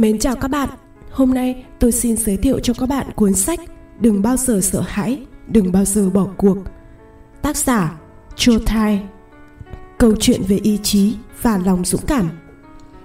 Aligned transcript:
Mến 0.00 0.18
chào 0.18 0.36
các 0.36 0.48
bạn. 0.48 0.68
Hôm 1.10 1.34
nay 1.34 1.64
tôi 1.78 1.92
xin 1.92 2.16
giới 2.16 2.36
thiệu 2.36 2.60
cho 2.60 2.74
các 2.74 2.88
bạn 2.88 3.06
cuốn 3.14 3.34
sách 3.34 3.60
Đừng 4.00 4.22
bao 4.22 4.36
giờ 4.36 4.60
sợ 4.62 4.80
hãi, 4.86 5.26
đừng 5.48 5.72
bao 5.72 5.84
giờ 5.84 6.10
bỏ 6.10 6.26
cuộc. 6.36 6.56
Tác 7.42 7.56
giả 7.56 7.98
Cho 8.36 8.52
Thai. 8.66 9.02
Câu 9.98 10.14
chuyện 10.20 10.42
về 10.48 10.56
ý 10.62 10.78
chí 10.82 11.14
và 11.42 11.58
lòng 11.58 11.84
dũng 11.84 12.00
cảm. 12.06 12.30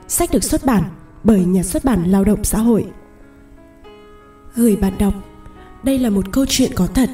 Sách 0.07 0.31
được 0.31 0.43
xuất 0.43 0.65
bản 0.65 0.83
bởi 1.23 1.45
nhà 1.45 1.63
xuất 1.63 1.85
bản 1.85 2.03
Lao 2.11 2.23
động 2.23 2.43
Xã 2.43 2.57
hội. 2.57 2.85
Gửi 4.55 4.75
bạn 4.75 4.93
đọc, 4.99 5.13
đây 5.83 5.99
là 5.99 6.09
một 6.09 6.31
câu 6.31 6.45
chuyện 6.49 6.71
có 6.75 6.87
thật. 6.87 7.09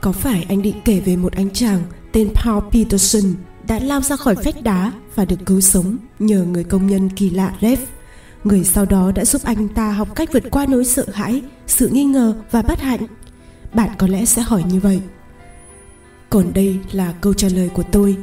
Có 0.00 0.12
phải 0.12 0.46
anh 0.48 0.62
định 0.62 0.80
kể 0.84 1.00
về 1.00 1.16
một 1.16 1.32
anh 1.32 1.50
chàng 1.50 1.80
tên 2.12 2.28
Paul 2.34 2.64
Peterson 2.70 3.34
đã 3.66 3.78
lao 3.78 4.00
ra 4.00 4.16
khỏi 4.16 4.34
vách 4.44 4.62
đá 4.62 4.92
và 5.14 5.24
được 5.24 5.38
cứu 5.46 5.60
sống 5.60 5.96
nhờ 6.18 6.44
người 6.44 6.64
công 6.64 6.86
nhân 6.86 7.10
kỳ 7.10 7.30
lạ 7.30 7.56
Rev 7.60 7.80
người 8.44 8.64
sau 8.64 8.84
đó 8.84 9.12
đã 9.14 9.24
giúp 9.24 9.42
anh 9.44 9.68
ta 9.68 9.92
học 9.92 10.08
cách 10.16 10.32
vượt 10.32 10.50
qua 10.50 10.66
nỗi 10.66 10.84
sợ 10.84 11.06
hãi, 11.12 11.42
sự 11.66 11.88
nghi 11.88 12.04
ngờ 12.04 12.34
và 12.50 12.62
bất 12.62 12.80
hạnh. 12.80 13.06
Bạn 13.72 13.90
có 13.98 14.06
lẽ 14.06 14.24
sẽ 14.24 14.42
hỏi 14.42 14.62
như 14.68 14.80
vậy. 14.80 15.00
Còn 16.30 16.52
đây 16.52 16.78
là 16.92 17.12
câu 17.20 17.34
trả 17.34 17.48
lời 17.48 17.68
của 17.68 17.82
tôi. 17.82 18.16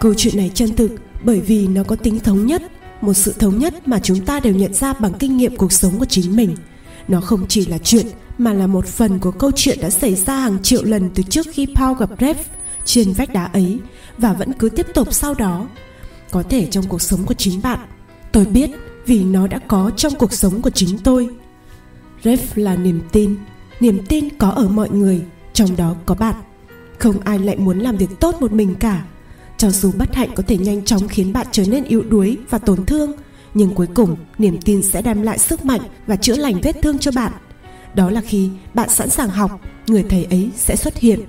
Câu 0.00 0.14
chuyện 0.16 0.36
này 0.36 0.50
chân 0.54 0.76
thực 0.76 0.90
bởi 1.24 1.40
vì 1.40 1.66
nó 1.66 1.82
có 1.82 1.96
tính 1.96 2.20
thống 2.20 2.46
nhất, 2.46 2.62
một 3.00 3.14
sự 3.14 3.34
thống 3.38 3.58
nhất 3.58 3.88
mà 3.88 3.98
chúng 3.98 4.24
ta 4.24 4.40
đều 4.40 4.54
nhận 4.54 4.74
ra 4.74 4.92
bằng 4.92 5.12
kinh 5.18 5.36
nghiệm 5.36 5.56
cuộc 5.56 5.72
sống 5.72 5.98
của 5.98 6.04
chính 6.04 6.36
mình. 6.36 6.56
Nó 7.08 7.20
không 7.20 7.46
chỉ 7.48 7.66
là 7.66 7.78
chuyện, 7.78 8.06
mà 8.38 8.52
là 8.52 8.66
một 8.66 8.86
phần 8.86 9.18
của 9.18 9.30
câu 9.30 9.50
chuyện 9.56 9.78
đã 9.80 9.90
xảy 9.90 10.14
ra 10.14 10.36
hàng 10.36 10.62
triệu 10.62 10.84
lần 10.84 11.10
từ 11.14 11.22
trước 11.22 11.46
khi 11.52 11.66
Paul 11.74 11.98
gặp 11.98 12.10
Rev 12.20 12.36
trên 12.84 13.12
vách 13.12 13.32
đá 13.32 13.44
ấy 13.44 13.78
và 14.18 14.32
vẫn 14.32 14.52
cứ 14.52 14.68
tiếp 14.68 14.86
tục 14.94 15.14
sau 15.14 15.34
đó. 15.34 15.68
Có 16.30 16.42
thể 16.42 16.68
trong 16.70 16.84
cuộc 16.88 17.02
sống 17.02 17.26
của 17.26 17.34
chính 17.34 17.62
bạn, 17.62 17.78
tôi 18.32 18.44
biết 18.44 18.70
vì 19.06 19.24
nó 19.24 19.46
đã 19.46 19.58
có 19.68 19.90
trong 19.96 20.14
cuộc 20.18 20.32
sống 20.32 20.62
của 20.62 20.70
chính 20.70 20.98
tôi. 20.98 21.28
Ref 22.22 22.36
là 22.54 22.76
niềm 22.76 23.00
tin 23.12 23.36
niềm 23.80 23.98
tin 24.08 24.28
có 24.38 24.48
ở 24.48 24.68
mọi 24.68 24.90
người, 24.90 25.22
trong 25.52 25.76
đó 25.76 25.96
có 26.06 26.14
bạn. 26.14 26.34
Không 26.98 27.20
ai 27.20 27.38
lại 27.38 27.56
muốn 27.56 27.78
làm 27.78 27.96
việc 27.96 28.20
tốt 28.20 28.34
một 28.40 28.52
mình 28.52 28.74
cả. 28.74 29.04
Cho 29.58 29.70
dù 29.70 29.92
bất 29.98 30.14
hạnh 30.14 30.30
có 30.34 30.42
thể 30.46 30.56
nhanh 30.56 30.84
chóng 30.84 31.08
khiến 31.08 31.32
bạn 31.32 31.46
trở 31.52 31.64
nên 31.66 31.84
yếu 31.84 32.02
đuối 32.02 32.36
và 32.50 32.58
tổn 32.58 32.86
thương, 32.86 33.12
nhưng 33.54 33.74
cuối 33.74 33.86
cùng, 33.94 34.16
niềm 34.38 34.58
tin 34.64 34.82
sẽ 34.82 35.02
đem 35.02 35.22
lại 35.22 35.38
sức 35.38 35.64
mạnh 35.64 35.80
và 36.06 36.16
chữa 36.16 36.36
lành 36.36 36.60
vết 36.62 36.76
thương 36.82 36.98
cho 36.98 37.10
bạn. 37.14 37.32
Đó 37.94 38.10
là 38.10 38.20
khi 38.20 38.50
bạn 38.74 38.88
sẵn 38.88 39.10
sàng 39.10 39.28
học, 39.28 39.60
người 39.86 40.04
thầy 40.08 40.24
ấy 40.24 40.50
sẽ 40.56 40.76
xuất 40.76 40.98
hiện. 40.98 41.20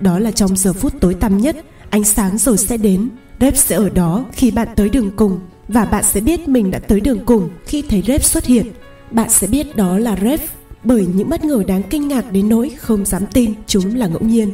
Đó 0.00 0.18
là 0.18 0.30
trong 0.30 0.56
giờ 0.56 0.72
phút 0.72 0.92
tối 1.00 1.14
tăm 1.14 1.38
nhất, 1.38 1.56
ánh 1.90 2.04
sáng 2.04 2.38
rồi 2.38 2.58
sẽ 2.58 2.76
đến. 2.76 3.08
Rep 3.40 3.56
sẽ 3.56 3.76
ở 3.76 3.88
đó 3.88 4.24
khi 4.32 4.50
bạn 4.50 4.68
tới 4.76 4.88
đường 4.88 5.10
cùng 5.16 5.40
và 5.68 5.84
bạn 5.84 6.04
sẽ 6.04 6.20
biết 6.20 6.48
mình 6.48 6.70
đã 6.70 6.78
tới 6.78 7.00
đường 7.00 7.24
cùng 7.26 7.48
khi 7.66 7.82
thấy 7.82 8.02
rep 8.06 8.24
xuất 8.24 8.44
hiện. 8.46 8.66
Bạn 9.10 9.30
sẽ 9.30 9.46
biết 9.46 9.76
đó 9.76 9.98
là 9.98 10.16
rep 10.22 10.40
bởi 10.84 11.06
những 11.14 11.28
bất 11.28 11.44
ngờ 11.44 11.62
đáng 11.66 11.82
kinh 11.82 12.08
ngạc 12.08 12.32
đến 12.32 12.48
nỗi 12.48 12.70
không 12.70 13.04
dám 13.04 13.22
tin 13.32 13.54
chúng 13.66 13.96
là 13.96 14.06
ngẫu 14.06 14.20
nhiên. 14.20 14.52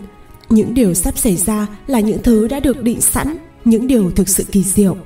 Những 0.48 0.75
điều 0.75 0.94
sắp 0.94 1.19
xảy 1.19 1.36
ra 1.36 1.66
là 1.86 2.00
những 2.00 2.22
thứ 2.22 2.48
đã 2.48 2.61
được 2.61 2.83
định 2.83 3.00
sẵn, 3.00 3.36
những 3.64 3.86
điều 3.86 4.11
thực 4.11 4.28
sự 4.28 4.44
kỳ 4.53 4.62
diệu. 4.62 4.97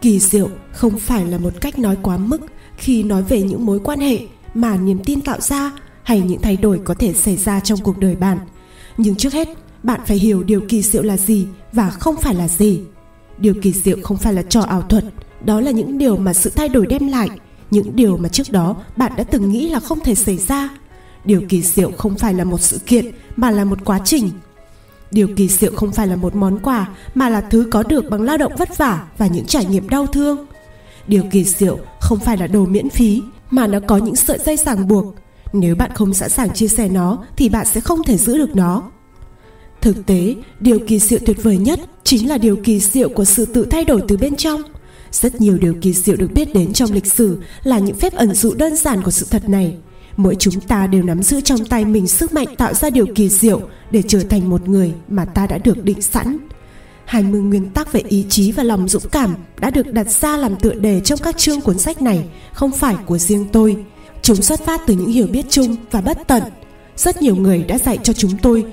Kỳ 0.00 0.18
diệu 0.18 0.48
không 0.72 0.98
phải 0.98 1.26
là 1.26 1.38
một 1.38 1.52
cách 1.60 1.78
nói 1.78 1.96
quá 2.02 2.16
mức 2.16 2.40
khi 2.76 3.02
nói 3.02 3.22
về 3.22 3.42
những 3.42 3.66
mối 3.66 3.80
quan 3.84 4.00
hệ 4.00 4.18
mà 4.54 4.76
niềm 4.76 4.98
tin 5.04 5.20
tạo 5.20 5.40
ra 5.40 5.72
hay 6.02 6.20
những 6.20 6.40
thay 6.42 6.56
đổi 6.56 6.80
có 6.84 6.94
thể 6.94 7.12
xảy 7.12 7.36
ra 7.36 7.60
trong 7.60 7.78
cuộc 7.80 7.98
đời 7.98 8.16
bạn. 8.16 8.38
Nhưng 8.96 9.14
trước 9.14 9.32
hết, 9.32 9.48
bạn 9.82 10.00
phải 10.06 10.16
hiểu 10.16 10.42
điều 10.42 10.60
kỳ 10.68 10.82
diệu 10.82 11.02
là 11.02 11.16
gì 11.16 11.46
và 11.72 11.90
không 11.90 12.16
phải 12.16 12.34
là 12.34 12.48
gì. 12.48 12.80
Điều 13.38 13.54
kỳ 13.62 13.72
diệu 13.72 13.96
không 14.02 14.16
phải 14.16 14.32
là 14.32 14.42
trò 14.42 14.60
ảo 14.60 14.82
thuật 14.82 15.04
đó 15.44 15.60
là 15.60 15.70
những 15.70 15.98
điều 15.98 16.16
mà 16.16 16.32
sự 16.32 16.50
thay 16.50 16.68
đổi 16.68 16.86
đem 16.86 17.08
lại, 17.08 17.28
những 17.70 17.96
điều 17.96 18.16
mà 18.16 18.28
trước 18.28 18.52
đó 18.52 18.76
bạn 18.96 19.12
đã 19.16 19.24
từng 19.24 19.50
nghĩ 19.50 19.68
là 19.68 19.80
không 19.80 20.00
thể 20.00 20.14
xảy 20.14 20.36
ra. 20.36 20.68
Điều 21.24 21.42
kỳ 21.48 21.62
diệu 21.62 21.90
không 21.90 22.18
phải 22.18 22.34
là 22.34 22.44
một 22.44 22.60
sự 22.60 22.78
kiện, 22.86 23.10
mà 23.36 23.50
là 23.50 23.64
một 23.64 23.78
quá 23.84 24.00
trình. 24.04 24.30
Điều 25.10 25.28
kỳ 25.36 25.48
diệu 25.48 25.72
không 25.76 25.92
phải 25.92 26.06
là 26.06 26.16
một 26.16 26.34
món 26.34 26.58
quà, 26.58 26.88
mà 27.14 27.28
là 27.28 27.40
thứ 27.40 27.68
có 27.70 27.82
được 27.82 28.10
bằng 28.10 28.22
lao 28.22 28.36
động 28.36 28.52
vất 28.58 28.78
vả 28.78 29.06
và 29.18 29.26
những 29.26 29.46
trải 29.46 29.64
nghiệm 29.64 29.88
đau 29.88 30.06
thương. 30.06 30.46
Điều 31.06 31.22
kỳ 31.30 31.44
diệu 31.44 31.78
không 32.00 32.18
phải 32.18 32.36
là 32.36 32.46
đồ 32.46 32.66
miễn 32.66 32.90
phí, 32.90 33.22
mà 33.50 33.66
nó 33.66 33.80
có 33.86 33.96
những 33.96 34.16
sợi 34.16 34.38
dây 34.38 34.56
ràng 34.56 34.88
buộc. 34.88 35.14
Nếu 35.52 35.74
bạn 35.74 35.90
không 35.94 36.14
sẵn 36.14 36.30
sàng 36.30 36.54
chia 36.54 36.68
sẻ 36.68 36.88
nó, 36.88 37.18
thì 37.36 37.48
bạn 37.48 37.66
sẽ 37.66 37.80
không 37.80 38.04
thể 38.04 38.16
giữ 38.16 38.38
được 38.38 38.56
nó. 38.56 38.82
Thực 39.80 40.06
tế, 40.06 40.34
điều 40.60 40.78
kỳ 40.86 40.98
diệu 40.98 41.18
tuyệt 41.26 41.42
vời 41.42 41.56
nhất 41.56 41.80
chính 42.04 42.28
là 42.28 42.38
điều 42.38 42.56
kỳ 42.56 42.80
diệu 42.80 43.08
của 43.08 43.24
sự 43.24 43.44
tự 43.44 43.64
thay 43.64 43.84
đổi 43.84 44.02
từ 44.08 44.16
bên 44.16 44.36
trong 44.36 44.62
rất 45.14 45.40
nhiều 45.40 45.58
điều 45.58 45.74
kỳ 45.80 45.92
diệu 45.92 46.16
được 46.16 46.32
biết 46.34 46.54
đến 46.54 46.72
trong 46.72 46.92
lịch 46.92 47.06
sử 47.06 47.38
là 47.62 47.78
những 47.78 47.96
phép 47.96 48.12
ẩn 48.12 48.34
dụ 48.34 48.54
đơn 48.54 48.76
giản 48.76 49.02
của 49.02 49.10
sự 49.10 49.26
thật 49.30 49.48
này. 49.48 49.76
Mỗi 50.16 50.36
chúng 50.38 50.60
ta 50.60 50.86
đều 50.86 51.02
nắm 51.02 51.22
giữ 51.22 51.40
trong 51.40 51.64
tay 51.64 51.84
mình 51.84 52.06
sức 52.06 52.32
mạnh 52.32 52.46
tạo 52.56 52.74
ra 52.74 52.90
điều 52.90 53.06
kỳ 53.14 53.28
diệu 53.28 53.60
để 53.90 54.02
trở 54.08 54.20
thành 54.20 54.50
một 54.50 54.68
người 54.68 54.92
mà 55.08 55.24
ta 55.24 55.46
đã 55.46 55.58
được 55.58 55.84
định 55.84 56.02
sẵn. 56.02 56.38
20 57.04 57.40
nguyên 57.40 57.70
tắc 57.70 57.92
về 57.92 58.00
ý 58.08 58.26
chí 58.28 58.52
và 58.52 58.62
lòng 58.62 58.88
dũng 58.88 59.08
cảm 59.12 59.34
đã 59.60 59.70
được 59.70 59.92
đặt 59.92 60.10
ra 60.10 60.36
làm 60.36 60.56
tựa 60.56 60.74
đề 60.74 61.00
trong 61.00 61.18
các 61.18 61.36
chương 61.36 61.60
cuốn 61.60 61.78
sách 61.78 62.02
này, 62.02 62.28
không 62.52 62.72
phải 62.72 62.96
của 63.06 63.18
riêng 63.18 63.46
tôi. 63.52 63.76
Chúng 64.22 64.42
xuất 64.42 64.60
phát 64.60 64.80
từ 64.86 64.94
những 64.94 65.10
hiểu 65.10 65.26
biết 65.26 65.46
chung 65.50 65.76
và 65.90 66.00
bất 66.00 66.18
tận. 66.26 66.42
Rất 66.96 67.22
nhiều 67.22 67.36
người 67.36 67.62
đã 67.62 67.78
dạy 67.78 67.98
cho 68.02 68.12
chúng 68.12 68.38
tôi 68.42 68.64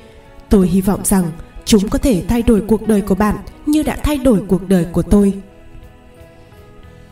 tôi 0.51 0.67
hy 0.67 0.81
vọng 0.81 1.01
rằng 1.05 1.31
chúng 1.65 1.89
có 1.89 1.97
thể 1.97 2.23
thay 2.27 2.41
đổi 2.41 2.61
cuộc 2.67 2.87
đời 2.87 3.01
của 3.01 3.15
bạn 3.15 3.35
như 3.65 3.83
đã 3.83 3.97
thay 4.03 4.17
đổi 4.17 4.43
cuộc 4.47 4.69
đời 4.69 4.85
của 4.91 5.01
tôi. 5.01 5.33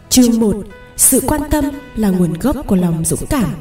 Chương 0.09 0.40
1 0.40 0.56
Sự 0.97 1.22
quan 1.28 1.42
tâm 1.52 1.66
là 1.96 2.09
nguồn 2.09 2.34
gốc 2.34 2.56
của 2.68 2.75
lòng 2.75 3.06
dũng 3.06 3.25
cảm. 3.30 3.53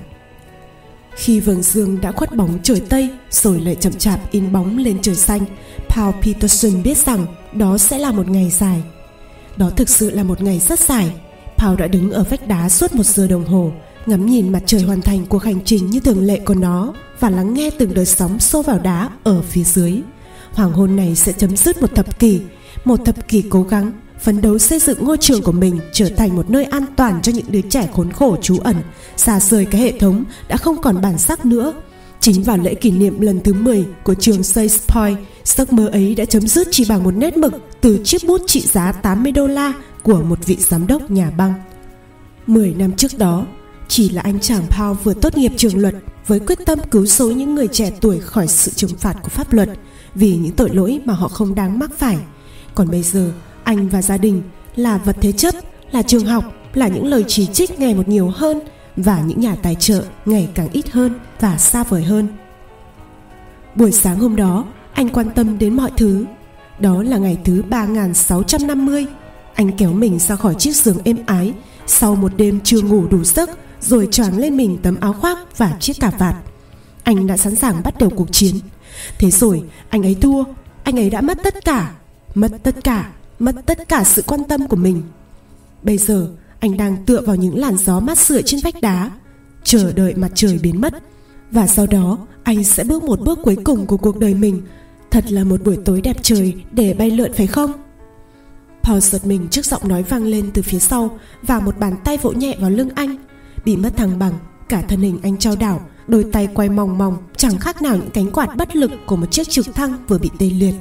Khi 1.14 1.40
vầng 1.40 1.62
dương 1.62 2.00
đã 2.00 2.12
khuất 2.12 2.36
bóng 2.36 2.58
trời 2.62 2.82
Tây 2.88 3.10
Rồi 3.30 3.60
lại 3.60 3.74
chậm 3.74 3.92
chạp 3.92 4.30
in 4.30 4.52
bóng 4.52 4.78
lên 4.78 4.98
trời 5.02 5.14
xanh, 5.14 5.40
Paul 5.88 6.14
Peterson 6.22 6.82
biết 6.82 6.98
rằng 6.98 7.26
đó 7.52 7.78
sẽ 7.78 7.98
là 7.98 8.12
một 8.12 8.28
ngày 8.28 8.50
dài. 8.50 8.82
Đó 9.56 9.70
thực 9.70 9.88
sự 9.88 10.10
là 10.10 10.22
một 10.22 10.42
ngày 10.42 10.58
rất 10.58 10.80
dài. 10.80 11.12
Paul 11.56 11.76
đã 11.76 11.86
đứng 11.86 12.10
ở 12.10 12.24
vách 12.30 12.48
đá 12.48 12.68
suốt 12.68 12.94
một 12.94 13.06
giờ 13.06 13.26
đồng 13.26 13.44
hồ, 13.44 13.72
Ngắm 14.06 14.26
nhìn 14.26 14.52
mặt 14.52 14.62
trời 14.66 14.82
hoàn 14.82 15.02
thành 15.02 15.26
cuộc 15.26 15.42
hành 15.42 15.64
trình 15.64 15.86
như 15.86 16.00
thường 16.00 16.24
lệ 16.24 16.38
của 16.38 16.54
nó 16.54 16.94
Và 17.20 17.30
lắng 17.30 17.54
nghe 17.54 17.70
từng 17.70 17.94
đợt 17.94 18.04
sóng 18.04 18.38
xô 18.38 18.62
vào 18.62 18.78
đá 18.78 19.10
ở 19.24 19.42
phía 19.42 19.64
dưới. 19.64 20.00
Hoàng 20.52 20.72
hôn 20.72 20.96
này 20.96 21.16
sẽ 21.16 21.32
chấm 21.32 21.56
dứt 21.56 21.80
một 21.82 21.94
thập 21.94 22.18
kỷ, 22.18 22.40
Một 22.84 23.04
thập 23.04 23.28
kỷ 23.28 23.42
cố 23.50 23.62
gắng 23.62 23.92
phấn 24.20 24.40
đấu 24.40 24.58
xây 24.58 24.78
dựng 24.78 25.04
ngôi 25.04 25.16
trường 25.20 25.42
của 25.42 25.52
mình 25.52 25.80
trở 25.92 26.08
thành 26.16 26.36
một 26.36 26.50
nơi 26.50 26.64
an 26.64 26.84
toàn 26.96 27.22
cho 27.22 27.32
những 27.32 27.46
đứa 27.48 27.60
trẻ 27.60 27.88
khốn 27.94 28.12
khổ 28.12 28.36
trú 28.42 28.58
ẩn, 28.58 28.76
xa 29.16 29.40
rời 29.40 29.64
cái 29.64 29.80
hệ 29.80 29.98
thống 29.98 30.24
đã 30.48 30.56
không 30.56 30.80
còn 30.80 31.00
bản 31.00 31.18
sắc 31.18 31.46
nữa. 31.46 31.72
Chính 32.20 32.42
vào 32.42 32.56
lễ 32.56 32.74
kỷ 32.74 32.90
niệm 32.90 33.20
lần 33.20 33.40
thứ 33.40 33.52
10 33.52 33.86
của 34.04 34.14
trường 34.14 34.42
say 34.42 34.68
Point, 34.88 35.18
giấc 35.44 35.72
mơ 35.72 35.86
ấy 35.86 36.14
đã 36.14 36.24
chấm 36.24 36.48
dứt 36.48 36.68
chỉ 36.70 36.84
bằng 36.88 37.04
một 37.04 37.10
nét 37.10 37.36
mực 37.36 37.52
từ 37.80 38.00
chiếc 38.04 38.24
bút 38.26 38.40
trị 38.46 38.60
giá 38.60 38.92
80 38.92 39.32
đô 39.32 39.46
la 39.46 39.72
của 40.02 40.22
một 40.22 40.46
vị 40.46 40.56
giám 40.60 40.86
đốc 40.86 41.10
nhà 41.10 41.30
băng. 41.30 41.54
10 42.46 42.74
năm 42.74 42.92
trước 42.92 43.18
đó, 43.18 43.46
chỉ 43.88 44.08
là 44.08 44.22
anh 44.22 44.40
chàng 44.40 44.66
Paul 44.70 44.96
vừa 45.04 45.14
tốt 45.14 45.36
nghiệp 45.36 45.52
trường 45.56 45.78
luật 45.78 45.94
với 46.26 46.40
quyết 46.40 46.58
tâm 46.66 46.78
cứu 46.90 47.06
số 47.06 47.30
những 47.30 47.54
người 47.54 47.68
trẻ 47.68 47.92
tuổi 48.00 48.18
khỏi 48.20 48.48
sự 48.48 48.70
trừng 48.74 48.96
phạt 48.98 49.16
của 49.22 49.28
pháp 49.28 49.52
luật 49.52 49.68
vì 50.14 50.36
những 50.36 50.52
tội 50.52 50.70
lỗi 50.70 51.00
mà 51.04 51.14
họ 51.14 51.28
không 51.28 51.54
đáng 51.54 51.78
mắc 51.78 51.90
phải. 51.98 52.16
Còn 52.74 52.90
bây 52.90 53.02
giờ, 53.02 53.32
anh 53.68 53.88
và 53.88 54.02
gia 54.02 54.16
đình 54.16 54.42
là 54.76 54.98
vật 54.98 55.16
thế 55.20 55.32
chấp, 55.32 55.54
là 55.92 56.02
trường 56.02 56.24
học, 56.24 56.44
là 56.74 56.88
những 56.88 57.06
lời 57.06 57.24
chỉ 57.28 57.46
trích 57.46 57.80
ngày 57.80 57.94
một 57.94 58.08
nhiều 58.08 58.28
hơn 58.28 58.60
và 58.96 59.20
những 59.20 59.40
nhà 59.40 59.56
tài 59.62 59.74
trợ 59.74 60.04
ngày 60.26 60.48
càng 60.54 60.68
ít 60.72 60.90
hơn 60.90 61.14
và 61.40 61.58
xa 61.58 61.84
vời 61.84 62.02
hơn. 62.02 62.28
Buổi 63.74 63.92
sáng 63.92 64.18
hôm 64.18 64.36
đó, 64.36 64.66
anh 64.92 65.08
quan 65.08 65.30
tâm 65.30 65.58
đến 65.58 65.76
mọi 65.76 65.90
thứ. 65.96 66.24
Đó 66.78 67.02
là 67.02 67.16
ngày 67.16 67.38
thứ 67.44 67.62
3650 67.62 69.06
anh 69.54 69.72
kéo 69.72 69.92
mình 69.92 70.18
ra 70.18 70.36
khỏi 70.36 70.54
chiếc 70.54 70.76
giường 70.76 70.98
êm 71.04 71.18
ái 71.26 71.54
sau 71.86 72.14
một 72.14 72.32
đêm 72.36 72.60
chưa 72.64 72.80
ngủ 72.80 73.06
đủ 73.10 73.24
giấc 73.24 73.50
rồi 73.80 74.08
choàng 74.10 74.38
lên 74.38 74.56
mình 74.56 74.78
tấm 74.82 74.96
áo 75.00 75.12
khoác 75.12 75.58
và 75.58 75.76
chiếc 75.80 76.00
cà 76.00 76.10
vạt. 76.10 76.34
Anh 77.02 77.26
đã 77.26 77.36
sẵn 77.36 77.56
sàng 77.56 77.82
bắt 77.84 77.98
đầu 77.98 78.10
cuộc 78.16 78.32
chiến. 78.32 78.54
Thế 79.18 79.30
rồi, 79.30 79.62
anh 79.88 80.02
ấy 80.02 80.16
thua. 80.20 80.44
Anh 80.82 80.98
ấy 80.98 81.10
đã 81.10 81.20
mất 81.20 81.38
tất 81.44 81.64
cả, 81.64 81.92
mất 82.34 82.52
tất 82.62 82.84
cả 82.84 83.10
mất 83.38 83.54
tất 83.66 83.88
cả 83.88 84.04
sự 84.04 84.22
quan 84.26 84.44
tâm 84.44 84.68
của 84.68 84.76
mình. 84.76 85.02
Bây 85.82 85.98
giờ, 85.98 86.28
anh 86.60 86.76
đang 86.76 87.04
tựa 87.04 87.20
vào 87.20 87.36
những 87.36 87.58
làn 87.58 87.76
gió 87.76 88.00
mát 88.00 88.18
sưởi 88.18 88.42
trên 88.42 88.60
vách 88.64 88.80
đá, 88.80 89.10
chờ 89.64 89.92
đợi 89.92 90.14
mặt 90.14 90.30
trời 90.34 90.58
biến 90.62 90.80
mất. 90.80 90.94
Và 91.50 91.66
sau 91.66 91.86
đó, 91.86 92.18
anh 92.42 92.64
sẽ 92.64 92.84
bước 92.84 93.04
một 93.04 93.20
bước 93.20 93.38
cuối 93.42 93.56
cùng 93.64 93.86
của 93.86 93.96
cuộc 93.96 94.18
đời 94.18 94.34
mình. 94.34 94.62
Thật 95.10 95.32
là 95.32 95.44
một 95.44 95.64
buổi 95.64 95.78
tối 95.84 96.00
đẹp 96.00 96.16
trời 96.22 96.54
để 96.72 96.94
bay 96.94 97.10
lượn 97.10 97.32
phải 97.32 97.46
không? 97.46 97.72
Paul 98.82 99.00
giật 99.00 99.26
mình 99.26 99.48
trước 99.50 99.66
giọng 99.66 99.88
nói 99.88 100.02
vang 100.02 100.24
lên 100.24 100.50
từ 100.54 100.62
phía 100.62 100.78
sau 100.78 101.18
và 101.42 101.60
một 101.60 101.78
bàn 101.78 101.94
tay 102.04 102.16
vỗ 102.16 102.32
nhẹ 102.32 102.56
vào 102.60 102.70
lưng 102.70 102.90
anh. 102.94 103.16
Bị 103.64 103.76
mất 103.76 103.96
thăng 103.96 104.18
bằng, 104.18 104.32
cả 104.68 104.82
thân 104.82 105.00
hình 105.00 105.18
anh 105.22 105.36
trao 105.36 105.56
đảo, 105.56 105.88
đôi 106.06 106.24
tay 106.32 106.48
quay 106.54 106.68
mòng 106.68 106.98
mòng, 106.98 107.16
chẳng 107.36 107.58
khác 107.58 107.82
nào 107.82 107.96
những 107.96 108.10
cánh 108.10 108.30
quạt 108.30 108.56
bất 108.56 108.76
lực 108.76 108.90
của 109.06 109.16
một 109.16 109.26
chiếc 109.30 109.48
trực 109.48 109.74
thăng 109.74 109.92
vừa 110.08 110.18
bị 110.18 110.30
tê 110.38 110.50
liệt 110.50 110.74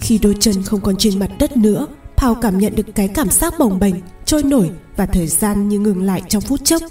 khi 0.00 0.18
đôi 0.18 0.36
chân 0.40 0.62
không 0.62 0.80
còn 0.80 0.96
trên 0.98 1.18
mặt 1.18 1.30
đất 1.38 1.56
nữa 1.56 1.86
Paul 2.16 2.38
cảm 2.42 2.58
nhận 2.58 2.74
được 2.76 2.86
cái 2.94 3.08
cảm 3.08 3.30
giác 3.30 3.54
bồng 3.58 3.78
bềnh, 3.78 3.94
trôi 4.24 4.42
nổi 4.42 4.70
và 4.96 5.06
thời 5.06 5.26
gian 5.26 5.68
như 5.68 5.78
ngừng 5.78 6.02
lại 6.02 6.22
trong 6.28 6.42
phút 6.42 6.64
chốc. 6.64 6.82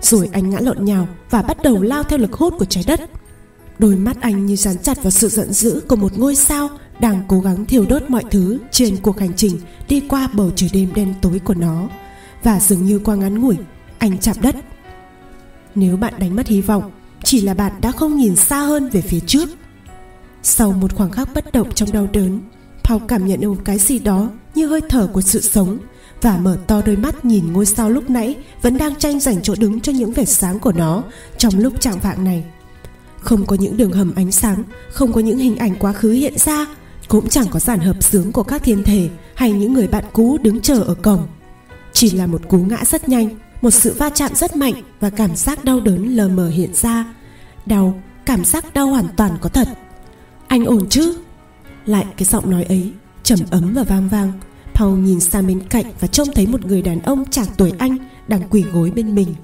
Rồi 0.00 0.28
anh 0.32 0.50
ngã 0.50 0.58
lộn 0.60 0.84
nhào 0.84 1.08
và 1.30 1.42
bắt 1.42 1.62
đầu 1.62 1.82
lao 1.82 2.02
theo 2.02 2.18
lực 2.18 2.32
hút 2.32 2.54
của 2.58 2.64
trái 2.64 2.84
đất. 2.86 3.00
Đôi 3.78 3.96
mắt 3.96 4.16
anh 4.20 4.46
như 4.46 4.56
dán 4.56 4.78
chặt 4.78 5.02
vào 5.02 5.10
sự 5.10 5.28
giận 5.28 5.52
dữ 5.52 5.80
của 5.88 5.96
một 5.96 6.18
ngôi 6.18 6.36
sao 6.36 6.68
đang 7.00 7.22
cố 7.28 7.40
gắng 7.40 7.66
thiêu 7.66 7.86
đốt 7.88 8.02
mọi 8.08 8.24
thứ 8.30 8.58
trên 8.70 8.96
cuộc 8.96 9.20
hành 9.20 9.34
trình 9.36 9.60
đi 9.88 10.00
qua 10.08 10.28
bầu 10.32 10.50
trời 10.56 10.70
đêm 10.72 10.92
đen 10.94 11.14
tối 11.22 11.40
của 11.44 11.54
nó. 11.54 11.88
Và 12.42 12.60
dường 12.60 12.84
như 12.86 12.98
qua 12.98 13.14
ngắn 13.14 13.40
ngủi, 13.40 13.56
anh 13.98 14.18
chạm 14.18 14.36
đất. 14.40 14.56
Nếu 15.74 15.96
bạn 15.96 16.14
đánh 16.18 16.36
mất 16.36 16.46
hy 16.46 16.60
vọng, 16.60 16.90
chỉ 17.24 17.40
là 17.40 17.54
bạn 17.54 17.72
đã 17.80 17.92
không 17.92 18.16
nhìn 18.16 18.36
xa 18.36 18.60
hơn 18.60 18.88
về 18.88 19.00
phía 19.00 19.20
trước 19.20 19.48
sau 20.46 20.72
một 20.72 20.94
khoảng 20.94 21.10
khắc 21.10 21.34
bất 21.34 21.52
động 21.52 21.72
trong 21.74 21.92
đau 21.92 22.08
đớn 22.12 22.40
Paul 22.84 23.02
cảm 23.08 23.26
nhận 23.26 23.40
được 23.40 23.48
một 23.48 23.62
cái 23.64 23.78
gì 23.78 23.98
đó 23.98 24.30
như 24.54 24.66
hơi 24.66 24.80
thở 24.88 25.06
của 25.06 25.20
sự 25.20 25.40
sống 25.40 25.78
và 26.22 26.36
mở 26.36 26.58
to 26.66 26.82
đôi 26.86 26.96
mắt 26.96 27.24
nhìn 27.24 27.52
ngôi 27.52 27.66
sao 27.66 27.90
lúc 27.90 28.10
nãy 28.10 28.36
vẫn 28.62 28.78
đang 28.78 28.94
tranh 28.94 29.20
giành 29.20 29.42
chỗ 29.42 29.54
đứng 29.58 29.80
cho 29.80 29.92
những 29.92 30.12
vệt 30.12 30.28
sáng 30.28 30.58
của 30.58 30.72
nó 30.72 31.02
trong 31.38 31.58
lúc 31.58 31.80
trạng 31.80 31.98
vạng 31.98 32.24
này. 32.24 32.44
Không 33.20 33.46
có 33.46 33.56
những 33.56 33.76
đường 33.76 33.92
hầm 33.92 34.14
ánh 34.14 34.32
sáng, 34.32 34.62
không 34.90 35.12
có 35.12 35.20
những 35.20 35.38
hình 35.38 35.56
ảnh 35.56 35.74
quá 35.78 35.92
khứ 35.92 36.12
hiện 36.12 36.38
ra, 36.38 36.66
cũng 37.08 37.28
chẳng 37.28 37.46
có 37.50 37.58
giản 37.58 37.80
hợp 37.80 38.02
sướng 38.02 38.32
của 38.32 38.42
các 38.42 38.62
thiên 38.62 38.84
thể 38.84 39.08
hay 39.34 39.52
những 39.52 39.72
người 39.72 39.88
bạn 39.88 40.04
cũ 40.12 40.38
đứng 40.42 40.60
chờ 40.60 40.80
ở 40.80 40.94
cổng. 40.94 41.26
Chỉ 41.92 42.10
là 42.10 42.26
một 42.26 42.48
cú 42.48 42.58
ngã 42.58 42.84
rất 42.84 43.08
nhanh, 43.08 43.28
một 43.62 43.70
sự 43.70 43.94
va 43.98 44.10
chạm 44.10 44.34
rất 44.34 44.56
mạnh 44.56 44.74
và 45.00 45.10
cảm 45.10 45.36
giác 45.36 45.64
đau 45.64 45.80
đớn 45.80 46.16
lờ 46.16 46.28
mờ 46.28 46.48
hiện 46.48 46.74
ra. 46.74 47.04
Đau, 47.66 48.02
cảm 48.26 48.44
giác 48.44 48.74
đau 48.74 48.86
hoàn 48.86 49.06
toàn 49.16 49.36
có 49.40 49.48
thật. 49.48 49.68
Anh 50.54 50.64
ổn 50.64 50.88
chứ? 50.88 51.16
Lại 51.86 52.06
cái 52.16 52.24
giọng 52.24 52.50
nói 52.50 52.64
ấy, 52.64 52.92
trầm 53.22 53.38
ấm 53.50 53.72
và 53.74 53.82
vang 53.82 54.08
vang 54.08 54.32
Paul 54.74 54.98
nhìn 54.98 55.20
sang 55.20 55.46
bên 55.46 55.60
cạnh 55.70 55.84
và 56.00 56.08
trông 56.08 56.28
thấy 56.34 56.46
một 56.46 56.66
người 56.66 56.82
đàn 56.82 57.00
ông 57.00 57.24
chạc 57.30 57.48
tuổi 57.56 57.72
anh 57.78 57.96
đang 58.28 58.42
quỳ 58.50 58.62
gối 58.62 58.90
bên 58.90 59.14
mình. 59.14 59.34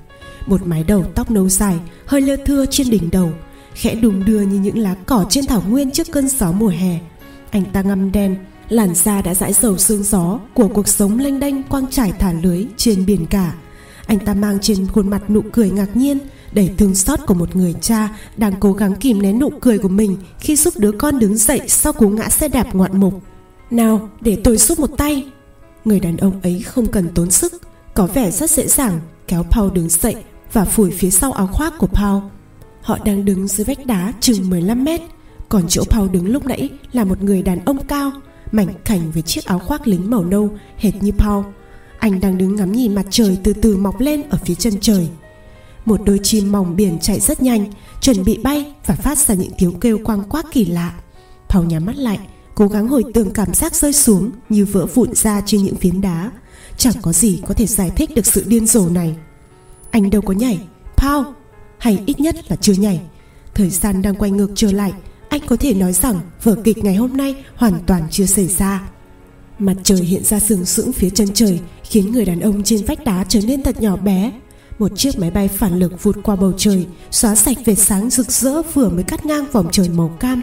Một 0.46 0.66
mái 0.66 0.84
đầu 0.84 1.04
tóc 1.14 1.30
nâu 1.30 1.48
dài, 1.48 1.78
hơi 2.06 2.20
lơ 2.20 2.36
thưa 2.46 2.66
trên 2.70 2.90
đỉnh 2.90 3.10
đầu, 3.10 3.30
khẽ 3.74 3.94
đùng 3.94 4.24
đưa 4.24 4.40
như 4.40 4.58
những 4.58 4.78
lá 4.78 4.94
cỏ 5.06 5.26
trên 5.28 5.46
thảo 5.46 5.62
nguyên 5.68 5.90
trước 5.90 6.06
cơn 6.12 6.28
gió 6.28 6.52
mùa 6.52 6.68
hè. 6.68 7.00
Anh 7.50 7.64
ta 7.64 7.82
ngăm 7.82 8.12
đen, 8.12 8.36
làn 8.68 8.94
da 8.94 9.22
đã 9.22 9.34
dãi 9.34 9.52
dầu 9.52 9.78
sương 9.78 10.02
gió 10.02 10.40
của 10.54 10.68
cuộc 10.68 10.88
sống 10.88 11.18
lênh 11.18 11.40
đênh 11.40 11.62
quang 11.62 11.86
trải 11.90 12.12
thả 12.18 12.32
lưới 12.32 12.66
trên 12.76 13.06
biển 13.06 13.26
cả. 13.26 13.54
Anh 14.06 14.18
ta 14.18 14.34
mang 14.34 14.58
trên 14.62 14.86
khuôn 14.86 15.10
mặt 15.10 15.30
nụ 15.30 15.42
cười 15.52 15.70
ngạc 15.70 15.96
nhiên, 15.96 16.18
đầy 16.52 16.70
thương 16.78 16.94
xót 16.94 17.20
của 17.26 17.34
một 17.34 17.56
người 17.56 17.74
cha, 17.80 18.08
đang 18.36 18.52
cố 18.60 18.72
gắng 18.72 18.94
kìm 18.96 19.22
nén 19.22 19.38
nụ 19.38 19.50
cười 19.60 19.78
của 19.78 19.88
mình 19.88 20.16
khi 20.40 20.56
giúp 20.56 20.74
đứa 20.76 20.92
con 20.92 21.18
đứng 21.18 21.36
dậy 21.36 21.60
sau 21.66 21.92
cú 21.92 22.08
ngã 22.08 22.28
xe 22.28 22.48
đạp 22.48 22.74
ngoạn 22.74 23.00
mục. 23.00 23.22
Nào, 23.70 24.08
để 24.20 24.38
tôi 24.44 24.56
giúp 24.56 24.78
một 24.78 24.90
tay. 24.96 25.26
Người 25.84 26.00
đàn 26.00 26.16
ông 26.16 26.40
ấy 26.42 26.62
không 26.62 26.86
cần 26.86 27.08
tốn 27.14 27.30
sức, 27.30 27.62
Có 27.94 28.06
vẻ 28.06 28.30
rất 28.30 28.50
dễ 28.50 28.66
dàng, 28.66 29.00
Kéo 29.28 29.42
Paul 29.42 29.72
đứng 29.72 29.88
dậy 29.88 30.14
Và 30.52 30.64
phủi 30.64 30.90
phía 30.90 31.10
sau 31.10 31.32
áo 31.32 31.46
khoác 31.46 31.78
của 31.78 31.86
Paul. 31.86 32.22
Họ 32.82 32.98
đang 33.04 33.24
đứng 33.24 33.48
dưới 33.48 33.64
vách 33.64 33.86
đá 33.86 34.12
chừng 34.20 34.50
15 34.50 34.84
mét, 34.84 35.00
Còn 35.48 35.62
chỗ 35.68 35.82
Paul 35.90 36.08
đứng 36.10 36.28
lúc 36.28 36.46
nãy 36.46 36.68
Là 36.92 37.04
một 37.04 37.22
người 37.22 37.42
đàn 37.42 37.64
ông 37.64 37.84
cao, 37.86 38.10
Mảnh 38.52 38.68
khảnh 38.84 39.10
với 39.10 39.22
chiếc 39.22 39.44
áo 39.44 39.58
khoác 39.58 39.86
lính 39.86 40.10
màu 40.10 40.24
nâu, 40.24 40.50
Hệt 40.76 41.02
như 41.02 41.12
Paul. 41.12 41.44
Anh 41.98 42.20
đang 42.20 42.38
đứng 42.38 42.56
ngắm 42.56 42.72
nhìn 42.72 42.94
mặt 42.94 43.06
trời 43.10 43.38
từ 43.44 43.52
từ 43.52 43.76
mọc 43.76 44.00
lên 44.00 44.22
Ở 44.30 44.38
phía 44.44 44.54
chân 44.54 44.74
trời. 44.80 45.08
Một 45.84 46.00
đôi 46.04 46.20
chim 46.22 46.52
mỏng 46.52 46.76
biển 46.76 46.98
chạy 47.00 47.20
rất 47.20 47.42
nhanh, 47.42 47.70
Chuẩn 48.00 48.24
bị 48.24 48.38
bay 48.42 48.72
và 48.86 48.94
phát 48.94 49.18
ra 49.18 49.34
những 49.34 49.52
tiếng 49.58 49.80
kêu 49.80 49.98
quang 50.04 50.22
quác 50.28 50.46
kỳ 50.52 50.64
lạ. 50.64 50.94
Paul 51.48 51.66
nhắm 51.66 51.86
mắt 51.86 51.96
lại, 51.96 52.18
cố 52.54 52.68
gắng 52.68 52.88
hồi 52.88 53.04
tưởng 53.14 53.30
cảm 53.30 53.54
giác 53.54 53.74
rơi 53.74 53.92
xuống 53.92 54.30
như 54.48 54.64
vỡ 54.64 54.86
vụn 54.86 55.14
ra 55.14 55.42
trên 55.46 55.62
những 55.62 55.76
phiến 55.76 56.00
đá. 56.00 56.30
Chẳng 56.76 56.94
có 57.02 57.12
gì 57.12 57.40
có 57.46 57.54
thể 57.54 57.66
giải 57.66 57.90
thích 57.96 58.10
được 58.14 58.26
sự 58.26 58.44
điên 58.46 58.66
rồ 58.66 58.88
này. 58.88 59.16
Anh 59.90 60.10
đâu 60.10 60.22
có 60.22 60.32
nhảy, 60.32 60.58
Paul, 60.96 61.26
hay 61.78 62.02
ít 62.06 62.20
nhất 62.20 62.36
là 62.50 62.56
chưa 62.56 62.72
nhảy. 62.72 63.00
Thời 63.54 63.70
gian 63.70 64.02
đang 64.02 64.14
quay 64.14 64.30
ngược 64.30 64.50
trở 64.54 64.72
lại, 64.72 64.92
anh 65.28 65.40
có 65.46 65.56
thể 65.56 65.74
nói 65.74 65.92
rằng 65.92 66.20
vở 66.42 66.56
kịch 66.64 66.78
ngày 66.78 66.94
hôm 66.94 67.16
nay 67.16 67.44
hoàn 67.54 67.80
toàn 67.86 68.02
chưa 68.10 68.26
xảy 68.26 68.46
ra. 68.46 68.90
Mặt 69.58 69.74
trời 69.82 69.98
hiện 69.98 70.24
ra 70.24 70.40
sừng 70.40 70.64
sững 70.64 70.92
phía 70.92 71.10
chân 71.10 71.28
trời, 71.34 71.60
khiến 71.84 72.12
người 72.12 72.24
đàn 72.24 72.40
ông 72.40 72.62
trên 72.62 72.84
vách 72.86 73.04
đá 73.04 73.24
trở 73.28 73.40
nên 73.46 73.62
thật 73.62 73.82
nhỏ 73.82 73.96
bé 73.96 74.32
một 74.80 74.96
chiếc 74.96 75.18
máy 75.18 75.30
bay 75.30 75.48
phản 75.48 75.78
lực 75.78 76.02
vụt 76.02 76.16
qua 76.22 76.36
bầu 76.36 76.52
trời, 76.56 76.86
xóa 77.10 77.34
sạch 77.34 77.56
vệt 77.64 77.78
sáng 77.78 78.10
rực 78.10 78.30
rỡ 78.30 78.62
vừa 78.62 78.88
mới 78.88 79.02
cắt 79.02 79.26
ngang 79.26 79.44
vòng 79.52 79.68
trời 79.72 79.88
màu 79.88 80.08
cam. 80.20 80.42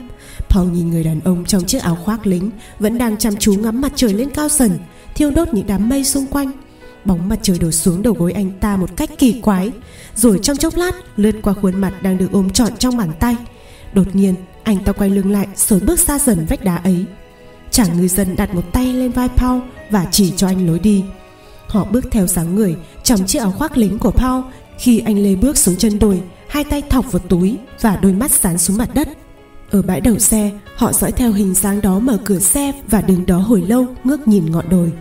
Paul 0.49 0.71
nhìn 0.71 0.91
người 0.91 1.03
đàn 1.03 1.19
ông 1.19 1.45
trong 1.45 1.65
chiếc 1.65 1.81
áo 1.81 1.97
khoác 2.05 2.27
lính, 2.27 2.51
vẫn 2.79 2.97
đang 2.97 3.17
chăm 3.17 3.35
chú 3.35 3.53
ngắm 3.53 3.81
mặt 3.81 3.91
trời 3.95 4.13
lên 4.13 4.29
cao 4.29 4.49
dần, 4.49 4.79
thiêu 5.15 5.31
đốt 5.31 5.47
những 5.53 5.67
đám 5.67 5.89
mây 5.89 6.03
xung 6.03 6.25
quanh. 6.25 6.51
Bóng 7.05 7.29
mặt 7.29 7.39
trời 7.41 7.59
đổ 7.59 7.71
xuống 7.71 8.01
đầu 8.01 8.13
gối 8.13 8.31
anh 8.31 8.51
ta 8.59 8.77
một 8.77 8.89
cách 8.97 9.09
kỳ 9.17 9.41
quái, 9.41 9.71
rồi 10.15 10.39
trong 10.43 10.57
chốc 10.57 10.75
lát 10.75 10.91
lướt 11.15 11.35
qua 11.41 11.53
khuôn 11.53 11.81
mặt 11.81 11.93
đang 12.01 12.17
được 12.17 12.31
ôm 12.31 12.49
trọn 12.49 12.77
trong 12.77 12.97
bàn 12.97 13.11
tay. 13.19 13.35
Đột 13.93 14.15
nhiên, 14.15 14.35
anh 14.63 14.83
ta 14.83 14.91
quay 14.91 15.09
lưng 15.09 15.31
lại 15.31 15.47
rồi 15.55 15.79
bước 15.79 15.99
xa 15.99 16.19
dần 16.19 16.45
vách 16.49 16.63
đá 16.63 16.75
ấy. 16.75 17.05
Chàng 17.71 17.97
ngư 17.97 18.07
dân 18.07 18.35
đặt 18.35 18.55
một 18.55 18.73
tay 18.73 18.93
lên 18.93 19.11
vai 19.11 19.29
Paul 19.37 19.61
và 19.89 20.05
chỉ 20.11 20.33
cho 20.37 20.47
anh 20.47 20.67
lối 20.67 20.79
đi 20.79 21.03
họ 21.67 21.85
bước 21.91 22.05
theo 22.11 22.27
dáng 22.27 22.55
người 22.55 22.75
trong 23.03 23.25
chiếc 23.25 23.39
áo 23.39 23.51
khoác 23.51 23.77
lính 23.77 23.99
của 23.99 24.11
Paul 24.11 24.43
khi 24.79 24.99
anh 24.99 25.23
lê 25.23 25.35
bước 25.35 25.57
xuống 25.57 25.75
chân 25.75 25.99
đồi 25.99 26.21
hai 26.49 26.63
tay 26.63 26.81
thọc 26.81 27.11
vào 27.11 27.19
túi 27.19 27.57
và 27.81 27.95
đôi 27.95 28.13
mắt 28.13 28.31
dán 28.31 28.57
xuống 28.57 28.77
mặt 28.77 28.89
đất 28.93 29.07
ở 29.71 29.81
bãi 29.81 30.01
đầu 30.01 30.19
xe, 30.19 30.51
họ 30.75 30.93
dõi 30.93 31.11
theo 31.11 31.31
hình 31.31 31.53
dáng 31.53 31.81
đó 31.81 31.99
mở 31.99 32.17
cửa 32.25 32.39
xe 32.39 32.71
và 32.87 33.01
đứng 33.01 33.25
đó 33.25 33.37
hồi 33.37 33.61
lâu 33.61 33.85
ngước 34.03 34.27
nhìn 34.27 34.51
ngọn 34.51 34.69
đồi. 34.69 34.91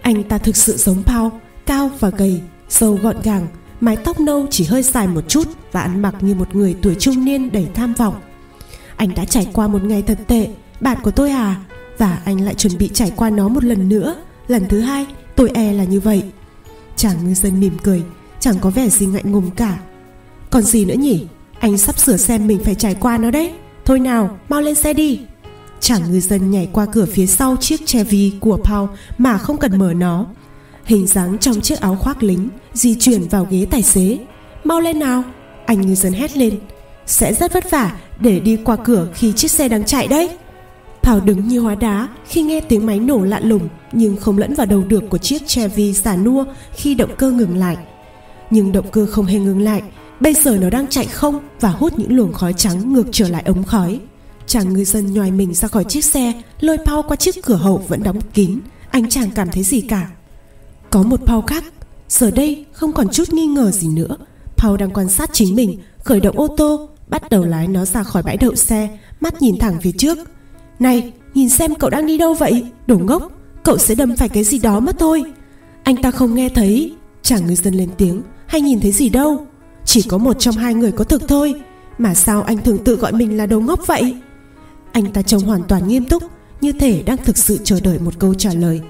Anh 0.00 0.22
ta 0.22 0.38
thực 0.38 0.56
sự 0.56 0.76
giống 0.76 1.02
Paul, 1.02 1.32
cao 1.66 1.90
và 2.00 2.08
gầy, 2.08 2.40
sâu 2.68 2.98
gọn 3.02 3.16
gàng, 3.22 3.46
mái 3.80 3.96
tóc 3.96 4.20
nâu 4.20 4.46
chỉ 4.50 4.64
hơi 4.64 4.82
dài 4.82 5.06
một 5.06 5.28
chút 5.28 5.48
và 5.72 5.80
ăn 5.80 6.02
mặc 6.02 6.14
như 6.20 6.34
một 6.34 6.54
người 6.54 6.76
tuổi 6.82 6.94
trung 6.94 7.24
niên 7.24 7.52
đầy 7.52 7.66
tham 7.74 7.94
vọng. 7.94 8.14
Anh 8.96 9.14
đã 9.14 9.24
trải 9.24 9.48
qua 9.52 9.68
một 9.68 9.84
ngày 9.84 10.02
thật 10.02 10.18
tệ, 10.26 10.48
bạn 10.80 10.98
của 11.02 11.10
tôi 11.10 11.30
à, 11.30 11.56
và 11.98 12.20
anh 12.24 12.40
lại 12.40 12.54
chuẩn 12.54 12.78
bị 12.78 12.90
trải 12.94 13.12
qua 13.16 13.30
nó 13.30 13.48
một 13.48 13.64
lần 13.64 13.88
nữa. 13.88 14.14
Lần 14.48 14.68
thứ 14.68 14.80
hai, 14.80 15.06
tôi 15.42 15.50
e 15.54 15.72
là 15.72 15.84
như 15.84 16.00
vậy. 16.00 16.22
Chàng 16.96 17.16
ngư 17.24 17.34
dân 17.34 17.60
mỉm 17.60 17.76
cười, 17.82 18.02
chẳng 18.40 18.56
có 18.60 18.70
vẻ 18.70 18.88
gì 18.88 19.06
ngại 19.06 19.22
ngùng 19.24 19.50
cả. 19.50 19.78
Còn 20.50 20.62
gì 20.62 20.84
nữa 20.84 20.94
nhỉ? 20.94 21.26
Anh 21.58 21.78
sắp 21.78 21.98
sửa 21.98 22.16
xem 22.16 22.46
mình 22.46 22.60
phải 22.64 22.74
trải 22.74 22.94
qua 22.94 23.18
nó 23.18 23.30
đấy. 23.30 23.52
Thôi 23.84 24.00
nào, 24.00 24.38
mau 24.48 24.60
lên 24.60 24.74
xe 24.74 24.92
đi. 24.92 25.20
Chàng 25.80 26.10
ngư 26.10 26.20
dân 26.20 26.50
nhảy 26.50 26.68
qua 26.72 26.86
cửa 26.86 27.06
phía 27.06 27.26
sau 27.26 27.56
chiếc 27.60 27.86
Chevy 27.86 28.32
của 28.40 28.56
Paul 28.64 28.88
mà 29.18 29.38
không 29.38 29.58
cần 29.58 29.78
mở 29.78 29.92
nó. 29.92 30.26
Hình 30.84 31.06
dáng 31.06 31.38
trong 31.38 31.60
chiếc 31.60 31.80
áo 31.80 31.96
khoác 31.96 32.22
lính 32.22 32.48
di 32.72 32.94
chuyển 32.94 33.28
vào 33.28 33.46
ghế 33.50 33.66
tài 33.70 33.82
xế. 33.82 34.18
Mau 34.64 34.80
lên 34.80 34.98
nào, 34.98 35.22
anh 35.66 35.80
ngư 35.80 35.94
dân 35.94 36.12
hét 36.12 36.36
lên. 36.36 36.58
Sẽ 37.06 37.34
rất 37.34 37.52
vất 37.52 37.70
vả 37.70 37.96
để 38.20 38.40
đi 38.40 38.58
qua 38.64 38.76
cửa 38.76 39.08
khi 39.14 39.32
chiếc 39.32 39.50
xe 39.50 39.68
đang 39.68 39.84
chạy 39.84 40.08
đấy. 40.08 40.28
Paul 41.02 41.24
đứng 41.24 41.48
như 41.48 41.60
hóa 41.60 41.74
đá 41.74 42.08
khi 42.28 42.42
nghe 42.42 42.60
tiếng 42.60 42.86
máy 42.86 42.98
nổ 42.98 43.24
lạ 43.24 43.40
lùng 43.40 43.68
nhưng 43.92 44.16
không 44.16 44.38
lẫn 44.38 44.54
vào 44.54 44.66
đầu 44.66 44.84
được 44.84 45.02
của 45.10 45.18
chiếc 45.18 45.46
Chevy 45.46 45.92
giả 45.92 46.16
nua 46.16 46.44
khi 46.74 46.94
động 46.94 47.10
cơ 47.18 47.30
ngừng 47.30 47.56
lại. 47.56 47.76
Nhưng 48.50 48.72
động 48.72 48.90
cơ 48.92 49.06
không 49.06 49.26
hề 49.26 49.38
ngừng 49.38 49.60
lại 49.60 49.82
Bây 50.22 50.34
giờ 50.34 50.58
nó 50.60 50.70
đang 50.70 50.86
chạy 50.86 51.06
không 51.06 51.40
và 51.60 51.68
hút 51.68 51.98
những 51.98 52.16
luồng 52.16 52.32
khói 52.32 52.52
trắng 52.52 52.92
ngược 52.92 53.06
trở 53.12 53.28
lại 53.28 53.42
ống 53.46 53.64
khói. 53.64 54.00
Chàng 54.46 54.72
ngư 54.72 54.84
dân 54.84 55.12
nhòi 55.12 55.30
mình 55.30 55.54
ra 55.54 55.68
khỏi 55.68 55.84
chiếc 55.84 56.04
xe, 56.04 56.32
lôi 56.60 56.78
Paul 56.86 57.06
qua 57.08 57.16
chiếc 57.16 57.44
cửa 57.44 57.54
hậu 57.54 57.84
vẫn 57.88 58.02
đóng 58.02 58.20
kín. 58.34 58.60
Anh 58.90 59.08
chàng 59.08 59.30
cảm 59.34 59.48
thấy 59.50 59.62
gì 59.62 59.80
cả. 59.80 60.10
Có 60.90 61.02
một 61.02 61.20
Paul 61.26 61.44
khác, 61.46 61.64
giờ 62.08 62.30
đây 62.30 62.64
không 62.72 62.92
còn 62.92 63.08
chút 63.08 63.32
nghi 63.32 63.46
ngờ 63.46 63.70
gì 63.70 63.88
nữa. 63.88 64.16
Paul 64.56 64.76
đang 64.76 64.90
quan 64.90 65.08
sát 65.08 65.30
chính 65.32 65.56
mình, 65.56 65.78
khởi 66.04 66.20
động 66.20 66.38
ô 66.38 66.48
tô, 66.56 66.88
bắt 67.08 67.30
đầu 67.30 67.44
lái 67.44 67.68
nó 67.68 67.84
ra 67.84 68.02
khỏi 68.02 68.22
bãi 68.22 68.36
đậu 68.36 68.54
xe, 68.54 68.98
mắt 69.20 69.42
nhìn 69.42 69.58
thẳng 69.58 69.78
phía 69.82 69.92
trước. 69.92 70.18
Này, 70.78 71.12
nhìn 71.34 71.48
xem 71.48 71.74
cậu 71.74 71.90
đang 71.90 72.06
đi 72.06 72.18
đâu 72.18 72.34
vậy? 72.34 72.64
Đồ 72.86 72.98
ngốc, 72.98 73.32
cậu 73.64 73.78
sẽ 73.78 73.94
đâm 73.94 74.16
phải 74.16 74.28
cái 74.28 74.44
gì 74.44 74.58
đó 74.58 74.80
mất 74.80 74.96
thôi. 74.98 75.24
Anh 75.82 75.96
ta 75.96 76.10
không 76.10 76.34
nghe 76.34 76.48
thấy. 76.48 76.94
Chàng 77.22 77.46
ngư 77.46 77.54
dân 77.54 77.74
lên 77.74 77.88
tiếng, 77.98 78.22
hay 78.46 78.60
nhìn 78.60 78.80
thấy 78.80 78.92
gì 78.92 79.08
đâu. 79.08 79.46
Chỉ 79.84 80.02
có 80.02 80.18
một 80.18 80.38
trong 80.38 80.54
hai 80.54 80.74
người 80.74 80.92
có 80.92 81.04
thực 81.04 81.28
thôi 81.28 81.54
Mà 81.98 82.14
sao 82.14 82.42
anh 82.42 82.58
thường 82.58 82.78
tự 82.84 82.96
gọi 82.96 83.12
mình 83.12 83.36
là 83.36 83.46
đầu 83.46 83.60
ngốc 83.60 83.86
vậy 83.86 84.16
Anh 84.92 85.12
ta 85.12 85.22
trông 85.22 85.42
hoàn 85.42 85.62
toàn 85.62 85.88
nghiêm 85.88 86.04
túc 86.04 86.22
Như 86.60 86.72
thể 86.72 87.02
đang 87.02 87.16
thực 87.16 87.38
sự 87.38 87.58
chờ 87.64 87.80
đợi 87.80 87.98
một 87.98 88.18
câu 88.18 88.34
trả 88.34 88.50
lời 88.54 88.80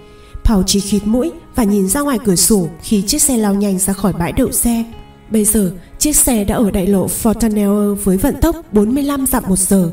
Paul 0.45 0.63
chỉ 0.67 0.81
khịt 0.81 1.03
mũi 1.07 1.33
và 1.55 1.65
nhìn 1.65 1.89
ra 1.89 2.01
ngoài 2.01 2.19
cửa 2.25 2.37
sổ 2.37 2.69
khi 2.83 3.03
chiếc 3.03 3.23
xe 3.23 3.37
lao 3.37 3.55
nhanh 3.55 3.79
ra 3.79 3.93
khỏi 3.93 4.13
bãi 4.13 4.33
đậu 4.33 4.53
xe. 4.53 4.85
Bây 5.31 5.45
giờ, 5.45 5.73
chiếc 5.99 6.17
xe 6.17 6.45
đã 6.45 6.55
ở 6.55 6.71
đại 6.71 6.87
lộ 6.87 7.07
Fortanel 7.07 7.95
với 7.95 8.17
vận 8.17 8.41
tốc 8.41 8.57
45 8.73 9.27
dặm 9.27 9.45
một 9.49 9.59
giờ. 9.59 9.91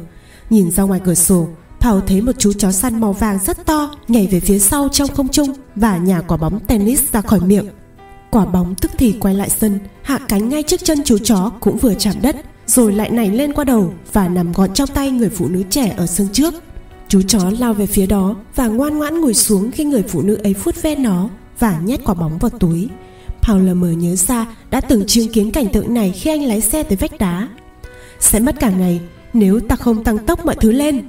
Nhìn 0.50 0.72
ra 0.72 0.84
ngoài 0.84 1.02
cửa 1.06 1.14
sổ, 1.14 1.48
Paul 1.80 2.00
thấy 2.08 2.22
một 2.22 2.32
chú 2.38 2.54
chó 2.54 2.72
săn 2.72 3.02
màu 3.02 3.14
vàng 3.14 3.40
rất 3.46 3.66
to, 3.66 3.96
nhảy 4.08 4.28
về 4.28 4.40
phía 4.40 4.60
sau 4.60 4.90
trong 4.90 5.08
không 5.08 5.28
trung 5.28 5.54
và 5.76 5.98
nhả 5.98 6.22
quả 6.22 6.38
bóng 6.38 6.60
tennis 6.60 7.02
ra 7.12 7.22
khỏi 7.22 7.40
miệng. 7.40 7.66
Quả 8.30 8.46
bóng 8.46 8.76
tức 8.76 8.92
thì 8.98 9.16
quay 9.20 9.36
lại 9.36 9.50
sân, 9.50 9.80
Hạ 10.02 10.20
cánh 10.28 10.50
ngay 10.50 10.64
trước 10.64 10.84
chân 10.84 11.04
chú 11.06 11.18
chó 11.18 11.52
cũng 11.60 11.78
vừa 11.78 11.94
chạm 11.94 12.16
đất, 12.22 12.36
Rồi 12.66 12.92
lại 12.92 13.10
nảy 13.10 13.30
lên 13.30 13.54
qua 13.54 13.64
đầu 13.64 13.94
Và 14.14 14.28
nằm 14.28 14.54
gọn 14.54 14.74
trong 14.74 14.88
tay 14.88 15.12
người 15.12 15.30
phụ 15.30 15.48
nữ 15.48 15.64
trẻ 15.70 15.94
ở 15.98 16.06
sân 16.06 16.28
trước 16.34 16.54
Chú 17.08 17.22
chó 17.22 17.52
lao 17.60 17.74
về 17.74 17.86
phía 17.86 18.06
đó 18.06 18.36
Và 18.56 18.68
ngoan 18.68 18.98
ngoãn 18.98 19.22
ngồi 19.22 19.34
xuống 19.34 19.72
khi 19.72 19.84
người 19.84 20.04
phụ 20.04 20.22
nữ 20.22 20.36
ấy 20.44 20.54
phút 20.54 20.82
ve 20.82 20.96
nó 20.96 21.30
và 21.60 21.80
nhét 21.86 22.00
quả 22.06 22.16
bóng 22.16 22.38
vào 22.38 22.50
túi. 22.50 22.90
Paul 23.42 23.68
lờ 23.68 23.74
mờ 23.74 23.92
nhớ 23.92 24.16
ra 24.16 24.46
đã 24.72 24.82
từng 24.82 25.04
chứng 25.08 25.32
kiến 25.34 25.52
cảnh 25.52 25.68
tượng 25.74 25.94
này 25.94 26.12
khi 26.12 26.30
anh 26.30 26.44
lái 26.44 26.62
xe 26.62 26.84
tới 26.84 26.98
vách 26.98 27.18
đá. 27.20 27.48
Sẽ 28.20 28.40
mất 28.40 28.60
cả 28.60 28.70
ngày, 28.70 29.02
nếu 29.34 29.60
ta 29.60 29.76
không 29.76 30.04
tăng 30.04 30.18
tốc 30.18 30.46
mọi 30.46 30.56
thứ 30.62 30.72
lên. 30.72 31.04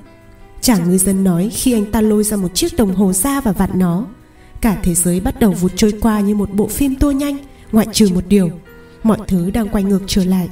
Chàng 0.61 0.91
ngư 0.91 0.99
dân 0.99 1.25
nói 1.25 1.51
khi 1.53 1.73
anh 1.73 1.93
ta 1.93 2.01
lôi 2.01 2.25
ra 2.25 2.37
một 2.37 2.55
chiếc 2.55 2.77
đồng 2.77 2.95
hồ 2.95 3.13
ra 3.13 3.41
và 3.41 3.53
vặn 3.53 3.71
nó. 3.75 4.07
Cả 4.61 4.77
thế 4.83 4.95
giới 4.95 5.21
bắt 5.21 5.41
đầu 5.41 5.53
vụt 5.53 5.73
trôi 5.77 5.93
qua 6.01 6.21
như 6.21 6.35
một 6.35 6.51
bộ 6.51 6.67
phim 6.67 6.97
tua 6.97 7.11
nhanh, 7.11 7.39
ngoại 7.73 7.87
trừ 7.93 8.09
một 8.15 8.25
điều. 8.29 8.51
Mọi 9.03 9.19
thứ 9.29 9.51
đang 9.51 9.69
quay 9.69 9.85
ngược 9.85 10.03
trở 10.07 10.25
lại. 10.25 10.49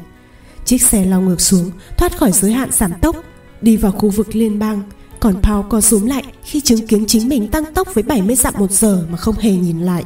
Chiếc 0.65 0.83
xe 0.83 1.05
lao 1.05 1.21
ngược 1.21 1.41
xuống, 1.41 1.71
thoát 1.97 2.17
khỏi 2.17 2.33
giới 2.33 2.53
hạn 2.53 2.71
giảm 2.73 2.93
tốc, 3.01 3.17
đi 3.61 3.77
vào 3.77 3.93
khu 3.93 4.11
vực 4.11 4.37
liên 4.37 4.59
bang. 4.59 4.83
Còn 5.21 5.43
Paul 5.43 5.67
co 5.69 5.81
rúm 5.81 6.07
lại 6.07 6.25
khi 6.43 6.61
chứng 6.61 6.87
kiến 6.87 7.05
chính 7.07 7.29
mình 7.29 7.49
tăng 7.49 7.75
tốc 7.75 7.95
với 7.95 8.05
70 8.05 8.37
dặm 8.37 8.55
một 8.59 8.71
giờ 8.71 9.07
mà 9.11 9.17
không 9.17 9.35
hề 9.39 9.51
nhìn 9.51 9.81
lại. 9.81 10.05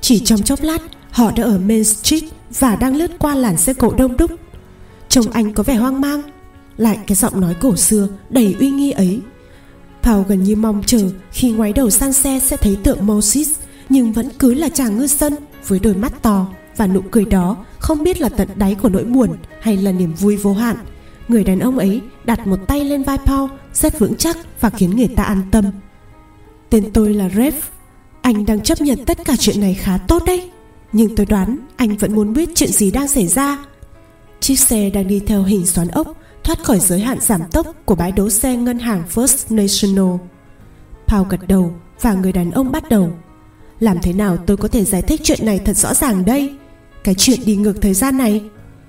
Chỉ 0.00 0.18
trong 0.18 0.42
chốc 0.42 0.62
lát, 0.62 0.82
họ 1.10 1.30
đã 1.36 1.44
ở 1.44 1.58
Main 1.58 1.84
Street 1.84 2.22
và 2.58 2.76
đang 2.76 2.96
lướt 2.96 3.10
qua 3.18 3.34
làn 3.34 3.56
xe 3.56 3.72
cộ 3.74 3.94
đông 3.98 4.16
đúc. 4.16 4.30
Trông 5.08 5.30
anh 5.30 5.52
có 5.52 5.62
vẻ 5.62 5.74
hoang 5.74 6.00
mang, 6.00 6.22
lại 6.76 6.98
cái 7.06 7.16
giọng 7.16 7.40
nói 7.40 7.54
cổ 7.60 7.76
xưa 7.76 8.08
đầy 8.30 8.56
uy 8.60 8.70
nghi 8.70 8.90
ấy. 8.90 9.20
Paul 10.04 10.26
gần 10.28 10.42
như 10.42 10.56
mong 10.56 10.82
chờ 10.86 11.10
khi 11.32 11.50
ngoái 11.50 11.72
đầu 11.72 11.90
sang 11.90 12.12
xe 12.12 12.40
sẽ 12.40 12.56
thấy 12.56 12.76
tượng 12.84 13.06
Moses, 13.06 13.50
nhưng 13.88 14.12
vẫn 14.12 14.28
cứ 14.38 14.54
là 14.54 14.68
chàng 14.68 14.98
ngư 14.98 15.06
dân 15.06 15.34
với 15.68 15.78
đôi 15.78 15.94
mắt 15.94 16.22
to 16.22 16.46
và 16.76 16.86
nụ 16.86 17.00
cười 17.10 17.24
đó 17.24 17.56
không 17.78 18.02
biết 18.02 18.20
là 18.20 18.28
tận 18.28 18.48
đáy 18.56 18.74
của 18.74 18.88
nỗi 18.88 19.04
buồn 19.04 19.30
hay 19.60 19.76
là 19.76 19.92
niềm 19.92 20.14
vui 20.14 20.36
vô 20.36 20.52
hạn. 20.54 20.76
Người 21.28 21.44
đàn 21.44 21.58
ông 21.58 21.78
ấy 21.78 22.00
đặt 22.24 22.46
một 22.46 22.58
tay 22.66 22.84
lên 22.84 23.02
vai 23.02 23.18
Paul 23.26 23.50
rất 23.74 23.98
vững 23.98 24.14
chắc 24.14 24.36
và 24.60 24.70
khiến 24.70 24.96
người 24.96 25.08
ta 25.16 25.22
an 25.22 25.42
tâm. 25.50 25.64
Tên 26.70 26.90
tôi 26.92 27.14
là 27.14 27.28
Rev. 27.28 27.54
Anh 28.22 28.46
đang 28.46 28.60
chấp 28.60 28.80
nhận 28.80 29.04
tất 29.04 29.18
cả 29.24 29.36
chuyện 29.38 29.60
này 29.60 29.74
khá 29.74 29.98
tốt 29.98 30.22
đấy. 30.26 30.50
Nhưng 30.92 31.16
tôi 31.16 31.26
đoán 31.26 31.58
anh 31.76 31.96
vẫn 31.96 32.14
muốn 32.14 32.32
biết 32.32 32.48
chuyện 32.54 32.72
gì 32.72 32.90
đang 32.90 33.08
xảy 33.08 33.26
ra. 33.26 33.58
Chiếc 34.40 34.56
xe 34.58 34.90
đang 34.90 35.08
đi 35.08 35.20
theo 35.26 35.42
hình 35.42 35.66
xoắn 35.66 35.88
ốc 35.88 36.16
thoát 36.44 36.64
khỏi 36.64 36.78
giới 36.78 37.00
hạn 37.00 37.20
giảm 37.20 37.40
tốc 37.50 37.66
của 37.84 37.94
bãi 37.94 38.12
đỗ 38.12 38.30
xe 38.30 38.56
ngân 38.56 38.78
hàng 38.78 39.02
First 39.14 39.56
National. 39.56 40.20
Paul 41.06 41.28
gật 41.28 41.48
đầu 41.48 41.72
và 42.00 42.14
người 42.14 42.32
đàn 42.32 42.50
ông 42.50 42.72
bắt 42.72 42.88
đầu. 42.88 43.12
Làm 43.80 43.98
thế 44.02 44.12
nào 44.12 44.36
tôi 44.36 44.56
có 44.56 44.68
thể 44.68 44.84
giải 44.84 45.02
thích 45.02 45.20
chuyện 45.24 45.38
này 45.42 45.58
thật 45.58 45.76
rõ 45.76 45.94
ràng 45.94 46.24
đây? 46.24 46.54
Cái 47.04 47.14
chuyện 47.18 47.40
đi 47.46 47.56
ngược 47.56 47.82
thời 47.82 47.94
gian 47.94 48.18
này 48.18 48.42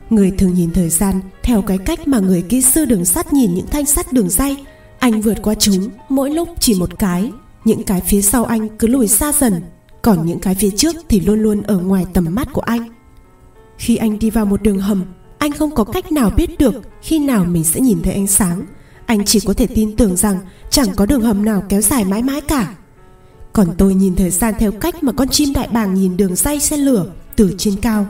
Người 0.09 0.31
thường 0.31 0.53
nhìn 0.53 0.71
thời 0.71 0.89
gian 0.89 1.19
theo 1.43 1.61
cái 1.61 1.77
cách 1.77 2.07
mà 2.07 2.19
người 2.19 2.41
kỹ 2.41 2.61
sư 2.61 2.85
đường 2.85 3.05
sắt 3.05 3.33
nhìn 3.33 3.53
những 3.53 3.67
thanh 3.67 3.85
sắt 3.85 4.13
đường 4.13 4.29
dây. 4.29 4.57
Anh 4.99 5.21
vượt 5.21 5.37
qua 5.43 5.55
chúng 5.55 5.89
mỗi 6.09 6.29
lúc 6.29 6.49
chỉ 6.59 6.79
một 6.79 6.99
cái. 6.99 7.31
Những 7.65 7.83
cái 7.83 8.01
phía 8.01 8.21
sau 8.21 8.45
anh 8.45 8.77
cứ 8.77 8.87
lùi 8.87 9.07
xa 9.07 9.31
dần, 9.31 9.61
còn 10.01 10.25
những 10.25 10.39
cái 10.39 10.55
phía 10.55 10.69
trước 10.71 10.95
thì 11.09 11.19
luôn 11.19 11.39
luôn 11.39 11.61
ở 11.61 11.77
ngoài 11.77 12.05
tầm 12.13 12.35
mắt 12.35 12.47
của 12.53 12.61
anh. 12.61 12.89
Khi 13.77 13.95
anh 13.95 14.19
đi 14.19 14.29
vào 14.29 14.45
một 14.45 14.61
đường 14.61 14.79
hầm, 14.79 15.05
anh 15.45 15.51
không 15.51 15.75
có 15.75 15.83
cách 15.83 16.11
nào 16.11 16.29
biết 16.29 16.57
được 16.59 16.73
khi 17.01 17.19
nào 17.19 17.45
mình 17.45 17.63
sẽ 17.63 17.79
nhìn 17.79 18.01
thấy 18.01 18.13
ánh 18.13 18.27
sáng. 18.27 18.65
Anh 19.05 19.25
chỉ 19.25 19.39
có 19.39 19.53
thể 19.53 19.67
tin 19.67 19.95
tưởng 19.95 20.15
rằng 20.15 20.39
chẳng 20.69 20.87
có 20.95 21.05
đường 21.05 21.21
hầm 21.21 21.45
nào 21.45 21.63
kéo 21.69 21.81
dài 21.81 22.05
mãi 22.05 22.23
mãi 22.23 22.41
cả. 22.41 22.75
Còn 23.53 23.67
tôi 23.77 23.93
nhìn 23.93 24.15
thời 24.15 24.29
gian 24.29 24.53
theo 24.59 24.71
cách 24.71 25.03
mà 25.03 25.11
con 25.11 25.27
chim 25.29 25.53
đại 25.53 25.67
bàng 25.67 25.93
nhìn 25.93 26.17
đường 26.17 26.35
dây 26.35 26.59
xe 26.59 26.77
lửa 26.77 27.05
từ 27.35 27.55
trên 27.57 27.75
cao. 27.81 28.07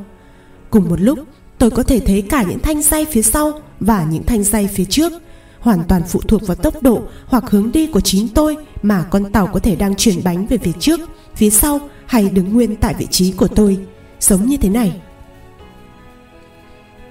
Cùng 0.70 0.90
một 0.90 1.02
lúc, 1.02 1.20
tôi 1.58 1.72
có 1.72 1.84
thể 1.84 2.00
thấy 2.00 2.22
cả 2.22 2.44
những 2.44 2.60
thanh 2.60 2.82
dây 2.82 3.06
phía 3.06 3.22
sau 3.22 3.60
và 3.80 4.08
những 4.12 4.24
thanh 4.24 4.44
dây 4.44 4.68
phía 4.74 4.86
trước 4.86 5.14
hoàn 5.60 5.84
toàn 5.84 6.02
phụ 6.08 6.20
thuộc 6.28 6.48
vào 6.48 6.56
tốc 6.56 6.84
độ 6.84 7.02
hoặc 7.26 7.44
hướng 7.50 7.72
đi 7.72 7.88
của 7.88 8.02
chính 8.02 8.28
tôi 8.28 8.58
mà 8.82 9.04
con 9.04 9.32
tàu 9.32 9.48
có 9.48 9.60
thể 9.60 9.76
đang 9.76 9.96
chuyển 9.96 10.24
bánh 10.24 10.48
về 10.48 10.58
phía 10.58 10.72
trước 10.80 11.00
phía 11.36 11.50
sau 11.50 11.80
hay 12.06 12.30
đứng 12.30 12.54
nguyên 12.54 12.76
tại 12.76 12.94
vị 12.94 13.08
trí 13.12 13.32
của 13.32 13.48
tôi 13.48 13.78
giống 14.20 14.46
như 14.46 14.58
thế 14.58 14.70
này 14.70 15.02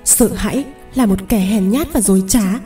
sợ 0.05 0.29
hãi 0.29 0.65
là 0.95 1.07
một 1.07 1.19
kẻ 1.29 1.39
hèn 1.39 1.71
nhát 1.71 1.93
và 1.93 2.01
dối 2.01 2.23
trá. 2.29 2.61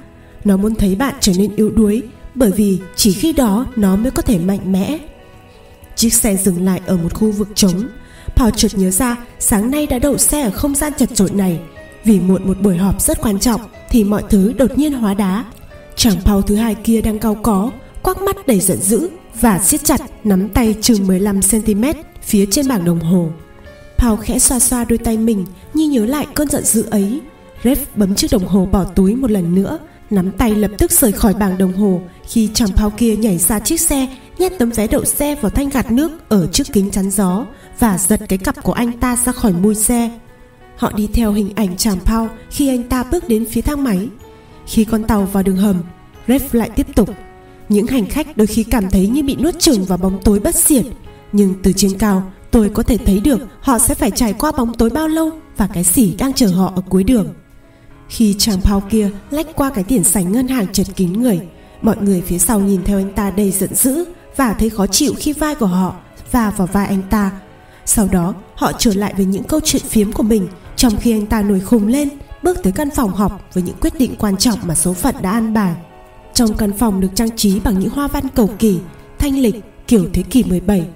Nó 0.44 0.56
muốn 0.56 0.74
thấy 0.74 0.94
bạn 0.94 1.14
trở 1.20 1.32
nên 1.38 1.56
yếu 1.56 1.70
đuối, 1.70 2.02
bởi 2.34 2.50
vì 2.50 2.78
chỉ 2.96 3.12
khi 3.12 3.32
đó 3.32 3.66
nó 3.76 3.96
mới 3.96 4.10
có 4.10 4.22
thể 4.22 4.38
mạnh 4.38 4.72
mẽ. 4.72 4.98
Chiếc 5.96 6.14
xe 6.14 6.36
dừng 6.36 6.64
lại 6.64 6.80
ở 6.86 6.96
một 6.96 7.14
khu 7.14 7.30
vực 7.30 7.48
trống. 7.54 7.88
Paul 8.36 8.50
chợt 8.56 8.72
nhớ 8.74 8.90
ra 8.90 9.16
sáng 9.38 9.70
nay 9.70 9.86
đã 9.86 9.98
đậu 9.98 10.18
xe 10.18 10.42
ở 10.42 10.50
không 10.50 10.74
gian 10.74 10.92
chật 10.98 11.08
chội 11.14 11.30
này. 11.30 11.60
Vì 12.04 12.20
muộn 12.20 12.48
một 12.48 12.60
buổi 12.60 12.76
họp 12.76 13.02
rất 13.02 13.20
quan 13.22 13.38
trọng 13.38 13.60
thì 13.90 14.04
mọi 14.04 14.22
thứ 14.30 14.52
đột 14.52 14.78
nhiên 14.78 14.92
hóa 14.92 15.14
đá. 15.14 15.44
Chàng 15.96 16.16
Paul 16.24 16.42
thứ 16.46 16.56
hai 16.56 16.74
kia 16.74 17.00
đang 17.00 17.18
cau 17.18 17.34
có, 17.34 17.70
quắc 18.02 18.22
mắt 18.22 18.46
đầy 18.46 18.60
giận 18.60 18.78
dữ 18.80 19.10
và 19.40 19.58
siết 19.58 19.84
chặt, 19.84 20.00
nắm 20.24 20.48
tay 20.48 20.74
chừng 20.80 21.06
15 21.06 21.40
cm 21.50 21.84
phía 22.22 22.46
trên 22.50 22.68
bảng 22.68 22.84
đồng 22.84 23.00
hồ. 23.00 23.30
Paul 23.98 24.20
khẽ 24.20 24.38
xoa 24.38 24.58
xoa 24.58 24.84
đôi 24.84 24.98
tay 24.98 25.18
mình 25.18 25.46
như 25.74 25.88
nhớ 25.88 26.06
lại 26.06 26.26
cơn 26.34 26.48
giận 26.48 26.64
dữ 26.64 26.84
ấy 26.90 27.20
Rev 27.64 27.78
bấm 27.96 28.14
chiếc 28.14 28.32
đồng 28.32 28.46
hồ 28.46 28.66
bỏ 28.72 28.84
túi 28.84 29.14
một 29.14 29.30
lần 29.30 29.54
nữa 29.54 29.78
nắm 30.10 30.30
tay 30.30 30.54
lập 30.54 30.70
tức 30.78 30.92
rời 30.92 31.12
khỏi 31.12 31.34
bảng 31.34 31.58
đồng 31.58 31.72
hồ 31.72 32.00
khi 32.28 32.50
chàng 32.54 32.72
Paul 32.76 32.92
kia 32.96 33.16
nhảy 33.16 33.38
ra 33.38 33.60
chiếc 33.60 33.80
xe 33.80 34.06
nhét 34.38 34.58
tấm 34.58 34.70
vé 34.70 34.86
đậu 34.86 35.04
xe 35.04 35.34
vào 35.34 35.50
thanh 35.50 35.68
gạt 35.68 35.92
nước 35.92 36.28
ở 36.28 36.46
trước 36.46 36.66
kính 36.72 36.90
chắn 36.90 37.10
gió 37.10 37.46
và 37.78 37.98
giật 37.98 38.20
cái 38.28 38.38
cặp 38.38 38.62
của 38.62 38.72
anh 38.72 38.92
ta 38.92 39.16
ra 39.16 39.32
khỏi 39.32 39.52
mui 39.52 39.74
xe. 39.74 40.10
Họ 40.76 40.92
đi 40.92 41.08
theo 41.14 41.32
hình 41.32 41.52
ảnh 41.56 41.76
chàng 41.76 41.98
Paul 42.04 42.28
khi 42.50 42.68
anh 42.68 42.82
ta 42.82 43.04
bước 43.04 43.28
đến 43.28 43.44
phía 43.50 43.60
thang 43.60 43.84
máy. 43.84 44.08
Khi 44.66 44.84
con 44.84 45.04
tàu 45.04 45.28
vào 45.32 45.42
đường 45.42 45.56
hầm, 45.56 45.82
Rev 46.28 46.42
lại 46.54 46.70
tiếp 46.76 46.86
tục. 46.94 47.10
Những 47.68 47.86
hành 47.86 48.06
khách 48.06 48.36
đôi 48.36 48.46
khi 48.46 48.64
cảm 48.64 48.90
thấy 48.90 49.08
như 49.08 49.22
bị 49.22 49.36
nuốt 49.36 49.58
chửng 49.58 49.84
vào 49.84 49.98
bóng 49.98 50.20
tối 50.24 50.40
bất 50.40 50.54
diệt, 50.54 50.84
nhưng 51.32 51.54
từ 51.62 51.72
trên 51.72 51.98
cao 51.98 52.32
tôi 52.50 52.70
có 52.74 52.82
thể 52.82 52.96
thấy 53.06 53.20
được 53.20 53.40
họ 53.60 53.78
sẽ 53.78 53.94
phải 53.94 54.10
trải 54.10 54.32
qua 54.32 54.52
bóng 54.52 54.74
tối 54.74 54.90
bao 54.90 55.08
lâu 55.08 55.30
và 55.56 55.68
cái 55.74 55.84
gì 55.84 56.14
đang 56.18 56.32
chờ 56.32 56.46
họ 56.46 56.72
ở 56.76 56.82
cuối 56.88 57.04
đường. 57.04 57.34
Khi 58.08 58.34
chàng 58.38 58.60
Paul 58.60 58.82
kia 58.90 59.10
lách 59.30 59.56
qua 59.56 59.70
cái 59.70 59.84
tiền 59.84 60.04
sảnh 60.04 60.32
ngân 60.32 60.48
hàng 60.48 60.66
chật 60.72 60.86
kín 60.96 61.12
người, 61.12 61.40
mọi 61.82 61.96
người 61.96 62.20
phía 62.20 62.38
sau 62.38 62.60
nhìn 62.60 62.84
theo 62.84 62.98
anh 62.98 63.12
ta 63.12 63.30
đầy 63.30 63.50
giận 63.50 63.74
dữ 63.74 64.04
và 64.36 64.52
thấy 64.52 64.70
khó 64.70 64.86
chịu 64.86 65.14
khi 65.16 65.32
vai 65.32 65.54
của 65.54 65.66
họ 65.66 65.94
va 66.32 66.50
vào 66.50 66.66
vai 66.66 66.86
anh 66.86 67.02
ta 67.10 67.30
sau 67.88 68.08
đó 68.12 68.34
họ 68.54 68.72
trở 68.78 68.94
lại 68.94 69.14
với 69.16 69.24
những 69.24 69.44
câu 69.44 69.60
chuyện 69.64 69.82
phiếm 69.82 70.12
của 70.12 70.22
mình 70.22 70.48
trong 70.76 70.96
khi 70.96 71.12
anh 71.12 71.26
ta 71.26 71.42
nổi 71.42 71.60
khùng 71.60 71.86
lên 71.86 72.08
bước 72.42 72.62
tới 72.62 72.72
căn 72.72 72.90
phòng 72.90 73.10
họp 73.10 73.40
với 73.54 73.62
những 73.62 73.76
quyết 73.80 73.94
định 73.98 74.14
quan 74.18 74.36
trọng 74.36 74.58
mà 74.62 74.74
số 74.74 74.92
phận 74.92 75.14
đã 75.22 75.30
an 75.30 75.54
bài. 75.54 75.74
Trong 76.34 76.56
căn 76.56 76.72
phòng 76.72 77.00
được 77.00 77.08
trang 77.14 77.36
trí 77.36 77.60
bằng 77.60 77.78
những 77.78 77.90
hoa 77.90 78.08
văn 78.08 78.24
cầu 78.34 78.50
kỳ, 78.58 78.78
thanh 79.18 79.38
lịch, 79.38 79.54
kiểu 79.86 80.06
thế 80.12 80.22
kỷ 80.22 80.44
17. 80.44 80.86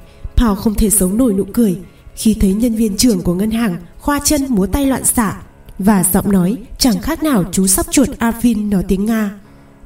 Paul 0.42 0.58
không 0.58 0.74
thể 0.74 0.90
giấu 0.90 1.12
nổi 1.12 1.32
nụ 1.32 1.44
cười 1.52 1.78
khi 2.14 2.36
thấy 2.40 2.52
nhân 2.52 2.74
viên 2.74 2.96
trưởng 2.96 3.20
của 3.20 3.34
ngân 3.34 3.50
hàng 3.50 3.76
khoa 3.98 4.20
chân 4.24 4.46
múa 4.48 4.66
tay 4.66 4.86
loạn 4.86 5.04
xạ 5.04 5.42
và 5.78 6.04
giọng 6.12 6.32
nói 6.32 6.56
chẳng 6.78 7.00
khác 7.00 7.22
nào 7.22 7.44
chú 7.52 7.66
sắp 7.66 7.86
chuột 7.90 8.08
Arvin 8.18 8.70
nói 8.70 8.84
tiếng 8.88 9.04
Nga. 9.04 9.30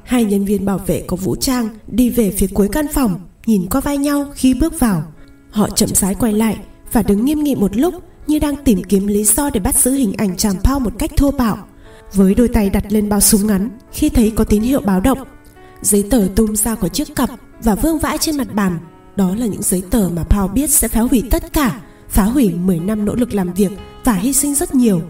Hai 0.05 0.25
nhân 0.25 0.45
viên 0.45 0.65
bảo 0.65 0.79
vệ 0.79 1.05
có 1.07 1.17
vũ 1.17 1.37
trang 1.37 1.69
đi 1.87 2.11
về 2.11 2.31
phía 2.31 2.47
cuối 2.47 2.69
căn 2.73 2.87
phòng, 2.95 3.21
nhìn 3.47 3.67
qua 3.71 3.81
vai 3.81 3.99
nhau 3.99 4.27
khi 4.35 4.55
bước 4.55 4.81
vào. 4.81 5.03
Họ 5.51 5.69
chậm 5.69 5.89
rãi 5.95 6.15
quay 6.15 6.33
lại 6.33 6.57
và 6.93 7.03
đứng 7.03 7.25
nghiêm 7.25 7.43
nghị 7.43 7.55
một 7.55 7.77
lúc 7.77 7.95
như 8.27 8.39
đang 8.39 8.57
tìm 8.65 8.85
kiếm 8.85 9.07
lý 9.07 9.25
do 9.25 9.51
để 9.51 9.61
bắt 9.61 9.75
giữ 9.75 9.93
hình 9.93 10.13
ảnh 10.19 10.37
chàng 10.37 10.57
Paul 10.65 10.83
một 10.83 10.93
cách 10.99 11.11
thô 11.17 11.31
bạo. 11.31 11.59
Với 12.15 12.35
đôi 12.35 12.49
tay 12.49 12.71
đặt 12.71 12.85
lên 12.89 13.09
bao 13.09 13.21
súng 13.21 13.47
ngắn 13.47 13.71
khi 13.93 14.09
thấy 14.09 14.33
có 14.37 14.45
tín 14.45 14.63
hiệu 14.63 14.81
báo 14.81 15.01
động, 15.01 15.19
giấy 15.83 16.05
tờ 16.11 16.29
tung 16.37 16.57
ra 16.57 16.75
khỏi 16.75 16.91
chiếc 16.91 17.17
cặp 17.17 17.31
và 17.63 17.75
vương 17.75 17.99
vãi 17.99 18.19
trên 18.19 18.37
mặt 18.37 18.55
bàn. 18.55 18.79
Đó 19.17 19.35
là 19.35 19.47
những 19.47 19.63
giấy 19.63 19.83
tờ 19.91 20.09
mà 20.17 20.25
Paul 20.25 20.51
biết 20.53 20.71
sẽ 20.71 20.89
phá 20.89 21.01
hủy 21.01 21.23
tất 21.31 21.53
cả, 21.53 21.81
phá 22.09 22.25
hủy 22.25 22.55
10 22.55 22.79
năm 22.79 23.05
nỗ 23.05 23.15
lực 23.15 23.35
làm 23.35 23.53
việc 23.53 23.73
và 24.05 24.13
hy 24.13 24.33
sinh 24.33 24.55
rất 24.55 24.75
nhiều. 24.75 25.01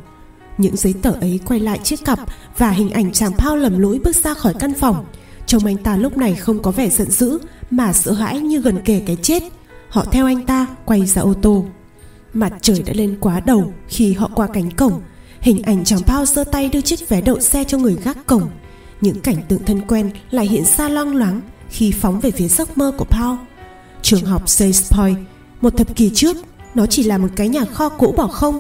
Những 0.58 0.76
giấy 0.76 0.94
tờ 1.02 1.12
ấy 1.12 1.40
quay 1.44 1.60
lại 1.60 1.78
chiếc 1.84 2.04
cặp 2.04 2.18
và 2.58 2.70
hình 2.70 2.90
ảnh 2.90 3.12
chàng 3.12 3.32
Paul 3.32 3.60
lầm 3.60 3.78
lũi 3.78 3.98
bước 3.98 4.16
ra 4.16 4.34
khỏi 4.34 4.54
căn 4.58 4.74
phòng. 4.74 5.04
Trông 5.46 5.66
anh 5.66 5.76
ta 5.76 5.96
lúc 5.96 6.16
này 6.16 6.34
không 6.34 6.62
có 6.62 6.70
vẻ 6.70 6.90
giận 6.90 7.10
dữ 7.10 7.38
mà 7.70 7.92
sợ 7.92 8.12
hãi 8.12 8.40
như 8.40 8.60
gần 8.60 8.78
kề 8.84 9.02
cái 9.06 9.16
chết. 9.22 9.42
Họ 9.88 10.04
theo 10.04 10.26
anh 10.26 10.46
ta 10.46 10.66
quay 10.84 11.06
ra 11.06 11.22
ô 11.22 11.34
tô. 11.42 11.64
Mặt 12.34 12.52
trời 12.62 12.82
đã 12.82 12.92
lên 12.96 13.16
quá 13.20 13.40
đầu 13.40 13.72
khi 13.88 14.12
họ 14.12 14.30
qua 14.34 14.46
cánh 14.52 14.70
cổng. 14.70 15.00
Hình 15.40 15.62
ảnh 15.62 15.84
chàng 15.84 16.02
Paul 16.02 16.24
giơ 16.24 16.44
tay 16.44 16.68
đưa 16.68 16.80
chiếc 16.80 17.08
vé 17.08 17.20
đậu 17.20 17.40
xe 17.40 17.64
cho 17.64 17.78
người 17.78 17.96
gác 18.04 18.26
cổng. 18.26 18.48
Những 19.00 19.20
cảnh 19.20 19.42
tượng 19.48 19.64
thân 19.64 19.80
quen 19.88 20.10
lại 20.30 20.46
hiện 20.46 20.64
ra 20.76 20.88
loang 20.88 21.16
loáng 21.16 21.40
Khi 21.70 21.92
phóng 21.92 22.20
về 22.20 22.30
phía 22.30 22.48
giấc 22.48 22.78
mơ 22.78 22.92
của 22.98 23.04
Paul. 23.04 23.36
Trường 24.06 24.24
học 24.24 24.48
Says 24.48 24.92
Point 24.92 25.18
Một 25.60 25.76
thập 25.76 25.96
kỷ 25.96 26.10
trước 26.14 26.36
Nó 26.74 26.86
chỉ 26.86 27.02
là 27.02 27.18
một 27.18 27.28
cái 27.36 27.48
nhà 27.48 27.64
kho 27.64 27.88
cũ 27.88 28.14
bỏ 28.16 28.26
không 28.26 28.58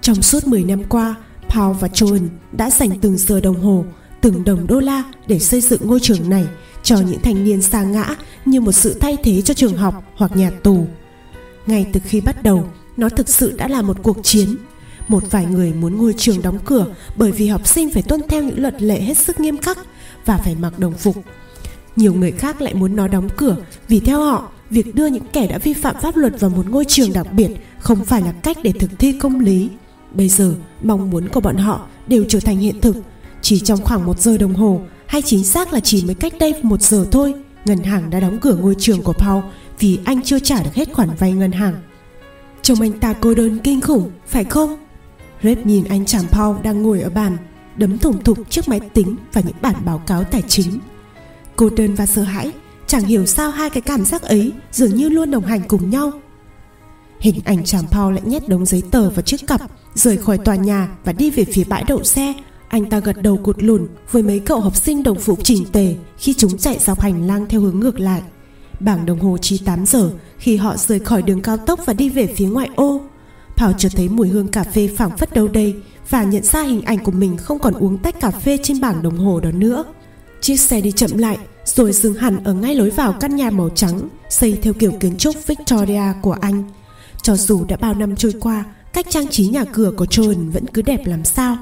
Trong 0.00 0.22
suốt 0.22 0.46
10 0.46 0.64
năm 0.64 0.82
qua 0.88 1.14
Paul 1.48 1.76
và 1.80 1.88
Joan 1.88 2.28
đã 2.52 2.70
dành 2.70 2.90
từng 3.00 3.16
giờ 3.16 3.40
đồng 3.40 3.60
hồ 3.60 3.84
Từng 4.20 4.44
đồng 4.44 4.66
đô 4.66 4.80
la 4.80 5.02
để 5.26 5.38
xây 5.38 5.60
dựng 5.60 5.80
ngôi 5.84 6.00
trường 6.00 6.30
này 6.30 6.46
cho 6.82 6.96
những 6.96 7.20
thanh 7.22 7.44
niên 7.44 7.62
xa 7.62 7.82
ngã 7.82 8.16
như 8.44 8.60
một 8.60 8.72
sự 8.72 8.94
thay 9.00 9.16
thế 9.24 9.42
cho 9.42 9.54
trường 9.54 9.76
học 9.76 10.04
hoặc 10.16 10.36
nhà 10.36 10.50
tù. 10.62 10.86
Ngay 11.66 11.86
từ 11.92 12.00
khi 12.04 12.20
bắt 12.20 12.42
đầu, 12.42 12.66
nó 12.96 13.08
thực 13.08 13.28
sự 13.28 13.52
đã 13.56 13.68
là 13.68 13.82
một 13.82 13.96
cuộc 14.02 14.16
chiến. 14.22 14.56
Một 15.08 15.22
vài 15.30 15.46
người 15.46 15.72
muốn 15.72 15.96
ngôi 15.96 16.14
trường 16.16 16.42
đóng 16.42 16.58
cửa 16.64 16.86
bởi 17.16 17.32
vì 17.32 17.46
học 17.46 17.66
sinh 17.66 17.90
phải 17.90 18.02
tuân 18.02 18.20
theo 18.28 18.42
những 18.42 18.60
luật 18.60 18.82
lệ 18.82 19.00
hết 19.00 19.18
sức 19.18 19.40
nghiêm 19.40 19.58
khắc 19.58 19.78
và 20.26 20.36
phải 20.36 20.54
mặc 20.54 20.78
đồng 20.78 20.94
phục. 20.94 21.16
Nhiều 21.96 22.14
người 22.14 22.32
khác 22.32 22.62
lại 22.62 22.74
muốn 22.74 22.96
nó 22.96 23.08
đóng 23.08 23.28
cửa 23.36 23.56
vì 23.88 24.00
theo 24.00 24.20
họ, 24.20 24.52
việc 24.70 24.94
đưa 24.94 25.06
những 25.06 25.24
kẻ 25.32 25.46
đã 25.46 25.58
vi 25.58 25.72
phạm 25.72 25.96
pháp 26.02 26.16
luật 26.16 26.40
vào 26.40 26.50
một 26.50 26.68
ngôi 26.68 26.84
trường 26.84 27.12
đặc 27.12 27.32
biệt 27.32 27.50
không 27.78 28.04
phải 28.04 28.22
là 28.22 28.32
cách 28.32 28.58
để 28.62 28.72
thực 28.72 28.98
thi 28.98 29.12
công 29.12 29.40
lý. 29.40 29.68
Bây 30.12 30.28
giờ, 30.28 30.54
mong 30.82 31.10
muốn 31.10 31.28
của 31.28 31.40
bọn 31.40 31.56
họ 31.56 31.86
đều 32.06 32.24
trở 32.28 32.40
thành 32.40 32.58
hiện 32.58 32.80
thực. 32.80 32.96
Chỉ 33.42 33.60
trong 33.60 33.84
khoảng 33.84 34.06
một 34.06 34.20
giờ 34.20 34.38
đồng 34.38 34.54
hồ, 34.54 34.80
hay 35.06 35.22
chính 35.22 35.44
xác 35.44 35.72
là 35.72 35.80
chỉ 35.80 36.04
mới 36.04 36.14
cách 36.14 36.32
đây 36.40 36.54
một 36.62 36.82
giờ 36.82 37.06
thôi, 37.10 37.34
ngân 37.64 37.78
hàng 37.78 38.10
đã 38.10 38.20
đóng 38.20 38.38
cửa 38.40 38.54
ngôi 38.54 38.74
trường 38.78 39.02
của 39.02 39.12
Paul 39.12 39.44
vì 39.78 39.98
anh 40.04 40.22
chưa 40.22 40.38
trả 40.38 40.62
được 40.62 40.74
hết 40.74 40.92
khoản 40.92 41.08
vay 41.18 41.32
ngân 41.32 41.52
hàng. 41.52 41.74
Trông 42.62 42.80
anh 42.80 42.92
ta 42.92 43.12
cô 43.12 43.34
đơn 43.34 43.58
kinh 43.64 43.80
khủng, 43.80 44.10
phải 44.26 44.44
không? 44.44 44.76
Red 45.42 45.58
nhìn 45.64 45.84
anh 45.84 46.04
chàng 46.04 46.24
Paul 46.30 46.56
đang 46.62 46.82
ngồi 46.82 47.00
ở 47.00 47.10
bàn, 47.10 47.36
đấm 47.76 47.98
thủng 47.98 48.24
thục 48.24 48.50
trước 48.50 48.68
máy 48.68 48.80
tính 48.80 49.16
và 49.32 49.40
những 49.40 49.56
bản 49.62 49.74
báo 49.84 50.02
cáo 50.06 50.24
tài 50.24 50.42
chính. 50.48 50.78
Cô 51.56 51.70
đơn 51.76 51.94
và 51.94 52.06
sợ 52.06 52.22
hãi, 52.22 52.52
chẳng 52.90 53.04
hiểu 53.04 53.26
sao 53.26 53.50
hai 53.50 53.70
cái 53.70 53.80
cảm 53.80 54.04
giác 54.04 54.22
ấy 54.22 54.52
dường 54.72 54.94
như 54.94 55.08
luôn 55.08 55.30
đồng 55.30 55.44
hành 55.44 55.62
cùng 55.68 55.90
nhau. 55.90 56.12
Hình 57.20 57.40
ảnh 57.44 57.64
chàng 57.64 57.84
Paul 57.90 58.14
lại 58.14 58.22
nhét 58.24 58.48
đống 58.48 58.66
giấy 58.66 58.82
tờ 58.90 59.10
vào 59.10 59.22
chiếc 59.22 59.46
cặp, 59.46 59.60
rời 59.94 60.16
khỏi 60.16 60.38
tòa 60.38 60.54
nhà 60.54 60.88
và 61.04 61.12
đi 61.12 61.30
về 61.30 61.44
phía 61.44 61.64
bãi 61.64 61.84
đậu 61.88 62.04
xe. 62.04 62.34
Anh 62.68 62.90
ta 62.90 62.98
gật 62.98 63.22
đầu 63.22 63.36
cụt 63.36 63.56
lùn 63.58 63.88
với 64.10 64.22
mấy 64.22 64.38
cậu 64.38 64.60
học 64.60 64.76
sinh 64.76 65.02
đồng 65.02 65.18
phục 65.18 65.44
chỉnh 65.44 65.64
tề 65.72 65.94
khi 66.18 66.34
chúng 66.34 66.58
chạy 66.58 66.78
dọc 66.78 67.00
hành 67.00 67.26
lang 67.26 67.46
theo 67.48 67.60
hướng 67.60 67.80
ngược 67.80 68.00
lại. 68.00 68.22
Bảng 68.80 69.06
đồng 69.06 69.20
hồ 69.20 69.38
chỉ 69.38 69.58
8 69.58 69.86
giờ 69.86 70.10
khi 70.38 70.56
họ 70.56 70.76
rời 70.76 70.98
khỏi 70.98 71.22
đường 71.22 71.42
cao 71.42 71.56
tốc 71.56 71.80
và 71.86 71.92
đi 71.92 72.08
về 72.08 72.26
phía 72.36 72.46
ngoại 72.46 72.68
ô. 72.76 73.00
Paul 73.56 73.72
chợt 73.78 73.92
thấy 73.96 74.08
mùi 74.08 74.28
hương 74.28 74.48
cà 74.48 74.64
phê 74.64 74.88
phảng 74.96 75.16
phất 75.16 75.32
đâu 75.32 75.48
đây 75.48 75.76
và 76.10 76.22
nhận 76.22 76.42
ra 76.42 76.62
hình 76.62 76.82
ảnh 76.82 76.98
của 76.98 77.12
mình 77.12 77.36
không 77.36 77.58
còn 77.58 77.74
uống 77.74 77.98
tách 77.98 78.20
cà 78.20 78.30
phê 78.30 78.58
trên 78.62 78.80
bảng 78.80 79.02
đồng 79.02 79.18
hồ 79.18 79.40
đó 79.40 79.50
nữa. 79.50 79.84
Chiếc 80.40 80.56
xe 80.56 80.80
đi 80.80 80.92
chậm 80.92 81.18
lại 81.18 81.38
rồi 81.76 81.92
dừng 81.92 82.14
hẳn 82.14 82.44
ở 82.44 82.54
ngay 82.54 82.74
lối 82.74 82.90
vào 82.90 83.12
căn 83.12 83.36
nhà 83.36 83.50
màu 83.50 83.68
trắng 83.68 84.08
xây 84.28 84.58
theo 84.62 84.72
kiểu 84.72 84.92
kiến 85.00 85.16
trúc 85.16 85.46
Victoria 85.46 86.02
của 86.22 86.36
Anh. 86.40 86.64
Cho 87.22 87.36
dù 87.36 87.64
đã 87.64 87.76
bao 87.76 87.94
năm 87.94 88.16
trôi 88.16 88.32
qua, 88.40 88.64
cách 88.92 89.06
trang 89.08 89.28
trí 89.28 89.48
nhà 89.48 89.64
cửa 89.64 89.92
của 89.96 90.04
Joan 90.04 90.50
vẫn 90.50 90.66
cứ 90.66 90.82
đẹp 90.82 91.06
làm 91.06 91.24
sao. 91.24 91.56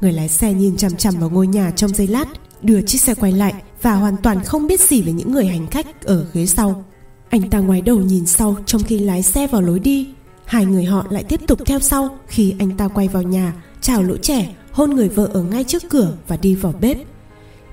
Người 0.00 0.12
lái 0.12 0.28
xe 0.28 0.52
nhìn 0.52 0.76
chằm 0.76 0.96
chằm 0.96 1.14
vào 1.20 1.30
ngôi 1.30 1.46
nhà 1.46 1.70
trong 1.76 1.94
giây 1.94 2.06
lát, 2.06 2.28
đưa 2.62 2.82
chiếc 2.82 3.00
xe 3.00 3.14
quay 3.14 3.32
lại 3.32 3.54
và 3.82 3.94
hoàn 3.94 4.16
toàn 4.16 4.44
không 4.44 4.66
biết 4.66 4.80
gì 4.80 5.02
về 5.02 5.12
những 5.12 5.32
người 5.32 5.46
hành 5.46 5.66
khách 5.66 6.02
ở 6.02 6.26
ghế 6.32 6.46
sau. 6.46 6.84
Anh 7.28 7.50
ta 7.50 7.58
ngoái 7.58 7.80
đầu 7.80 8.00
nhìn 8.00 8.26
sau 8.26 8.56
trong 8.66 8.82
khi 8.82 8.98
lái 8.98 9.22
xe 9.22 9.46
vào 9.46 9.62
lối 9.62 9.78
đi. 9.78 10.08
Hai 10.44 10.66
người 10.66 10.84
họ 10.84 11.06
lại 11.10 11.24
tiếp 11.24 11.40
tục 11.46 11.60
theo 11.66 11.80
sau 11.80 12.18
khi 12.26 12.54
anh 12.58 12.76
ta 12.76 12.88
quay 12.88 13.08
vào 13.08 13.22
nhà, 13.22 13.52
chào 13.80 14.02
lũ 14.02 14.16
trẻ, 14.22 14.54
hôn 14.72 14.90
người 14.90 15.08
vợ 15.08 15.30
ở 15.32 15.42
ngay 15.42 15.64
trước 15.64 15.82
cửa 15.88 16.16
và 16.28 16.36
đi 16.36 16.54
vào 16.54 16.74
bếp. 16.80 17.11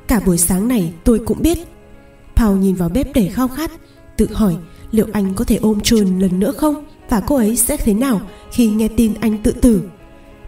Cả 0.09 0.19
buổi 0.25 0.37
sáng 0.37 0.67
này 0.67 0.93
tôi 1.03 1.19
cũng 1.25 1.41
biết. 1.41 1.57
Paul 2.35 2.59
nhìn 2.59 2.75
vào 2.75 2.89
bếp 2.89 3.13
để 3.13 3.29
khao 3.33 3.47
khát, 3.47 3.71
tự 4.17 4.27
hỏi 4.33 4.55
liệu 4.91 5.07
anh 5.13 5.33
có 5.33 5.45
thể 5.45 5.55
ôm 5.55 5.79
Chun 5.79 6.19
lần 6.19 6.39
nữa 6.39 6.51
không 6.57 6.85
và 7.09 7.19
cô 7.27 7.35
ấy 7.35 7.57
sẽ 7.57 7.77
thế 7.77 7.93
nào 7.93 8.21
khi 8.51 8.67
nghe 8.67 8.87
tin 8.87 9.13
anh 9.21 9.37
tự 9.43 9.51
tử. 9.51 9.81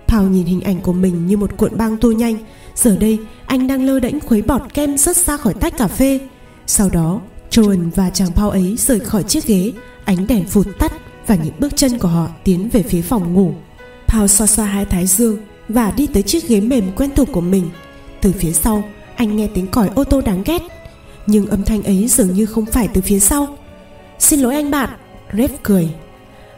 Paul 0.07 0.29
nhìn 0.29 0.45
hình 0.45 0.61
ảnh 0.61 0.81
của 0.81 0.93
mình 0.93 1.27
như 1.27 1.37
một 1.37 1.57
cuộn 1.57 1.77
băng 1.77 1.97
tua 1.97 2.11
nhanh. 2.11 2.35
Giờ 2.75 2.97
đây 2.97 3.19
anh 3.45 3.67
đang 3.67 3.85
lơ 3.85 3.99
đễnh 3.99 4.19
khuấy 4.19 4.41
bọt 4.41 4.61
kem 4.73 4.97
rất 4.97 5.17
xa 5.17 5.37
khỏi 5.37 5.53
tách 5.53 5.77
cà 5.77 5.87
phê. 5.87 6.19
Sau 6.67 6.89
đó 6.89 7.21
Joan 7.51 7.91
và 7.95 8.09
chàng 8.09 8.31
Paul 8.31 8.51
ấy 8.51 8.75
rời 8.77 8.99
khỏi 8.99 9.23
chiếc 9.23 9.47
ghế, 9.47 9.71
ánh 10.05 10.27
đèn 10.27 10.45
phụt 10.45 10.67
tắt 10.79 10.93
và 11.27 11.35
những 11.35 11.53
bước 11.59 11.75
chân 11.75 11.99
của 11.99 12.07
họ 12.07 12.27
tiến 12.43 12.69
về 12.69 12.83
phía 12.83 13.01
phòng 13.01 13.33
ngủ. 13.33 13.53
Paul 14.07 14.27
xoa 14.27 14.47
xoa 14.47 14.65
hai 14.65 14.85
thái 14.85 15.07
dương 15.07 15.37
và 15.69 15.91
đi 15.91 16.07
tới 16.07 16.23
chiếc 16.23 16.47
ghế 16.47 16.61
mềm 16.61 16.91
quen 16.95 17.09
thuộc 17.15 17.27
của 17.31 17.41
mình. 17.41 17.69
Từ 18.21 18.31
phía 18.31 18.51
sau, 18.51 18.83
anh 19.15 19.35
nghe 19.35 19.47
tiếng 19.53 19.67
còi 19.67 19.89
ô 19.95 20.03
tô 20.03 20.21
đáng 20.21 20.43
ghét, 20.45 20.61
nhưng 21.27 21.47
âm 21.47 21.63
thanh 21.63 21.83
ấy 21.83 22.07
dường 22.07 22.33
như 22.33 22.45
không 22.45 22.65
phải 22.65 22.87
từ 22.93 23.01
phía 23.01 23.19
sau. 23.19 23.57
Xin 24.19 24.39
lỗi 24.39 24.55
anh 24.55 24.71
bạn, 24.71 24.89
Rev 25.33 25.51
cười. 25.63 25.89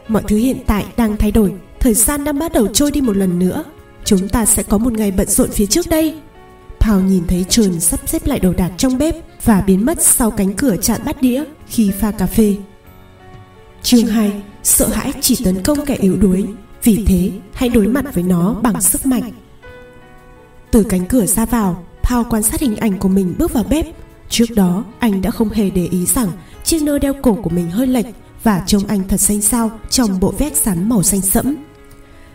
Mọi 0.08 0.22
thứ 0.28 0.36
hiện 0.36 0.58
tại 0.66 0.84
đang 0.96 1.16
thay 1.16 1.32
đổi, 1.32 1.52
thời 1.80 1.94
gian 1.94 2.24
đang 2.24 2.38
bắt 2.38 2.52
đầu 2.52 2.66
trôi 2.66 2.90
đi 2.90 3.00
một 3.00 3.16
lần 3.16 3.38
nữa. 3.38 3.64
Chúng 4.04 4.28
ta 4.28 4.44
sẽ 4.44 4.62
có 4.62 4.78
một 4.78 4.92
ngày 4.92 5.10
bận 5.10 5.28
rộn 5.28 5.50
phía 5.50 5.66
trước 5.66 5.86
đây. 5.88 6.14
Paul 6.80 7.02
nhìn 7.02 7.26
thấy 7.28 7.44
Trần 7.48 7.80
sắp 7.80 8.00
xếp 8.06 8.26
lại 8.26 8.38
đồ 8.38 8.52
đạc 8.52 8.70
trong 8.76 8.98
bếp 8.98 9.14
và 9.44 9.60
biến 9.60 9.86
mất 9.86 10.02
sau 10.02 10.30
cánh 10.30 10.54
cửa 10.54 10.76
chặn 10.76 11.00
bát 11.04 11.22
đĩa 11.22 11.44
khi 11.66 11.90
pha 11.90 12.10
cà 12.10 12.26
phê. 12.26 12.56
Chương 13.84 14.06
2 14.06 14.42
Sợ 14.62 14.88
hãi 14.88 15.12
chỉ 15.20 15.44
tấn 15.44 15.62
công 15.62 15.86
kẻ 15.86 15.94
yếu 15.94 16.16
đuối 16.16 16.46
Vì 16.82 17.04
thế 17.06 17.30
hãy 17.52 17.68
đối 17.68 17.86
mặt 17.86 18.04
với 18.14 18.22
nó 18.22 18.54
bằng 18.62 18.80
sức 18.80 19.06
mạnh 19.06 19.32
Từ 20.70 20.84
cánh 20.88 21.06
cửa 21.06 21.26
ra 21.26 21.46
vào 21.46 21.84
Paul 22.04 22.26
quan 22.30 22.42
sát 22.42 22.60
hình 22.60 22.76
ảnh 22.76 22.98
của 22.98 23.08
mình 23.08 23.34
bước 23.38 23.52
vào 23.52 23.64
bếp. 23.64 23.86
Trước 24.28 24.50
đó, 24.54 24.84
anh 24.98 25.22
đã 25.22 25.30
không 25.30 25.48
hề 25.48 25.70
để 25.70 25.88
ý 25.90 26.06
rằng 26.06 26.28
Chiếc 26.64 26.82
nơ 26.82 26.98
đeo 26.98 27.14
cổ 27.22 27.34
của 27.34 27.50
mình 27.50 27.70
hơi 27.70 27.86
lệch 27.86 28.06
Và 28.42 28.62
trông 28.66 28.86
anh 28.86 29.08
thật 29.08 29.16
xanh 29.16 29.40
xao 29.40 29.70
Trong 29.90 30.20
bộ 30.20 30.34
vest 30.38 30.54
sắn 30.54 30.88
màu 30.88 31.02
xanh 31.02 31.20
sẫm. 31.20 31.56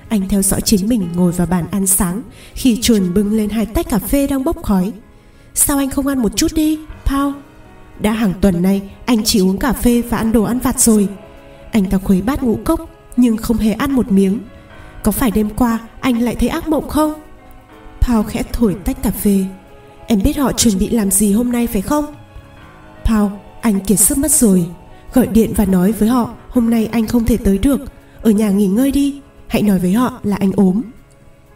Anh 0.10 0.30
theo 0.30 0.42
dõi 0.42 0.62
chính 0.62 0.88
mình 0.88 1.10
ngồi 1.16 1.32
vào 1.32 1.48
bàn 1.48 1.66
ăn 1.72 1.88
sáng 1.88 2.22
Khi 2.54 2.80
chuồn 2.82 3.14
bưng 3.14 3.34
lên 3.34 3.50
hai 3.50 3.66
tách 3.66 3.90
cà 3.90 4.00
phê 4.00 4.28
đang 4.28 4.44
bốc 4.44 4.64
khói. 4.64 4.92
Sao 5.54 5.78
anh 5.78 5.90
không 5.90 6.08
ăn 6.08 6.20
một 6.22 6.32
chút 6.36 6.54
đi 6.54 6.80
Paul 7.06 7.34
Đã 8.00 8.12
hàng 8.12 8.34
tuần 8.42 8.62
nay, 8.62 8.82
anh 9.06 9.24
chỉ 9.24 9.40
uống 9.40 9.58
cà 9.58 9.74
phê 9.74 10.02
và 10.10 10.18
ăn 10.18 10.32
đồ 10.32 10.44
ăn 10.44 10.60
vặt 10.60 10.80
rồi. 10.80 11.08
Anh 11.72 11.86
ta 11.86 11.98
khuấy 11.98 12.22
bát 12.22 12.44
ngũ 12.44 12.60
cốc, 12.66 12.90
Nhưng 13.18 13.38
không 13.38 13.58
hề 13.58 13.72
ăn 13.72 13.92
một 13.92 14.12
miếng. 14.12 14.40
Có 15.04 15.12
phải 15.12 15.32
đêm 15.32 15.50
qua 15.50 15.80
anh 16.00 16.22
lại 16.22 16.36
thấy 16.36 16.50
ác 16.50 16.68
mộng 16.68 16.90
không? 16.90 17.14
Paul 18.02 18.26
khẽ 18.28 18.44
thổi 18.54 18.76
tách 18.86 19.04
cà 19.04 19.12
phê. 19.12 19.46
Em 20.12 20.24
biết 20.24 20.38
họ 20.38 20.52
chuẩn 20.54 20.78
bị 20.78 20.90
làm 20.90 21.12
gì 21.12 21.34
hôm 21.34 21.52
nay 21.52 21.68
phải 21.68 21.82
không? 21.82 22.06
Paul 23.06 23.32
Anh 23.62 23.80
kiệt 23.80 24.00
sức 24.00 24.18
mất 24.18 24.32
rồi. 24.32 24.66
Gọi 25.14 25.28
điện 25.28 25.54
và 25.56 25.66
nói 25.66 25.92
với 25.92 26.10
họ, 26.10 26.34
Hôm 26.50 26.70
nay 26.70 26.86
anh 26.86 27.08
không 27.08 27.26
thể 27.26 27.38
tới 27.38 27.58
được. 27.58 27.80
Ở 28.22 28.32
nhà 28.32 28.50
nghỉ 28.50 28.68
ngơi 28.68 28.92
đi. 28.92 29.22
Hãy 29.48 29.62
nói 29.62 29.80
với 29.80 29.94
họ 29.94 30.20
là 30.24 30.36
anh 30.36 30.52
ốm. 30.56 30.82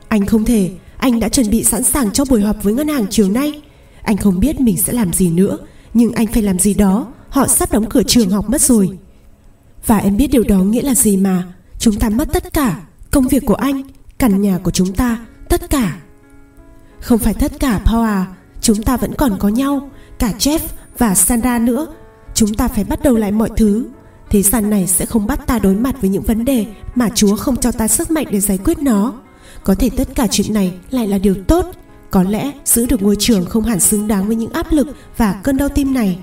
Anh 0.08 0.26
không 0.26 0.46
thể. 0.46 0.72
Anh 0.98 1.20
đã 1.20 1.30
chuẩn 1.30 1.50
bị 1.50 1.64
sẵn 1.64 1.84
sàng 1.84 2.12
cho 2.12 2.26
buổi 2.30 2.42
họp 2.42 2.64
với 2.64 2.74
ngân 2.74 2.88
hàng 2.88 3.06
chiều 3.10 3.30
nay. 3.30 3.62
Anh 4.02 4.18
không 4.18 4.40
biết 4.40 4.62
mình 4.62 4.78
sẽ 4.78 4.94
làm 4.94 5.14
gì 5.14 5.32
nữa, 5.32 5.58
Nhưng 5.94 6.12
anh 6.12 6.28
phải 6.28 6.42
làm 6.42 6.60
gì 6.60 6.74
đó. 6.74 7.14
Họ 7.30 7.48
sắp 7.48 7.72
đóng 7.72 7.90
cửa 7.90 8.04
trường 8.04 8.30
học 8.30 8.50
mất 8.50 8.62
rồi. 8.62 8.98
Và 9.86 9.98
em 9.98 10.18
biết 10.18 10.28
điều 10.32 10.44
đó 10.44 10.58
nghĩa 10.58 10.82
là 10.82 10.96
gì 10.96 11.18
mà. 11.18 11.54
Chúng 11.80 11.96
ta 11.96 12.10
mất 12.10 12.34
tất 12.34 12.54
cả. 12.54 12.82
Công 13.12 13.28
việc 13.28 13.44
của 13.46 13.56
anh, 13.56 13.82
Căn 14.18 14.42
nhà 14.42 14.58
của 14.64 14.72
chúng 14.72 14.94
ta, 14.94 15.26
Tất 15.50 15.70
cả. 15.70 15.98
Không 17.00 17.20
phải 17.20 17.34
tất 17.34 17.60
cả 17.60 17.82
Paul 17.86 18.06
à. 18.06 18.26
Chúng 18.64 18.84
ta 18.84 18.98
vẫn 18.98 19.14
còn 19.16 19.38
có 19.40 19.48
nhau, 19.48 19.90
Cả 20.20 20.34
Jeff 20.40 20.60
và 20.98 21.16
Sandra 21.16 21.60
nữa. 21.60 21.88
Chúng 22.34 22.54
ta 22.54 22.68
phải 22.68 22.84
bắt 22.84 23.04
đầu 23.04 23.16
lại 23.16 23.32
mọi 23.32 23.50
thứ. 23.58 23.86
Thế 24.30 24.42
gian 24.42 24.70
này 24.70 24.88
sẽ 24.88 25.06
không 25.06 25.28
bắt 25.28 25.48
ta 25.48 25.60
đối 25.60 25.76
mặt 25.76 25.96
với 26.02 26.10
những 26.10 26.24
vấn 26.24 26.46
đề 26.46 26.66
Mà 26.96 27.10
Chúa 27.16 27.36
không 27.36 27.58
cho 27.58 27.72
ta 27.72 27.88
sức 27.88 28.12
mạnh 28.12 28.28
để 28.32 28.40
giải 28.40 28.58
quyết 28.58 28.78
nó. 28.78 29.14
Có 29.64 29.76
thể 29.76 29.90
tất 29.98 30.08
cả 30.16 30.28
chuyện 30.32 30.54
này 30.54 30.74
lại 30.90 31.08
là 31.08 31.18
điều 31.18 31.36
tốt. 31.48 31.66
Có 32.12 32.24
lẽ 32.24 32.52
giữ 32.66 32.86
được 32.86 33.02
ngôi 33.02 33.16
trường 33.20 33.46
không 33.46 33.64
hẳn 33.64 33.80
xứng 33.80 34.08
đáng 34.08 34.28
với 34.28 34.36
những 34.36 34.54
áp 34.54 34.68
lực 34.72 34.88
và 35.18 35.42
cơn 35.44 35.58
đau 35.58 35.70
tim 35.70 35.94
này. 35.94 36.18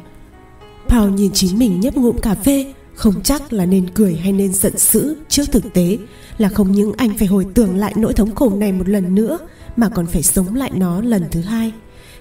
Paul 0.89 1.11
nhìn 1.11 1.33
chính 1.33 1.59
mình 1.59 1.81
nhấp 1.81 1.97
ngụm 1.97 2.19
cà 2.19 2.35
phê, 2.35 2.73
Không 2.95 3.23
chắc 3.23 3.53
là 3.53 3.67
nên 3.67 3.91
cười 3.91 4.17
hay 4.17 4.33
nên 4.33 4.53
giận 4.53 4.73
dữ. 4.77 5.17
Trước 5.29 5.45
thực 5.53 5.73
tế 5.73 5.99
Là 6.39 6.49
không 6.49 6.73
những 6.73 6.93
anh 6.97 7.19
phải 7.19 7.29
hồi 7.29 7.47
tưởng 7.55 7.77
lại 7.77 7.93
nỗi 7.97 8.13
thống 8.13 8.35
khổ 8.35 8.51
này 8.57 8.73
một 8.73 8.89
lần 8.89 9.15
nữa, 9.15 9.39
Mà 9.77 9.89
còn 9.89 10.07
phải 10.07 10.23
sống 10.23 10.55
lại 10.55 10.71
nó 10.75 11.01
lần 11.01 11.25
thứ 11.31 11.41
hai. 11.41 11.73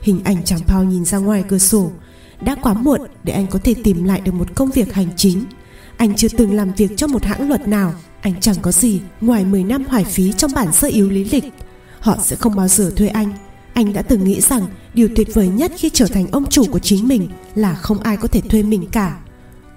Hình 0.01 0.21
ảnh 0.23 0.43
chàng 0.43 0.59
Paul 0.67 0.85
nhìn 0.87 1.05
ra 1.05 1.17
ngoài 1.17 1.43
cửa 1.47 1.57
sổ. 1.57 1.91
Đã 2.41 2.55
quá 2.55 2.73
muộn 2.73 3.01
để 3.23 3.33
anh 3.33 3.47
có 3.47 3.59
thể 3.63 3.73
tìm 3.83 4.03
lại 4.03 4.21
được 4.21 4.33
một 4.33 4.55
công 4.55 4.71
việc 4.71 4.93
hành 4.93 5.09
chính. 5.15 5.45
Anh 5.97 6.15
chưa 6.15 6.27
từng 6.37 6.53
làm 6.53 6.71
việc 6.73 6.91
cho 6.97 7.07
một 7.07 7.23
hãng 7.23 7.47
luật 7.47 7.67
nào. 7.67 7.93
Anh 8.21 8.33
chẳng 8.41 8.55
có 8.61 8.71
gì 8.71 9.01
ngoài 9.21 9.45
10 9.45 9.63
năm 9.63 9.83
hoài 9.85 10.03
phí 10.03 10.31
trong 10.31 10.51
bản 10.55 10.73
sơ 10.73 10.87
yếu 10.87 11.09
lý 11.09 11.23
lịch. 11.23 11.43
Họ 11.99 12.17
sẽ 12.23 12.35
không 12.35 12.55
bao 12.55 12.67
giờ 12.67 12.91
thuê 12.95 13.07
anh. 13.07 13.33
Anh 13.73 13.93
đã 13.93 14.01
từng 14.01 14.23
nghĩ 14.23 14.41
rằng 14.41 14.65
điều 14.93 15.09
tuyệt 15.15 15.27
vời 15.33 15.47
nhất 15.47 15.71
khi 15.77 15.89
trở 15.93 16.05
thành 16.05 16.27
ông 16.31 16.45
chủ 16.49 16.65
của 16.71 16.79
chính 16.79 17.07
mình 17.07 17.29
Là 17.55 17.75
không 17.75 17.99
ai 17.99 18.17
có 18.17 18.27
thể 18.27 18.41
thuê 18.41 18.63
mình 18.63 18.85
cả. 18.91 19.17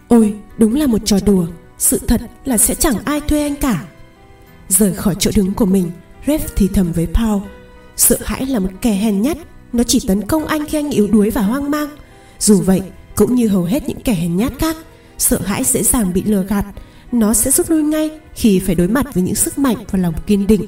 Ôi, 0.08 0.34
đúng 0.58 0.74
là 0.74 0.86
một 0.86 0.98
trò 1.04 1.18
đùa. 1.26 1.46
Sự 1.78 2.00
thật 2.08 2.20
là 2.44 2.58
sẽ 2.58 2.74
chẳng 2.74 2.96
ai 3.04 3.20
thuê 3.20 3.42
anh 3.42 3.56
cả. 3.56 3.84
Rời 4.68 4.94
khỏi 4.94 5.14
chỗ 5.18 5.30
đứng 5.36 5.54
của 5.54 5.66
mình 5.66 5.90
Rev 6.26 6.42
thì 6.56 6.68
thầm 6.74 6.92
với 6.92 7.06
Paul. 7.06 7.42
Sợ 7.96 8.16
hãi 8.24 8.46
là 8.46 8.58
một 8.58 8.70
kẻ 8.80 8.92
hèn 8.92 9.22
nhát 9.22 9.38
nó 9.72 9.82
chỉ 9.82 10.00
tấn 10.08 10.26
công 10.26 10.46
anh 10.46 10.66
khi 10.66 10.78
anh 10.78 10.90
yếu 10.90 11.06
đuối 11.06 11.30
và 11.30 11.42
hoang 11.42 11.70
mang. 11.70 11.88
Dù 12.38 12.60
vậy, 12.60 12.82
cũng 13.16 13.34
như 13.34 13.48
hầu 13.48 13.64
hết 13.64 13.88
những 13.88 14.00
kẻ 14.00 14.14
hèn 14.14 14.36
nhát 14.36 14.52
khác, 14.58 14.76
Sợ 15.18 15.40
hãi 15.40 15.64
dễ 15.64 15.82
dàng 15.82 16.12
bị 16.12 16.22
lừa 16.22 16.42
gạt, 16.42 16.64
Nó 17.12 17.34
sẽ 17.34 17.50
rút 17.50 17.70
lui 17.70 17.82
ngay 17.82 18.10
khi 18.34 18.58
phải 18.58 18.74
đối 18.74 18.88
mặt 18.88 19.06
với 19.14 19.22
những 19.22 19.34
sức 19.34 19.58
mạnh 19.58 19.76
và 19.90 19.98
lòng 19.98 20.14
kiên 20.26 20.46
định. 20.46 20.66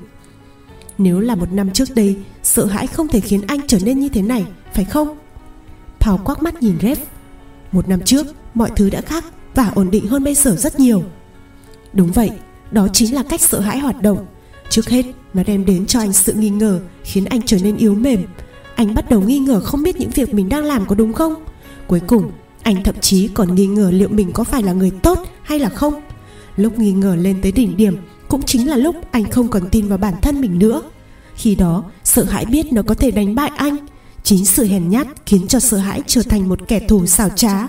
Nếu 0.98 1.20
là 1.20 1.34
một 1.34 1.52
năm 1.52 1.70
trước 1.70 1.88
đây, 1.94 2.16
Sợ 2.42 2.64
hãi 2.64 2.86
không 2.86 3.08
thể 3.08 3.20
khiến 3.20 3.40
anh 3.46 3.60
trở 3.66 3.78
nên 3.84 4.00
như 4.00 4.08
thế 4.08 4.22
này, 4.22 4.44
Phải 4.74 4.84
không? 4.84 5.18
Paul 6.00 6.20
quắc 6.24 6.42
mắt 6.42 6.62
nhìn 6.62 6.78
Rev 6.82 6.98
Một 7.72 7.88
năm 7.88 8.00
trước, 8.04 8.26
mọi 8.54 8.70
thứ 8.76 8.90
đã 8.90 9.00
khác 9.00 9.24
Và 9.54 9.72
ổn 9.74 9.90
định 9.90 10.06
hơn 10.06 10.24
bây 10.24 10.34
giờ 10.34 10.56
rất 10.58 10.80
nhiều. 10.80 11.02
Đúng 11.92 12.12
vậy, 12.12 12.30
Đó 12.70 12.88
chính 12.92 13.14
là 13.14 13.22
cách 13.22 13.40
sợ 13.40 13.60
hãi 13.60 13.78
hoạt 13.78 14.02
động. 14.02 14.26
Trước 14.70 14.88
hết, 14.88 15.04
nó 15.34 15.42
đem 15.46 15.64
đến 15.64 15.86
cho 15.86 16.00
anh 16.00 16.12
sự 16.12 16.32
nghi 16.32 16.50
ngờ, 16.50 16.80
Khiến 17.04 17.24
anh 17.24 17.42
trở 17.42 17.58
nên 17.62 17.76
yếu 17.76 17.94
mềm 17.94 18.22
anh 18.74 18.94
bắt 18.94 19.10
đầu 19.10 19.20
nghi 19.20 19.38
ngờ 19.38 19.60
không 19.60 19.82
biết 19.82 19.96
những 19.96 20.10
việc 20.10 20.34
mình 20.34 20.48
đang 20.48 20.64
làm 20.64 20.86
có 20.86 20.94
đúng 20.94 21.12
không? 21.12 21.34
Cuối 21.86 22.00
cùng 22.06 22.30
Anh 22.62 22.82
thậm 22.84 22.94
chí 23.00 23.28
còn 23.28 23.54
nghi 23.54 23.66
ngờ 23.66 23.90
liệu 23.90 24.08
mình 24.08 24.32
có 24.32 24.44
phải 24.44 24.62
là 24.62 24.72
người 24.72 24.90
tốt 24.90 25.18
hay 25.42 25.58
là 25.58 25.68
không. 25.68 25.94
Lúc 26.56 26.78
nghi 26.78 26.92
ngờ 26.92 27.16
lên 27.16 27.38
tới 27.42 27.52
đỉnh 27.52 27.76
điểm 27.76 27.96
Cũng 28.28 28.42
chính 28.42 28.68
là 28.68 28.76
lúc 28.76 28.96
anh 29.10 29.30
không 29.30 29.48
còn 29.48 29.68
tin 29.68 29.88
vào 29.88 29.98
bản 29.98 30.14
thân 30.22 30.40
mình 30.40 30.58
nữa. 30.58 30.82
Khi 31.34 31.54
đó 31.54 31.84
sợ 32.04 32.24
hãi 32.24 32.46
biết 32.46 32.72
nó 32.72 32.82
có 32.82 32.94
thể 32.94 33.10
đánh 33.10 33.34
bại 33.34 33.50
anh. 33.56 33.76
Chính 34.22 34.44
sự 34.44 34.64
hèn 34.64 34.88
nhát 34.88 35.06
khiến 35.26 35.46
cho 35.48 35.60
sợ 35.60 35.76
hãi 35.76 36.02
trở 36.06 36.22
thành 36.22 36.48
một 36.48 36.68
kẻ 36.68 36.80
thù 36.80 37.06
xảo 37.06 37.28
trá. 37.28 37.68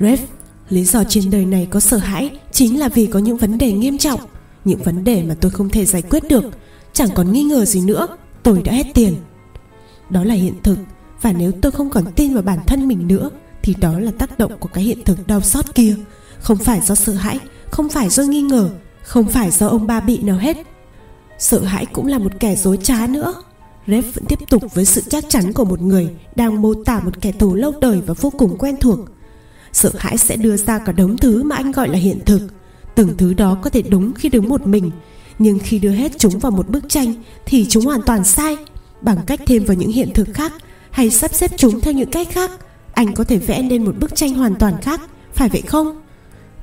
Rev, 0.00 0.20
lý 0.68 0.84
do 0.84 1.04
trên 1.04 1.30
đời 1.30 1.44
này 1.44 1.68
có 1.70 1.80
sợ 1.80 1.96
hãi 1.96 2.30
Chính 2.52 2.78
là 2.78 2.88
vì 2.88 3.06
có 3.06 3.18
những 3.18 3.36
vấn 3.36 3.58
đề 3.58 3.72
nghiêm 3.72 3.98
trọng. 3.98 4.20
Những 4.64 4.82
vấn 4.82 5.04
đề 5.04 5.22
mà 5.22 5.34
tôi 5.40 5.50
không 5.50 5.68
thể 5.68 5.84
giải 5.84 6.02
quyết 6.02 6.28
được. 6.28 6.44
Chẳng 6.92 7.08
còn 7.14 7.32
nghi 7.32 7.42
ngờ 7.42 7.64
gì 7.64 7.80
nữa. 7.80 8.06
Tôi 8.42 8.62
đã 8.62 8.72
hết 8.72 8.86
tiền. 8.94 9.14
Đó 10.10 10.24
là 10.24 10.34
hiện 10.34 10.54
thực 10.62 10.78
Và 11.22 11.32
nếu 11.32 11.52
tôi 11.52 11.72
không 11.72 11.90
còn 11.90 12.04
tin 12.16 12.34
vào 12.34 12.42
bản 12.42 12.58
thân 12.66 12.88
mình 12.88 13.08
nữa 13.08 13.30
Thì 13.62 13.74
đó 13.80 13.98
là 13.98 14.10
tác 14.18 14.38
động 14.38 14.52
của 14.60 14.68
cái 14.72 14.84
hiện 14.84 15.04
thực 15.04 15.26
đau 15.26 15.40
xót 15.40 15.74
kia 15.74 15.96
Không 16.40 16.58
phải 16.58 16.80
do 16.80 16.94
sợ 16.94 17.12
hãi 17.12 17.38
Không 17.70 17.88
phải 17.88 18.08
do 18.08 18.22
nghi 18.22 18.42
ngờ 18.42 18.70
Không 19.02 19.28
phải 19.28 19.50
do 19.50 19.68
ông 19.68 19.86
ba 19.86 20.00
bị 20.00 20.18
nào 20.18 20.38
hết 20.38 20.56
Sợ 21.38 21.60
hãi 21.60 21.86
cũng 21.86 22.06
là 22.06 22.18
một 22.18 22.32
kẻ 22.40 22.56
dối 22.56 22.78
trá 22.82 23.06
nữa 23.06 23.34
Rev 23.88 24.04
vẫn 24.14 24.24
tiếp 24.24 24.38
tục 24.48 24.74
với 24.74 24.84
sự 24.84 25.02
chắc 25.08 25.24
chắn 25.28 25.52
của 25.52 25.64
một 25.64 25.80
người 25.82 26.08
đang 26.36 26.62
mô 26.62 26.74
tả 26.74 27.00
một 27.00 27.20
kẻ 27.20 27.32
thù 27.32 27.54
lâu 27.54 27.72
đời 27.80 28.00
và 28.06 28.14
vô 28.14 28.30
cùng 28.30 28.56
quen 28.58 28.76
thuộc. 28.80 28.98
Sợ 29.72 29.90
hãi 29.98 30.18
sẽ 30.18 30.36
đưa 30.36 30.56
ra 30.56 30.78
cả 30.78 30.92
đống 30.92 31.16
thứ 31.16 31.42
mà 31.42 31.56
anh 31.56 31.72
gọi 31.72 31.88
là 31.88 31.98
hiện 31.98 32.20
thực. 32.26 32.40
Từng 32.94 33.16
thứ 33.16 33.34
đó 33.34 33.58
có 33.62 33.70
thể 33.70 33.82
đúng 33.82 34.14
khi 34.14 34.28
đứng 34.28 34.48
một 34.48 34.66
mình, 34.66 34.90
nhưng 35.38 35.58
khi 35.58 35.78
đưa 35.78 35.90
hết 35.90 36.18
chúng 36.18 36.38
vào 36.38 36.52
một 36.52 36.68
bức 36.68 36.88
tranh 36.88 37.14
thì 37.46 37.66
chúng 37.68 37.84
hoàn 37.84 38.02
toàn 38.02 38.24
sai. 38.24 38.56
Bằng 39.00 39.18
cách 39.26 39.40
thêm 39.46 39.64
vào 39.64 39.76
những 39.76 39.92
hiện 39.92 40.10
thực 40.14 40.28
khác 40.34 40.52
hay 40.90 41.10
sắp 41.10 41.34
xếp 41.34 41.50
chúng 41.56 41.80
theo 41.80 41.92
những 41.92 42.10
cách 42.10 42.28
khác, 42.30 42.50
anh 42.92 43.14
có 43.14 43.24
thể 43.24 43.38
vẽ 43.38 43.62
nên 43.62 43.84
một 43.84 43.98
bức 43.98 44.14
tranh 44.14 44.34
hoàn 44.34 44.54
toàn 44.54 44.82
khác, 44.82 45.00
phải 45.34 45.48
vậy 45.48 45.62
không? 45.62 46.02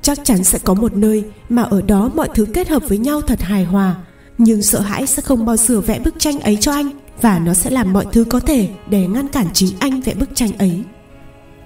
Chắc 0.02 0.18
chắn 0.24 0.44
sẽ 0.44 0.58
có 0.58 0.74
một 0.74 0.94
nơi 0.94 1.24
mà 1.48 1.62
ở 1.62 1.82
đó 1.82 2.10
mọi 2.14 2.28
thứ 2.34 2.46
kết 2.54 2.68
hợp 2.68 2.82
với 2.88 2.98
nhau 2.98 3.20
thật 3.20 3.40
hài 3.40 3.64
hòa, 3.64 3.96
nhưng 4.38 4.62
sợ 4.62 4.80
hãi 4.80 5.06
sẽ 5.06 5.22
không 5.22 5.46
bao 5.46 5.56
giờ 5.56 5.80
vẽ 5.80 5.98
bức 5.98 6.14
tranh 6.18 6.40
ấy 6.40 6.58
cho 6.60 6.72
anh 6.72 6.90
và 7.22 7.38
nó 7.38 7.54
sẽ 7.54 7.70
làm 7.70 7.92
mọi 7.92 8.06
thứ 8.12 8.24
có 8.24 8.40
thể 8.40 8.68
để 8.90 9.06
ngăn 9.06 9.28
cản 9.28 9.46
chính 9.52 9.70
anh 9.78 10.00
vẽ 10.00 10.14
bức 10.14 10.28
tranh 10.34 10.58
ấy. 10.58 10.82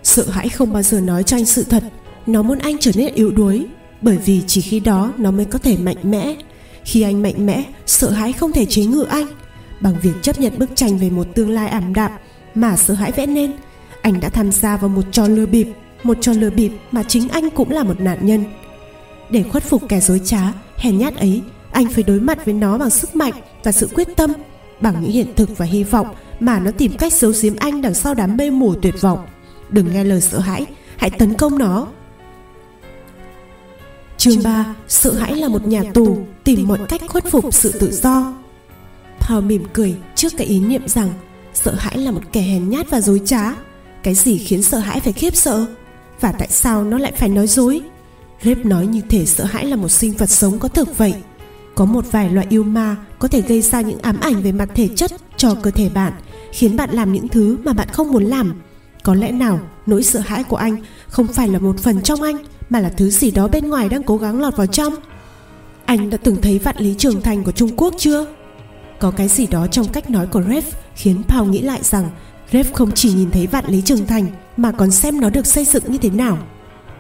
Sợ 0.03 0.31
hãi 0.31 0.49
không 0.49 0.73
bao 0.73 0.83
giờ 0.83 1.01
nói 1.01 1.23
cho 1.23 1.37
anh 1.37 1.47
sự 1.47 1.63
thật 1.63 1.83
nó 2.27 2.43
muốn 2.43 2.59
anh 2.59 2.77
trở 2.81 2.91
nên 2.95 3.15
yếu 3.15 3.31
đuối 3.31 3.67
bởi 4.03 4.17
vì 4.17 4.43
chỉ 4.47 4.61
khi 4.61 4.81
đó 4.81 5.13
nó 5.19 5.31
mới 5.31 5.45
có 5.45 5.59
thể 5.59 5.77
mạnh 5.77 5.97
mẽ. 6.03 6.37
Khi 6.85 7.03
anh 7.03 7.23
mạnh 7.23 7.47
mẽ 7.47 7.65
sợ 7.87 8.11
hãi 8.11 8.33
không 8.33 8.53
thể 8.53 8.65
chế 8.65 8.85
ngự 8.85 9.03
anh 9.03 9.27
bằng 9.81 9.95
việc 10.03 10.13
chấp 10.23 10.41
nhận 10.41 10.59
bức 10.59 10.71
tranh 10.75 10.99
về 10.99 11.11
một 11.11 11.27
tương 11.35 11.51
lai 11.51 11.69
ảm 11.69 11.95
đạm 11.95 12.11
mà 12.55 12.77
sợ 12.77 12.95
hãi 12.95 13.13
vẽ 13.13 13.27
nên, 13.27 13.53
anh 14.03 14.21
đã 14.21 14.29
tham 14.29 14.53
gia 14.53 14.77
vào 14.77 14.89
một 14.89 15.05
trò 15.13 15.29
lừa 15.29 15.47
bịp, 15.47 15.69
một 16.03 16.17
trò 16.21 16.33
lừa 16.33 16.51
bịp 16.51 16.73
mà 16.91 17.03
chính 17.03 17.29
anh 17.29 17.51
cũng 17.51 17.71
là 17.71 17.83
một 17.83 18.01
nạn 18.01 18.19
nhân. 18.27 18.45
Để 19.31 19.43
khuất 19.43 19.63
phục 19.63 19.83
kẻ 19.89 20.01
dối 20.01 20.21
trá, 20.25 20.53
hèn 20.77 20.99
nhát 20.99 21.17
ấy, 21.17 21.43
anh 21.71 21.87
phải 21.87 22.05
đối 22.05 22.21
mặt 22.21 22.45
với 22.45 22.55
nó 22.55 22.79
bằng 22.79 22.91
sức 22.91 23.17
mạnh 23.17 23.33
và 23.65 23.73
sự 23.73 23.89
quyết 23.95 24.09
tâm, 24.17 24.33
bằng 24.81 25.03
những 25.03 25.11
hiện 25.11 25.27
thực 25.37 25.59
và 25.59 25.67
hy 25.67 25.85
vọng 25.85 26.15
mà 26.41 26.61
nó 26.61 26.71
tìm 26.71 26.97
cách 26.97 27.13
giấu 27.13 27.33
giếm 27.43 27.57
anh 27.57 27.83
đằng 27.83 27.95
sau 27.95 28.15
đám 28.15 28.37
mê 28.37 28.51
mù 28.51 28.75
tuyệt 28.75 29.01
vọng. 29.01 29.27
Đừng 29.71 29.93
nghe 29.93 30.05
lời 30.05 30.21
sợ 30.21 30.39
hãi, 30.39 30.67
hãy 30.97 31.11
tấn 31.11 31.35
công 31.35 31.59
nó. 31.59 31.87
Chương 34.17 34.43
3 34.45 34.75
sợ 34.89 35.13
hãi 35.13 35.37
là 35.37 35.49
một 35.49 35.67
nhà 35.67 35.83
tù, 35.95 36.19
tìm 36.45 36.69
mọi 36.69 36.79
cách 36.89 37.03
khuất 37.09 37.25
phục 37.31 37.55
sự 37.55 37.73
tự 37.73 37.91
do. 37.93 38.40
Paul 39.21 39.45
mỉm 39.45 39.65
cười 39.73 39.97
trước 40.15 40.33
cái 40.37 40.47
ý 40.47 40.61
niệm 40.61 40.89
rằng 40.89 41.09
sợ 41.55 41.75
hãi 41.79 41.99
là 41.99 42.11
một 42.11 42.23
kẻ 42.33 42.41
hèn 42.41 42.71
nhát 42.71 42.91
và 42.91 43.01
dối 43.01 43.21
trá 43.25 43.55
cái 44.03 44.15
gì 44.15 44.39
khiến 44.39 44.63
sợ 44.63 44.79
hãi 44.79 45.01
phải 45.01 45.13
khiếp 45.13 45.37
sợ 45.37 45.67
và 46.21 46.33
tại 46.33 46.49
sao 46.51 46.85
nó 46.85 46.99
lại 46.99 47.13
phải 47.17 47.29
nói 47.29 47.47
dối 47.47 47.81
Rip 48.43 48.67
nói 48.67 48.87
như 48.87 49.01
thể 49.09 49.27
sợ 49.27 49.45
hãi 49.45 49.67
là 49.67 49.77
một 49.77 49.89
sinh 49.89 50.13
vật 50.13 50.31
sống 50.31 50.59
có 50.59 50.69
thực 50.69 50.99
vậy 50.99 51.15
có 51.75 51.85
một 51.85 52.05
vài 52.13 52.31
loại 52.31 52.47
yêu 52.51 52.65
ma 52.65 52.97
có 53.19 53.29
thể 53.29 53.41
gây 53.41 53.63
ra 53.63 53.81
những 53.81 53.99
ám 53.99 54.21
ảnh 54.21 54.43
về 54.43 54.53
mặt 54.53 54.69
thể 54.75 54.89
chất 54.89 55.13
cho 55.37 55.55
cơ 55.55 55.71
thể 55.71 55.89
bạn, 55.89 56.13
khiến 56.53 56.77
bạn 56.77 56.91
làm 56.93 57.13
những 57.13 57.29
thứ 57.29 57.57
mà 57.65 57.73
bạn 57.73 57.89
không 57.93 58.13
muốn 58.13 58.25
làm. 58.25 58.55
Có 59.03 59.15
lẽ 59.15 59.33
nào 59.33 59.61
nỗi 59.87 60.03
sợ 60.03 60.21
hãi 60.21 60.45
của 60.45 60.57
anh 60.57 60.77
không 61.09 61.27
phải 61.27 61.49
là 61.49 61.59
một 61.59 61.79
phần 61.79 62.03
trong 62.03 62.23
anh 62.23 62.37
mà 62.71 62.81
là 62.81 62.89
thứ 62.89 63.11
gì 63.11 63.31
đó 63.31 63.49
bên 63.49 63.69
ngoài 63.69 63.89
đang 63.89 64.03
cố 64.03 64.17
gắng 64.17 64.41
lọt 64.41 64.57
vào 64.57 64.67
trong? 64.67 64.95
Anh 65.85 66.11
đã 66.11 66.17
từng 66.17 66.37
thấy 66.43 66.59
vạn 66.59 66.77
lý 66.79 66.95
trường 66.99 67.23
thành 67.23 67.45
của 67.45 67.53
Trung 67.53 67.71
Quốc 67.77 67.95
chưa? 67.99 68.27
Có 69.01 69.11
cái 69.11 69.29
gì 69.29 69.47
đó 69.47 69.67
trong 69.67 69.89
cách 69.89 70.11
nói 70.11 70.27
của 70.27 70.43
Rev 70.43 70.65
khiến 70.95 71.23
Paul 71.29 71.49
nghĩ 71.49 71.63
lại 71.63 71.81
rằng 71.83 72.11
Rev 72.53 72.73
không 72.73 72.91
chỉ 72.93 73.13
nhìn 73.13 73.31
thấy 73.31 73.47
vạn 73.47 73.65
lý 73.69 73.83
trường 73.83 74.07
thành 74.07 74.27
mà 74.57 74.73
còn 74.73 74.91
xem 74.91 75.21
nó 75.21 75.31
được 75.31 75.47
xây 75.47 75.65
dựng 75.65 75.83
như 75.87 75.99
thế 75.99 76.11
nào. 76.11 76.39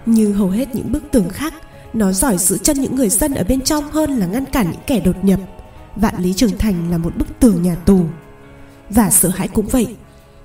Như 0.06 0.32
hầu 0.32 0.48
hết 0.48 0.74
những 0.74 0.92
bức 0.92 1.02
tường 1.10 1.28
khác, 1.28 1.54
nó 1.92 2.12
giỏi 2.12 2.38
giữ 2.38 2.58
chân 2.58 2.80
những 2.80 2.96
người 2.96 3.08
dân 3.08 3.34
ở 3.34 3.44
bên 3.44 3.60
trong 3.60 3.90
hơn 3.90 4.10
là 4.10 4.26
ngăn 4.26 4.44
cản 4.44 4.70
những 4.70 4.80
kẻ 4.86 5.00
đột 5.00 5.24
nhập. 5.24 5.40
Vạn 5.96 6.22
Lý 6.22 6.32
Trường 6.32 6.58
Thành 6.58 6.90
là 6.90 6.98
một 6.98 7.16
bức 7.16 7.28
tường 7.40 7.62
nhà 7.62 7.74
tù. 7.74 8.04
Và 8.90 9.10
sợ 9.10 9.28
hãi 9.28 9.48
cũng 9.48 9.66
vậy. 9.66 9.86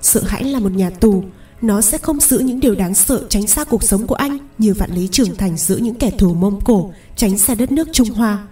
Sợ 0.00 0.22
hãi 0.26 0.44
là 0.44 0.60
một 0.60 0.72
nhà 0.72 0.90
tù. 0.90 1.24
Nó 1.62 1.80
sẽ 1.80 1.98
không 1.98 2.20
giữ 2.20 2.38
những 2.38 2.60
điều 2.60 2.74
đáng 2.74 2.94
sợ 2.94 3.24
tránh 3.28 3.46
xa 3.46 3.64
cuộc 3.64 3.82
sống 3.82 4.06
của 4.06 4.14
anh 4.14 4.38
Như 4.58 4.74
Vạn 4.74 4.90
Lý 4.90 5.08
Trường 5.08 5.36
Thành 5.36 5.56
giữ 5.56 5.76
những 5.76 5.94
kẻ 5.94 6.10
thù 6.10 6.34
Mông 6.34 6.60
Cổ 6.60 6.92
Tránh 7.16 7.38
xa 7.38 7.54
đất 7.54 7.72
nước 7.72 7.88
Trung 7.92 8.08
Hoa. 8.08 8.46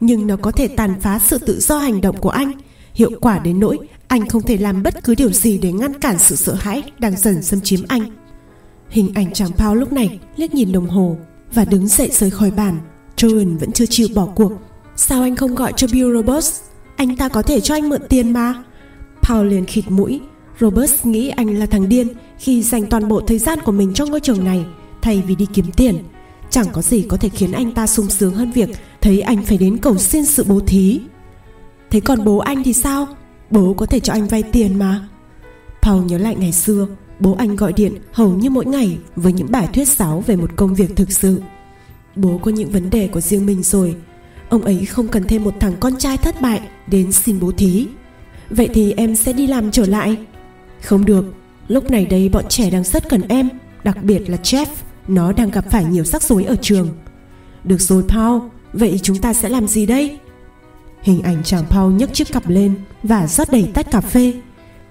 Nhưng 0.00 0.26
nó 0.26 0.36
có 0.36 0.50
thể 0.50 0.68
tàn 0.68 1.00
phá 1.00 1.18
sự 1.18 1.38
tự 1.38 1.60
do 1.60 1.78
hành 1.78 2.00
động 2.00 2.16
của 2.16 2.30
anh 2.30 2.52
Hiệu 2.94 3.10
quả 3.20 3.38
đến 3.38 3.60
nỗi, 3.60 3.78
anh 4.08 4.28
không 4.28 4.42
thể 4.42 4.56
làm 4.56 4.82
bất 4.82 5.04
cứ 5.04 5.14
điều 5.14 5.30
gì 5.30 5.58
để 5.58 5.72
ngăn 5.72 6.00
cản 6.00 6.18
sự 6.18 6.36
sợ 6.36 6.54
hãi 6.54 6.82
đang 6.98 7.16
dần 7.16 7.42
xâm 7.42 7.60
chiếm 7.60 7.80
anh 7.88 8.10
Hình 8.90 9.12
ảnh 9.14 9.32
chàng 9.32 9.52
Paul 9.52 9.78
lúc 9.78 9.92
này 9.92 10.18
liếc 10.36 10.54
nhìn 10.54 10.72
đồng 10.72 10.86
hồ 10.86 11.16
và 11.52 11.64
đứng 11.64 11.88
dậy 11.88 12.10
rời 12.12 12.30
khỏi 12.30 12.50
bàn. 12.50 12.78
Joan 13.16 13.58
vẫn 13.58 13.72
chưa 13.72 13.86
chịu 13.86 14.08
bỏ 14.14 14.26
cuộc. 14.26 14.52
Sao 14.96 15.22
anh 15.22 15.36
không 15.36 15.54
gọi 15.54 15.72
cho 15.76 15.86
Bill 15.92 16.14
Roberts? 16.14 16.60
Anh 16.96 17.16
ta 17.16 17.28
có 17.28 17.42
thể 17.42 17.60
cho 17.60 17.74
anh 17.74 17.88
mượn 17.88 18.00
tiền 18.08 18.32
mà. 18.32 18.64
Paul 19.22 19.48
liền 19.48 19.64
khịt 19.64 19.84
mũi. 19.88 20.20
Roberts 20.60 21.06
nghĩ 21.06 21.28
anh 21.28 21.58
là 21.58 21.66
thằng 21.66 21.88
điên 21.88 22.08
khi 22.38 22.62
dành 22.62 22.86
toàn 22.86 23.08
bộ 23.08 23.20
thời 23.20 23.38
gian 23.38 23.58
của 23.64 23.72
mình 23.72 23.94
cho 23.94 24.06
ngôi 24.06 24.20
trường 24.20 24.44
này 24.44 24.64
thay 25.02 25.22
vì 25.26 25.34
đi 25.34 25.46
kiếm 25.54 25.66
tiền. 25.76 25.98
Chẳng 26.50 26.66
có 26.72 26.82
gì 26.82 27.02
có 27.08 27.16
thể 27.16 27.28
khiến 27.28 27.52
anh 27.52 27.72
ta 27.72 27.86
sung 27.86 28.10
sướng 28.10 28.34
hơn 28.34 28.52
việc 28.52 28.68
thấy 29.00 29.20
anh 29.20 29.42
phải 29.42 29.58
đến 29.58 29.78
cầu 29.78 29.98
xin 29.98 30.24
sự 30.26 30.44
bố 30.48 30.60
thí. 30.66 31.00
Thế 31.90 32.00
còn 32.00 32.24
bố 32.24 32.38
anh 32.38 32.62
thì 32.62 32.72
sao? 32.72 33.06
Bố 33.50 33.74
có 33.74 33.86
thể 33.86 34.00
cho 34.00 34.12
anh 34.12 34.26
vay 34.26 34.42
tiền 34.42 34.78
mà. 34.78 35.08
Paul 35.82 36.04
nhớ 36.04 36.18
lại 36.18 36.36
ngày 36.38 36.52
xưa 36.52 36.86
Bố 37.20 37.36
anh 37.38 37.56
gọi 37.56 37.72
điện 37.72 37.92
hầu 38.12 38.30
như 38.30 38.50
mỗi 38.50 38.66
ngày 38.66 38.98
với 39.16 39.32
những 39.32 39.50
bài 39.50 39.68
thuyết 39.74 39.88
giáo 39.88 40.24
về 40.26 40.36
một 40.36 40.50
công 40.56 40.74
việc 40.74 40.96
thực 40.96 41.12
sự. 41.12 41.42
Bố 42.16 42.38
có 42.38 42.50
những 42.50 42.70
vấn 42.70 42.90
đề 42.90 43.08
của 43.08 43.20
riêng 43.20 43.46
mình 43.46 43.62
rồi. 43.62 43.96
Ông 44.48 44.62
ấy 44.62 44.84
không 44.84 45.08
cần 45.08 45.24
thêm 45.24 45.44
một 45.44 45.54
thằng 45.60 45.74
con 45.80 45.96
trai 45.98 46.16
thất 46.16 46.40
bại 46.40 46.60
đến 46.86 47.12
xin 47.12 47.40
bố 47.40 47.52
thí. 47.52 47.86
Vậy 48.50 48.68
thì 48.74 48.92
em 48.92 49.16
sẽ 49.16 49.32
đi 49.32 49.46
làm 49.46 49.70
trở 49.70 49.86
lại. 49.86 50.16
Không 50.82 51.04
được, 51.04 51.24
lúc 51.68 51.90
này 51.90 52.06
đây 52.06 52.28
bọn 52.28 52.44
trẻ 52.48 52.70
đang 52.70 52.84
rất 52.84 53.08
cần 53.08 53.22
em, 53.28 53.48
đặc 53.84 54.02
biệt 54.02 54.30
là 54.30 54.36
Jeff, 54.36 54.66
nó 55.08 55.32
đang 55.32 55.50
gặp 55.50 55.64
phải 55.70 55.84
nhiều 55.84 56.04
rắc 56.04 56.22
rối 56.22 56.44
ở 56.44 56.56
trường. 56.62 56.88
Được 57.64 57.80
rồi 57.80 58.02
Paul, 58.08 58.40
vậy 58.72 59.00
chúng 59.02 59.18
ta 59.18 59.32
sẽ 59.32 59.48
làm 59.48 59.68
gì 59.68 59.86
đây? 59.86 60.18
Hình 61.02 61.22
ảnh 61.22 61.42
chàng 61.44 61.64
Paul 61.70 61.94
nhấc 61.94 62.14
chiếc 62.14 62.32
cặp 62.32 62.48
lên 62.48 62.74
và 63.02 63.26
rót 63.26 63.50
đầy 63.50 63.70
tách 63.74 63.90
cà 63.90 64.00
phê. 64.00 64.34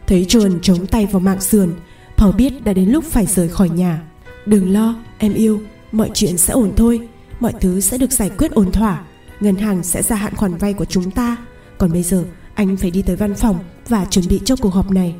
Thấy 0.08 0.26
John 0.30 0.60
chống 0.62 0.88
tay 0.88 1.06
vào 1.06 1.20
mạng 1.20 1.42
sườn 1.42 1.74
Paul 2.18 2.36
biết 2.36 2.64
đã 2.64 2.74
đến 2.74 2.90
lúc 2.90 3.04
phải 3.04 3.26
rời 3.26 3.50
khỏi 3.50 3.70
nhà. 3.70 4.02
Đừng 4.46 4.74
lo, 4.74 4.96
em 5.18 5.34
yêu 5.34 5.62
Mọi 5.92 6.12
chuyện 6.14 6.38
sẽ 6.38 6.54
ổn 6.54 6.74
thôi. 6.76 7.08
Mọi 7.40 7.54
thứ 7.62 7.80
sẽ 7.80 7.98
được 7.98 8.12
giải 8.12 8.30
quyết 8.38 8.52
ổn 8.52 8.72
thỏa. 8.72 9.04
Ngân 9.40 9.56
hàng 9.56 9.84
sẽ 9.84 10.04
gia 10.04 10.16
hạn 10.16 10.36
khoản 10.36 10.58
vay 10.58 10.74
của 10.74 10.86
chúng 10.86 11.12
ta. 11.12 11.38
Còn 11.78 11.92
bây 11.92 12.04
giờ 12.04 12.24
anh 12.54 12.78
phải 12.78 12.92
đi 12.92 13.02
tới 13.02 13.16
văn 13.16 13.36
phòng 13.36 13.60
Và 13.88 14.06
chuẩn 14.06 14.28
bị 14.28 14.42
cho 14.46 14.56
cuộc 14.56 14.74
họp 14.74 14.92
này. 14.92 15.16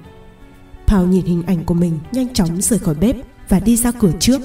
Paul 0.88 1.10
nhìn 1.10 1.26
hình 1.26 1.44
ảnh 1.48 1.66
của 1.66 1.74
mình 1.74 2.00
Nhanh 2.12 2.34
chóng 2.34 2.62
rời 2.62 2.80
khỏi 2.80 2.96
bếp 2.96 3.16
Và 3.50 3.60
đi 3.60 3.76
ra 3.78 3.92
cửa 3.92 4.12
trước. 4.20 4.42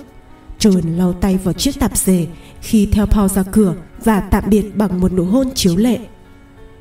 John 0.62 0.96
lau 0.96 1.12
tay 1.12 1.38
vào 1.44 1.54
chiếc 1.54 1.78
tạp 1.78 1.96
dề, 1.96 2.26
Khi 2.60 2.88
theo 2.92 3.06
Paul 3.06 3.28
ra 3.28 3.42
cửa 3.42 3.74
Và 4.04 4.20
tạm 4.20 4.44
biệt 4.46 4.76
bằng 4.76 5.00
một 5.00 5.12
nụ 5.12 5.24
hôn 5.24 5.50
chiếu 5.54 5.76
lệ. 5.76 5.98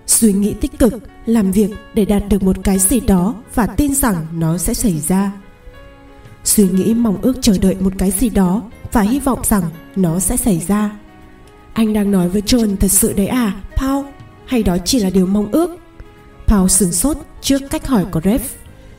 Suy 0.08 0.34
nghĩ 0.34 0.54
tích 0.62 0.80
cực, 0.80 0.94
Làm 1.26 1.52
việc 1.52 1.70
để 1.94 2.06
đạt 2.06 2.24
được 2.30 2.44
một 2.44 2.56
cái 2.64 2.80
gì 2.80 3.00
đó 3.00 3.36
Và 3.56 3.68
tin 3.68 3.96
rằng 3.96 4.26
nó 4.34 4.58
sẽ 4.58 4.74
xảy 4.74 5.00
ra. 5.00 5.32
Suy 6.44 6.70
nghĩ 6.70 6.94
mong 6.94 7.22
ước 7.22 7.34
chờ 7.42 7.58
đợi 7.62 7.76
một 7.80 7.94
cái 7.98 8.12
gì 8.12 8.30
đó 8.30 8.62
và 8.92 9.02
hy 9.02 9.20
vọng 9.20 9.40
rằng 9.44 9.64
nó 9.96 10.20
sẽ 10.20 10.38
xảy 10.38 10.66
ra. 10.68 11.00
Anh 11.74 11.94
đang 11.94 12.12
nói 12.12 12.30
với 12.30 12.42
john 12.42 12.76
thật 12.76 12.88
sự 12.88 13.14
đấy 13.14 13.28
à 13.28 13.62
paul? 13.78 14.06
Hay 14.46 14.64
đó 14.64 14.78
chỉ 14.86 15.00
là 15.00 15.10
điều 15.10 15.26
mong 15.26 15.52
ước? 15.52 15.78
Paul 16.48 16.68
sửng 16.68 16.92
sốt 16.92 17.18
trước 17.42 17.62
cách 17.70 17.88
hỏi 17.88 18.06
của 18.12 18.22
rev 18.22 18.42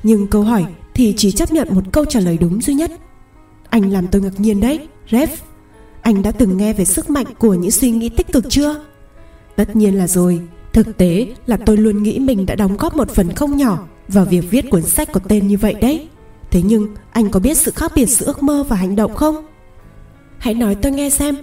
nhưng 0.02 0.26
câu 0.26 0.42
hỏi 0.42 0.64
thì 0.94 1.14
chỉ 1.16 1.32
chấp 1.32 1.52
nhận 1.52 1.68
một 1.74 1.84
câu 1.92 2.04
trả 2.04 2.20
lời 2.20 2.38
đúng 2.40 2.60
duy 2.60 2.74
nhất 2.74 2.90
anh 3.72 3.92
làm 3.92 4.06
tôi 4.06 4.22
ngạc 4.22 4.40
nhiên 4.40 4.60
đấy 4.60 4.88
rev 5.10 5.30
anh 6.02 6.22
đã 6.22 6.30
từng 6.30 6.56
nghe 6.56 6.72
về 6.72 6.84
sức 6.84 7.10
mạnh 7.10 7.26
của 7.38 7.54
những 7.54 7.70
suy 7.70 7.90
nghĩ 7.90 8.08
tích 8.08 8.32
cực 8.32 8.44
chưa? 8.48 8.84
Tất 9.56 9.76
nhiên 9.76 9.98
là 9.98 10.06
rồi. 10.06 10.40
Thực 10.72 10.96
tế 10.96 11.26
là 11.46 11.56
tôi 11.56 11.76
luôn 11.76 12.02
nghĩ 12.02 12.18
mình 12.18 12.46
đã 12.46 12.54
đóng 12.54 12.76
góp 12.76 12.96
một 12.96 13.10
phần 13.10 13.32
không 13.32 13.56
nhỏ 13.56 13.86
vào 14.08 14.24
việc 14.24 14.44
viết 14.50 14.70
cuốn 14.70 14.82
sách 14.82 15.08
có 15.12 15.20
tên 15.28 15.48
như 15.48 15.56
vậy 15.56 15.74
đấy. 15.80 16.08
Thế 16.50 16.62
nhưng, 16.62 16.88
anh 17.12 17.30
có 17.30 17.40
biết 17.40 17.58
sự 17.58 17.70
khác 17.70 17.92
biệt 17.94 18.06
giữa 18.06 18.26
ước 18.26 18.42
mơ 18.42 18.64
và 18.68 18.76
hành 18.76 18.96
động 18.96 19.14
không? 19.14 19.46
Hãy 20.38 20.54
nói 20.54 20.74
tôi 20.74 20.92
nghe 20.92 21.10
xem. 21.10 21.36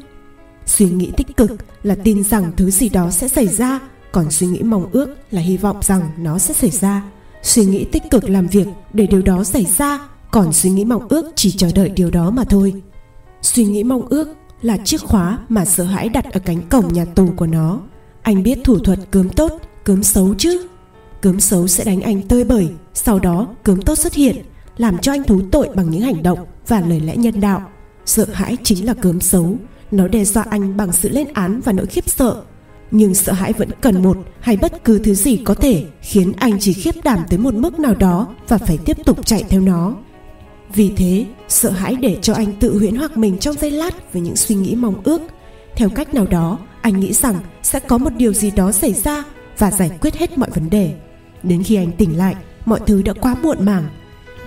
Suy 0.66 0.90
nghĩ 0.90 1.12
tích 1.18 1.38
cực 1.38 1.52
là 1.84 1.96
tin 2.04 2.24
rằng 2.24 2.52
thứ 2.58 2.72
gì 2.72 2.90
đó 2.90 3.12
sẽ 3.12 3.28
xảy 3.28 3.48
ra, 3.48 3.80
Còn 4.12 4.32
suy 4.32 4.48
nghĩ 4.48 4.62
mong 4.64 4.90
ước 4.92 5.16
là 5.32 5.42
hy 5.42 5.58
vọng 5.58 5.80
rằng 5.82 6.10
nó 6.18 6.40
sẽ 6.40 6.54
xảy 6.54 6.70
ra. 6.70 7.04
Suy 7.44 7.66
nghĩ 7.66 7.86
tích 7.86 8.04
cực 8.12 8.30
làm 8.30 8.48
việc 8.48 8.68
để 8.94 9.08
điều 9.08 9.22
đó 9.22 9.44
xảy 9.44 9.66
ra. 9.78 10.00
Còn 10.32 10.54
suy 10.54 10.70
nghĩ 10.70 10.86
mong 10.86 11.08
ước 11.08 11.32
chỉ 11.36 11.52
chờ 11.52 11.70
đợi 11.76 11.90
điều 11.90 12.12
đó 12.12 12.30
mà 12.32 12.44
thôi. 12.44 12.74
Suy 13.42 13.66
nghĩ 13.66 13.84
mong 13.84 14.08
ước 14.10 14.28
là 14.62 14.78
chiếc 14.78 15.02
khóa 15.02 15.40
mà 15.50 15.66
sợ 15.66 15.84
hãi 15.84 16.10
đặt 16.10 16.26
ở 16.34 16.40
cánh 16.40 16.62
cổng 16.70 16.94
nhà 16.94 17.06
tù 17.06 17.30
của 17.36 17.48
nó. 17.48 17.82
Anh 18.22 18.44
biết 18.44 18.60
thủ 18.64 18.80
thuật 18.80 19.00
cướm 19.12 19.30
tốt, 19.30 19.62
cướm 19.84 20.04
xấu 20.04 20.36
chứ? 20.38 20.68
Cướm 21.22 21.40
xấu 21.40 21.68
sẽ 21.68 21.84
đánh 21.84 22.02
anh 22.02 22.22
tơi 22.22 22.44
bời 22.44 22.70
Sau 22.94 23.20
đó 23.20 23.48
cướm 23.64 23.82
tốt 23.82 23.96
xuất 23.96 24.14
hiện 24.14 24.36
Làm 24.78 24.98
cho 24.98 25.12
anh 25.12 25.24
thú 25.24 25.42
tội 25.52 25.70
bằng 25.76 25.90
những 25.90 26.02
hành 26.02 26.24
động 26.24 26.40
Và 26.68 26.80
lời 26.80 27.00
lẽ 27.00 27.18
nhân 27.18 27.40
đạo. 27.40 27.62
Sợ 28.06 28.26
hãi 28.34 28.58
chính 28.64 28.86
là 28.86 28.94
cướm 28.94 29.20
xấu 29.20 29.56
Nó 29.92 30.08
đe 30.08 30.26
dọa 30.26 30.46
anh 30.50 30.78
bằng 30.78 30.92
sự 30.92 31.10
lên 31.10 31.28
án 31.34 31.62
và 31.62 31.72
nỗi 31.72 31.86
khiếp 31.86 32.10
sợ. 32.10 32.42
Nhưng 32.92 33.14
sợ 33.14 33.34
hãi 33.34 33.54
vẫn 33.54 33.70
cần 33.82 34.04
một 34.04 34.18
Hay 34.40 34.58
bất 34.58 34.84
cứ 34.84 35.00
thứ 35.00 35.14
gì 35.14 35.38
có 35.38 35.54
thể 35.54 35.86
Khiến 36.02 36.34
anh 36.38 36.60
chỉ 36.60 36.74
khiếp 36.74 36.96
đảm 37.04 37.20
tới 37.30 37.40
một 37.40 37.54
mức 37.54 37.80
nào 37.80 37.96
đó 37.96 38.28
Và 38.48 38.58
phải 38.58 38.78
tiếp 38.78 38.98
tục 39.06 39.26
chạy 39.26 39.44
theo 39.50 39.62
nó. 39.62 39.96
Vì 40.74 40.92
thế, 40.98 41.26
sợ 41.48 41.70
hãi 41.70 41.96
để 41.96 42.18
cho 42.22 42.34
anh 42.34 42.54
tự 42.60 42.78
huyễn 42.78 42.96
hoặc 42.96 43.18
mình 43.18 43.38
trong 43.38 43.56
giây 43.56 43.72
lát 43.72 44.14
Với 44.14 44.22
những 44.22 44.36
suy 44.36 44.56
nghĩ 44.56 44.76
mong 44.76 45.02
ước. 45.04 45.22
Theo 45.76 45.90
cách 45.90 46.14
nào 46.14 46.28
đó, 46.28 46.60
anh 46.82 47.00
nghĩ 47.00 47.14
rằng 47.14 47.36
sẽ 47.64 47.80
có 47.80 47.98
một 47.98 48.14
điều 48.18 48.34
gì 48.34 48.52
đó 48.52 48.72
xảy 48.72 48.94
ra 48.94 49.24
Và 49.58 49.72
giải 49.72 49.92
quyết 50.02 50.16
hết 50.16 50.38
mọi 50.38 50.50
vấn 50.50 50.70
đề. 50.70 50.94
Đến 51.44 51.64
khi 51.64 51.76
anh 51.76 51.92
tỉnh 51.92 52.18
lại, 52.18 52.36
Mọi 52.70 52.80
thứ 52.86 53.02
đã 53.02 53.14
quá 53.14 53.36
muộn 53.42 53.66
màng. 53.66 53.84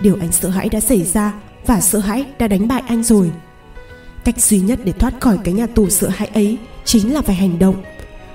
Điều 0.00 0.16
anh 0.20 0.32
sợ 0.32 0.48
hãi 0.48 0.68
đã 0.68 0.80
xảy 0.80 1.04
ra 1.04 1.32
Và 1.66 1.80
sợ 1.80 1.98
hãi 1.98 2.26
đã 2.38 2.48
đánh 2.48 2.68
bại 2.68 2.82
anh 2.86 3.02
rồi. 3.02 3.30
Cách 4.24 4.40
duy 4.40 4.60
nhất 4.60 4.78
để 4.84 4.92
thoát 4.92 5.20
khỏi 5.20 5.38
cái 5.44 5.54
nhà 5.54 5.66
tù 5.66 5.88
sợ 5.88 6.08
hãi 6.08 6.30
ấy 6.34 6.58
Chính 6.84 7.14
là 7.14 7.22
phải 7.22 7.34
hành 7.34 7.58
động. 7.58 7.82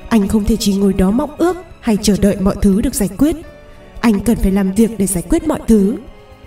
Anh 0.10 0.28
không 0.28 0.44
thể 0.44 0.56
chỉ 0.60 0.76
ngồi 0.76 0.94
đó 0.94 1.12
mong 1.12 1.36
ước 1.38 1.58
Hay 1.82 1.98
chờ 2.02 2.16
đợi 2.22 2.36
mọi 2.40 2.56
thứ 2.62 2.82
được 2.82 2.96
giải 2.96 3.10
quyết. 3.18 3.36
Anh 4.02 4.20
cần 4.20 4.38
phải 4.38 4.52
làm 4.52 4.72
việc 4.72 4.92
để 4.98 5.08
giải 5.08 5.24
quyết 5.30 5.48
mọi 5.48 5.60
thứ. 5.68 5.98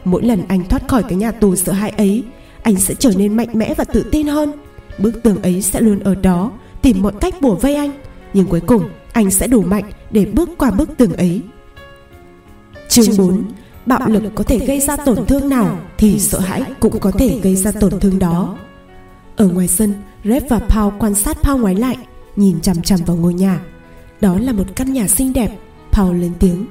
Mỗi 0.04 0.22
lần 0.22 0.42
anh 0.48 0.64
thoát 0.68 0.88
khỏi 0.88 1.02
cái 1.02 1.18
nhà 1.18 1.30
tù 1.32 1.56
sợ 1.56 1.72
hãi 1.72 1.90
ấy 1.90 2.24
Anh 2.62 2.76
sẽ 2.76 2.94
trở 2.94 3.10
nên 3.16 3.36
mạnh 3.36 3.48
mẽ 3.52 3.74
và 3.74 3.84
tự 3.84 4.08
tin 4.12 4.26
hơn. 4.26 4.52
Bức 4.98 5.22
tường 5.22 5.42
ấy 5.42 5.62
sẽ 5.62 5.80
luôn 5.80 6.00
ở 6.00 6.14
đó 6.14 6.52
Tìm 6.82 7.02
mọi 7.02 7.12
cách 7.20 7.34
bủa 7.40 7.54
vây 7.54 7.74
anh. 7.74 7.90
Nhưng 8.34 8.46
cuối 8.46 8.60
cùng 8.60 8.88
anh 9.12 9.30
sẽ 9.30 9.46
đủ 9.46 9.62
mạnh 9.62 9.84
để 10.10 10.24
bước 10.24 10.50
qua 10.58 10.70
bức 10.70 10.96
tường 10.96 11.12
ấy. 11.12 11.42
Chương 12.88 13.16
4 13.18 13.44
Bạo 13.86 14.08
lực 14.08 14.22
có 14.34 14.44
thể 14.44 14.58
gây 14.58 14.80
ra 14.80 14.96
tổn 14.96 15.26
thương 15.26 15.48
nào 15.48 15.78
Thì 15.98 16.18
sợ 16.18 16.38
hãi 16.38 16.62
cũng 16.80 17.00
có 17.00 17.10
thể 17.10 17.40
gây 17.42 17.56
ra 17.56 17.72
tổn 17.80 18.00
thương 18.00 18.18
đó. 18.18 18.58
Ở 19.36 19.48
ngoài 19.48 19.68
sân 19.68 19.94
Red 20.24 20.42
và 20.48 20.58
Paul 20.58 20.94
quan 20.98 21.14
sát 21.14 21.36
Paul 21.42 21.60
ngoái 21.60 21.74
lại 21.74 21.96
Nhìn 22.36 22.60
chằm 22.60 22.82
chằm 22.82 23.00
vào 23.06 23.16
ngôi 23.16 23.34
nhà. 23.34 23.60
Đó 24.20 24.38
là 24.38 24.52
một 24.52 24.64
căn 24.76 24.92
nhà 24.92 25.08
xinh 25.08 25.32
đẹp. 25.32 25.58
Paul 25.92 26.20
lên 26.20 26.32
tiếng 26.38 26.66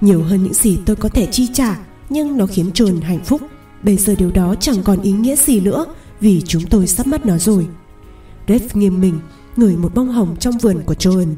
Nhiều 0.00 0.22
hơn 0.22 0.42
những 0.42 0.54
gì 0.54 0.78
tôi 0.86 0.96
có 0.96 1.08
thể 1.08 1.26
chi 1.26 1.48
trả 1.52 1.76
nhưng 2.10 2.36
nó 2.36 2.46
khiến 2.46 2.70
John 2.74 3.02
hạnh 3.02 3.24
phúc. 3.24 3.40
Bây 3.82 3.96
giờ 3.96 4.14
điều 4.18 4.30
đó 4.30 4.54
chẳng 4.60 4.82
còn 4.84 5.02
ý 5.02 5.12
nghĩa 5.12 5.36
gì 5.36 5.60
nữa, 5.60 5.86
Vì 6.20 6.42
chúng 6.46 6.62
tôi 6.66 6.86
sắp 6.86 7.06
mất 7.06 7.26
nó 7.26 7.38
rồi. 7.38 7.66
Red 8.48 8.62
nghiêm 8.74 9.00
mình, 9.00 9.20
Ngửi 9.56 9.76
một 9.76 9.94
bông 9.94 10.08
hồng 10.08 10.36
trong 10.40 10.58
vườn 10.58 10.80
của 10.86 10.94
Joan 10.94 11.34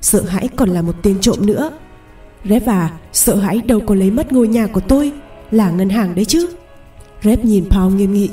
Sợ 0.00 0.22
hãi 0.22 0.48
còn 0.56 0.70
là 0.70 0.82
một 0.82 0.94
tên 1.02 1.20
trộm 1.20 1.46
nữa. 1.46 1.70
Rep 2.44 2.66
à 2.66 2.92
Sợ 3.12 3.36
hãi 3.36 3.58
đâu 3.58 3.80
có 3.86 3.94
lấy 3.94 4.10
mất 4.10 4.32
ngôi 4.32 4.48
nhà 4.48 4.66
của 4.66 4.80
tôi, 4.80 5.12
Là 5.50 5.70
ngân 5.70 5.88
hàng 5.88 6.14
đấy 6.14 6.24
chứ. 6.24 6.46
Rep 7.22 7.44
nhìn 7.44 7.70
Paul 7.70 7.94
nghiêm 7.94 8.12
nghị. 8.12 8.30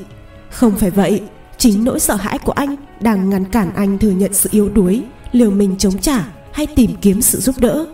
Không 0.49 0.75
phải 0.75 0.91
vậy, 0.91 1.21
Chính 1.57 1.83
nỗi 1.83 1.99
sợ 1.99 2.15
hãi 2.15 2.39
của 2.39 2.51
anh 2.51 2.75
Đang 3.01 3.29
ngăn 3.29 3.45
cản 3.45 3.73
anh 3.75 3.97
thừa 3.97 4.11
nhận 4.11 4.33
sự 4.33 4.49
yếu 4.51 4.69
đuối, 4.69 5.03
Liều 5.31 5.51
mình 5.51 5.75
chống 5.77 5.97
trả 5.97 6.27
Hay 6.51 6.67
tìm 6.67 6.91
kiếm 7.01 7.21
sự 7.21 7.39
giúp 7.39 7.55
đỡ. 7.59 7.85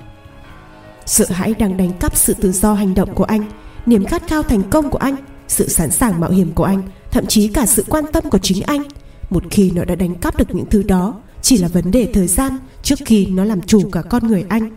Sợ 1.06 1.26
hãi 1.30 1.54
đang 1.60 1.78
đánh 1.78 1.94
cắp 2.00 2.16
sự 2.16 2.34
tự 2.34 2.52
do 2.52 2.74
hành 2.74 2.94
động 2.94 3.16
của 3.16 3.24
anh 3.24 3.46
Niềm 3.86 4.06
khát 4.06 4.28
khao 4.28 4.44
thành 4.44 4.64
công 4.70 4.90
của 4.90 4.98
anh, 4.98 5.16
Sự 5.48 5.70
sẵn 5.70 5.92
sàng 5.92 6.20
mạo 6.20 6.32
hiểm 6.32 6.52
của 6.54 6.64
anh, 6.64 6.82
Thậm 7.12 7.26
chí 7.26 7.48
cả 7.48 7.66
sự 7.66 7.86
quan 7.90 8.04
tâm 8.14 8.30
của 8.30 8.38
chính 8.38 8.64
anh. 8.64 8.82
Một 9.30 9.44
khi 9.52 9.72
nó 9.72 9.86
đã 9.86 9.96
đánh 9.96 10.16
cắp 10.16 10.38
được 10.38 10.56
những 10.56 10.70
thứ 10.70 10.84
đó, 10.84 11.22
Chỉ 11.42 11.58
là 11.58 11.68
vấn 11.68 11.92
đề 11.92 12.10
thời 12.14 12.28
gian 12.28 12.58
Trước 12.84 13.00
khi 13.06 13.26
nó 13.26 13.44
làm 13.44 13.62
chủ 13.62 13.90
cả 13.92 14.02
con 14.02 14.28
người 14.28 14.46
anh. 14.50 14.70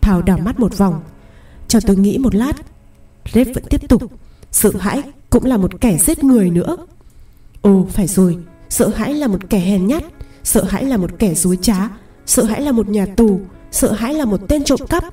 Thảo 0.00 0.22
đảo 0.22 0.38
mắt 0.38 0.60
một 0.60 0.78
vòng. 0.78 1.02
Cho 1.68 1.80
tôi 1.80 1.96
nghĩ 1.96 2.18
một 2.18 2.34
lát. 2.34 2.52
Rếp 3.32 3.46
vẫn 3.54 3.64
tiếp 3.70 3.88
tục. 3.88 4.02
Sợ 4.50 4.70
hãi 4.78 5.02
cũng 5.30 5.44
là 5.44 5.56
một 5.56 5.80
kẻ 5.80 5.98
giết 5.98 6.24
người 6.24 6.50
nữa. 6.50 6.76
Ồ, 7.62 7.86
phải 7.90 8.06
rồi. 8.06 8.38
Sợ 8.68 8.88
hãi 8.88 9.14
là 9.14 9.26
một 9.26 9.50
kẻ 9.50 9.58
hèn 9.58 9.86
nhát. 9.86 10.02
Sợ 10.44 10.64
hãi 10.64 10.84
là 10.84 10.96
một 10.96 11.10
kẻ 11.18 11.34
dối 11.34 11.58
trá. 11.62 11.88
Sợ 12.26 12.44
hãi 12.44 12.60
là 12.60 12.72
một 12.72 12.88
nhà 12.88 13.06
tù. 13.16 13.40
Sợ 13.70 13.92
hãi 13.92 14.14
là 14.14 14.24
một 14.24 14.40
tên 14.48 14.64
trộm 14.64 14.80
cắp. 14.88 15.04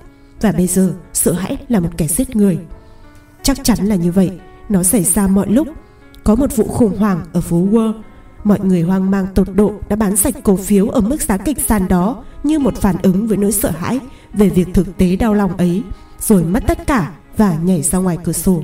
Và 0.42 0.52
bây 0.52 0.68
giờ, 0.68 0.94
sợ 1.14 1.32
hãi 1.32 1.58
là 1.68 1.80
một 1.80 1.90
kẻ 1.98 2.08
giết 2.08 2.36
người. 2.36 2.58
Chắc 3.43 3.58
chắn 3.63 3.86
là 3.86 3.95
như 3.95 4.12
vậy 4.12 4.32
Nó 4.69 4.84
xảy 4.84 5.04
ra 5.04 5.28
mọi 5.28 5.47
lúc 5.47 5.67
Có 6.23 6.36
một 6.36 6.56
vụ 6.56 6.67
khủng 6.67 6.97
hoảng 6.97 7.21
ở 7.34 7.41
phố 7.41 7.67
Wall 7.71 7.93
Mọi 8.43 8.60
người 8.60 8.82
hoang 8.82 9.12
mang 9.12 9.28
tột 9.36 9.47
độ 9.56 9.73
đã 9.89 9.95
bán 9.95 10.15
sạch 10.15 10.36
cổ 10.43 10.56
phiếu 10.56 10.89
ở 10.89 11.02
mức 11.02 11.21
giá 11.21 11.38
kịch 11.38 11.58
sàn 11.67 11.88
đó 11.88 12.23
như 12.43 12.60
một 12.60 12.78
phản 12.78 12.95
ứng 13.02 13.28
với 13.28 13.38
nỗi 13.38 13.52
sợ 13.52 13.69
hãi 13.69 13.99
về 14.34 14.49
việc 14.49 14.67
thực 14.73 14.97
tế 14.97 15.15
đau 15.15 15.34
lòng 15.34 15.58
ấy, 15.58 15.84
rồi 16.19 16.43
mất 16.43 16.63
tất 16.67 16.88
cả 16.88 17.12
và 17.38 17.58
nhảy 17.63 17.82
ra 17.82 17.99
ngoài 17.99 18.17
cửa 18.23 18.32
sổ. 18.32 18.63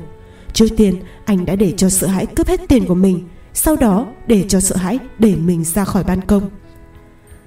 Trước 0.53 0.67
tiên, 0.77 0.95
anh 1.25 1.45
đã 1.45 1.55
để 1.55 1.73
cho 1.77 1.89
sợ 1.89 2.07
hãi 2.07 2.25
cướp 2.25 2.47
hết 2.47 2.61
tiền 2.67 2.85
của 2.85 2.95
mình, 2.95 3.27
sau 3.53 3.75
đó 3.75 4.07
để 4.27 4.45
cho 4.47 4.59
sợ 4.59 4.75
hãi 4.75 4.99
để 5.19 5.35
mình 5.35 5.63
ra 5.63 5.85
khỏi 5.85 6.03
ban 6.03 6.21
công. 6.21 6.49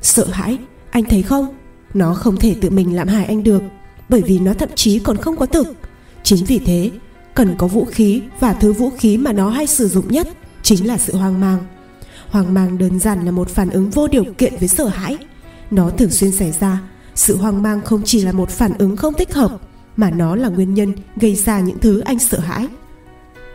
Sợ 0.03 0.27
hãi, 0.33 0.59
anh 0.91 1.05
thấy 1.05 1.23
không? 1.23 1.55
Nó 1.95 2.15
không 2.15 2.37
thể 2.37 2.55
tự 2.61 2.71
mình 2.71 2.97
làm 2.97 3.09
hại 3.09 3.25
anh 3.25 3.43
được, 3.43 3.63
bởi 4.09 4.23
vì 4.23 4.39
nó 4.39 4.53
thậm 4.55 4.69
chí 4.75 4.99
còn 4.99 5.17
không 5.17 5.37
có 5.37 5.47
thực. 5.47 5.77
Chính 6.23 6.45
vì 6.45 6.59
thế, 6.59 6.91
cần 7.39 7.55
có 7.59 7.67
vũ 7.67 7.85
khí 7.85 8.23
và 8.41 8.53
thứ 8.53 8.73
vũ 8.73 8.91
khí 8.91 9.17
mà 9.17 9.33
nó 9.33 9.51
hay 9.51 9.67
sử 9.67 9.89
dụng 9.89 10.09
nhất 10.09 10.29
chính 10.63 10.87
là 10.87 10.99
sự 10.99 11.17
hoang 11.17 11.41
mang. 11.41 11.59
Hoang 12.29 12.55
mang 12.55 12.79
đơn 12.79 12.99
giản 12.99 13.25
là 13.25 13.31
một 13.31 13.49
phản 13.49 13.71
ứng 13.71 13.91
vô 13.91 14.09
điều 14.09 14.25
kiện 14.39 14.57
với 14.59 14.69
sợ 14.69 14.89
hãi. 14.89 15.17
Nó 15.71 15.91
thường 15.91 16.11
xuyên 16.11 16.33
xảy 16.33 16.53
ra. 16.53 16.81
Sự 17.15 17.37
hoang 17.37 17.63
mang 17.63 17.81
không 17.81 18.03
chỉ 18.05 18.23
là 18.23 18.33
một 18.33 18.51
phản 18.51 18.73
ứng 18.79 18.97
không 18.97 19.15
thích 19.15 19.35
hợp, 19.35 19.61
mà 19.97 20.11
nó 20.11 20.37
là 20.37 20.49
nguyên 20.49 20.75
nhân 20.75 20.93
gây 21.17 21.35
ra 21.35 21.61
những 21.61 21.79
thứ 21.79 22.01
anh 22.01 22.19
sợ 22.19 22.39
hãi. 22.39 22.67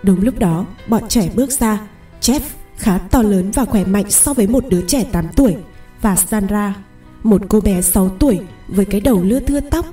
Đúng 0.04 0.24
lúc 0.24 0.40
đó, 0.40 0.66
bọn 0.88 1.04
trẻ 1.10 1.30
bước 1.36 1.52
ra. 1.52 1.80
Jeff 2.22 2.40
khá 2.78 2.98
to 2.98 3.22
lớn 3.22 3.52
và 3.52 3.66
khỏe 3.66 3.86
mạnh 3.86 4.12
so 4.12 4.34
với 4.34 4.48
một 4.48 4.64
đứa 4.70 4.82
trẻ 4.82 5.04
8 5.12 5.28
tuổi 5.36 5.56
và 6.02 6.16
sandra, 6.16 6.76
một 7.24 7.42
cô 7.50 7.62
bé 7.62 7.82
6 7.82 8.10
tuổi 8.10 8.40
với 8.68 8.86
cái 8.86 9.02
đầu 9.02 9.24
lưa 9.24 9.40
thưa 9.40 9.60
tóc. 9.60 9.86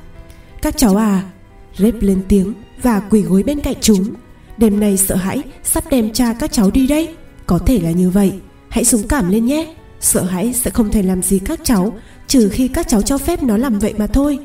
Các 0.62 0.74
cháu 0.76 0.96
à 0.96 1.22
rếp 1.76 1.94
lên 2.00 2.22
tiếng 2.28 2.54
và 2.82 3.00
quỳ 3.00 3.22
gối 3.22 3.42
bên 3.42 3.60
cạnh 3.60 3.76
chúng. 3.80 4.14
Đêm 4.56 4.80
nay 4.80 4.96
sợ 4.96 5.14
hãi, 5.14 5.42
sắp 5.64 5.84
đem 5.90 6.12
cha 6.12 6.34
các 6.40 6.52
cháu 6.52 6.70
đi 6.70 6.86
đây. 6.86 7.14
Có 7.46 7.58
thể 7.58 7.80
là 7.80 7.90
như 7.90 8.10
vậy. 8.10 8.32
Hãy 8.68 8.84
dũng 8.84 9.08
cảm 9.08 9.30
lên 9.30 9.46
nhé. 9.46 9.74
Sợ 10.00 10.22
hãi 10.22 10.52
sẽ 10.52 10.70
không 10.70 10.90
thể 10.90 11.02
làm 11.02 11.22
gì 11.22 11.38
các 11.38 11.60
cháu, 11.64 11.92
Trừ 12.26 12.48
khi 12.48 12.68
các 12.68 12.88
cháu 12.88 13.02
cho 13.02 13.18
phép 13.18 13.42
nó 13.42 13.56
làm 13.56 13.78
vậy 13.78 13.94
mà 13.98 14.06
thôi. 14.06 14.38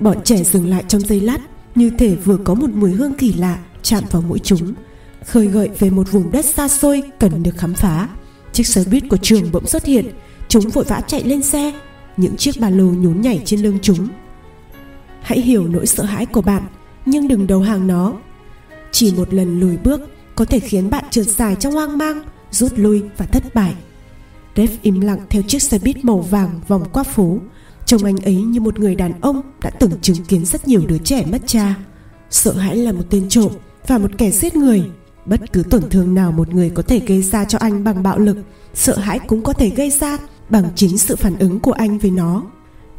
Bọn 0.00 0.16
trẻ 0.24 0.44
dừng 0.44 0.70
lại 0.70 0.84
trong 0.88 1.00
giây 1.00 1.20
lát, 1.20 1.38
Như 1.74 1.90
thể 1.98 2.14
vừa 2.24 2.36
có 2.36 2.54
một 2.54 2.70
mùi 2.74 2.90
hương 2.90 3.14
kỳ 3.14 3.32
lạ 3.32 3.58
Chạm 3.82 4.04
vào 4.10 4.22
mũi 4.22 4.38
chúng, 4.38 4.74
Khơi 5.26 5.46
gợi 5.46 5.70
về 5.78 5.90
một 5.90 6.12
vùng 6.12 6.32
đất 6.32 6.44
xa 6.44 6.68
xôi 6.68 7.02
Cần 7.18 7.42
được 7.42 7.56
khám 7.56 7.74
phá. 7.74 8.08
Chiếc 8.52 8.66
xe 8.66 8.84
buýt 8.90 9.02
của 9.08 9.16
trường 9.16 9.52
bỗng 9.52 9.66
xuất 9.66 9.84
hiện. 9.84 10.06
Chúng 10.48 10.68
vội 10.68 10.84
vã 10.84 11.00
chạy 11.06 11.22
lên 11.24 11.42
xe. 11.42 11.72
Những 12.16 12.36
chiếc 12.36 12.60
ba 12.60 12.70
lô 12.70 12.84
nhún 12.84 13.20
nhảy 13.20 13.42
trên 13.44 13.62
lưng 13.62 13.78
chúng. 13.82 14.08
Hãy 15.22 15.40
hiểu 15.40 15.68
nỗi 15.68 15.86
sợ 15.86 16.04
hãi 16.04 16.26
của 16.26 16.40
bạn, 16.40 16.62
Nhưng 17.06 17.28
đừng 17.28 17.46
đầu 17.46 17.60
hàng 17.60 17.86
nó. 17.86 18.14
Chỉ 18.90 19.14
một 19.16 19.34
lần 19.34 19.60
lùi 19.60 19.76
bước 19.76 20.00
Có 20.34 20.44
thể 20.44 20.60
khiến 20.60 20.90
bạn 20.90 21.04
trượt 21.10 21.26
dài 21.26 21.56
trong 21.60 21.72
hoang 21.72 21.98
mang, 21.98 22.22
rút 22.50 22.72
lui 22.76 23.02
và 23.16 23.26
thất 23.26 23.54
bại. 23.54 23.74
Dave 24.56 24.74
im 24.82 25.00
lặng 25.00 25.20
theo 25.30 25.42
chiếc 25.42 25.62
xe 25.62 25.78
buýt 25.78 26.04
màu 26.04 26.20
vàng 26.20 26.60
vòng 26.68 26.84
qua 26.92 27.02
phố. 27.02 27.38
Trông 27.86 28.04
anh 28.04 28.16
ấy 28.16 28.34
như 28.34 28.60
một 28.60 28.78
người 28.78 28.94
đàn 28.94 29.20
ông 29.20 29.42
đã 29.62 29.70
từng 29.70 29.92
chứng 30.02 30.24
kiến 30.24 30.44
rất 30.44 30.68
nhiều 30.68 30.82
đứa 30.86 30.98
trẻ 30.98 31.24
mất 31.32 31.42
cha. 31.46 31.74
Sợ 32.30 32.52
hãi 32.52 32.76
là 32.76 32.92
một 32.92 33.04
tên 33.10 33.28
trộm 33.28 33.52
và 33.86 33.98
một 33.98 34.10
kẻ 34.18 34.30
giết 34.30 34.56
người. 34.56 34.82
Bất 35.26 35.52
cứ 35.52 35.62
tổn 35.70 35.90
thương 35.90 36.14
nào 36.14 36.32
một 36.32 36.54
người 36.54 36.70
có 36.70 36.82
thể 36.82 37.00
gây 37.06 37.22
ra 37.22 37.44
cho 37.44 37.58
anh 37.58 37.84
bằng 37.84 38.02
bạo 38.02 38.18
lực, 38.18 38.36
Sợ 38.74 38.98
hãi 38.98 39.18
cũng 39.18 39.42
có 39.42 39.52
thể 39.52 39.68
gây 39.68 39.90
ra 39.90 40.18
bằng 40.48 40.64
chính 40.74 40.98
sự 40.98 41.16
phản 41.16 41.38
ứng 41.38 41.60
của 41.60 41.72
anh 41.72 41.98
với 41.98 42.10
nó. 42.10 42.44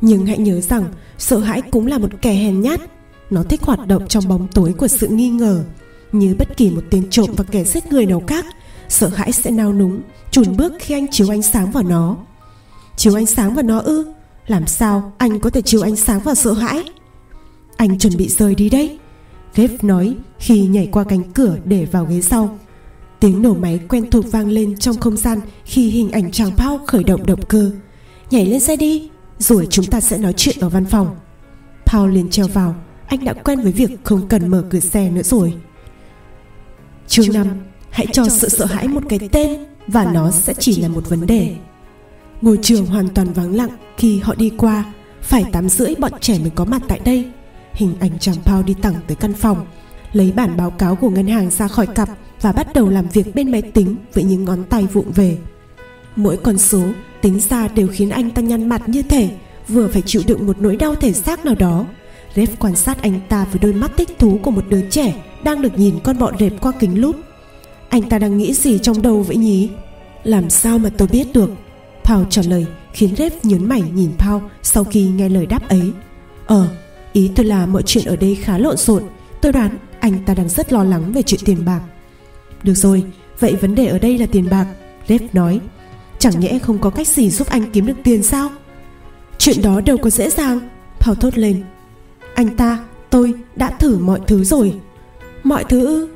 Nhưng 0.05 0.25
hãy 0.25 0.37
nhớ 0.37 0.61
rằng 0.61 0.85
sợ 1.17 1.37
hãi 1.39 1.61
cũng 1.61 1.87
là 1.87 1.97
một 1.97 2.09
kẻ 2.21 2.33
hèn 2.33 2.61
nhát. 2.61 2.81
Nó 3.29 3.43
thích 3.43 3.61
hoạt 3.61 3.87
động 3.87 4.07
trong 4.07 4.27
bóng 4.27 4.47
tối 4.47 4.73
của 4.73 4.87
sự 4.87 5.07
nghi 5.07 5.29
ngờ 5.29 5.63
Như 6.11 6.35
bất 6.39 6.57
kỳ 6.57 6.71
một 6.71 6.83
tên 6.89 7.09
trộm 7.09 7.29
và 7.37 7.43
kẻ 7.43 7.63
giết 7.63 7.91
người 7.91 8.05
nào 8.05 8.23
khác. 8.27 8.45
Sợ 8.89 9.07
hãi 9.07 9.31
sẽ 9.31 9.51
nao 9.51 9.73
núng 9.73 10.01
chùn 10.31 10.57
bước 10.57 10.73
khi 10.79 10.95
anh 10.95 11.07
chiếu 11.11 11.33
ánh 11.33 11.41
sáng 11.41 11.71
vào 11.71 11.83
nó. 11.83 12.17
Chiếu 12.95 13.15
ánh 13.15 13.25
sáng 13.25 13.55
vào 13.55 13.63
nó 13.63 13.79
ư? 13.79 14.05
Làm 14.47 14.67
sao 14.67 15.13
anh 15.17 15.39
có 15.39 15.49
thể 15.49 15.61
chiếu 15.61 15.81
ánh 15.81 15.95
sáng 15.95 16.19
vào 16.19 16.35
sợ 16.35 16.53
hãi? 16.53 16.83
Anh 17.77 17.99
chuẩn 17.99 18.17
bị 18.17 18.29
rời 18.29 18.55
đi 18.55 18.69
đấy. 18.69 18.99
Gabe 19.55 19.77
nói 19.81 20.15
khi 20.39 20.61
nhảy 20.61 20.89
qua 20.91 21.03
cánh 21.03 21.23
cửa 21.33 21.57
để 21.65 21.85
vào 21.85 22.05
ghế 22.05 22.21
sau. 22.21 22.59
Tiếng 23.19 23.41
nổ 23.41 23.53
máy 23.53 23.79
quen 23.89 24.09
thuộc 24.11 24.31
vang 24.31 24.47
lên 24.47 24.77
trong 24.77 24.97
không 24.97 25.17
gian 25.17 25.39
khi 25.65 25.89
hình 25.89 26.11
ảnh 26.11 26.31
chàng 26.31 26.51
Paul 26.57 26.81
khởi 26.87 27.03
động 27.03 27.25
động 27.25 27.41
cơ. 27.47 27.71
Nhảy 28.31 28.45
lên 28.45 28.59
xe 28.59 28.75
đi, 28.75 29.09
rồi 29.39 29.67
chúng 29.69 29.85
ta 29.85 30.01
sẽ 30.01 30.17
nói 30.17 30.33
chuyện 30.37 30.57
ở 30.59 30.69
văn 30.69 30.85
phòng. 30.85 31.15
Paul 31.85 32.11
liền 32.11 32.29
treo 32.29 32.47
vào, 32.47 32.75
anh 33.07 33.25
đã 33.25 33.33
quen 33.33 33.61
với 33.61 33.71
việc 33.71 33.91
không 34.03 34.27
cần 34.27 34.47
mở 34.47 34.63
cửa 34.69 34.79
xe 34.79 35.09
nữa 35.09 35.23
rồi. 35.23 35.53
Chương 37.07 37.33
5 37.33 37.47
Hãy 37.93 38.07
cho 38.11 38.29
sự 38.29 38.49
sợ 38.49 38.65
hãi 38.65 38.87
một 38.87 39.01
cái 39.09 39.19
tên 39.31 39.59
và 39.87 40.11
nó 40.13 40.31
sẽ 40.31 40.53
chỉ 40.59 40.81
là 40.81 40.87
một 40.87 41.09
vấn 41.09 41.25
đề. 41.25 41.55
Ngôi 42.41 42.59
trường 42.61 42.85
hoàn 42.85 43.09
toàn 43.09 43.33
vắng 43.33 43.55
lặng 43.55 43.69
khi 43.97 44.19
họ 44.19 44.35
đi 44.35 44.51
qua, 44.57 44.93
phải 45.21 45.43
tám 45.51 45.69
rưỡi 45.69 45.95
bọn 45.95 46.11
trẻ 46.21 46.39
mới 46.39 46.49
có 46.49 46.65
mặt 46.65 46.81
tại 46.87 46.99
đây. 47.05 47.31
Hình 47.73 47.95
ảnh 47.99 48.19
chàng 48.19 48.35
Paul 48.45 48.63
đi 48.63 48.75
thẳng 48.81 48.95
tới 49.07 49.15
căn 49.15 49.33
phòng, 49.33 49.65
lấy 50.13 50.31
bản 50.31 50.57
báo 50.57 50.71
cáo 50.71 50.95
của 50.95 51.09
ngân 51.09 51.27
hàng 51.27 51.49
ra 51.49 51.67
khỏi 51.67 51.87
cặp 51.87 52.09
và 52.41 52.51
bắt 52.51 52.73
đầu 52.73 52.89
làm 52.89 53.07
việc 53.07 53.35
bên 53.35 53.51
máy 53.51 53.61
tính 53.61 53.95
với 54.13 54.23
những 54.23 54.45
ngón 54.45 54.63
tay 54.63 54.87
vụng 54.93 55.11
về. 55.11 55.37
Mỗi 56.15 56.37
con 56.37 56.57
số 56.57 56.83
tính 57.23 57.39
ra 57.49 57.67
đều 57.67 57.88
khiến 57.88 58.09
anh 58.09 58.29
ta 58.29 58.41
nhăn 58.41 58.69
mặt 58.69 58.89
như 58.89 59.01
thể 59.01 59.29
vừa 59.67 59.88
phải 59.88 60.01
chịu 60.05 60.21
đựng 60.27 60.47
một 60.47 60.57
nỗi 60.59 60.75
đau 60.75 60.95
thể 60.95 61.13
xác 61.13 61.45
nào 61.45 61.55
đó. 61.55 61.86
Ref 62.36 62.47
quan 62.59 62.75
sát 62.75 63.01
anh 63.01 63.19
ta 63.29 63.45
với 63.51 63.59
đôi 63.59 63.73
mắt 63.73 63.91
thích 63.97 64.09
thú 64.19 64.39
của 64.43 64.51
một 64.51 64.65
đứa 64.69 64.81
trẻ 64.89 65.13
đang 65.43 65.62
được 65.62 65.79
nhìn 65.79 65.99
con 66.03 66.19
bọ 66.19 66.31
rệp 66.39 66.62
qua 66.62 66.71
kính 66.79 67.01
lúp. 67.01 67.15
Anh 67.89 68.09
ta 68.09 68.19
đang 68.19 68.38
nghĩ 68.38 68.53
gì 68.53 68.79
trong 68.79 69.01
đầu 69.01 69.21
vậy 69.23 69.36
nhỉ? 69.36 69.69
Làm 70.23 70.49
sao 70.49 70.79
mà 70.79 70.89
tôi 70.97 71.07
biết 71.07 71.33
được? 71.33 71.49
Paul 72.03 72.23
trả 72.29 72.41
lời 72.41 72.65
khiến 72.93 73.13
Ref 73.13 73.29
nhớn 73.43 73.69
mày 73.69 73.81
nhìn 73.81 74.12
Paul 74.17 74.41
sau 74.63 74.83
khi 74.83 75.07
nghe 75.07 75.29
lời 75.29 75.45
đáp 75.45 75.69
ấy. 75.69 75.91
Ờ, 76.45 76.67
ý 77.13 77.31
tôi 77.36 77.45
là 77.45 77.65
mọi 77.65 77.83
chuyện 77.86 78.05
ở 78.05 78.15
đây 78.15 78.36
khá 78.36 78.57
lộn 78.57 78.77
xộn. 78.77 79.03
Tôi 79.41 79.51
đoán 79.51 79.77
anh 79.99 80.13
ta 80.25 80.33
đang 80.33 80.49
rất 80.49 80.73
lo 80.73 80.83
lắng 80.83 81.12
về 81.13 81.21
chuyện 81.21 81.41
tiền 81.45 81.65
bạc. 81.65 81.81
Được 82.63 82.75
rồi, 82.75 83.03
vậy 83.39 83.55
vấn 83.55 83.75
đề 83.75 83.86
ở 83.86 83.99
đây 83.99 84.17
là 84.17 84.25
tiền 84.25 84.49
bạc, 84.49 84.67
Ref 85.07 85.19
nói. 85.33 85.59
Chẳng 86.23 86.39
nhẽ 86.39 86.59
không 86.59 86.79
có 86.79 86.89
cách 86.89 87.07
gì 87.07 87.29
giúp 87.29 87.47
anh 87.49 87.71
kiếm 87.71 87.86
được 87.86 87.97
tiền 88.03 88.23
sao? 88.23 88.49
Chuyện 89.38 89.62
đó 89.62 89.81
đâu 89.81 89.97
có 89.97 90.09
dễ 90.09 90.29
dàng, 90.29 90.59
thảo 90.99 91.15
thốt 91.15 91.38
lên. 91.38 91.63
Anh 92.36 92.55
ta, 92.55 92.79
tôi 93.09 93.33
đã 93.55 93.69
thử 93.69 93.97
mọi 93.97 94.19
thứ 94.27 94.43
rồi. 94.43 94.73
Mọi 95.43 95.63
thứ? 95.63 96.09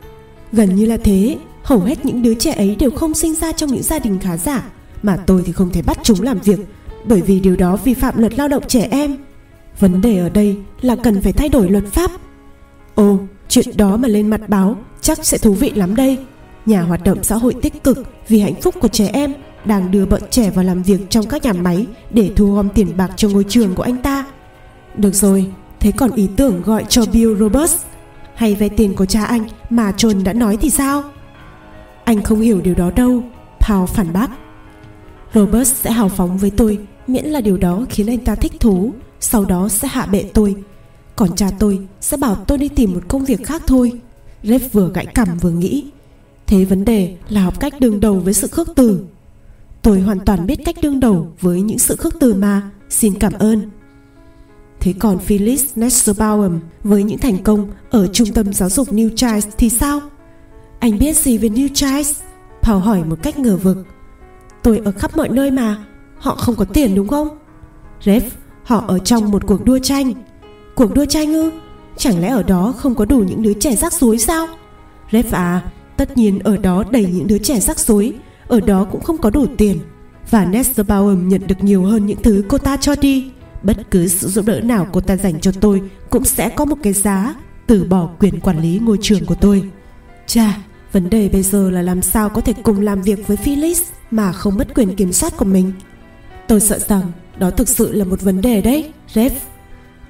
Gần 0.52 0.76
như 0.76 0.86
là 0.86 0.98
thế, 0.98 1.38
hầu 1.64 1.80
hết 1.80 2.06
những 2.06 2.24
đứa 2.24 2.34
trẻ 2.34 2.54
ấy 2.54 2.76
đều 2.76 2.92
không 2.92 3.14
sinh 3.14 3.36
ra 3.36 3.52
trong 3.52 3.70
những 3.70 3.84
gia 3.84 4.00
đình 4.00 4.20
khá 4.20 4.38
giả, 4.38 4.64
mà 5.04 5.18
tôi 5.18 5.44
thì 5.46 5.52
không 5.52 5.70
thể 5.70 5.82
bắt 5.82 5.98
chúng 6.04 6.22
làm 6.22 6.40
việc, 6.40 6.60
bởi 7.06 7.22
vì 7.22 7.40
điều 7.40 7.56
đó 7.56 7.76
vi 7.76 7.94
phạm 7.94 8.18
luật 8.18 8.38
lao 8.38 8.48
động 8.48 8.64
trẻ 8.68 8.88
em. 8.92 9.18
Vấn 9.80 10.02
đề 10.02 10.18
ở 10.18 10.30
đây 10.30 10.58
là 10.82 10.96
cần 10.96 11.22
phải 11.22 11.34
thay 11.34 11.50
đổi 11.50 11.70
luật 11.70 11.86
pháp. 11.86 12.12
Ồ, 12.96 13.20
chuyện 13.50 13.78
đó 13.78 13.98
mà 13.98 14.08
lên 14.08 14.28
mặt 14.28 14.42
báo 14.50 14.78
chắc 15.02 15.26
sẽ 15.26 15.38
thú 15.38 15.54
vị 15.54 15.72
lắm 15.76 15.96
đây. 15.96 16.18
Nhà 16.66 16.82
hoạt 16.82 17.04
động 17.04 17.24
xã 17.24 17.36
hội 17.36 17.56
tích 17.62 17.84
cực 17.84 17.98
vì 18.28 18.40
hạnh 18.40 18.62
phúc 18.62 18.76
của 18.82 18.88
trẻ 18.88 19.10
em 19.14 19.34
đang 19.68 19.92
đưa 19.92 20.06
bọn 20.06 20.22
trẻ 20.30 20.50
vào 20.50 20.66
làm 20.66 20.84
việc 20.84 21.10
trong 21.10 21.26
các 21.26 21.44
nhà 21.44 21.54
máy 21.54 21.86
để 22.12 22.32
thu 22.36 22.56
gom 22.56 22.70
tiền 22.70 22.98
bạc 22.98 23.12
cho 23.16 23.30
ngôi 23.30 23.44
trường 23.44 23.76
của 23.76 23.84
anh 23.84 23.98
ta. 23.98 24.26
Được 24.96 25.16
rồi, 25.16 25.52
thế 25.80 25.92
còn 25.92 26.12
ý 26.12 26.28
tưởng 26.36 26.62
gọi 26.62 26.86
cho 26.90 27.04
Bill 27.14 27.38
Roberts 27.40 27.76
hay 28.36 28.56
vay 28.56 28.70
tiền 28.70 28.96
của 28.96 29.06
cha 29.06 29.26
anh 29.26 29.48
mà 29.70 29.92
John 29.92 30.24
đã 30.24 30.34
nói 30.34 30.58
thì 30.62 30.70
sao? 30.70 31.04
Anh 32.04 32.22
không 32.24 32.42
hiểu 32.42 32.62
điều 32.62 32.76
đó 32.76 32.92
đâu, 32.96 33.24
Paul 33.60 33.86
phản 33.86 34.14
bác. 34.14 34.30
Roberts 35.34 35.74
sẽ 35.74 35.92
hào 35.92 36.10
phóng 36.10 36.38
với 36.38 36.50
tôi 36.50 36.80
miễn 37.08 37.26
là 37.26 37.42
điều 37.42 37.58
đó 37.58 37.86
khiến 37.90 38.08
anh 38.08 38.18
ta 38.18 38.36
thích 38.36 38.60
thú, 38.60 38.94
sau 39.20 39.46
đó 39.46 39.70
sẽ 39.70 39.88
hạ 39.88 40.06
bệ 40.06 40.24
tôi. 40.34 40.56
Còn 41.16 41.36
cha 41.36 41.50
tôi 41.60 41.80
sẽ 42.02 42.18
bảo 42.18 42.36
tôi 42.36 42.58
đi 42.58 42.68
tìm 42.68 42.94
một 42.94 43.02
công 43.08 43.26
việc 43.26 43.44
khác 43.44 43.62
thôi. 43.68 43.92
Rep 44.44 44.62
vừa 44.72 44.92
gãy 44.94 45.06
cằm 45.06 45.38
vừa 45.38 45.52
nghĩ. 45.52 45.86
Thế 46.48 46.66
vấn 46.66 46.86
đề 46.86 47.16
là 47.30 47.42
học 47.42 47.60
cách 47.60 47.74
đương 47.80 48.00
đầu 48.00 48.20
với 48.20 48.34
sự 48.34 48.48
khước 48.48 48.68
từ. 48.76 49.06
Tôi 49.82 50.00
hoàn 50.00 50.20
toàn 50.20 50.48
biết 50.48 50.60
cách 50.66 50.76
đương 50.82 51.00
đầu 51.00 51.34
với 51.42 51.62
những 51.62 51.80
sự 51.80 51.96
khước 51.96 52.20
từ 52.20 52.34
mà. 52.34 52.62
Xin 52.90 53.20
cảm 53.20 53.34
ơn. 53.34 53.70
Thế 54.80 54.94
còn 55.00 55.20
Phyllis 55.20 55.66
Nesselbaum 55.76 56.60
với 56.84 57.04
những 57.04 57.18
thành 57.18 57.44
công 57.44 57.68
ở 57.90 58.08
trung 58.08 58.34
tâm 58.34 58.54
giáo 58.54 58.70
dục 58.70 58.88
New 58.88 59.10
Child 59.10 59.48
thì 59.58 59.70
sao? 59.70 60.00
Anh 60.80 61.00
biết 61.00 61.18
gì 61.18 61.38
về 61.38 61.50
New 61.50 61.68
Child? 61.74 62.18
Paul 62.62 62.82
hỏi 62.82 63.04
một 63.04 63.20
cách 63.24 63.40
ngờ 63.40 63.58
vực. 63.58 63.78
Tôi 64.64 64.82
ở 64.86 64.92
khắp 64.92 65.18
mọi 65.18 65.30
nơi 65.30 65.52
mà. 65.52 65.86
Họ 66.18 66.36
không 66.36 66.56
có 66.56 66.66
tiền 66.66 66.96
đúng 66.96 67.08
không? 67.08 67.28
Rev, 68.04 68.24
họ 68.64 68.86
ở 68.88 69.00
trong 69.00 69.32
một 69.32 69.48
cuộc 69.48 69.66
đua 69.66 69.80
tranh. 69.80 70.14
Cuộc 70.76 70.94
đua 70.94 71.06
tranh 71.06 71.34
ư? 71.34 71.52
Chẳng 71.98 72.22
lẽ 72.22 72.28
ở 72.28 72.44
đó 72.44 72.74
không 72.78 72.96
có 72.96 73.06
đủ 73.06 73.20
những 73.20 73.42
đứa 73.42 73.54
trẻ 73.54 73.76
rắc 73.76 73.94
rối 73.94 74.18
sao? 74.18 74.48
Rev 75.12 75.34
à, 75.36 75.62
tất 75.98 76.18
nhiên 76.18 76.40
ở 76.40 76.58
đó 76.58 76.84
đầy 76.92 77.06
những 77.06 77.28
đứa 77.28 77.38
trẻ 77.38 77.60
rắc 77.60 77.80
rối. 77.80 78.14
Ở 78.48 78.60
đó 78.60 78.84
cũng 78.92 79.02
không 79.02 79.18
có 79.18 79.30
đủ 79.30 79.46
tiền. 79.58 79.80
Và 80.30 80.46
Nesselbaum 80.46 81.28
nhận 81.28 81.48
được 81.48 81.64
nhiều 81.64 81.84
hơn 81.84 82.06
những 82.06 82.22
thứ 82.24 82.44
cô 82.48 82.58
ta 82.58 82.78
cho 82.78 82.96
đi. 83.02 83.32
Bất 83.64 83.92
cứ 83.92 84.08
sự 84.08 84.28
giúp 84.28 84.46
đỡ 84.46 84.62
nào 84.62 84.88
cô 84.92 85.02
ta 85.02 85.16
dành 85.16 85.40
cho 85.40 85.52
tôi 85.62 85.82
Cũng 86.10 86.26
sẽ 86.26 86.50
có 86.50 86.66
một 86.66 86.76
cái 86.84 86.94
giá 86.94 87.36
Từ 87.68 87.84
bỏ 87.84 88.10
quyền 88.20 88.40
quản 88.40 88.60
lý 88.60 88.80
ngôi 88.80 88.98
trường 89.02 89.26
của 89.26 89.36
tôi. 89.36 89.64
Chà, 90.26 90.58
vấn 90.92 91.10
đề 91.10 91.30
bây 91.30 91.44
giờ 91.44 91.70
là 91.70 91.82
làm 91.82 92.02
sao 92.02 92.30
có 92.30 92.42
thể 92.42 92.54
cùng 92.64 92.82
làm 92.82 93.02
việc 93.02 93.28
với 93.28 93.38
Phyllis 93.38 93.82
Mà 94.12 94.32
không 94.32 94.58
mất 94.58 94.76
quyền 94.76 94.96
kiểm 94.96 95.14
soát 95.14 95.38
của 95.38 95.46
mình? 95.46 95.72
Tôi 96.48 96.60
sợ 96.60 96.80
rằng 96.80 97.12
đó 97.38 97.50
thực 97.50 97.70
sự 97.70 97.92
là 97.92 98.06
một 98.06 98.22
vấn 98.22 98.42
đề 98.42 98.62
đấy 98.62 98.92
Rev 99.14 99.34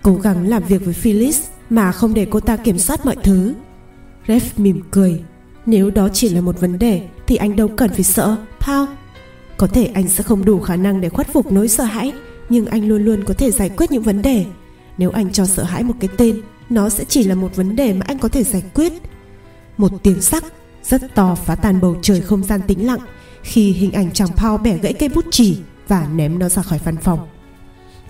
Cố 0.01 0.15
gắng 0.15 0.47
làm 0.47 0.63
việc 0.63 0.85
với 0.85 0.93
Phyllis 0.93 1.41
Mà 1.69 1.91
không 1.91 2.13
để 2.13 2.27
cô 2.29 2.39
ta 2.39 2.57
kiểm 2.57 2.79
soát 2.79 3.05
mọi 3.05 3.15
thứ. 3.23 3.53
Rev 4.27 4.43
mỉm 4.57 4.81
cười. 4.91 5.23
Nếu 5.67 5.89
đó 5.89 6.09
chỉ 6.13 6.29
là 6.29 6.41
một 6.41 6.59
vấn 6.59 6.79
đề, 6.79 7.07
Thì 7.27 7.35
anh 7.35 7.55
đâu 7.55 7.67
cần 7.67 7.89
phải 7.89 8.03
sợ, 8.03 8.37
Paul. 8.59 8.89
Có 9.57 9.67
thể 9.67 9.85
anh 9.85 10.07
sẽ 10.07 10.23
không 10.23 10.45
đủ 10.45 10.59
khả 10.59 10.75
năng 10.75 11.01
để 11.01 11.09
khuất 11.09 11.33
phục 11.33 11.51
nỗi 11.51 11.67
sợ 11.67 11.83
hãi, 11.83 12.13
nhưng 12.49 12.65
anh 12.65 12.87
luôn 12.87 13.05
luôn 13.05 13.23
có 13.23 13.33
thể 13.33 13.51
giải 13.51 13.69
quyết 13.69 13.91
những 13.91 14.03
vấn 14.03 14.21
đề. 14.21 14.45
Nếu 14.97 15.11
anh 15.11 15.31
cho 15.31 15.45
sợ 15.45 15.63
hãi 15.63 15.83
một 15.83 15.93
cái 15.99 16.09
tên, 16.17 16.41
nó 16.69 16.89
sẽ 16.89 17.03
chỉ 17.03 17.23
là 17.23 17.35
một 17.35 17.55
vấn 17.55 17.75
đề 17.75 17.93
mà 17.93 18.05
anh 18.07 18.19
có 18.19 18.29
thể 18.29 18.43
giải 18.43 18.63
quyết. 18.73 18.93
Một 19.77 19.91
tiếng 20.03 20.21
sắc 20.21 20.43
rất 20.83 21.15
to 21.15 21.35
phá 21.35 21.55
tan 21.55 21.81
bầu 21.81 21.95
trời 22.01 22.21
không 22.21 22.43
gian 22.43 22.61
tĩnh 22.67 22.87
lặng, 22.87 22.99
khi 23.41 23.71
hình 23.71 23.91
ảnh 23.91 24.11
chàng 24.11 24.29
Paul 24.37 24.61
bẻ 24.61 24.77
gãy 24.77 24.93
cây 24.93 25.09
bút 25.09 25.25
chì 25.31 25.57
và 25.87 26.07
ném 26.15 26.39
nó 26.39 26.49
ra 26.49 26.61
khỏi 26.61 26.79
văn 26.83 26.97
phòng. 26.97 27.27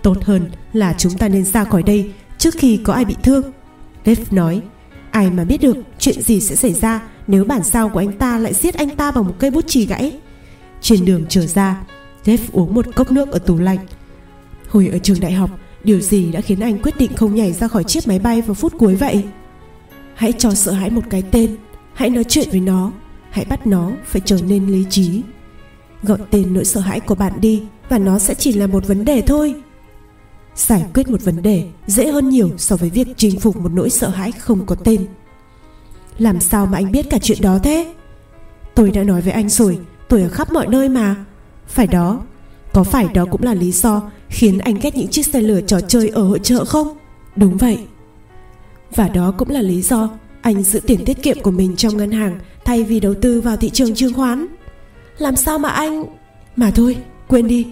Tốt 0.04 0.18
hơn 0.24 0.50
là 0.74 0.96
chúng 0.98 1.14
ta 1.14 1.28
nên 1.28 1.46
ra 1.46 1.64
khỏi 1.64 1.84
đây 1.84 2.12
trước 2.38 2.54
khi 2.58 2.80
có 2.84 2.94
ai 2.94 3.06
bị 3.06 3.16
thương, 3.24 3.52
Dave 4.06 4.24
nói 4.32 4.62
ai 5.18 5.30
mà 5.30 5.44
biết 5.44 5.62
được 5.62 5.78
chuyện 6.00 6.22
gì 6.22 6.42
sẽ 6.42 6.56
xảy 6.56 6.74
ra 6.74 7.02
nếu 7.28 7.44
bản 7.44 7.64
sao 7.64 7.90
của 7.90 8.00
anh 8.00 8.12
ta 8.12 8.38
lại 8.38 8.54
giết 8.54 8.76
anh 8.76 8.90
ta 8.90 9.12
bằng 9.12 9.28
một 9.28 9.36
cây 9.40 9.52
bút 9.52 9.68
chì 9.68 9.86
gãy 9.86 10.18
trên 10.82 11.06
đường 11.06 11.26
trở 11.30 11.48
ra 11.48 11.82
Jeff 12.26 12.38
uống 12.52 12.74
một 12.74 12.86
cốc 12.96 13.12
nước 13.12 13.32
ở 13.32 13.40
tủ 13.40 13.58
lạnh 13.58 13.80
Hồi 14.70 14.88
ở 14.88 14.98
trường 14.98 15.20
đại 15.20 15.32
học, 15.32 15.50
điều 15.84 16.00
gì 16.00 16.32
đã 16.32 16.42
khiến 16.42 16.60
anh 16.60 16.82
quyết 16.82 16.98
định 16.98 17.16
không 17.16 17.36
nhảy 17.36 17.54
ra 17.54 17.68
khỏi 17.68 17.84
chiếc 17.84 18.08
máy 18.08 18.20
bay 18.20 18.42
vào 18.42 18.54
phút 18.54 18.74
cuối 18.78 18.96
vậy? 18.96 19.24
Hãy 20.16 20.34
cho 20.34 20.54
sợ 20.54 20.72
hãi 20.72 20.90
một 20.90 21.02
cái 21.10 21.24
tên, 21.32 21.56
hãy 21.94 22.10
nói 22.10 22.24
chuyện 22.24 22.48
với 22.52 22.60
nó, 22.60 22.92
hãy 23.32 23.46
bắt 23.46 23.68
nó 23.68 23.92
phải 24.06 24.22
trở 24.26 24.38
nên 24.48 24.68
lý 24.68 24.86
trí. 24.90 25.22
Gọi 26.04 26.18
tên 26.32 26.54
nỗi 26.54 26.66
sợ 26.66 26.80
hãi 26.80 27.00
của 27.00 27.16
bạn 27.16 27.34
đi 27.42 27.64
và 27.90 27.98
nó 27.98 28.20
sẽ 28.20 28.34
chỉ 28.34 28.54
là 28.54 28.68
một 28.68 28.88
vấn 28.88 29.06
đề 29.06 29.22
thôi. 29.22 29.56
Giải 30.58 30.86
quyết 30.94 31.10
một 31.10 31.24
vấn 31.24 31.42
đề 31.42 31.64
dễ 31.88 32.12
hơn 32.12 32.30
nhiều 32.30 32.50
so 32.58 32.76
với 32.76 32.90
việc 32.90 33.08
chinh 33.18 33.40
phục 33.40 33.58
một 33.58 33.72
nỗi 33.74 33.90
sợ 33.90 34.10
hãi 34.10 34.32
không 34.32 34.66
có 34.66 34.76
tên. 34.76 35.06
Làm 36.18 36.40
sao 36.40 36.66
mà 36.66 36.78
anh 36.78 36.92
biết 36.92 37.10
cả 37.10 37.18
chuyện 37.22 37.38
đó 37.42 37.60
thế? 37.64 37.94
Tôi 38.76 38.92
đã 38.92 39.04
nói 39.04 39.22
với 39.22 39.34
anh 39.34 39.50
rồi, 39.50 39.80
tôi 40.08 40.22
ở 40.22 40.30
khắp 40.30 40.52
mọi 40.52 40.68
nơi 40.68 40.90
mà. 40.90 41.16
Phải 41.68 41.88
đó, 41.88 42.22
có 42.74 42.84
phải 42.84 43.08
đó 43.14 43.26
cũng 43.32 43.44
là 43.44 43.54
lý 43.54 43.72
do 43.72 44.12
khiến 44.30 44.58
anh 44.58 44.76
ghét 44.82 44.96
những 44.96 45.08
chiếc 45.08 45.26
xe 45.26 45.42
lửa 45.42 45.62
trò 45.62 45.80
chơi 45.80 46.10
ở 46.10 46.24
hội 46.24 46.40
chợ 46.44 46.66
không? 46.66 46.98
Đúng 47.36 47.58
vậy. 47.58 47.80
Và 48.96 49.10
đó 49.10 49.34
cũng 49.38 49.50
là 49.50 49.62
lý 49.62 49.82
do 49.82 50.10
anh 50.42 50.64
giữ 50.64 50.80
tiền 50.80 51.06
tiết 51.06 51.24
kiệm 51.24 51.42
của 51.42 51.52
mình 51.52 51.76
trong 51.76 51.98
ngân 51.98 52.12
hàng 52.12 52.40
thay 52.66 52.84
vì 52.84 53.00
đầu 53.00 53.14
tư 53.14 53.42
vào 53.42 53.58
thị 53.58 53.70
trường 53.70 53.96
chứng 53.96 54.14
khoán. 54.14 54.48
Làm 55.18 55.36
sao 55.36 55.60
mà 55.60 55.70
anh... 55.70 56.04
Mà 56.56 56.72
thôi, 56.72 56.98
quên 57.28 57.48
đi. 57.48 57.68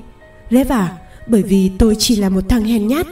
Rép 0.52 0.70
à, 0.70 0.98
bởi 1.28 1.44
vì 1.44 1.72
tôi 1.78 1.96
chỉ 2.00 2.16
là 2.16 2.30
một 2.30 2.50
thằng 2.50 2.64
hèn 2.64 2.88
nhát. 2.88 3.08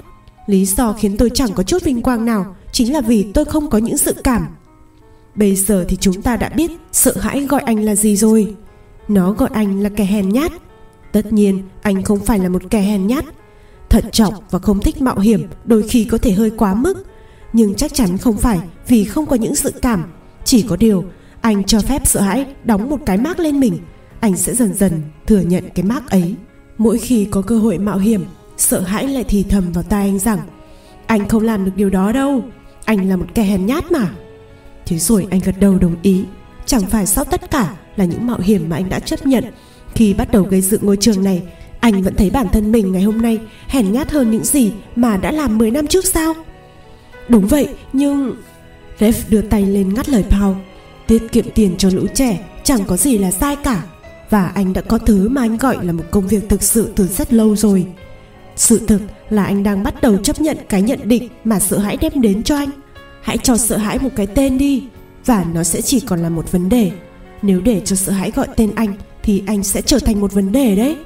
Lý 0.47 0.65
do 0.65 0.93
khiến 0.93 1.17
tôi 1.17 1.29
chẳng 1.33 1.53
có 1.55 1.63
chút 1.63 1.83
vinh 1.83 2.01
quang 2.01 2.25
nào 2.25 2.55
chính 2.71 2.93
là 2.93 3.01
vì 3.01 3.31
tôi 3.33 3.45
không 3.45 3.69
có 3.69 3.77
những 3.77 3.97
sự 3.97 4.13
cảm. 4.23 4.47
Bây 5.35 5.55
giờ 5.55 5.85
thì 5.89 5.97
chúng 6.01 6.21
ta 6.21 6.37
đã 6.37 6.49
biết 6.49 6.71
sợ 6.91 7.13
hãi 7.19 7.45
gọi 7.45 7.61
anh 7.61 7.83
là 7.83 7.95
gì 7.95 8.15
rồi. 8.15 8.55
Nó 9.07 9.31
gọi 9.31 9.49
anh 9.53 9.79
là 9.79 9.89
kẻ 9.89 10.05
hèn 10.05 10.29
nhát 10.29 10.51
Tất 11.11 11.33
nhiên, 11.33 11.63
anh 11.81 12.03
không 12.03 12.19
phải 12.19 12.39
là 12.39 12.49
một 12.49 12.61
kẻ 12.69 12.81
hèn 12.81 13.07
nhát 13.07 13.25
Thận 13.89 14.03
trọng 14.11 14.33
và 14.51 14.59
không 14.59 14.81
thích 14.81 15.01
mạo 15.01 15.19
hiểm 15.19 15.47
Đôi 15.65 15.83
khi 15.89 16.05
có 16.05 16.17
thể 16.17 16.31
hơi 16.31 16.49
quá 16.49 16.73
mức 16.73 17.07
Nhưng 17.53 17.75
chắc 17.75 17.93
chắn 17.93 18.17
không 18.17 18.37
phải 18.37 18.59
Vì 18.87 19.03
không 19.03 19.25
có 19.25 19.35
những 19.35 19.55
sự 19.55 19.71
cảm 19.81 20.03
Chỉ 20.45 20.61
có 20.61 20.75
điều, 20.75 21.03
anh 21.41 21.63
cho 21.63 21.79
phép 21.79 22.07
sợ 22.07 22.21
hãi 22.21 22.45
Đóng 22.63 22.89
một 22.89 22.99
cái 23.05 23.17
mác 23.17 23.39
lên 23.39 23.59
mình 23.59 23.77
Anh 24.19 24.37
sẽ 24.37 24.55
dần 24.55 24.73
dần 24.73 25.01
thừa 25.25 25.39
nhận 25.39 25.63
cái 25.75 25.85
mác 25.85 26.09
ấy 26.09 26.35
Mỗi 26.77 26.97
khi 26.97 27.27
có 27.31 27.41
cơ 27.41 27.57
hội 27.57 27.77
mạo 27.77 27.97
hiểm, 27.97 28.25
Sợ 28.57 28.79
hãi 28.79 29.07
lại 29.07 29.23
thì 29.27 29.43
thầm 29.49 29.71
vào 29.71 29.83
tai 29.83 30.05
anh 30.05 30.19
rằng, 30.19 30.39
Anh 31.05 31.27
không 31.27 31.43
làm 31.43 31.65
được 31.65 31.71
điều 31.75 31.89
đó 31.89 32.11
đâu, 32.11 32.43
Anh 32.85 33.09
là 33.09 33.15
một 33.15 33.25
kẻ 33.33 33.43
hèn 33.43 33.65
nhát 33.65 33.91
mà. 33.91 34.09
Thế 34.85 34.97
rồi 34.97 35.27
anh 35.31 35.39
gật 35.45 35.55
đầu 35.59 35.77
đồng 35.77 35.95
ý. 36.01 36.23
Chẳng 36.65 36.81
phải 36.81 37.05
sau 37.05 37.23
tất 37.25 37.51
cả 37.51 37.75
là 37.95 38.05
những 38.05 38.27
mạo 38.27 38.39
hiểm 38.39 38.69
mà 38.69 38.75
anh 38.75 38.89
đã 38.89 38.99
chấp 38.99 39.25
nhận, 39.25 39.43
Khi 39.95 40.13
bắt 40.13 40.31
đầu 40.31 40.43
gây 40.43 40.61
dựng 40.61 40.85
ngôi 40.85 40.97
trường 40.97 41.23
này, 41.23 41.41
Anh 41.79 42.01
vẫn 42.01 42.15
thấy 42.15 42.29
bản 42.29 42.47
thân 42.51 42.71
mình 42.71 42.91
ngày 42.91 43.01
hôm 43.03 43.21
nay 43.21 43.39
Hèn 43.67 43.91
nhát 43.91 44.11
hơn 44.11 44.31
những 44.31 44.43
gì 44.43 44.71
mà 44.95 45.17
đã 45.17 45.31
làm 45.31 45.57
10 45.57 45.71
năm 45.71 45.87
trước 45.87 46.05
sao? 46.05 46.33
Đúng 47.29 47.47
vậy, 47.47 47.67
nhưng 47.93 48.35
Rev 48.99 49.15
đưa 49.29 49.41
tay 49.41 49.61
lên 49.61 49.93
ngắt 49.93 50.09
lời 50.09 50.23
Paul. 50.29 50.55
Tiết 51.07 51.31
kiệm 51.31 51.45
tiền 51.55 51.75
cho 51.77 51.89
lũ 51.93 52.05
trẻ, 52.13 52.39
Chẳng 52.63 52.79
có 52.87 52.97
gì 52.97 53.17
là 53.17 53.31
sai 53.31 53.55
cả. 53.55 53.83
Và 54.29 54.47
anh 54.47 54.73
đã 54.73 54.81
có 54.81 54.97
thứ 54.97 55.29
mà 55.29 55.41
anh 55.41 55.57
gọi 55.57 55.85
là 55.85 55.93
một 55.93 56.03
công 56.11 56.27
việc 56.27 56.49
thực 56.49 56.63
sự 56.63 56.93
từ 56.95 57.07
rất 57.07 57.33
lâu 57.33 57.55
rồi. 57.55 57.85
Sự 58.55 58.85
thực 58.87 59.01
là 59.29 59.43
anh 59.43 59.63
đang 59.63 59.83
bắt 59.83 60.01
đầu 60.01 60.17
chấp 60.17 60.41
nhận 60.41 60.57
cái 60.69 60.81
nhận 60.81 60.99
định 61.03 61.29
mà 61.43 61.59
sợ 61.59 61.77
hãi 61.77 61.97
đem 62.01 62.21
đến 62.21 62.43
cho 62.43 62.57
anh. 62.57 62.69
Hãy 63.21 63.37
cho 63.37 63.57
sợ 63.57 63.77
hãi 63.77 63.99
một 63.99 64.09
cái 64.15 64.27
tên 64.27 64.57
đi 64.57 64.83
Và 65.25 65.45
nó 65.53 65.63
sẽ 65.63 65.81
chỉ 65.81 65.99
còn 65.99 66.19
là 66.19 66.29
một 66.29 66.51
vấn 66.51 66.69
đề. 66.69 66.91
Nếu 67.41 67.61
để 67.61 67.81
cho 67.85 67.95
sợ 67.95 68.11
hãi 68.11 68.31
gọi 68.35 68.47
tên 68.55 68.71
anh 68.75 68.93
Thì 69.23 69.43
anh 69.47 69.63
sẽ 69.63 69.81
trở 69.81 69.99
thành 69.99 70.21
một 70.21 70.33
vấn 70.33 70.51
đề 70.51 70.75
đấy. 70.75 70.97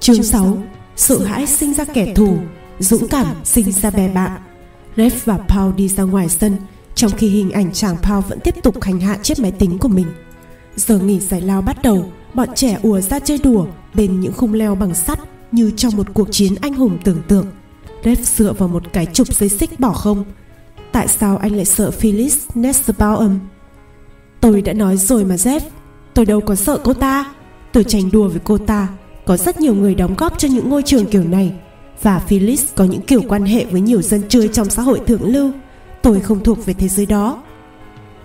Chương 0.00 0.22
6 0.22 0.62
Sợ 0.96 1.18
hãi 1.24 1.46
sinh 1.46 1.74
ra 1.74 1.84
kẻ 1.84 2.14
thù 2.14 2.38
Dũng 2.78 3.08
cảm 3.08 3.26
sinh 3.44 3.72
ra 3.72 3.90
bè 3.90 4.08
bạn. 4.08 4.40
Rev 4.96 5.14
và 5.24 5.38
Paul 5.48 5.74
đi 5.76 5.88
ra 5.88 6.02
ngoài 6.02 6.28
sân 6.28 6.56
Trong 6.94 7.10
khi 7.10 7.28
hình 7.28 7.50
ảnh 7.50 7.72
chàng 7.72 7.96
Paul 8.02 8.24
vẫn 8.28 8.40
tiếp 8.40 8.54
tục 8.62 8.82
hành 8.82 9.00
hạ 9.00 9.18
chiếc 9.22 9.38
máy 9.38 9.52
tính 9.52 9.78
của 9.78 9.88
mình 9.88 10.06
Giờ 10.76 10.98
nghỉ 10.98 11.20
giải 11.20 11.40
lao 11.40 11.62
bắt 11.62 11.82
đầu, 11.82 12.12
Bọn 12.34 12.48
trẻ 12.54 12.78
ùa 12.82 13.00
ra 13.00 13.18
chơi 13.18 13.38
đùa, 13.44 13.66
Bên 13.94 14.20
những 14.20 14.32
khung 14.32 14.54
leo 14.54 14.74
bằng 14.74 14.94
sắt 14.94 15.18
Như 15.52 15.70
trong 15.76 15.96
một 15.96 16.06
cuộc 16.14 16.28
chiến 16.30 16.54
anh 16.60 16.74
hùng 16.74 16.98
tưởng 17.04 17.22
tượng. 17.28 17.46
Rev 18.04 18.18
dựa 18.20 18.52
vào 18.52 18.68
một 18.68 18.82
cái 18.92 19.06
chụp 19.06 19.34
dây 19.34 19.48
xích 19.48 19.80
bỏ 19.80 19.92
không. 19.92 20.24
Tại 20.92 21.08
sao 21.08 21.36
anh 21.36 21.56
lại 21.56 21.64
sợ 21.64 21.90
Phyllis 21.90 22.46
Nesbaum? 22.54 23.38
Tôi 24.40 24.62
đã 24.62 24.72
nói 24.72 24.96
rồi 24.96 25.24
mà 25.24 25.34
Jeff 25.34 25.60
Tôi 26.14 26.24
đâu 26.24 26.40
có 26.40 26.54
sợ 26.54 26.78
cô 26.84 26.92
ta. 26.92 27.32
Tôi 27.72 27.84
tranh 27.84 28.10
đùa 28.12 28.28
với 28.28 28.40
cô 28.44 28.58
ta. 28.58 28.88
Có 29.26 29.36
rất 29.36 29.60
nhiều 29.60 29.74
người 29.74 29.94
đóng 29.94 30.14
góp 30.18 30.38
cho 30.38 30.48
những 30.48 30.68
ngôi 30.68 30.82
trường 30.82 31.06
kiểu 31.06 31.24
này. 31.24 31.52
Và 32.02 32.18
Phyllis 32.18 32.64
có 32.74 32.84
những 32.84 33.00
kiểu 33.00 33.22
quan 33.28 33.44
hệ 33.44 33.64
với 33.64 33.80
nhiều 33.80 34.02
dân 34.02 34.22
chơi 34.28 34.48
trong 34.48 34.70
xã 34.70 34.82
hội 34.82 35.00
thượng 35.06 35.24
lưu. 35.24 35.50
Tôi 36.02 36.20
không 36.20 36.40
thuộc 36.44 36.66
về 36.66 36.74
thế 36.74 36.88
giới 36.88 37.06
đó. 37.06 37.42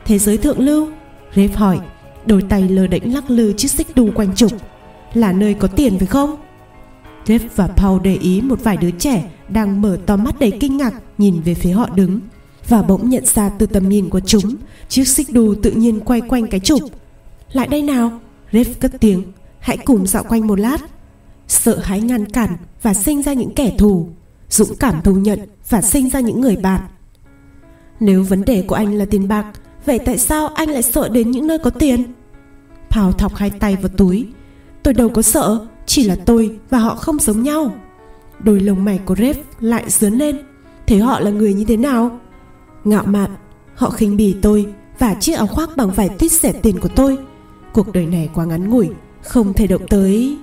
Thế 0.05 0.17
giới 0.17 0.37
thượng 0.37 0.59
lưu? 0.59 0.87
Rev 1.35 1.55
hỏi. 1.55 1.79
Đôi 2.27 2.41
tay 2.49 2.69
lơ 2.69 2.87
đễnh 2.87 3.13
lắc 3.13 3.29
lư 3.29 3.53
chiếc 3.53 3.71
xích 3.71 3.87
đu 3.95 4.11
quanh 4.15 4.35
trục. 4.35 4.51
Là 5.13 5.31
nơi 5.31 5.53
có 5.53 5.67
tiền 5.67 5.97
phải 5.97 6.07
không? 6.07 6.35
Jeff 7.25 7.39
và 7.55 7.67
Paul 7.67 8.01
để 8.03 8.15
ý 8.15 8.41
một 8.41 8.63
vài 8.63 8.77
đứa 8.77 8.91
trẻ 8.91 9.29
Đang 9.49 9.81
mở 9.81 9.97
to 10.05 10.15
mắt 10.15 10.39
đầy 10.39 10.51
kinh 10.59 10.77
ngạc 10.77 10.93
Nhìn 11.17 11.41
về 11.41 11.53
phía 11.53 11.71
họ 11.71 11.89
đứng 11.95 12.19
và 12.67 12.81
bỗng 12.81 13.09
nhận 13.09 13.25
ra 13.25 13.49
từ 13.49 13.65
tầm 13.65 13.89
nhìn 13.89 14.09
của 14.09 14.19
chúng, 14.19 14.55
chiếc 14.89 15.07
xích 15.07 15.27
đu 15.31 15.55
tự 15.63 15.71
nhiên 15.71 15.99
quay 15.99 16.21
quanh 16.21 16.47
cái 16.47 16.59
trục. 16.59 16.81
Lại 17.51 17.67
đây 17.67 17.81
nào. 17.81 18.19
Ref 18.51 18.65
cất 18.79 18.91
tiếng. 18.99 19.23
Hãy 19.59 19.77
cùng 19.77 20.07
dạo 20.07 20.23
quanh 20.23 20.47
một 20.47 20.59
lát. 20.59 20.77
Sợ 21.47 21.79
hãi 21.79 22.01
ngăn 22.01 22.25
cản 22.25 22.57
và 22.81 22.93
sinh 22.93 23.23
ra 23.23 23.33
những 23.33 23.53
kẻ 23.55 23.75
thù, 23.77 24.09
dũng 24.49 24.75
cảm 24.79 25.01
thu 25.03 25.15
nhận 25.15 25.39
và 25.69 25.81
sinh 25.81 26.09
ra 26.09 26.19
những 26.19 26.41
người 26.41 26.55
bạn. 26.55 26.81
Nếu 27.99 28.23
vấn 28.23 28.45
đề 28.45 28.61
của 28.61 28.75
anh 28.75 28.93
là 28.95 29.05
tiền 29.05 29.27
bạc, 29.27 29.45
vậy 29.85 29.99
tại 29.99 30.17
sao 30.17 30.47
anh 30.47 30.69
lại 30.69 30.81
sợ 30.81 31.09
đến 31.09 31.31
những 31.31 31.47
nơi 31.47 31.59
có 31.59 31.69
tiền? 31.69 32.03
Paul 32.89 33.13
thọc 33.13 33.35
hai 33.35 33.49
tay 33.49 33.75
vào 33.75 33.89
túi. 33.97 34.27
Tôi 34.83 34.93
đâu 34.93 35.09
có 35.09 35.21
sợ, 35.21 35.67
chỉ 35.85 36.03
là 36.03 36.15
tôi 36.25 36.59
và 36.69 36.77
họ 36.77 36.95
không 36.95 37.19
giống 37.19 37.43
nhau. 37.43 37.75
Đôi 38.39 38.59
lông 38.59 38.85
mày 38.85 38.99
của 39.05 39.13
Ref 39.13 39.33
lại 39.59 39.83
dướn 39.87 40.13
lên. 40.13 40.37
Thế 40.87 40.97
họ 40.97 41.19
là 41.19 41.31
người 41.31 41.53
như 41.53 41.65
thế 41.65 41.77
nào? 41.77 42.19
Ngạo 42.83 43.05
mạn, 43.05 43.35
họ 43.75 43.89
khinh 43.89 44.17
bỉ 44.17 44.35
tôi 44.41 44.65
và 44.99 45.13
chiếc 45.13 45.33
áo 45.33 45.47
khoác 45.47 45.69
bằng 45.77 45.91
vải 45.91 46.09
tít 46.09 46.31
rẻ 46.31 46.51
tiền 46.51 46.79
của 46.79 46.89
tôi. 46.95 47.17
Cuộc 47.73 47.93
đời 47.93 48.05
này 48.05 48.29
quá 48.33 48.45
ngắn 48.45 48.69
ngủi, 48.69 48.89
không 49.21 49.53
thể 49.53 49.67
động 49.67 49.87
tới. 49.89 50.37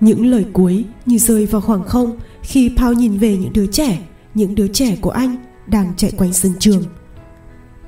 Những 0.00 0.26
lời 0.26 0.46
cuối 0.52 0.84
như 1.06 1.18
rơi 1.18 1.46
vào 1.46 1.60
khoảng 1.60 1.84
không 1.84 2.18
khi 2.42 2.70
Paul 2.76 2.96
nhìn 2.96 3.18
về 3.18 3.36
những 3.36 3.52
đứa 3.52 3.66
trẻ, 3.66 3.98
những 4.34 4.54
đứa 4.54 4.68
trẻ 4.68 4.96
của 5.00 5.10
anh 5.10 5.36
đang 5.66 5.92
chạy 5.96 6.12
quanh 6.18 6.32
sân 6.32 6.52
trường. 6.58 6.82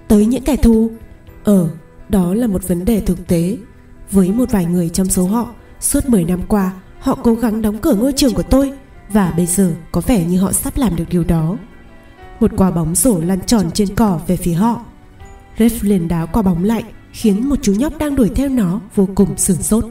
Tới 0.08 0.26
những 0.26 0.44
kẻ 0.44 0.56
thù, 0.56 0.90
ở 1.44 1.68
đó 2.08 2.34
là 2.34 2.46
một 2.46 2.68
vấn 2.68 2.84
đề 2.84 3.00
thực 3.00 3.26
tế. 3.26 3.56
Với 4.10 4.32
một 4.32 4.50
vài 4.50 4.64
người 4.64 4.88
trong 4.88 5.08
số 5.08 5.26
họ, 5.26 5.54
suốt 5.80 6.08
10 6.08 6.24
năm 6.24 6.40
qua, 6.48 6.72
họ 6.98 7.18
cố 7.22 7.34
gắng 7.34 7.62
đóng 7.62 7.78
cửa 7.78 7.94
ngôi 7.94 8.12
trường 8.12 8.34
của 8.34 8.42
tôi, 8.42 8.72
và 9.10 9.32
bây 9.36 9.46
giờ 9.46 9.72
có 9.92 10.00
vẻ 10.06 10.24
như 10.24 10.40
họ 10.40 10.52
sắp 10.52 10.76
làm 10.76 10.96
được 10.96 11.04
điều 11.10 11.24
đó. 11.24 11.56
Một 12.40 12.50
quả 12.56 12.70
bóng 12.70 12.94
rổ 12.94 13.20
lăn 13.20 13.38
tròn 13.46 13.70
trên 13.74 13.94
cỏ 13.94 14.20
về 14.26 14.36
phía 14.36 14.52
họ. 14.52 14.84
Ref 15.58 15.70
liền 15.80 16.08
đá 16.08 16.26
quả 16.26 16.42
bóng 16.42 16.64
lại, 16.64 16.84
khiến 17.12 17.48
một 17.48 17.56
chú 17.62 17.74
nhóc 17.74 17.98
đang 17.98 18.16
đuổi 18.16 18.30
theo 18.34 18.48
nó 18.48 18.80
vô 18.94 19.08
cùng 19.14 19.36
sửng 19.36 19.62
sốt. 19.62 19.84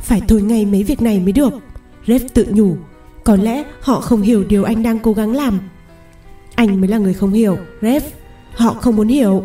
Phải 0.00 0.22
thôi 0.28 0.42
ngay 0.42 0.66
mấy 0.66 0.82
việc 0.82 1.02
này 1.02 1.20
mới 1.20 1.32
được, 1.32 1.52
Ref 2.06 2.20
tự 2.34 2.46
nhủ. 2.50 2.76
Có 3.24 3.36
lẽ 3.36 3.64
họ 3.80 4.00
không 4.00 4.22
hiểu 4.22 4.44
điều 4.44 4.64
anh 4.64 4.82
đang 4.82 4.98
cố 4.98 5.12
gắng 5.12 5.32
làm. 5.32 5.60
Anh 6.54 6.80
mới 6.80 6.88
là 6.88 6.98
người 6.98 7.14
không 7.14 7.32
hiểu, 7.32 7.56
Ref. 7.80 8.00
Họ 8.56 8.74
không 8.74 8.96
muốn 8.96 9.08
hiểu. 9.08 9.44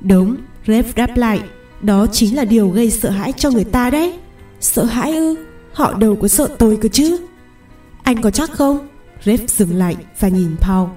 Đúng. 0.00 0.36
Rev 0.66 0.86
đáp 0.96 1.16
lại 1.16 1.40
đó 1.82 2.06
chính 2.12 2.36
là 2.36 2.44
điều 2.44 2.68
gây 2.68 2.90
sợ 2.90 3.10
hãi 3.10 3.32
cho 3.32 3.50
người 3.50 3.64
ta 3.64 3.90
đấy 3.90 4.18
sợ 4.60 4.84
hãi 4.84 5.16
ư 5.16 5.36
họ 5.72 5.94
đâu 5.94 6.16
có 6.22 6.28
sợ 6.28 6.48
tôi 6.58 6.78
cơ 6.82 6.88
chứ 6.88 7.18
anh 8.02 8.22
có 8.22 8.30
chắc 8.30 8.50
không 8.50 8.88
Rev 9.24 9.40
dừng 9.46 9.74
lại 9.74 9.96
và 10.20 10.28
nhìn 10.28 10.56
Paul 10.60 10.88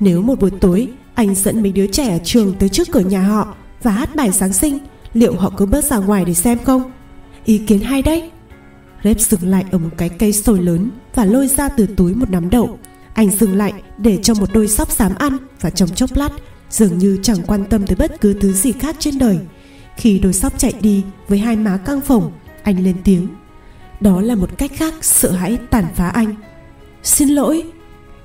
nếu 0.00 0.22
một 0.22 0.40
buổi 0.40 0.50
tối 0.50 0.88
anh 1.14 1.34
dẫn 1.34 1.62
mấy 1.62 1.72
đứa 1.72 1.86
trẻ 1.86 2.12
ở 2.12 2.18
trường 2.24 2.54
tới 2.58 2.68
trước 2.68 2.88
cửa 2.92 3.00
nhà 3.00 3.22
họ 3.22 3.54
và 3.82 3.90
hát 3.90 4.16
bài 4.16 4.30
Giáng 4.30 4.52
sinh, 4.52 4.78
liệu 5.14 5.34
họ 5.36 5.50
có 5.50 5.66
bước 5.66 5.84
ra 5.84 5.96
ngoài 5.96 6.24
để 6.24 6.34
xem 6.34 6.58
không? 6.64 6.92
Ý 7.44 7.58
kiến 7.58 7.80
hay 7.80 8.02
đấy. 8.02 8.30
Rep 9.04 9.20
dừng 9.20 9.50
lại 9.50 9.64
ở 9.70 9.78
một 9.78 9.90
cái 9.96 10.08
cây 10.08 10.32
sồi 10.32 10.62
lớn 10.62 10.90
và 11.14 11.24
lôi 11.24 11.48
ra 11.48 11.68
từ 11.68 11.86
túi 11.96 12.14
một 12.14 12.30
nắm 12.30 12.50
đậu. 12.50 12.78
Anh 13.14 13.30
dừng 13.30 13.56
lại 13.56 13.72
để 13.98 14.18
cho 14.22 14.34
một 14.34 14.48
đôi 14.52 14.68
sóc 14.68 14.92
dám 14.92 15.12
ăn 15.18 15.36
và 15.60 15.70
trong 15.70 15.88
chốc 15.88 16.10
lát 16.14 16.28
dường 16.70 16.98
như 16.98 17.18
chẳng 17.22 17.42
quan 17.46 17.64
tâm 17.64 17.86
tới 17.86 17.96
bất 17.96 18.20
cứ 18.20 18.34
thứ 18.40 18.52
gì 18.52 18.72
khác 18.72 18.96
trên 18.98 19.18
đời. 19.18 19.38
Khi 19.96 20.18
đôi 20.18 20.32
sóc 20.32 20.58
chạy 20.58 20.74
đi 20.80 21.04
với 21.28 21.38
hai 21.38 21.56
má 21.56 21.76
căng 21.76 22.00
phồng, 22.00 22.32
anh 22.62 22.84
lên 22.84 22.96
tiếng. 23.04 23.28
Đó 24.00 24.20
là 24.20 24.34
một 24.34 24.58
cách 24.58 24.70
khác 24.74 24.94
sợ 25.02 25.30
hãi 25.30 25.58
tàn 25.70 25.84
phá 25.94 26.08
anh. 26.08 26.34
Xin 27.02 27.28
lỗi, 27.28 27.64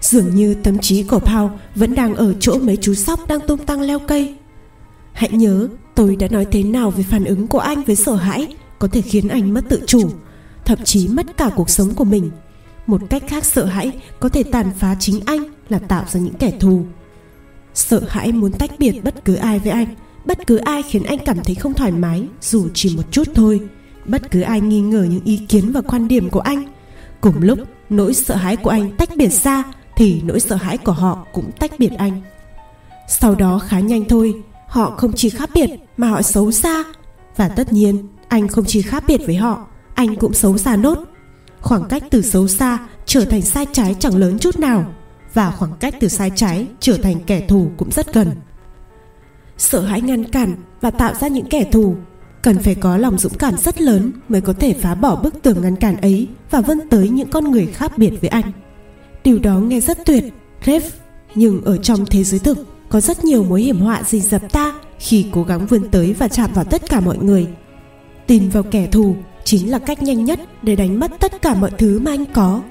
Dường 0.01 0.35
như 0.35 0.53
tâm 0.53 0.79
trí 0.79 1.03
của 1.03 1.19
Paul 1.19 1.51
vẫn 1.75 1.95
đang 1.95 2.15
ở 2.15 2.33
chỗ 2.39 2.59
mấy 2.59 2.77
chú 2.81 2.93
sóc 2.93 3.19
đang 3.27 3.39
tung 3.47 3.65
tăng 3.65 3.81
leo 3.81 3.99
cây 3.99 4.35
Hãy 5.13 5.31
nhớ 5.31 5.67
tôi 5.95 6.15
đã 6.15 6.27
nói 6.27 6.45
thế 6.51 6.63
nào 6.63 6.91
về 6.91 7.03
phản 7.03 7.25
ứng 7.25 7.47
của 7.47 7.59
anh 7.59 7.83
với 7.83 7.95
sợ 7.95 8.15
hãi 8.15 8.55
Có 8.79 8.87
thể 8.87 9.01
khiến 9.01 9.27
anh 9.27 9.53
mất 9.53 9.63
tự 9.69 9.81
chủ 9.87 10.09
Thậm 10.65 10.79
chí 10.83 11.07
mất 11.07 11.37
cả 11.37 11.49
cuộc 11.55 11.69
sống 11.69 11.95
của 11.95 12.03
mình 12.03 12.31
Một 12.87 13.01
cách 13.09 13.23
khác 13.27 13.45
sợ 13.45 13.65
hãi 13.65 13.91
có 14.19 14.29
thể 14.29 14.43
tàn 14.43 14.71
phá 14.79 14.95
chính 14.99 15.19
anh 15.25 15.43
là 15.69 15.79
tạo 15.79 16.05
ra 16.11 16.19
những 16.19 16.33
kẻ 16.33 16.51
thù 16.59 16.85
Sợ 17.73 18.01
hãi 18.07 18.31
muốn 18.31 18.51
tách 18.51 18.71
biệt 18.79 19.01
bất 19.03 19.25
cứ 19.25 19.35
ai 19.35 19.59
với 19.59 19.71
anh. 19.71 19.87
Bất 20.25 20.47
cứ 20.47 20.57
ai 20.57 20.83
khiến 20.83 21.03
anh 21.03 21.19
cảm 21.25 21.37
thấy 21.43 21.55
không 21.55 21.73
thoải 21.73 21.91
mái, 21.91 22.23
Dù 22.41 22.67
chỉ 22.73 22.95
một 22.95 23.03
chút 23.11 23.27
thôi. 23.35 23.59
Bất 24.05 24.31
cứ 24.31 24.41
ai 24.41 24.61
nghi 24.61 24.81
ngờ 24.81 25.07
những 25.09 25.23
ý 25.23 25.37
kiến 25.37 25.71
và 25.71 25.81
quan 25.81 26.07
điểm 26.07 26.29
của 26.29 26.39
anh. 26.39 26.63
Cùng 27.21 27.35
lúc, 27.39 27.59
nỗi 27.89 28.13
sợ 28.13 28.35
hãi 28.35 28.55
của 28.55 28.69
anh 28.69 28.97
tách 28.97 29.09
biệt 29.15 29.29
ra, 29.29 29.63
thì 29.95 30.21
nỗi 30.25 30.39
sợ 30.39 30.55
hãi 30.55 30.77
của 30.77 30.91
họ 30.91 31.25
cũng 31.33 31.51
tách 31.59 31.71
biệt 31.79 31.91
anh. 31.97 32.21
Sau 33.07 33.35
đó 33.35 33.59
khá 33.59 33.79
nhanh 33.79 34.05
thôi, 34.09 34.33
họ 34.67 34.95
không 34.97 35.13
chỉ 35.13 35.29
khác 35.29 35.49
biệt 35.53 35.69
mà 35.97 36.09
họ 36.09 36.21
xấu 36.21 36.51
xa. 36.51 36.83
Và 37.35 37.47
tất 37.47 37.73
nhiên, 37.73 38.07
anh 38.27 38.47
không 38.47 38.65
chỉ 38.67 38.81
khác 38.81 39.03
biệt 39.07 39.21
với 39.25 39.35
họ, 39.35 39.67
anh 39.93 40.15
cũng 40.15 40.33
xấu 40.33 40.57
xa 40.57 40.75
nốt. 40.75 40.97
Khoảng 41.61 41.83
cách 41.89 42.03
từ 42.09 42.21
xấu 42.21 42.47
xa 42.47 42.77
trở 43.05 43.25
thành 43.25 43.41
sai 43.41 43.65
trái 43.73 43.95
chẳng 43.99 44.15
lớn 44.15 44.39
chút 44.39 44.59
nào 44.59 44.93
và 45.33 45.51
khoảng 45.51 45.71
cách 45.79 45.95
từ 45.99 46.07
sai 46.07 46.31
trái 46.35 46.67
trở 46.79 46.97
thành 46.97 47.15
kẻ 47.27 47.47
thù 47.47 47.71
cũng 47.77 47.91
rất 47.91 48.13
gần 48.13 48.31
sợ 49.57 49.81
hãi 49.81 50.01
ngăn 50.01 50.23
cản 50.23 50.55
và 50.81 50.91
tạo 50.91 51.13
ra 51.13 51.27
những 51.27 51.49
kẻ 51.49 51.63
thù 51.71 51.95
cần 52.41 52.59
phải 52.59 52.75
có 52.75 52.97
lòng 52.97 53.17
dũng 53.17 53.33
cảm 53.39 53.57
rất 53.57 53.81
lớn 53.81 54.11
mới 54.29 54.41
có 54.41 54.53
thể 54.53 54.73
phá 54.73 54.95
bỏ 54.95 55.15
bức 55.15 55.41
tường 55.41 55.61
ngăn 55.61 55.75
cản 55.75 56.01
ấy 56.01 56.27
và 56.51 56.61
vươn 56.61 56.79
tới 56.89 57.09
những 57.09 57.29
con 57.29 57.51
người 57.51 57.65
khác 57.65 57.97
biệt 57.97 58.11
với 58.21 58.29
anh 58.29 58.51
Điều 59.23 59.39
đó 59.39 59.59
nghe 59.59 59.79
rất 59.79 60.05
tuyệt, 60.05 60.23
Rev. 60.65 60.83
Nhưng 61.35 61.61
ở 61.63 61.77
trong 61.77 62.05
thế 62.05 62.23
giới 62.23 62.39
thực 62.39 62.67
có 62.89 62.99
rất 63.01 63.23
nhiều 63.25 63.43
mối 63.43 63.61
hiểm 63.61 63.79
họa 63.79 64.03
rình 64.03 64.21
dập 64.21 64.51
ta 64.51 64.73
khi 64.99 65.25
cố 65.31 65.43
gắng 65.43 65.65
vươn 65.65 65.89
tới 65.89 66.13
và 66.13 66.27
chạm 66.27 66.49
vào 66.53 66.65
tất 66.65 66.81
cả 66.89 66.99
mọi 66.99 67.17
người. 67.17 67.47
Tin 68.27 68.49
vào 68.49 68.63
kẻ 68.63 68.87
thù 68.87 69.15
chính 69.43 69.71
là 69.71 69.79
cách 69.79 70.03
nhanh 70.03 70.25
nhất 70.25 70.39
để 70.61 70.75
đánh 70.75 70.99
mất 70.99 71.11
tất 71.19 71.41
cả 71.41 71.53
mọi 71.53 71.71
thứ 71.77 71.99
mà 71.99 72.11
anh 72.11 72.25
có. 72.33 72.61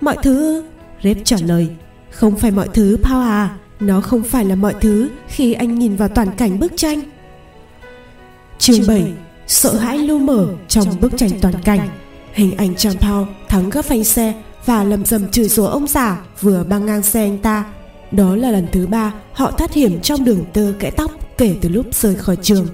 Mọi 0.00 0.16
thứ 0.22 0.64
Rep 1.04 1.16
trả 1.24 1.36
lời. 1.46 1.68
Không 2.10 2.36
phải 2.36 2.50
mọi 2.50 2.68
thứ 2.74 2.96
Paul 3.02 3.22
à, 3.22 3.56
nó 3.80 4.00
không 4.00 4.22
phải 4.22 4.44
là 4.44 4.54
mọi 4.54 4.74
thứ 4.80 5.10
khi 5.28 5.52
anh 5.52 5.78
nhìn 5.78 5.96
vào 5.96 6.08
toàn 6.08 6.28
cảnh 6.36 6.58
bức 6.58 6.72
tranh. 6.76 7.00
Chương 8.58 8.86
7 8.88 9.12
Sợ 9.46 9.74
hãi 9.76 9.98
lưu 9.98 10.18
mở 10.18 10.48
trong 10.68 11.00
bức 11.00 11.12
tranh 11.16 11.30
toàn 11.40 11.54
cảnh 11.64 11.88
Hình 12.32 12.56
ảnh 12.56 12.74
trang 12.74 12.94
Paul 13.00 13.28
thắng 13.48 13.70
gấp 13.70 13.82
phanh 13.82 14.04
xe 14.04 14.34
và 14.66 14.84
lầm 14.84 15.04
rầm 15.04 15.28
chửi 15.30 15.48
rủa 15.48 15.66
ông 15.66 15.86
già 15.86 16.22
vừa 16.40 16.64
băng 16.64 16.86
ngang 16.86 17.02
xe 17.02 17.20
anh 17.20 17.38
ta 17.38 17.64
Đó 18.10 18.36
là 18.36 18.50
lần 18.50 18.66
thứ 18.72 18.86
ba 18.86 19.12
họ 19.32 19.50
thoát 19.50 19.72
hiểm 19.72 20.00
trong 20.00 20.24
đường 20.24 20.44
tơ 20.52 20.72
kẽ 20.78 20.90
tóc 20.90 21.10
kể 21.38 21.56
từ 21.60 21.68
lúc 21.68 21.86
rời 21.94 22.14
khỏi 22.14 22.36
trường. 22.42 22.66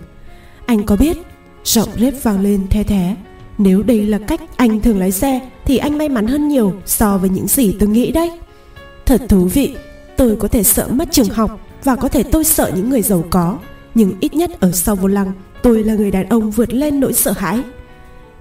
Anh 0.67 0.87
có 0.87 0.97
biết? 0.97 1.17
Giọng 1.65 1.89
rếp 2.01 2.15
vang 2.23 2.41
lên 2.41 2.67
the 2.71 2.83
thé. 2.83 3.17
Nếu 3.63 3.83
đây 3.83 4.07
là 4.07 4.19
cách 4.19 4.41
anh 4.57 4.81
thường 4.81 4.99
lái 4.99 5.13
xe 5.13 5.41
thì 5.65 5.77
anh 5.77 5.99
may 5.99 6.09
mắn 6.09 6.27
hơn 6.27 6.49
nhiều 6.49 6.75
so 6.87 7.19
với 7.19 7.31
những 7.31 7.47
gì 7.49 7.77
tôi 7.81 7.89
nghĩ 7.89 8.13
đấy. 8.13 8.31
Thật 9.07 9.23
thú 9.29 9.45
vị, 9.45 9.75
tôi 10.17 10.37
có 10.37 10.49
thể 10.49 10.63
sợ 10.63 10.89
mất 10.91 11.09
trường 11.13 11.29
học 11.29 11.61
và 11.85 11.97
có 11.97 12.09
thể 12.09 12.23
tôi 12.23 12.45
sợ 12.45 12.71
những 12.75 12.91
người 12.91 13.03
giàu 13.03 13.25
có, 13.31 13.59
nhưng 13.95 14.13
ít 14.21 14.35
nhất 14.35 14.51
ở 14.61 14.73
sau 14.73 14.97
vô 14.97 15.09
lăng 15.09 15.33
tôi 15.63 15.85
là 15.85 15.95
người 15.95 16.11
đàn 16.11 16.29
ông 16.29 16.51
vượt 16.51 16.73
lên 16.73 17.01
nỗi 17.01 17.13
sợ 17.13 17.33
hãi. 17.33 17.63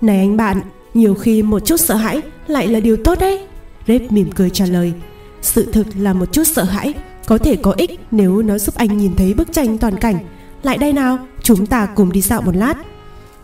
Này 0.01 0.17
anh 0.17 0.37
bạn, 0.37 0.61
nhiều 0.93 1.13
khi 1.13 1.43
một 1.43 1.65
chút 1.65 1.77
sợ 1.77 1.95
hãi 1.95 2.21
lại 2.47 2.67
là 2.67 2.79
điều 2.79 2.97
tốt 2.97 3.19
đấy. 3.19 3.39
Rep 3.87 4.11
mỉm 4.11 4.29
cười 4.35 4.49
trả 4.49 4.65
lời. 4.65 4.93
Sự 5.41 5.71
thực 5.71 5.87
là 5.97 6.13
một 6.13 6.33
chút 6.33 6.43
sợ 6.43 6.63
hãi 6.63 6.93
có 7.25 7.37
thể 7.37 7.55
có 7.55 7.73
ích 7.77 7.99
nếu 8.11 8.41
nó 8.41 8.57
giúp 8.57 8.75
anh 8.75 8.97
nhìn 8.97 9.15
thấy 9.15 9.33
bức 9.33 9.53
tranh 9.53 9.77
toàn 9.77 9.97
cảnh. 9.97 10.17
Lại 10.63 10.77
đây 10.77 10.93
nào, 10.93 11.17
chúng 11.43 11.65
ta 11.65 11.85
cùng 11.85 12.11
đi 12.11 12.21
dạo 12.21 12.41
một 12.41 12.55
lát. 12.55 12.75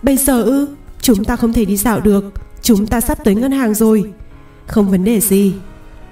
Bây 0.02 0.18
giờ 0.18 0.44
ư, 0.44 0.68
chúng 1.06 1.24
ta 1.24 1.36
không 1.36 1.54
thể 1.54 1.66
đi 1.66 1.78
dạo 1.78 2.00
được, 2.00 2.34
chúng 2.62 2.88
ta 2.88 3.02
sắp 3.02 3.18
tới 3.24 3.36
ngân 3.36 3.52
hàng 3.52 3.74
rồi. 3.74 4.14
Không 4.68 4.92
vấn 4.92 5.04
đề 5.04 5.20
gì. 5.20 5.54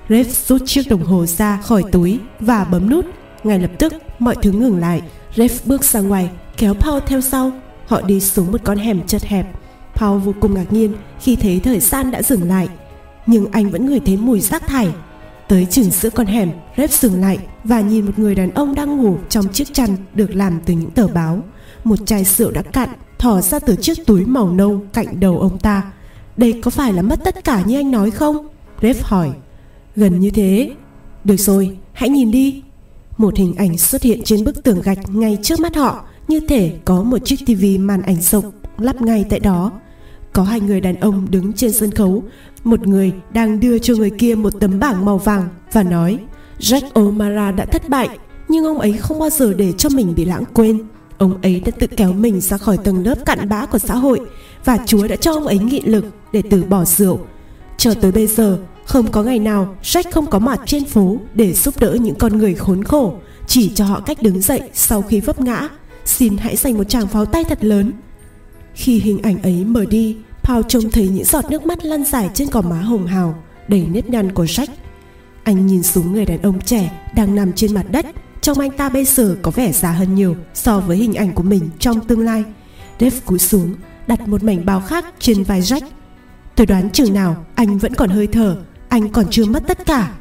Rev 0.09 0.27
rút 0.47 0.61
chiếc 0.65 0.89
đồng 0.89 1.03
hồ 1.03 1.25
ra 1.25 1.61
khỏi 1.61 1.83
túi 1.91 2.19
và 2.39 2.63
bấm 2.63 2.89
nút. 2.89 3.05
Ngay 3.43 3.59
lập 3.59 3.71
tức, 3.79 3.93
mọi 4.19 4.35
thứ 4.41 4.51
ngừng 4.51 4.79
lại. 4.79 5.01
Rev 5.35 5.51
bước 5.65 5.83
ra 5.83 5.99
ngoài, 5.99 6.29
kéo 6.57 6.73
Paul 6.73 6.99
theo 7.07 7.21
sau. 7.21 7.51
Họ 7.87 8.01
đi 8.01 8.19
xuống 8.19 8.51
một 8.51 8.61
con 8.63 8.77
hẻm 8.77 9.07
chật 9.07 9.23
hẹp. 9.23 9.47
Paul 9.95 10.19
vô 10.19 10.33
cùng 10.39 10.53
ngạc 10.53 10.73
nhiên 10.73 10.93
khi 11.21 11.35
thấy 11.35 11.59
thời 11.59 11.79
gian 11.79 12.11
đã 12.11 12.21
dừng 12.21 12.43
lại. 12.43 12.67
Nhưng 13.25 13.51
anh 13.51 13.69
vẫn 13.69 13.85
ngửi 13.85 13.99
thấy 13.99 14.17
mùi 14.17 14.39
rác 14.39 14.67
thải 14.67 14.87
Tới 15.47 15.65
chừng 15.65 15.89
giữa 15.91 16.09
con 16.09 16.25
hẻm, 16.25 16.51
Rev 16.77 16.91
dừng 16.91 17.21
lại 17.21 17.37
và 17.63 17.81
nhìn 17.81 18.05
một 18.05 18.19
người 18.19 18.35
đàn 18.35 18.51
ông 18.51 18.75
đang 18.75 18.97
ngủ 18.97 19.17
trong 19.29 19.47
chiếc 19.53 19.73
chăn 19.73 19.89
được 20.13 20.35
làm 20.35 20.59
từ 20.65 20.73
những 20.73 20.91
tờ 20.91 21.07
báo. 21.07 21.43
Một 21.83 21.99
chai 22.05 22.23
rượu 22.23 22.51
đã 22.51 22.61
cạn 22.61 22.89
thò 23.23 23.41
ra 23.41 23.59
từ 23.59 23.75
chiếc 23.75 24.05
túi 24.05 24.25
màu 24.25 24.49
nâu 24.49 24.81
cạnh 24.93 25.19
đầu 25.19 25.39
ông 25.39 25.59
ta. 25.59 25.91
Đây 26.37 26.61
có 26.61 26.71
phải 26.71 26.93
là 26.93 27.01
mất 27.01 27.19
tất 27.23 27.43
cả 27.43 27.63
như 27.65 27.79
anh 27.79 27.91
nói 27.91 28.11
không? 28.11 28.47
Rev 28.81 28.97
hỏi. 29.01 29.31
Gần 29.95 30.19
như 30.19 30.29
thế. 30.29 30.71
Được 31.23 31.37
rồi, 31.37 31.77
hãy 31.93 32.09
nhìn 32.09 32.31
đi. 32.31 32.61
Một 33.17 33.35
hình 33.37 33.55
ảnh 33.55 33.77
xuất 33.77 34.01
hiện 34.01 34.21
trên 34.23 34.43
bức 34.43 34.63
tường 34.63 34.81
gạch 34.81 34.99
ngay 35.09 35.37
trước 35.41 35.59
mắt 35.59 35.75
họ, 35.75 36.05
như 36.27 36.39
thể 36.39 36.73
có 36.85 37.03
một 37.03 37.17
chiếc 37.25 37.45
tivi 37.45 37.77
màn 37.77 38.01
ảnh 38.01 38.21
rộng 38.21 38.51
lắp 38.77 39.01
ngay 39.01 39.25
tại 39.29 39.39
đó. 39.39 39.71
Có 40.33 40.43
hai 40.43 40.59
người 40.59 40.81
đàn 40.81 40.95
ông 40.95 41.27
đứng 41.31 41.53
trên 41.53 41.71
sân 41.71 41.91
khấu 41.91 42.23
một 42.63 42.87
người 42.87 43.11
đang 43.33 43.59
đưa 43.59 43.77
cho 43.77 43.95
người 43.95 44.09
kia 44.09 44.35
một 44.35 44.53
tấm 44.59 44.79
bảng 44.79 45.05
màu 45.05 45.17
vàng 45.17 45.49
và 45.71 45.83
nói 45.83 46.19
Jack 46.59 46.81
O'Mara 46.93 47.55
đã 47.55 47.65
thất 47.65 47.89
bại 47.89 48.17
nhưng 48.47 48.65
ông 48.65 48.79
ấy 48.79 48.93
không 48.93 49.19
bao 49.19 49.29
giờ 49.29 49.53
để 49.53 49.71
cho 49.71 49.89
mình 49.89 50.15
bị 50.15 50.25
lãng 50.25 50.43
quên 50.53 50.79
ông 51.17 51.41
ấy 51.41 51.61
đã 51.65 51.71
tự 51.79 51.87
kéo 51.87 52.13
mình 52.13 52.41
ra 52.41 52.57
khỏi 52.57 52.77
tầng 52.77 53.05
lớp 53.05 53.15
cặn 53.25 53.49
bã 53.49 53.65
của 53.65 53.77
xã 53.77 53.95
hội 53.95 54.19
và 54.65 54.77
Chúa 54.85 55.07
đã 55.07 55.15
cho 55.15 55.33
ông 55.33 55.47
ấy 55.47 55.57
nghị 55.57 55.81
lực 55.81 56.05
để 56.33 56.41
từ 56.49 56.63
bỏ 56.63 56.85
rượu. 56.85 57.19
Cho 57.77 57.93
tới 57.93 58.11
bây 58.11 58.27
giờ, 58.27 58.59
không 58.85 59.11
có 59.11 59.23
ngày 59.23 59.39
nào 59.39 59.75
Jack 59.83 60.03
không 60.11 60.25
có 60.25 60.39
mặt 60.39 60.59
trên 60.65 60.85
phố 60.85 61.17
để 61.33 61.53
giúp 61.53 61.79
đỡ 61.79 61.97
những 62.01 62.15
con 62.15 62.37
người 62.37 62.55
khốn 62.55 62.83
khổ, 62.83 63.15
chỉ 63.47 63.71
cho 63.75 63.85
họ 63.85 63.99
cách 63.99 64.21
đứng 64.21 64.41
dậy 64.41 64.61
sau 64.73 65.01
khi 65.01 65.19
vấp 65.19 65.41
ngã. 65.41 65.69
Xin 66.05 66.37
hãy 66.37 66.55
dành 66.55 66.77
một 66.77 66.83
tràng 66.83 67.07
pháo 67.07 67.25
tay 67.25 67.43
thật 67.43 67.63
lớn. 67.63 67.91
Khi 68.73 68.99
hình 68.99 69.21
ảnh 69.21 69.41
ấy 69.41 69.63
mở 69.65 69.85
đi, 69.85 70.17
Paul 70.43 70.61
trông 70.67 70.91
thấy 70.91 71.07
những 71.07 71.25
giọt 71.25 71.45
nước 71.49 71.65
mắt 71.65 71.85
lăn 71.85 72.05
dài 72.05 72.29
trên 72.33 72.49
gò 72.49 72.61
má 72.61 72.81
hồng 72.81 73.07
hào, 73.07 73.43
đầy 73.67 73.85
nếp 73.91 74.09
nhăn 74.09 74.31
của 74.31 74.43
Jack. 74.43 74.67
Anh 75.43 75.67
nhìn 75.67 75.83
xuống 75.83 76.13
người 76.13 76.25
đàn 76.25 76.41
ông 76.41 76.61
trẻ 76.61 76.91
đang 77.15 77.35
nằm 77.35 77.53
trên 77.53 77.73
mặt 77.73 77.85
đất. 77.91 78.05
Trông 78.43 78.59
anh 78.59 78.71
ta 78.71 78.89
bây 78.89 79.05
giờ 79.05 79.35
có 79.41 79.51
vẻ 79.51 79.71
già 79.71 79.91
hơn 79.91 80.15
nhiều 80.15 80.35
so 80.53 80.79
với 80.79 80.97
hình 80.97 81.13
ảnh 81.13 81.33
của 81.33 81.43
mình 81.43 81.69
trong 81.79 82.07
tương 82.07 82.19
lai. 82.19 82.43
Dave 82.99 83.19
cúi 83.25 83.39
xuống, 83.39 83.73
đặt 84.07 84.27
một 84.27 84.43
mảnh 84.43 84.65
bao 84.65 84.81
khác 84.81 85.05
trên 85.19 85.43
vai 85.43 85.61
Jack. 85.61 85.81
Tôi 86.55 86.65
đoán 86.67 86.89
chừng 86.89 87.13
nào, 87.13 87.45
anh 87.55 87.77
vẫn 87.77 87.95
còn 87.95 88.09
hơi 88.09 88.27
thở, 88.27 88.57
Anh 88.89 89.09
còn 89.09 89.25
chưa 89.29 89.45
mất 89.45 89.63
tất 89.67 89.85
cả. 89.85 90.11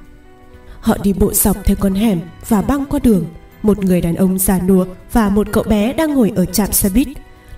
Họ 0.81 0.97
đi 1.03 1.13
bộ 1.13 1.35
dọc 1.35 1.57
theo 1.65 1.77
con 1.81 1.95
hẻm 1.95 2.21
và 2.49 2.63
băng 2.63 2.85
qua 2.85 3.01
đường. 3.03 3.25
Một 3.63 3.85
người 3.85 4.01
đàn 4.01 4.15
ông 4.15 4.39
già 4.39 4.61
nua 4.61 4.87
và 5.13 5.29
một 5.29 5.47
cậu 5.53 5.65
bé 5.65 5.93
đang 5.93 6.15
ngồi 6.15 6.33
ở 6.37 6.45
trạm 6.45 6.73
xe 6.73 6.89
buýt. 6.89 7.09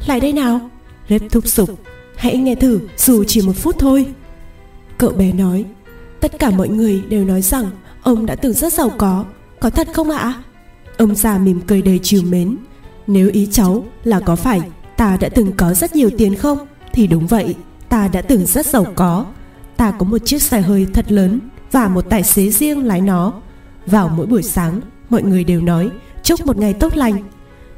Lại 0.06 0.20
đây 0.20 0.32
nào. 0.32 0.70
Rep 1.08 1.22
thúc 1.30 1.46
sục. 1.46 1.70
Hãy 2.16 2.36
nghe 2.36 2.54
thử, 2.54 2.80
dù 2.96 3.24
chỉ 3.24 3.42
một 3.42 3.56
phút 3.56 3.76
thôi. 3.78 4.06
Cậu 4.98 5.10
bé 5.10 5.32
nói. 5.32 5.64
Tất 6.20 6.38
cả 6.38 6.50
mọi 6.50 6.68
người 6.68 7.02
đều 7.08 7.24
nói 7.24 7.42
rằng 7.42 7.70
Ông 8.02 8.26
đã 8.26 8.34
từng 8.34 8.52
rất 8.52 8.72
giàu 8.72 8.90
có. 8.98 9.24
Có 9.60 9.70
thật 9.70 9.88
không 9.94 10.10
ạ? 10.10 10.42
Ông 10.96 11.14
già 11.14 11.38
mỉm 11.38 11.60
cười 11.66 11.82
đầy 11.82 11.98
trìu 11.98 12.22
mến. 12.22 12.56
Nếu 13.06 13.30
ý 13.32 13.48
cháu 13.52 13.84
là 14.04 14.20
có 14.20 14.36
phải 14.36 14.60
Ta 14.96 15.16
đã 15.20 15.28
từng 15.28 15.52
có 15.52 15.74
rất 15.74 15.96
nhiều 15.96 16.10
tiền 16.18 16.34
không? 16.34 16.58
Thì 16.92 17.06
đúng 17.06 17.26
vậy 17.26 17.54
Ta 17.88 18.08
đã 18.08 18.22
từng 18.22 18.46
rất 18.46 18.66
giàu 18.66 18.86
có. 18.94 19.26
Ta 19.76 19.90
có 19.90 20.04
một 20.04 20.18
chiếc 20.24 20.42
xe 20.42 20.60
hơi 20.60 20.86
thật 20.94 21.12
lớn 21.12 21.40
Và 21.72 21.88
một 21.88 22.04
tài 22.10 22.22
xế 22.22 22.50
riêng 22.50 22.86
lái 22.86 23.00
nó. 23.00 23.32
Vào 23.86 24.08
mỗi 24.08 24.26
buổi 24.26 24.42
sáng 24.42 24.80
Mọi 25.10 25.22
người 25.22 25.44
đều 25.44 25.60
nói 25.60 25.90
Chúc 26.22 26.46
một 26.46 26.56
ngày 26.56 26.72
tốt 26.72 26.96
lành. 26.96 27.16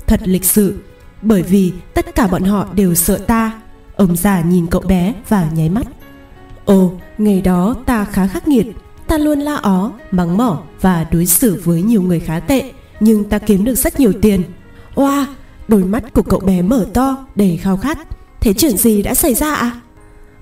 Thật 0.07 0.21
lịch 0.25 0.45
sự 0.45 0.75
Bởi 1.23 1.43
vì 1.43 1.73
tất 1.95 2.14
cả 2.14 2.27
bọn 2.27 2.43
họ 2.43 2.67
đều 2.75 2.95
sợ 2.95 3.19
ta. 3.19 3.53
Ông 3.97 4.17
già 4.17 4.41
nhìn 4.41 4.67
cậu 4.67 4.81
bé 4.81 5.14
và 5.29 5.51
nháy 5.55 5.69
mắt. 5.69 5.87
Ồ, 6.64 6.93
ngày 7.19 7.41
đó 7.41 7.75
ta 7.87 8.05
khá 8.05 8.27
khắc 8.27 8.49
nghiệt. 8.49 8.67
Ta 9.07 9.19
luôn 9.19 9.39
la 9.41 9.55
ó, 9.55 9.93
mắng 10.11 10.37
mỏ 10.37 10.62
và 10.81 11.07
đối 11.12 11.27
xử 11.27 11.62
với 11.64 11.83
nhiều 11.83 12.03
người 12.03 12.21
khá 12.21 12.41
tệ. 12.41 12.73
Nhưng 13.01 13.25
ta 13.25 13.39
kiếm 13.39 13.65
được 13.65 13.75
rất 13.75 14.01
nhiều 14.01 14.13
tiền. 14.23 14.43
Wow, 14.95 15.25
đôi 15.69 15.85
mắt 15.85 16.15
của 16.15 16.23
cậu 16.23 16.41
bé 16.41 16.63
mở 16.63 16.87
to, 16.95 17.27
đầy 17.35 17.57
khao 17.57 17.77
khát. 17.77 17.99
Thế 18.41 18.53
chuyện 18.53 18.77
gì 18.77 19.03
đã 19.03 19.15
xảy 19.15 19.35
ra 19.35 19.55
ạ? 19.55 19.71
À? 19.75 19.81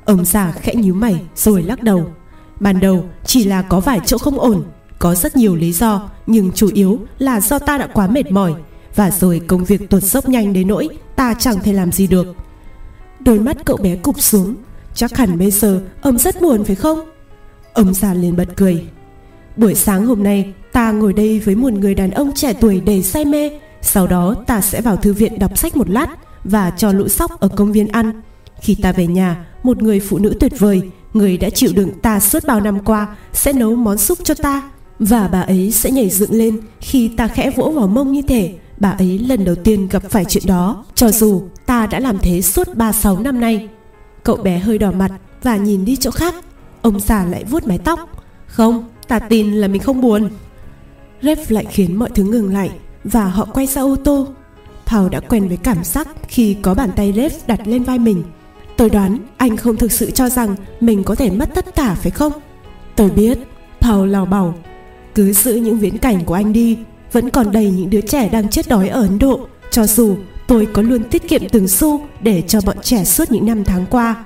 Ông 0.04 0.24
già 0.24 0.52
khẽ 0.52 0.74
nhíu 0.74 0.94
mày 0.94 1.22
rồi 1.36 1.62
lắc 1.62 1.82
đầu. 1.82 2.10
Ban 2.60 2.80
đầu 2.80 3.04
chỉ 3.24 3.44
là 3.44 3.62
có 3.62 3.80
vài 3.80 4.00
chỗ 4.06 4.18
không 4.18 4.38
ổn 4.38 4.64
Có 4.98 5.14
rất 5.14 5.36
nhiều 5.36 5.56
lý 5.56 5.72
do 5.72 6.10
Nhưng 6.26 6.52
chủ 6.52 6.70
yếu 6.74 6.98
là 7.18 7.40
do 7.40 7.58
ta 7.58 7.78
đã 7.78 7.86
quá 7.86 8.06
mệt 8.06 8.32
mỏi. 8.32 8.54
Và 8.94 9.10
rồi 9.10 9.40
công 9.46 9.64
việc 9.64 9.90
tuột 9.90 10.02
dốc 10.02 10.28
nhanh 10.28 10.52
đến 10.52 10.68
nỗi 10.68 10.88
Ta 11.16 11.34
chẳng 11.34 11.60
thể 11.60 11.72
làm 11.72 11.92
gì 11.92 12.06
được. 12.06 12.26
Đôi 13.20 13.38
mắt 13.38 13.56
cậu 13.64 13.76
bé 13.76 13.96
cụp 13.96 14.20
xuống. 14.20 14.54
Chắc 14.94 15.16
hẳn 15.16 15.38
bây 15.38 15.50
giờ 15.50 15.82
ông 16.00 16.18
rất 16.18 16.40
buồn 16.40 16.64
phải 16.64 16.76
không? 16.76 17.00
Ông 17.72 17.94
già 17.94 18.14
liền 18.14 18.36
bật 18.36 18.48
cười. 18.56 18.86
Buổi 19.56 19.74
sáng 19.74 20.06
hôm 20.06 20.22
nay 20.22 20.52
ta 20.72 20.92
ngồi 20.92 21.12
đây 21.12 21.40
với 21.40 21.54
một 21.54 21.72
người 21.72 21.94
đàn 21.94 22.10
ông 22.10 22.32
trẻ 22.34 22.52
tuổi 22.60 22.80
đầy 22.80 23.02
say 23.02 23.24
mê. 23.24 23.50
Sau 23.82 24.06
đó 24.06 24.34
ta 24.46 24.60
sẽ 24.60 24.80
vào 24.80 24.96
thư 24.96 25.12
viện 25.12 25.38
đọc 25.38 25.58
sách 25.58 25.76
một 25.76 25.90
lát 25.90 26.06
Và 26.44 26.70
cho 26.70 26.92
lũ 26.92 27.08
sóc 27.08 27.40
ở 27.40 27.48
công 27.48 27.72
viên 27.72 27.88
ăn. 27.88 28.22
Khi 28.60 28.74
ta 28.74 28.92
về 28.92 29.06
nhà 29.06 29.46
Một 29.62 29.82
người 29.82 30.00
phụ 30.00 30.18
nữ 30.18 30.36
tuyệt 30.40 30.52
vời 30.58 30.90
Người 31.12 31.36
đã 31.36 31.50
chịu 31.50 31.70
đựng 31.74 31.90
ta 32.02 32.20
suốt 32.20 32.44
bao 32.46 32.60
năm 32.60 32.84
qua 32.84 33.16
Sẽ 33.32 33.52
nấu 33.52 33.74
món 33.74 33.98
súp 33.98 34.18
cho 34.24 34.34
ta. 34.34 34.70
Và 34.98 35.28
bà 35.28 35.40
ấy 35.40 35.72
sẽ 35.72 35.90
nhảy 35.90 36.10
dựng 36.10 36.32
lên 36.32 36.60
Khi 36.80 37.10
ta 37.16 37.28
khẽ 37.28 37.50
vỗ 37.56 37.70
vào 37.70 37.86
mông 37.86 38.12
như 38.12 38.22
thể 38.22 38.54
Bà 38.78 38.90
ấy 38.90 39.18
lần 39.18 39.44
đầu 39.44 39.54
tiên 39.54 39.88
gặp 39.88 40.02
phải 40.10 40.24
chuyện 40.24 40.44
đó. 40.46 40.84
Cho 40.94 41.10
dù 41.10 41.42
ta 41.66 41.86
đã 41.86 42.00
làm 42.00 42.18
thế 42.18 42.42
suốt 42.42 42.68
36 42.74 43.18
năm 43.18 43.40
nay 43.40 43.68
Cậu 44.22 44.36
bé 44.36 44.58
hơi 44.58 44.78
đỏ 44.78 44.92
mặt 44.92 45.12
và 45.42 45.56
nhìn 45.56 45.84
đi 45.84 45.96
chỗ 45.96 46.10
khác. 46.10 46.34
Ông 46.82 47.00
già 47.00 47.24
lại 47.24 47.44
vuốt 47.44 47.66
mái 47.66 47.78
tóc. 47.78 48.24
Không, 48.46 48.84
ta 49.08 49.18
tin 49.18 49.52
là 49.52 49.68
mình 49.68 49.82
không 49.82 50.00
buồn. 50.00 50.28
Rep 51.22 51.38
lại 51.50 51.64
khiến 51.70 51.96
mọi 51.96 52.10
thứ 52.14 52.24
ngừng 52.24 52.52
lại 52.52 52.70
Và 53.04 53.24
họ 53.24 53.44
quay 53.44 53.66
sang 53.66 53.84
ô 53.84 53.96
tô. 53.96 54.28
Paul 54.86 55.08
đã 55.08 55.20
quen 55.20 55.48
với 55.48 55.56
cảm 55.56 55.84
giác 55.84 56.08
khi 56.28 56.56
có 56.62 56.74
bàn 56.74 56.90
tay 56.96 57.12
Rep 57.16 57.32
đặt 57.46 57.60
lên 57.66 57.82
vai 57.82 57.98
mình. 57.98 58.22
Tôi 58.76 58.90
đoán 58.90 59.18
anh 59.36 59.56
không 59.56 59.76
thực 59.76 59.92
sự 59.92 60.10
cho 60.10 60.28
rằng 60.28 60.56
mình 60.80 61.04
có 61.04 61.14
thể 61.14 61.30
mất 61.30 61.54
tất 61.54 61.74
cả 61.74 61.94
phải 61.94 62.10
không? 62.10 62.32
Tôi 62.96 63.10
biết, 63.10 63.38
Paul 63.80 64.10
lào 64.10 64.26
bảo 64.26 64.54
Cứ 65.14 65.32
giữ 65.32 65.54
những 65.54 65.78
viễn 65.78 65.98
cảnh 65.98 66.24
của 66.24 66.34
anh 66.34 66.52
đi 66.52 66.78
Vẫn 67.12 67.30
còn 67.30 67.52
đầy 67.52 67.70
những 67.70 67.90
đứa 67.90 68.00
trẻ 68.00 68.28
đang 68.28 68.48
chết 68.48 68.68
đói 68.68 68.88
ở 68.88 69.00
Ấn 69.00 69.18
Độ. 69.18 69.46
Cho 69.70 69.86
dù 69.86 70.16
Tôi 70.46 70.66
có 70.72 70.82
luôn 70.82 71.04
tiết 71.10 71.28
kiệm 71.28 71.42
từng 71.48 71.68
xu 71.68 72.00
để 72.20 72.42
cho 72.42 72.60
bọn 72.66 72.76
trẻ 72.82 73.04
suốt 73.04 73.32
những 73.32 73.46
năm 73.46 73.64
tháng 73.64 73.86
qua 73.90 74.24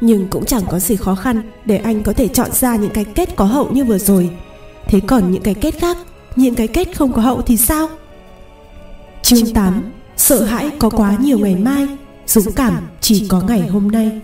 nhưng 0.00 0.28
cũng 0.28 0.44
chẳng 0.44 0.62
có 0.70 0.78
gì 0.78 0.96
khó 0.96 1.14
khăn 1.14 1.42
để 1.64 1.76
anh 1.76 2.02
có 2.02 2.12
thể 2.12 2.28
chọn 2.28 2.52
ra 2.52 2.76
những 2.76 2.90
cái 2.90 3.04
kết 3.04 3.36
có 3.36 3.44
hậu 3.44 3.70
như 3.70 3.84
vừa 3.84 3.98
rồi. 3.98 4.30
Thế 4.86 5.00
còn 5.06 5.30
những 5.30 5.42
cái 5.42 5.54
kết 5.54 5.74
khác, 5.78 5.96
những 6.36 6.54
cái 6.54 6.68
kết 6.68 6.96
không 6.96 7.12
có 7.12 7.22
hậu 7.22 7.42
thì 7.42 7.56
sao? 7.56 7.88
Chương 9.22 9.54
8 9.54 9.82
Sợ 10.16 10.44
hãi 10.44 10.70
có 10.78 10.90
quá 10.90 11.16
nhiều 11.20 11.38
ngày 11.38 11.54
mai 11.54 11.88
Dũng 12.26 12.52
cảm 12.52 12.86
chỉ 13.00 13.26
có 13.28 13.40
ngày 13.40 13.60
hôm 13.60 13.90
nay. 13.90 14.20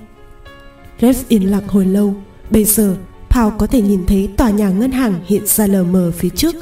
Rev 1.01 1.16
yên 1.29 1.51
lặng 1.51 1.68
hồi 1.68 1.87
lâu. 1.87 2.14
Bây 2.51 2.64
giờ 2.64 2.97
Paul 3.31 3.53
có 3.59 3.66
thể 3.66 3.81
nhìn 3.81 4.07
thấy 4.07 4.31
tòa 4.37 4.51
nhà 4.51 4.70
ngân 4.70 4.93
hàng 4.93 5.14
hiện 5.27 5.47
ra 5.47 5.66
lờ 5.66 5.85
mờ 5.85 6.12
phía 6.16 6.29
trước. 6.29 6.55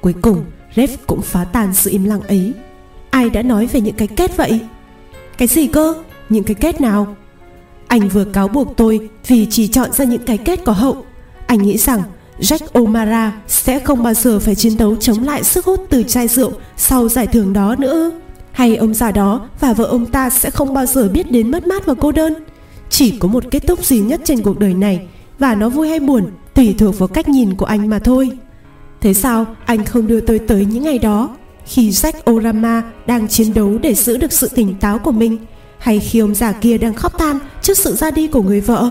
Cuối 0.00 0.14
cùng 0.22 0.44
Rev 0.76 0.90
cũng 1.06 1.22
phá 1.22 1.44
tan 1.44 1.74
sự 1.74 1.90
im 1.90 2.04
lặng 2.04 2.20
ấy. 2.20 2.52
Ai 3.10 3.30
đã 3.30 3.42
nói 3.42 3.66
về 3.66 3.80
những 3.80 3.94
cái 3.94 4.08
kết 4.08 4.36
vậy? 4.36 4.60
Cái 5.38 5.48
gì 5.48 5.66
cơ? 5.66 5.94
Những 6.28 6.44
cái 6.44 6.54
kết 6.54 6.80
nào 6.80 7.16
anh 7.88 8.08
vừa 8.08 8.24
cáo 8.24 8.48
buộc 8.48 8.76
tôi 8.76 9.08
Vì 9.26 9.46
chỉ 9.50 9.68
chọn 9.68 9.92
ra 9.92 10.04
những 10.04 10.24
cái 10.26 10.38
kết 10.38 10.60
có 10.64 10.72
hậu 10.72 11.04
Anh 11.46 11.62
nghĩ 11.62 11.78
rằng 11.78 12.02
Jack 12.40 12.58
O'Mara 12.72 13.30
sẽ 13.48 13.78
không 13.78 14.02
bao 14.02 14.14
giờ 14.14 14.38
phải 14.38 14.54
chiến 14.54 14.76
đấu 14.76 14.96
chống 14.96 15.24
lại 15.24 15.44
sức 15.44 15.64
hút 15.64 15.86
từ 15.90 16.02
chai 16.02 16.28
rượu 16.28 16.52
sau 16.76 17.08
giải 17.08 17.26
thưởng 17.26 17.52
đó 17.52 17.74
nữa. 17.78 18.10
Hay 18.52 18.76
ông 18.76 18.94
già 18.94 19.10
đó 19.10 19.48
và 19.60 19.72
vợ 19.72 19.84
ông 19.84 20.06
ta 20.06 20.30
sẽ 20.30 20.50
không 20.50 20.74
bao 20.74 20.86
giờ 20.86 21.08
biết 21.08 21.30
đến 21.30 21.50
mất 21.50 21.66
mát 21.66 21.86
và 21.86 21.94
cô 21.94 22.12
đơn. 22.12 22.34
Chỉ 22.90 23.18
có 23.18 23.28
một 23.28 23.44
kết 23.50 23.66
thúc 23.66 23.84
duy 23.84 23.98
nhất 24.00 24.20
trên 24.24 24.42
cuộc 24.42 24.58
đời 24.58 24.74
này 24.74 25.06
và 25.38 25.54
nó 25.54 25.68
vui 25.68 25.88
hay 25.88 26.00
buồn 26.00 26.30
tùy 26.54 26.74
thuộc 26.78 26.98
vào 26.98 27.08
cách 27.08 27.28
nhìn 27.28 27.54
của 27.54 27.66
anh 27.66 27.90
mà 27.90 27.98
thôi. 27.98 28.30
Thế 29.00 29.14
sao 29.14 29.46
anh 29.66 29.84
không 29.84 30.06
đưa 30.06 30.20
tôi 30.20 30.38
tới 30.38 30.64
những 30.64 30.82
ngày 30.82 30.98
đó 30.98 31.36
khi 31.66 31.90
Jack 31.90 32.32
Orama 32.32 32.82
đang 33.06 33.28
chiến 33.28 33.54
đấu 33.54 33.78
để 33.78 33.94
giữ 33.94 34.16
được 34.16 34.32
sự 34.32 34.48
tỉnh 34.48 34.74
táo 34.74 34.98
của 34.98 35.12
mình 35.12 35.38
hay 35.86 36.00
khi 36.00 36.18
ông 36.18 36.34
già 36.34 36.52
kia 36.52 36.78
đang 36.78 36.94
khóc 36.94 37.18
than 37.18 37.38
trước 37.62 37.78
sự 37.78 37.94
ra 37.94 38.10
đi 38.10 38.26
của 38.26 38.42
người 38.42 38.60
vợ? 38.60 38.90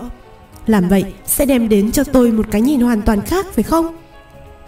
Làm 0.66 0.88
vậy 0.88 1.04
sẽ 1.26 1.46
đem 1.46 1.68
đến 1.68 1.92
cho 1.92 2.04
tôi 2.04 2.32
một 2.32 2.46
cái 2.50 2.60
nhìn 2.60 2.80
hoàn 2.80 3.02
toàn 3.02 3.20
khác 3.22 3.46
phải 3.52 3.64
không? 3.64 3.96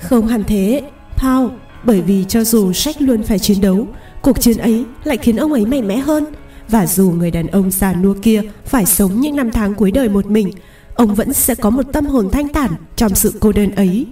Không 0.01 0.27
hẳn 0.27 0.45
thế, 0.45 0.83
Paul, 1.17 1.51
bởi 1.85 2.01
vì 2.01 2.25
cho 2.29 2.45
dù 2.45 2.73
sách 2.73 3.03
luôn 3.03 3.23
phải 3.23 3.39
chiến 3.39 3.61
đấu, 3.61 3.87
cuộc 4.23 4.41
chiến 4.41 4.59
ấy 4.59 4.85
lại 5.05 5.17
khiến 5.17 5.37
ông 5.37 5.53
ấy 5.53 5.67
mạnh 5.67 5.89
mẽ 5.89 5.97
hơn. 5.97 6.25
Và 6.69 6.87
dù 6.87 7.11
người 7.11 7.31
đàn 7.31 7.47
ông 7.47 7.71
già 7.71 7.95
nua 7.95 8.15
kia 8.23 8.43
phải 8.65 8.87
sống 8.87 9.21
những 9.21 9.37
năm 9.37 9.51
tháng 9.51 9.75
cuối 9.75 9.91
đời 9.91 10.09
một 10.09 10.27
mình, 10.27 10.51
ông 10.95 11.15
vẫn 11.15 11.33
sẽ 11.33 11.55
có 11.55 11.71
một 11.71 11.93
tâm 11.93 12.07
hồn 12.07 12.31
thanh 12.33 12.49
thản 12.49 12.71
trong 12.97 13.15
sự 13.15 13.35
cô 13.41 13.53
đơn 13.53 13.71
ấy. 13.71 14.07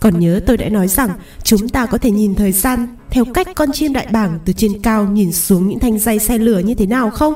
Còn 0.00 0.20
nhớ 0.20 0.40
tôi 0.46 0.56
đã 0.56 0.68
nói 0.68 0.88
rằng 0.88 1.10
chúng 1.42 1.68
ta 1.68 1.86
có 1.86 1.98
thể 1.98 2.10
nhìn 2.10 2.34
thời 2.34 2.52
gian 2.52 2.86
theo 3.10 3.24
cách 3.24 3.48
con 3.54 3.72
chim 3.72 3.92
đại 3.92 4.06
bàng 4.12 4.38
từ 4.44 4.52
trên 4.52 4.82
cao 4.82 5.04
nhìn 5.04 5.32
xuống 5.32 5.68
những 5.68 5.78
thanh 5.78 5.98
dây 5.98 6.18
xe 6.18 6.38
lửa 6.38 6.58
như 6.58 6.74
thế 6.74 6.86
nào 6.86 7.10
không? 7.10 7.34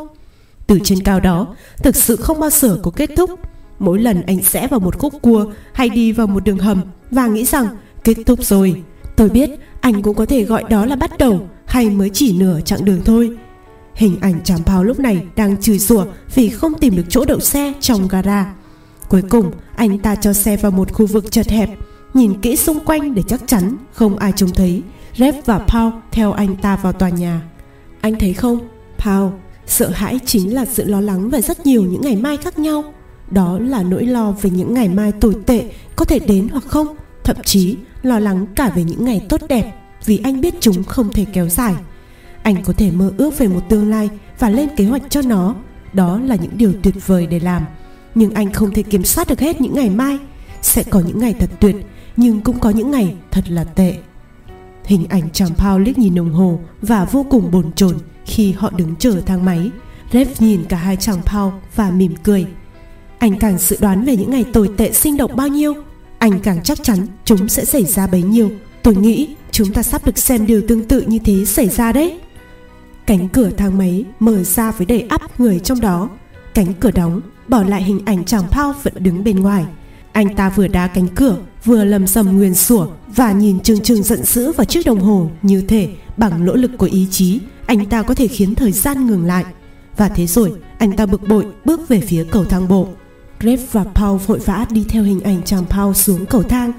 Từ 0.66 0.78
trên 0.84 1.02
cao 1.02 1.20
đó, 1.20 1.54
thực 1.82 1.96
sự 1.96 2.16
không 2.16 2.40
bao 2.40 2.50
giờ 2.50 2.78
có 2.82 2.90
kết 2.90 3.10
thúc. 3.16 3.30
Mỗi 3.78 3.98
lần 3.98 4.22
anh 4.22 4.42
sẽ 4.42 4.66
vào 4.66 4.80
một 4.80 4.98
khúc 4.98 5.14
cua 5.22 5.52
hay 5.72 5.88
đi 5.88 6.12
vào 6.12 6.26
một 6.26 6.44
đường 6.44 6.58
hầm 6.58 6.80
và 7.10 7.26
nghĩ 7.26 7.44
rằng 7.44 7.66
kết 8.04 8.14
thúc 8.26 8.44
rồi. 8.44 8.82
Tôi 9.16 9.28
biết 9.28 9.50
anh 9.80 10.02
cũng 10.02 10.16
có 10.16 10.26
thể 10.26 10.44
gọi 10.44 10.64
đó 10.70 10.86
là 10.86 10.96
bắt 10.96 11.18
đầu 11.18 11.48
hay 11.66 11.90
mới 11.90 12.10
chỉ 12.12 12.38
nửa 12.38 12.60
chặng 12.60 12.84
đường 12.84 13.00
thôi. 13.04 13.36
Hình 13.94 14.16
ảnh 14.20 14.40
chàng 14.44 14.62
pao 14.62 14.84
lúc 14.84 14.98
này 14.98 15.26
đang 15.36 15.60
chửi 15.60 15.78
rủa 15.78 16.04
vì 16.34 16.48
không 16.48 16.72
tìm 16.80 16.96
được 16.96 17.02
chỗ 17.08 17.24
đậu 17.24 17.40
xe 17.40 17.72
trong 17.80 18.08
gara. 18.08 18.54
Cuối 19.08 19.22
cùng, 19.30 19.50
anh 19.76 19.98
ta 19.98 20.14
cho 20.14 20.32
xe 20.32 20.56
vào 20.56 20.70
một 20.70 20.92
khu 20.92 21.06
vực 21.06 21.30
chật 21.30 21.48
hẹp, 21.48 21.70
nhìn 22.14 22.40
kỹ 22.40 22.56
xung 22.56 22.84
quanh 22.84 23.14
để 23.14 23.22
chắc 23.28 23.40
chắn 23.46 23.76
không 23.92 24.16
ai 24.18 24.32
trông 24.36 24.50
thấy. 24.50 24.82
Rep 25.16 25.34
và 25.46 25.58
Paul 25.58 25.92
theo 26.12 26.32
anh 26.32 26.56
ta 26.56 26.76
vào 26.76 26.92
tòa 26.92 27.08
nhà. 27.08 27.42
Anh 28.00 28.18
thấy 28.18 28.32
không, 28.32 28.58
Paul, 28.98 29.30
sợ 29.66 29.88
hãi 29.88 30.18
chính 30.26 30.54
là 30.54 30.64
sự 30.64 30.84
lo 30.84 31.00
lắng 31.00 31.30
về 31.30 31.42
rất 31.42 31.66
nhiều 31.66 31.82
những 31.82 32.00
ngày 32.02 32.16
mai 32.16 32.36
khác 32.36 32.58
nhau. 32.58 32.84
Đó 33.30 33.58
là 33.58 33.82
nỗi 33.82 34.06
lo 34.06 34.32
về 34.32 34.50
những 34.50 34.74
ngày 34.74 34.88
mai 34.88 35.12
tồi 35.12 35.34
tệ 35.46 35.64
có 35.96 36.04
thể 36.04 36.18
đến 36.18 36.48
hoặc 36.48 36.64
không, 36.68 36.96
thậm 37.24 37.36
chí 37.44 37.76
lo 38.02 38.18
lắng 38.18 38.46
cả 38.56 38.72
về 38.76 38.84
những 38.84 39.04
ngày 39.04 39.26
tốt 39.28 39.40
đẹp 39.48 39.72
vì 40.04 40.20
anh 40.24 40.40
biết 40.40 40.54
chúng 40.60 40.84
không 40.84 41.12
thể 41.12 41.26
kéo 41.32 41.48
dài. 41.48 41.74
Anh 42.42 42.62
có 42.64 42.72
thể 42.72 42.90
mơ 42.90 43.12
ước 43.18 43.38
về 43.38 43.48
một 43.48 43.60
tương 43.68 43.90
lai 43.90 44.08
và 44.38 44.50
lên 44.50 44.68
kế 44.76 44.84
hoạch 44.84 45.02
cho 45.10 45.22
nó. 45.22 45.54
Đó 45.92 46.20
là 46.24 46.36
những 46.36 46.52
điều 46.56 46.72
tuyệt 46.82 47.06
vời 47.06 47.26
để 47.26 47.40
làm. 47.40 47.64
Nhưng 48.14 48.34
anh 48.34 48.52
không 48.52 48.70
thể 48.70 48.82
kiểm 48.82 49.04
soát 49.04 49.28
được 49.28 49.40
hết 49.40 49.60
những 49.60 49.74
ngày 49.74 49.90
mai. 49.90 50.18
Sẽ 50.62 50.82
có 50.82 51.00
những 51.00 51.18
ngày 51.18 51.34
thật 51.40 51.50
tuyệt, 51.60 51.76
nhưng 52.16 52.40
cũng 52.40 52.58
có 52.58 52.70
những 52.70 52.90
ngày 52.90 53.14
thật 53.30 53.44
là 53.48 53.64
tệ. 53.64 53.94
Hình 54.84 55.06
ảnh 55.08 55.30
chàng 55.32 55.54
Paul 55.54 55.82
liếc 55.82 55.98
nhìn 55.98 56.14
đồng 56.14 56.32
hồ 56.32 56.60
và 56.82 57.04
vô 57.04 57.26
cùng 57.30 57.50
bồn 57.50 57.72
chồn 57.72 57.96
khi 58.26 58.52
họ 58.52 58.70
đứng 58.76 58.96
chờ 58.96 59.20
thang 59.26 59.44
máy. 59.44 59.70
Rev 60.12 60.28
nhìn 60.38 60.64
cả 60.64 60.76
hai 60.76 60.96
chàng 60.96 61.22
Paul 61.22 61.52
và 61.76 61.90
mỉm 61.90 62.14
cười. 62.22 62.46
Anh 63.18 63.38
càng 63.38 63.58
dự 63.58 63.76
đoán 63.80 64.04
về 64.04 64.16
những 64.16 64.30
ngày 64.30 64.44
tồi 64.52 64.70
tệ 64.76 64.92
sinh 64.92 65.16
động 65.16 65.36
bao 65.36 65.48
nhiêu, 65.48 65.74
anh 66.18 66.40
càng 66.40 66.62
chắc 66.62 66.82
chắn 66.82 67.06
chúng 67.24 67.48
sẽ 67.48 67.64
xảy 67.64 67.84
ra 67.84 68.06
bấy 68.06 68.22
nhiêu. 68.22 68.50
Tôi 68.82 68.96
nghĩ 68.96 69.28
chúng 69.50 69.72
ta 69.72 69.82
sắp 69.82 70.06
được 70.06 70.18
xem 70.18 70.46
điều 70.46 70.62
tương 70.68 70.88
tự 70.88 71.00
như 71.00 71.18
thế 71.18 71.44
xảy 71.44 71.68
ra 71.68 71.92
đấy. 71.92 72.20
Cánh 73.06 73.28
cửa 73.28 73.50
thang 73.50 73.78
máy 73.78 74.04
mở 74.20 74.42
ra 74.42 74.70
với 74.70 74.86
đầy 74.86 75.00
ắp 75.00 75.40
người 75.40 75.60
trong 75.60 75.80
đó. 75.80 76.10
Cánh 76.54 76.74
cửa 76.80 76.90
đóng, 76.90 77.20
bỏ 77.48 77.62
lại 77.62 77.82
hình 77.82 78.00
ảnh 78.04 78.24
chàng 78.24 78.44
Paul 78.50 78.76
vẫn 78.82 78.94
đứng 78.98 79.24
bên 79.24 79.40
ngoài. 79.40 79.64
Anh 80.12 80.34
ta 80.34 80.48
vừa 80.48 80.68
đá 80.68 80.86
cánh 80.86 81.08
cửa, 81.08 81.36
vừa 81.64 81.84
lầm 81.84 82.06
sầm 82.06 82.38
nguyền 82.38 82.54
sủa 82.54 82.86
và 83.16 83.32
nhìn 83.32 83.60
trừng 83.60 83.80
trừng 83.80 84.02
giận 84.02 84.24
dữ 84.24 84.52
vào 84.52 84.64
chiếc 84.64 84.86
đồng 84.86 85.00
hồ 85.00 85.30
như 85.42 85.60
thể 85.60 85.88
bằng 86.16 86.44
nỗ 86.44 86.54
lực 86.54 86.70
của 86.78 86.88
ý 86.92 87.06
chí, 87.10 87.40
anh 87.66 87.86
ta 87.86 88.02
có 88.02 88.14
thể 88.14 88.28
khiến 88.28 88.54
thời 88.54 88.72
gian 88.72 89.06
ngừng 89.06 89.24
lại. 89.24 89.44
Và 89.96 90.08
thế 90.08 90.26
rồi, 90.26 90.52
anh 90.78 90.92
ta 90.92 91.06
bực 91.06 91.28
bội 91.28 91.46
bước 91.64 91.88
về 91.88 92.00
phía 92.00 92.24
cầu 92.24 92.44
thang 92.44 92.68
bộ. 92.68 92.88
Greg 93.40 93.60
và 93.72 93.84
Paul 93.84 94.18
vội 94.26 94.38
vã 94.38 94.66
đi 94.70 94.84
theo 94.88 95.02
hình 95.02 95.20
ảnh 95.20 95.42
chàng 95.44 95.64
Paul 95.70 95.92
xuống 95.94 96.26
cầu 96.26 96.42
thang. 96.42 96.72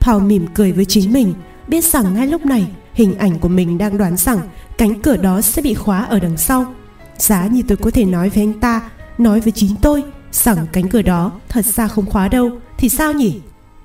Paul 0.00 0.22
mỉm 0.22 0.46
cười 0.54 0.72
với 0.72 0.84
chính 0.84 1.12
mình, 1.12 1.34
biết 1.68 1.84
rằng 1.84 2.14
ngay 2.14 2.26
lúc 2.26 2.46
này 2.46 2.66
hình 2.94 3.18
ảnh 3.18 3.38
của 3.38 3.48
mình 3.48 3.78
đang 3.78 3.98
đoán 3.98 4.16
rằng 4.16 4.38
cánh 4.78 5.02
cửa 5.02 5.16
đó 5.16 5.40
sẽ 5.40 5.62
bị 5.62 5.74
khóa 5.74 6.04
ở 6.04 6.18
đằng 6.18 6.36
sau. 6.36 6.74
Giá 7.18 7.46
như 7.46 7.62
tôi 7.68 7.76
có 7.76 7.90
thể 7.90 8.04
nói 8.04 8.28
với 8.28 8.42
anh 8.42 8.60
ta, 8.60 8.90
nói 9.18 9.40
với 9.40 9.52
chính 9.52 9.70
tôi 9.82 10.04
rằng 10.32 10.66
cánh 10.72 10.88
cửa 10.88 11.02
đó 11.02 11.32
thật 11.48 11.64
ra 11.64 11.88
không 11.88 12.06
khóa 12.06 12.28
đâu, 12.28 12.50
thì 12.78 12.88
sao 12.88 13.12
nhỉ? 13.12 13.40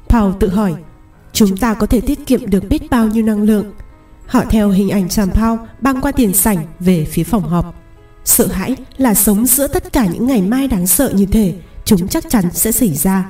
Paul 0.10 0.34
tự 0.40 0.50
hỏi, 0.50 0.76
chúng 1.34 1.58
ta 1.58 1.74
có 1.74 1.88
thể 1.88 2.02
tiết 2.02 2.26
kiệm 2.26 2.50
được 2.50 2.64
biết 2.70 2.90
bao 2.90 3.08
nhiêu 3.08 3.24
năng 3.26 3.42
lượng. 3.42 3.74
Họ 4.26 4.44
theo 4.50 4.70
hình 4.70 4.90
ảnh 4.90 5.10
chàng 5.10 5.32
Paul 5.32 5.60
băng 5.82 6.02
qua 6.02 6.12
tiền 6.12 6.34
sảnh 6.34 6.58
về 6.80 7.06
phía 7.06 7.24
phòng 7.24 7.44
họp. 7.44 7.76
Sợ 8.26 8.48
hãi 8.48 8.76
là 8.98 9.14
sống 9.14 9.46
giữa 9.46 9.68
tất 9.68 9.94
cả 9.94 10.06
những 10.06 10.28
ngày 10.28 10.42
mai 10.42 10.68
đáng 10.68 10.88
sợ 10.88 11.12
như 11.16 11.26
thế 11.26 11.54
chúng 11.86 12.08
chắc 12.08 12.30
chắn 12.30 12.46
sẽ 12.52 12.72
xảy 12.72 12.94
ra. 12.94 13.30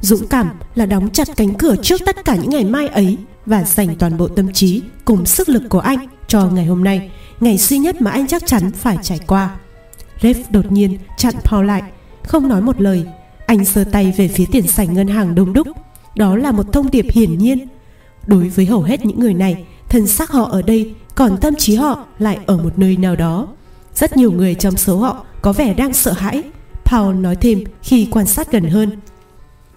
Dũng 0.00 0.28
cảm 0.28 0.50
là 0.74 0.86
đóng 0.86 1.10
chặt 1.10 1.28
cánh 1.36 1.54
cửa 1.54 1.76
trước 1.82 2.00
tất 2.06 2.24
cả 2.24 2.36
những 2.36 2.50
ngày 2.50 2.64
mai 2.64 2.88
ấy 2.88 3.16
và 3.46 3.64
dành 3.64 3.96
toàn 3.96 4.16
bộ 4.16 4.28
tâm 4.28 4.52
trí 4.52 4.82
cùng 5.04 5.26
sức 5.26 5.48
lực 5.48 5.62
của 5.68 5.80
anh 5.80 5.98
cho 6.28 6.46
ngày 6.46 6.66
hôm 6.66 6.84
nay, 6.84 7.10
ngày 7.40 7.58
duy 7.58 7.78
nhất 7.78 8.02
mà 8.02 8.10
anh 8.10 8.26
chắc 8.26 8.46
chắn 8.46 8.70
phải 8.72 8.98
trải 9.02 9.20
qua. 9.26 9.56
Rev 10.22 10.38
đột 10.50 10.72
nhiên 10.72 10.98
chặn 11.18 11.34
Paul 11.44 11.66
lại, 11.66 11.82
không 12.22 12.48
nói 12.48 12.62
một 12.62 12.80
lời. 12.80 13.06
Anh 13.46 13.64
giơ 13.64 13.84
tay 13.92 14.14
về 14.16 14.28
phía 14.28 14.44
tiền 14.52 14.66
sảnh 14.66 14.94
ngân 14.94 15.08
hàng 15.08 15.34
đông 15.34 15.52
đúc. 15.52 15.68
Đó 16.16 16.36
là 16.36 16.52
một 16.52 16.72
thông 16.72 16.90
điệp 16.90 17.06
hiển 17.12 17.38
nhiên. 17.38 17.68
Đối 18.26 18.48
với 18.48 18.66
hầu 18.66 18.82
hết 18.82 19.04
những 19.04 19.20
người 19.20 19.34
này, 19.34 19.64
thân 19.88 20.06
xác 20.06 20.30
họ 20.30 20.44
ở 20.44 20.62
đây, 20.62 20.94
còn 21.14 21.36
tâm 21.40 21.54
trí 21.54 21.74
họ 21.74 22.04
lại 22.18 22.38
ở 22.46 22.56
một 22.56 22.78
nơi 22.78 22.96
nào 22.96 23.16
đó. 23.16 23.48
Rất 23.94 24.16
nhiều 24.16 24.32
người 24.32 24.54
trong 24.54 24.76
số 24.76 24.98
họ 24.98 25.24
có 25.42 25.52
vẻ 25.52 25.74
đang 25.74 25.92
sợ 25.92 26.12
hãi 26.12 26.42
Paul 26.84 27.14
nói 27.14 27.36
thêm 27.36 27.64
khi 27.82 28.08
quan 28.10 28.26
sát 28.26 28.52
gần 28.52 28.64
hơn. 28.64 28.90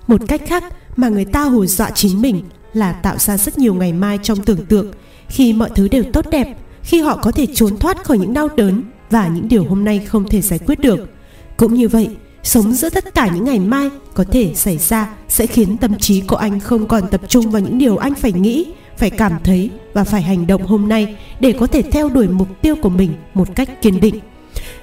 Một 0.08 0.22
cách 0.28 0.42
khác 0.48 0.64
mà 0.96 1.10
người 1.10 1.26
ta 1.26 1.44
hù 1.44 1.66
dọa 1.66 1.90
chính 1.90 2.22
mình 2.22 2.42
là 2.74 2.94
tạo 2.94 3.18
ra 3.18 3.38
rất 3.38 3.58
nhiều 3.58 3.74
ngày 3.74 3.94
mai 3.94 4.20
trong 4.24 4.44
tưởng 4.44 4.66
tượng 4.66 4.92
khi 5.28 5.54
mọi 5.54 5.70
thứ 5.76 5.88
đều 5.88 6.04
tốt 6.04 6.26
đẹp, 6.32 6.58
khi 6.84 7.02
họ 7.02 7.20
có 7.24 7.32
thể 7.32 7.46
trốn 7.54 7.78
thoát 7.78 8.04
khỏi 8.04 8.18
những 8.18 8.34
đau 8.34 8.48
đớn 8.56 8.84
và 9.10 9.28
những 9.28 9.48
điều 9.48 9.64
hôm 9.64 9.86
nay 9.86 10.00
không 10.00 10.28
thể 10.30 10.42
giải 10.42 10.60
quyết 10.60 10.80
được. 10.80 11.10
Cũng 11.58 11.74
như 11.74 11.88
vậy, 11.88 12.10
sống 12.44 12.74
giữa 12.74 12.90
tất 12.90 13.16
cả 13.16 13.28
những 13.34 13.44
ngày 13.44 13.60
mai 13.60 13.90
có 14.14 14.24
thể 14.32 14.54
xảy 14.56 14.78
ra 14.78 15.10
sẽ 15.28 15.46
khiến 15.46 15.78
tâm 15.78 15.98
trí 15.98 16.22
của 16.22 16.36
anh 16.36 16.60
không 16.60 16.88
còn 16.88 17.08
tập 17.12 17.22
trung 17.28 17.52
vào 17.52 17.62
những 17.62 17.78
điều 17.78 17.98
anh 17.98 18.16
phải 18.16 18.32
nghĩ, 18.32 18.66
phải 18.98 19.10
cảm 19.10 19.34
thấy 19.44 19.70
và 19.94 20.04
phải 20.04 20.22
hành 20.22 20.48
động 20.48 20.66
hôm 20.66 20.90
nay 20.90 21.16
để 21.40 21.54
có 21.60 21.68
thể 21.68 21.82
theo 21.82 22.10
đuổi 22.10 22.28
mục 22.28 22.48
tiêu 22.62 22.76
của 22.76 22.90
mình 22.90 23.14
một 23.34 23.48
cách 23.56 23.82
kiên 23.82 24.00
định. 24.00 24.20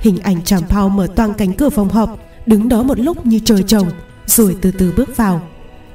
Hình 0.01 0.19
ảnh 0.19 0.43
chàng 0.45 0.63
Pao 0.69 0.89
mở 0.89 1.07
toang 1.17 1.35
cánh 1.35 1.53
cửa 1.53 1.71
phòng 1.71 1.89
họp, 1.89 2.19
đứng 2.47 2.69
đó 2.69 2.83
một 2.83 3.01
lúc 3.01 3.27
như 3.27 3.41
trời 3.45 3.63
trồng, 3.63 3.89
rồi 4.27 4.57
từ 4.61 4.71
từ 4.71 4.93
bước 4.97 5.17
vào. 5.17 5.41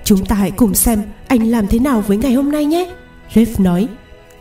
Chúng 0.04 0.26
ta 0.26 0.36
hãy 0.36 0.52
cùng 0.52 0.74
xem 0.74 1.04
anh 1.28 1.48
làm 1.48 1.68
thế 1.68 1.80
nào 1.80 2.02
với 2.08 2.18
ngày 2.18 2.34
hôm 2.34 2.52
nay 2.52 2.66
nhé. 2.66 2.92
Rev 3.34 3.60
nói, 3.60 3.88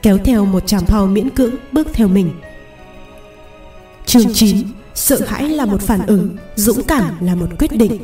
kéo 0.03 0.19
theo 0.19 0.45
một 0.45 0.67
chàng 0.67 0.87
Pao 0.87 1.07
miễn 1.07 1.31
cưỡng 1.31 1.55
bước 1.73 1.89
theo 1.93 2.09
mình. 2.09 2.31
Chương 4.07 4.35
9 4.35 4.57
Sợ 4.95 5.21
hãi 5.27 5.49
là 5.49 5.67
một 5.67 5.83
phản 5.83 6.07
ứng, 6.07 6.37
dũng 6.57 6.83
cảm 6.83 7.15
là 7.21 7.35
một 7.35 7.47
quyết 7.59 7.73
định. 7.73 7.99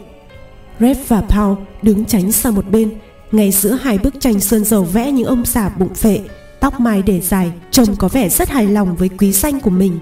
Rev 0.81 0.99
và 1.09 1.21
Paul 1.21 1.59
đứng 1.83 2.05
tránh 2.05 2.33
sang 2.33 2.55
một 2.55 2.71
bên, 2.71 2.95
ngay 3.33 3.51
giữa 3.51 3.79
hai 3.83 3.99
bức 3.99 4.15
tranh 4.21 4.41
sơn 4.41 4.65
dầu 4.65 4.85
vẽ 4.85 5.13
những 5.13 5.27
ông 5.27 5.45
già 5.47 5.69
bụng 5.69 5.95
phệ, 5.95 6.21
tóc 6.61 6.81
mai 6.81 7.03
để 7.03 7.21
dài, 7.21 7.53
trông 7.71 7.97
có 7.97 8.09
vẻ 8.09 8.29
rất 8.29 8.49
hài 8.49 8.67
lòng 8.67 8.97
với 8.97 9.09
quý 9.09 9.33
danh 9.33 9.61
của 9.61 9.71
mình. 9.71 9.99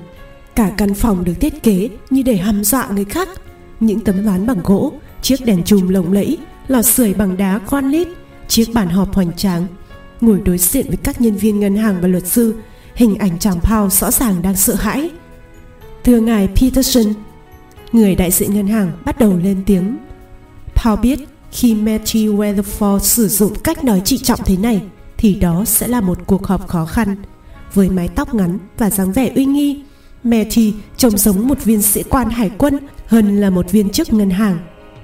Cả 0.54 0.70
căn 0.76 0.94
phòng 0.94 1.24
được 1.24 1.34
thiết 1.40 1.62
kế 1.62 1.88
như 2.10 2.22
để 2.22 2.36
hăm 2.36 2.64
dọa 2.64 2.88
người 2.88 3.04
khác. 3.04 3.28
Những 3.80 4.00
tấm 4.00 4.24
ván 4.24 4.46
bằng 4.46 4.60
gỗ, 4.64 4.92
chiếc 5.22 5.44
đèn 5.44 5.62
chùm 5.64 5.88
lộng 5.88 6.12
lẫy, 6.12 6.38
lò 6.68 6.82
sưởi 6.82 7.14
bằng 7.14 7.36
đá 7.36 7.60
granite, 7.70 8.10
chiếc 8.48 8.74
bàn 8.74 8.88
họp 8.88 9.14
hoành 9.14 9.32
tráng. 9.36 9.66
Ngồi 10.20 10.40
đối 10.44 10.58
diện 10.58 10.86
với 10.88 10.96
các 10.96 11.20
nhân 11.20 11.36
viên 11.36 11.60
ngân 11.60 11.76
hàng 11.76 12.00
và 12.00 12.08
luật 12.08 12.26
sư, 12.26 12.54
hình 12.94 13.14
ảnh 13.14 13.38
chàng 13.38 13.60
Paul 13.60 13.90
rõ 13.90 14.10
ràng 14.10 14.42
đang 14.42 14.56
sợ 14.56 14.74
hãi. 14.74 15.10
Thưa 16.04 16.20
ngài 16.20 16.48
Peterson, 16.48 17.04
người 17.92 18.14
đại 18.14 18.30
diện 18.30 18.54
ngân 18.54 18.66
hàng 18.66 18.92
bắt 19.04 19.18
đầu 19.18 19.36
lên 19.36 19.62
tiếng. 19.66 19.96
Paul 20.74 21.00
biết 21.00 21.18
khi 21.52 21.74
Matthew 21.74 22.36
Weatherford 22.36 22.98
sử 22.98 23.28
dụng 23.28 23.52
cách 23.64 23.84
nói 23.84 24.02
trị 24.04 24.18
trọng 24.18 24.40
thế 24.44 24.56
này 24.56 24.82
thì 25.16 25.34
đó 25.34 25.64
sẽ 25.66 25.88
là 25.88 26.00
một 26.00 26.18
cuộc 26.26 26.46
họp 26.46 26.68
khó 26.68 26.84
khăn. 26.84 27.16
Với 27.74 27.90
mái 27.90 28.08
tóc 28.08 28.34
ngắn 28.34 28.58
và 28.78 28.90
dáng 28.90 29.12
vẻ 29.12 29.32
uy 29.34 29.44
nghi, 29.44 29.82
Matthew 30.24 30.72
trông 30.96 31.18
giống 31.18 31.48
một 31.48 31.64
viên 31.64 31.82
sĩ 31.82 32.02
quan 32.02 32.30
hải 32.30 32.50
quân 32.58 32.78
hơn 33.06 33.40
là 33.40 33.50
một 33.50 33.70
viên 33.70 33.90
chức 33.90 34.12
ngân 34.12 34.30
hàng. 34.30 34.58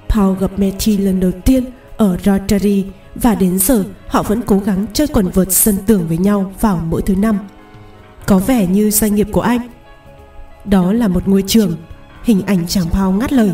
Paul 0.08 0.38
gặp 0.38 0.50
Matthew 0.58 1.04
lần 1.04 1.20
đầu 1.20 1.32
tiên 1.44 1.64
ở 1.96 2.18
Rotary 2.24 2.84
và 3.14 3.34
đến 3.34 3.58
giờ 3.58 3.84
họ 4.08 4.22
vẫn 4.22 4.42
cố 4.46 4.58
gắng 4.58 4.86
chơi 4.92 5.06
quần 5.06 5.28
vợt 5.28 5.52
sân 5.52 5.76
tường 5.86 6.08
với 6.08 6.18
nhau 6.18 6.52
vào 6.60 6.82
mỗi 6.90 7.02
thứ 7.02 7.14
năm. 7.14 7.38
Có 8.26 8.38
vẻ 8.38 8.66
như 8.66 8.90
doanh 8.90 9.14
nghiệp 9.14 9.28
của 9.32 9.40
anh. 9.40 9.60
Đó 10.64 10.92
là 10.92 11.08
một 11.08 11.28
ngôi 11.28 11.44
trường. 11.46 11.76
Hình 12.24 12.42
ảnh 12.42 12.66
chàng 12.66 12.90
Paul 12.90 13.16
ngắt 13.16 13.32
lời. 13.32 13.52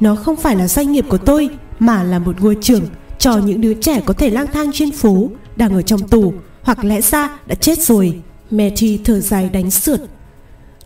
Nó 0.00 0.14
không 0.14 0.36
phải 0.36 0.56
là 0.56 0.68
doanh 0.68 0.92
nghiệp 0.92 1.04
của 1.08 1.18
tôi 1.18 1.48
mà 1.78 2.02
là 2.02 2.18
một 2.18 2.40
ngôi 2.40 2.56
trường 2.60 2.82
cho 3.18 3.38
những 3.38 3.60
đứa 3.60 3.74
trẻ 3.74 4.00
có 4.06 4.14
thể 4.14 4.30
lang 4.30 4.46
thang 4.52 4.70
trên 4.72 4.90
phố, 4.90 5.30
đang 5.56 5.72
ở 5.72 5.82
trong 5.82 6.08
tù 6.08 6.32
hoặc 6.62 6.84
lẽ 6.84 7.00
ra 7.00 7.38
đã 7.46 7.54
chết 7.54 7.78
rồi. 7.78 8.20
Matty 8.50 9.00
thở 9.04 9.20
dài 9.20 9.48
đánh 9.52 9.70
sượt. 9.70 10.00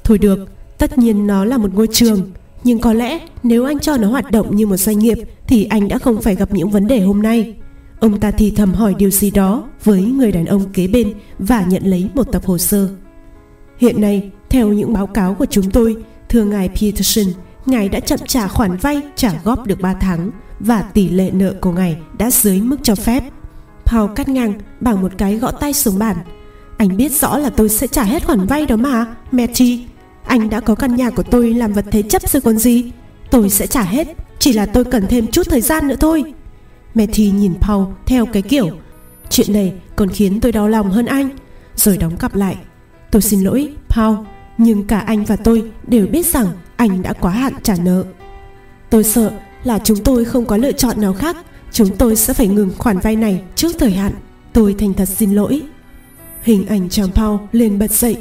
Thôi 0.04 0.18
được, 0.18 0.48
tất 0.78 0.98
nhiên 0.98 1.26
nó 1.26 1.44
là 1.44 1.58
một 1.58 1.74
ngôi 1.74 1.88
trường, 1.92 2.30
nhưng 2.64 2.78
có 2.78 2.92
lẽ 2.92 3.18
nếu 3.42 3.64
anh 3.64 3.78
cho 3.78 3.96
nó 3.96 4.08
hoạt 4.08 4.30
động 4.30 4.56
như 4.56 4.66
một 4.66 4.76
doanh 4.76 4.98
nghiệp 4.98 5.18
thì 5.46 5.64
anh 5.64 5.88
đã 5.88 5.98
không 5.98 6.22
phải 6.22 6.34
gặp 6.34 6.52
những 6.52 6.70
vấn 6.70 6.86
đề 6.86 7.00
hôm 7.00 7.22
nay. 7.22 7.54
Ông 8.00 8.20
ta 8.20 8.30
thì 8.30 8.50
thầm 8.50 8.74
hỏi 8.74 8.94
điều 8.98 9.10
gì 9.10 9.30
đó 9.30 9.64
với 9.84 10.02
người 10.02 10.32
đàn 10.32 10.44
ông 10.44 10.72
kế 10.72 10.86
bên 10.86 11.12
và 11.38 11.64
nhận 11.68 11.82
lấy 11.86 12.08
một 12.14 12.32
tập 12.32 12.42
hồ 12.46 12.58
sơ. 12.58 12.88
Hiện 13.78 14.00
nay, 14.00 14.30
theo 14.50 14.68
những 14.68 14.92
báo 14.92 15.06
cáo 15.06 15.34
của 15.34 15.46
chúng 15.46 15.70
tôi, 15.70 15.96
thưa 16.28 16.44
ngài 16.44 16.68
Peterson, 16.68 17.24
ngài 17.66 17.88
đã 17.88 18.00
chậm 18.00 18.18
trả 18.26 18.48
khoản 18.48 18.76
vay 18.76 19.02
trả 19.16 19.32
góp 19.44 19.66
được 19.66 19.80
3 19.80 19.94
tháng 19.94 20.30
và 20.60 20.82
tỷ 20.82 21.08
lệ 21.08 21.30
nợ 21.30 21.54
của 21.60 21.72
ngài 21.72 21.96
đã 22.18 22.30
dưới 22.30 22.60
mức 22.60 22.76
cho 22.82 22.94
phép. 22.94 23.24
Paul 23.84 24.10
cắt 24.16 24.28
ngang 24.28 24.52
bằng 24.80 25.02
một 25.02 25.12
cái 25.18 25.36
gõ 25.36 25.50
tay 25.50 25.72
xuống 25.72 25.98
bàn. 25.98 26.16
Anh 26.76 26.96
biết 26.96 27.12
rõ 27.12 27.38
là 27.38 27.50
tôi 27.50 27.68
sẽ 27.68 27.86
trả 27.86 28.02
hết 28.02 28.26
khoản 28.26 28.46
vay 28.46 28.66
đó 28.66 28.76
mà, 28.76 29.06
Matty. 29.32 29.84
Anh 30.24 30.50
đã 30.50 30.60
có 30.60 30.74
căn 30.74 30.96
nhà 30.96 31.10
của 31.10 31.22
tôi 31.22 31.54
làm 31.54 31.72
vật 31.72 31.84
thế 31.90 32.02
chấp 32.02 32.22
rồi 32.28 32.40
còn 32.40 32.58
gì. 32.58 32.92
Tôi 33.30 33.50
sẽ 33.50 33.66
trả 33.66 33.82
hết, 33.82 34.08
chỉ 34.38 34.52
là 34.52 34.66
tôi 34.66 34.84
cần 34.84 35.06
thêm 35.08 35.26
chút 35.26 35.46
thời 35.50 35.60
gian 35.60 35.88
nữa 35.88 35.96
thôi. 36.00 36.24
Matty 36.94 37.30
nhìn 37.30 37.54
Paul 37.60 37.84
theo 38.06 38.26
cái 38.26 38.42
kiểu 38.42 38.70
Chuyện 39.30 39.52
này 39.52 39.72
còn 39.96 40.08
khiến 40.08 40.40
tôi 40.40 40.52
đau 40.52 40.68
lòng 40.68 40.90
hơn 40.90 41.06
anh 41.06 41.28
Rồi 41.76 41.96
đóng 41.96 42.16
cặp 42.16 42.34
lại 42.34 42.56
Tôi 43.10 43.22
xin 43.22 43.40
lỗi 43.40 43.72
Paul 43.88 44.16
nhưng 44.58 44.84
cả 44.84 44.98
anh 44.98 45.24
và 45.24 45.36
tôi 45.36 45.70
đều 45.86 46.06
biết 46.06 46.26
rằng 46.26 46.46
Anh 46.76 47.02
đã 47.02 47.12
quá 47.12 47.30
hạn 47.30 47.52
trả 47.62 47.74
nợ. 47.84 48.04
Tôi 48.90 49.04
sợ 49.04 49.32
là 49.64 49.78
chúng 49.84 50.04
tôi 50.04 50.24
không 50.24 50.46
có 50.46 50.56
lựa 50.56 50.72
chọn 50.72 51.00
nào 51.00 51.12
khác. 51.12 51.36
Chúng 51.72 51.96
tôi 51.96 52.16
sẽ 52.16 52.34
phải 52.34 52.48
ngừng 52.48 52.70
khoản 52.78 52.98
vay 52.98 53.16
này 53.16 53.42
trước 53.54 53.76
thời 53.78 53.90
hạn. 53.90 54.12
Tôi 54.52 54.74
thành 54.78 54.94
thật 54.94 55.08
xin 55.08 55.32
lỗi. 55.32 55.62
Hình 56.42 56.66
ảnh 56.66 56.88
chàng 56.88 57.10
Paul 57.14 57.40
liền 57.52 57.78
bật 57.78 57.90
dậy. 57.90 58.16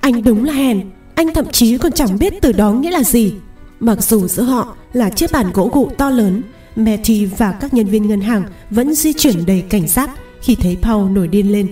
Anh 0.00 0.24
đúng 0.24 0.44
là 0.44 0.52
hèn. 0.52 0.80
Anh 1.14 1.34
thậm 1.34 1.46
chí 1.52 1.78
còn 1.78 1.92
chẳng 1.92 2.18
biết 2.18 2.34
từ 2.40 2.52
đó 2.52 2.72
nghĩa 2.72 2.90
là 2.90 3.02
gì. 3.02 3.32
Mặc 3.80 4.02
dù 4.02 4.28
giữa 4.28 4.42
họ 4.42 4.76
là 4.92 5.10
chiếc 5.10 5.32
bàn 5.32 5.50
gỗ 5.54 5.70
gụ 5.72 5.90
to 5.98 6.10
lớn 6.10 6.42
Matty 6.76 7.24
và 7.24 7.52
các 7.52 7.74
nhân 7.74 7.86
viên 7.86 8.08
ngân 8.08 8.20
hàng 8.20 8.44
vẫn 8.70 8.94
di 8.94 9.12
chuyển 9.12 9.46
đầy 9.46 9.60
cảnh 9.60 9.88
giác 9.88 10.10
khi 10.40 10.54
thấy 10.54 10.76
Paul 10.82 11.10
nổi 11.10 11.28
điên 11.28 11.52
lên. 11.52 11.68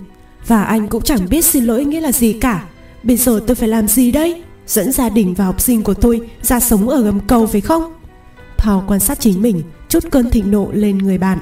Và 0.47 0.65
anh 0.65 0.89
cũng 0.89 1.03
chẳng 1.03 1.29
biết 1.31 1.45
xin 1.45 1.65
lỗi 1.65 1.85
nghĩa 1.85 2.01
là 2.01 2.13
gì 2.13 2.33
cả. 2.33 2.65
Bây 3.07 3.17
giờ 3.17 3.41
tôi 3.47 3.55
phải 3.55 3.69
làm 3.69 3.89
gì 3.89 4.13
đây? 4.13 4.43
Dẫn 4.67 4.93
gia 4.93 5.09
đình 5.09 5.35
và 5.35 5.45
học 5.45 5.61
sinh 5.61 5.83
của 5.83 5.95
tôi 5.95 6.21
ra 6.43 6.61
sống 6.61 6.89
ở 6.89 7.03
gầm 7.03 7.21
cầu 7.21 7.47
phải 7.47 7.61
không? 7.61 7.93
Paul 8.59 8.85
quan 8.87 9.01
sát 9.01 9.21
chính 9.21 9.43
mình, 9.43 9.63
chút 9.89 10.05
cơn 10.11 10.31
thịnh 10.31 10.51
nộ 10.51 10.69
lên 10.73 10.99
người 10.99 11.19
bạn. 11.19 11.39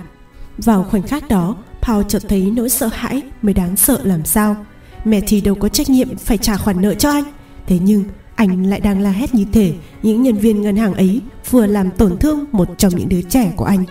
Vào 0.59 0.87
khoảnh 0.91 1.03
khắc 1.03 1.29
đó, 1.29 1.57
Paul 1.83 2.05
chợt 2.09 2.23
thấy 2.29 2.53
nỗi 2.57 2.69
sợ 2.69 2.89
hãi 2.93 3.23
mới 3.43 3.55
đáng 3.55 3.77
sợ 3.77 4.01
làm 4.03 4.25
sao. 4.25 4.57
Mẹ 5.05 5.21
thì 5.27 5.41
đâu 5.41 5.55
có 5.55 5.69
trách 5.69 5.91
nhiệm 5.91 6.17
phải 6.17 6.39
trả 6.39 6.57
khoản 6.57 6.81
nợ 6.83 6.95
cho 6.95 7.11
anh. 7.11 7.25
Thế 7.67 7.79
nhưng 7.83 8.05
anh 8.35 8.67
lại 8.67 8.81
đang 8.81 9.01
la 9.01 9.11
hét 9.11 9.35
như 9.35 9.45
thể 9.53 9.73
những 10.03 10.23
nhân 10.23 10.37
viên 10.37 10.63
ngân 10.63 10.77
hàng 10.77 10.95
ấy 10.95 11.21
vừa 11.51 11.67
làm 11.67 11.91
tổn 11.91 12.19
thương 12.19 12.45
một 12.53 12.69
trong 12.79 12.97
những 12.97 13.09
đứa 13.09 13.23
trẻ 13.23 13.53
của 13.57 13.65
anh. 13.65 13.85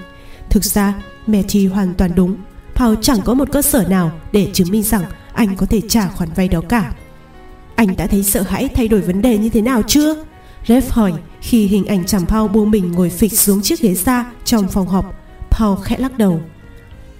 Thực 0.49 0.63
ra, 0.63 0.93
mẹ 1.27 1.43
thì 1.47 1.67
hoàn 1.67 1.93
toàn 1.93 2.11
đúng. 2.15 2.35
Paul 2.75 2.95
chẳng 3.01 3.21
có 3.25 3.33
một 3.33 3.51
cơ 3.51 3.61
sở 3.61 3.85
nào 3.89 4.11
để 4.31 4.49
chứng 4.53 4.71
minh 4.71 4.83
rằng 4.83 5.03
anh 5.33 5.55
có 5.55 5.65
thể 5.65 5.81
trả 5.81 6.07
khoản 6.07 6.29
vay 6.35 6.47
đó 6.47 6.61
cả. 6.69 6.93
Anh 7.75 7.95
đã 7.97 8.07
thấy 8.07 8.23
sợ 8.23 8.41
hãi 8.41 8.69
thay 8.75 8.87
đổi 8.87 9.01
vấn 9.01 9.21
đề 9.21 9.37
như 9.37 9.49
thế 9.49 9.61
nào 9.61 9.81
chưa? 9.87 10.15
Rev 10.67 10.89
hỏi 10.89 11.13
khi 11.41 11.67
hình 11.67 11.85
ảnh 11.85 12.05
chàng 12.05 12.25
Paul 12.25 12.51
buông 12.51 12.71
mình 12.71 12.91
ngồi 12.91 13.09
phịch 13.09 13.33
xuống 13.33 13.61
chiếc 13.61 13.81
ghế 13.81 13.95
xa 13.95 14.31
trong 14.45 14.67
phòng 14.67 14.87
họp. 14.87 15.13
Paul 15.49 15.77
khẽ 15.83 15.97
lắc 15.97 16.17
đầu. 16.17 16.41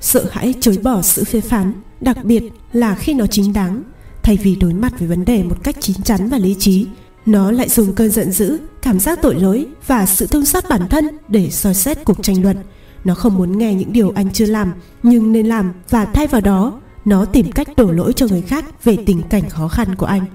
Sợ 0.02 0.26
hãi 0.32 0.54
chối 0.62 0.78
bỏ 0.84 1.02
sự 1.02 1.24
phê 1.24 1.42
phán, 1.42 1.74
đặc 2.02 2.18
biệt 2.24 2.44
là 2.74 2.96
khi 2.96 3.14
nó 3.14 3.28
chính 3.28 3.54
đáng. 3.54 3.84
Thay 4.24 4.38
vì 4.44 4.56
đối 4.56 4.74
mặt 4.74 4.94
với 5.00 5.08
vấn 5.08 5.26
đề 5.26 5.44
một 5.44 5.64
cách 5.64 5.76
chín 5.80 6.04
chắn 6.04 6.30
và 6.30 6.38
lý 6.38 6.56
trí, 6.60 6.88
nó 7.26 7.52
lại 7.52 7.70
dùng 7.70 7.94
cơn 7.94 8.10
giận 8.10 8.32
dữ, 8.32 8.58
cảm 8.82 9.00
giác 9.00 9.20
tội 9.22 9.36
lỗi 9.36 9.66
và 9.88 10.06
sự 10.06 10.28
thương 10.28 10.46
xót 10.46 10.64
bản 10.70 10.88
thân 10.90 11.08
để 11.28 11.50
soi 11.50 11.74
xét 11.74 12.06
cuộc 12.06 12.24
tranh 12.24 12.44
luận. 12.44 12.58
Nó 13.04 13.16
không 13.16 13.36
muốn 13.36 13.58
nghe 13.58 13.74
những 13.74 13.94
điều 13.94 14.12
anh 14.16 14.32
chưa 14.32 14.46
làm 14.46 14.74
nhưng 15.04 15.32
nên 15.32 15.48
làm 15.48 15.74
và 15.90 16.06
thay 16.06 16.28
vào 16.28 16.42
đó, 16.42 16.80
nó 17.06 17.26
tìm 17.26 17.52
cách 17.52 17.68
đổ 17.78 17.92
lỗi 17.92 18.14
cho 18.14 18.28
người 18.28 18.42
khác 18.42 18.84
về 18.84 18.98
tình 19.06 19.22
cảnh 19.30 19.50
khó 19.50 19.68
khăn 19.68 19.96
của 19.96 20.06
anh. 20.06 20.26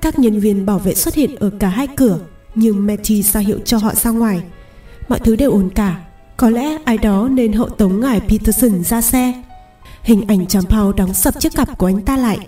Các 0.00 0.18
nhân 0.18 0.40
viên 0.40 0.66
bảo 0.66 0.78
vệ 0.78 0.94
xuất 0.94 1.14
hiện 1.14 1.36
ở 1.36 1.50
cả 1.60 1.68
hai 1.68 1.86
cửa, 1.86 2.18
nhưng 2.54 2.86
Matty 2.86 3.22
ra 3.22 3.40
hiệu 3.40 3.58
cho 3.64 3.78
họ 3.78 3.94
ra 3.94 4.10
ngoài. 4.10 4.42
Mọi 5.08 5.18
thứ 5.18 5.36
đều 5.36 5.50
ổn 5.50 5.70
cả. 5.74 6.00
Có 6.36 6.50
lẽ 6.50 6.78
ai 6.84 6.98
đó 6.98 7.28
nên 7.32 7.52
hộ 7.52 7.68
tống 7.68 8.00
ngài 8.00 8.20
Peterson 8.20 8.84
ra 8.84 9.00
xe. 9.00 9.42
Hình 10.02 10.24
ảnh 10.28 10.46
chàng 10.46 10.64
Paul 10.64 10.94
đóng 10.96 11.14
sập 11.14 11.40
chiếc 11.40 11.54
cặp 11.54 11.78
của 11.78 11.86
anh 11.86 12.02
ta 12.02 12.16
lại. 12.16 12.38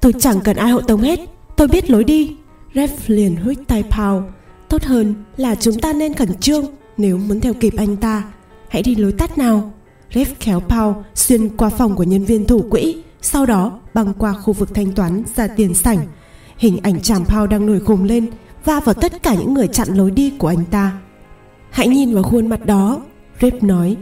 Tôi 0.00 0.12
chẳng 0.20 0.40
cần 0.40 0.56
ai 0.56 0.70
hộ 0.70 0.80
tống 0.80 1.00
hết. 1.00 1.20
Tôi 1.56 1.68
biết 1.68 1.90
lối 1.90 2.04
đi. 2.04 2.36
Rev 2.74 2.90
liền 3.06 3.36
huých 3.36 3.68
tay 3.68 3.84
Paul 3.90 4.22
Tốt 4.68 4.82
hơn 4.82 5.14
là 5.36 5.54
chúng 5.54 5.80
ta 5.80 5.92
nên 5.92 6.14
khẩn 6.14 6.38
trương 6.38 6.66
Nếu 6.96 7.18
muốn 7.18 7.40
theo 7.40 7.54
kịp 7.54 7.74
anh 7.76 7.96
ta 7.96 8.24
Hãy 8.68 8.82
đi 8.82 8.94
lối 8.94 9.12
tắt 9.12 9.38
nào 9.38 9.72
Rev 10.14 10.28
kéo 10.40 10.60
Paul 10.60 10.94
xuyên 11.14 11.56
qua 11.56 11.68
phòng 11.68 11.96
của 11.96 12.02
nhân 12.02 12.24
viên 12.24 12.46
thủ 12.46 12.64
quỹ, 12.70 12.96
Sau 13.22 13.46
đó 13.46 13.80
băng 13.94 14.14
qua 14.14 14.32
khu 14.32 14.52
vực 14.52 14.74
thanh 14.74 14.92
toán 14.92 15.22
ra 15.36 15.46
tiền 15.46 15.74
sảnh 15.74 15.98
Hình 16.62 16.78
ảnh 16.82 17.00
chàng 17.00 17.24
Paul 17.24 17.48
đang 17.48 17.66
nổi 17.66 17.80
khùng 17.80 18.04
lên 18.04 18.30
Va 18.64 18.80
vào 18.80 18.94
tất 18.94 19.22
cả 19.22 19.34
những 19.34 19.54
người 19.54 19.68
chặn 19.68 19.88
lối 19.88 20.10
đi 20.10 20.32
của 20.38 20.48
anh 20.48 20.64
ta 20.70 20.98
Hãy 21.70 21.88
nhìn 21.88 22.14
vào 22.14 22.22
khuôn 22.22 22.46
mặt 22.46 22.66
đó 22.66 23.00
rip 23.40 23.62
nói 23.62 23.96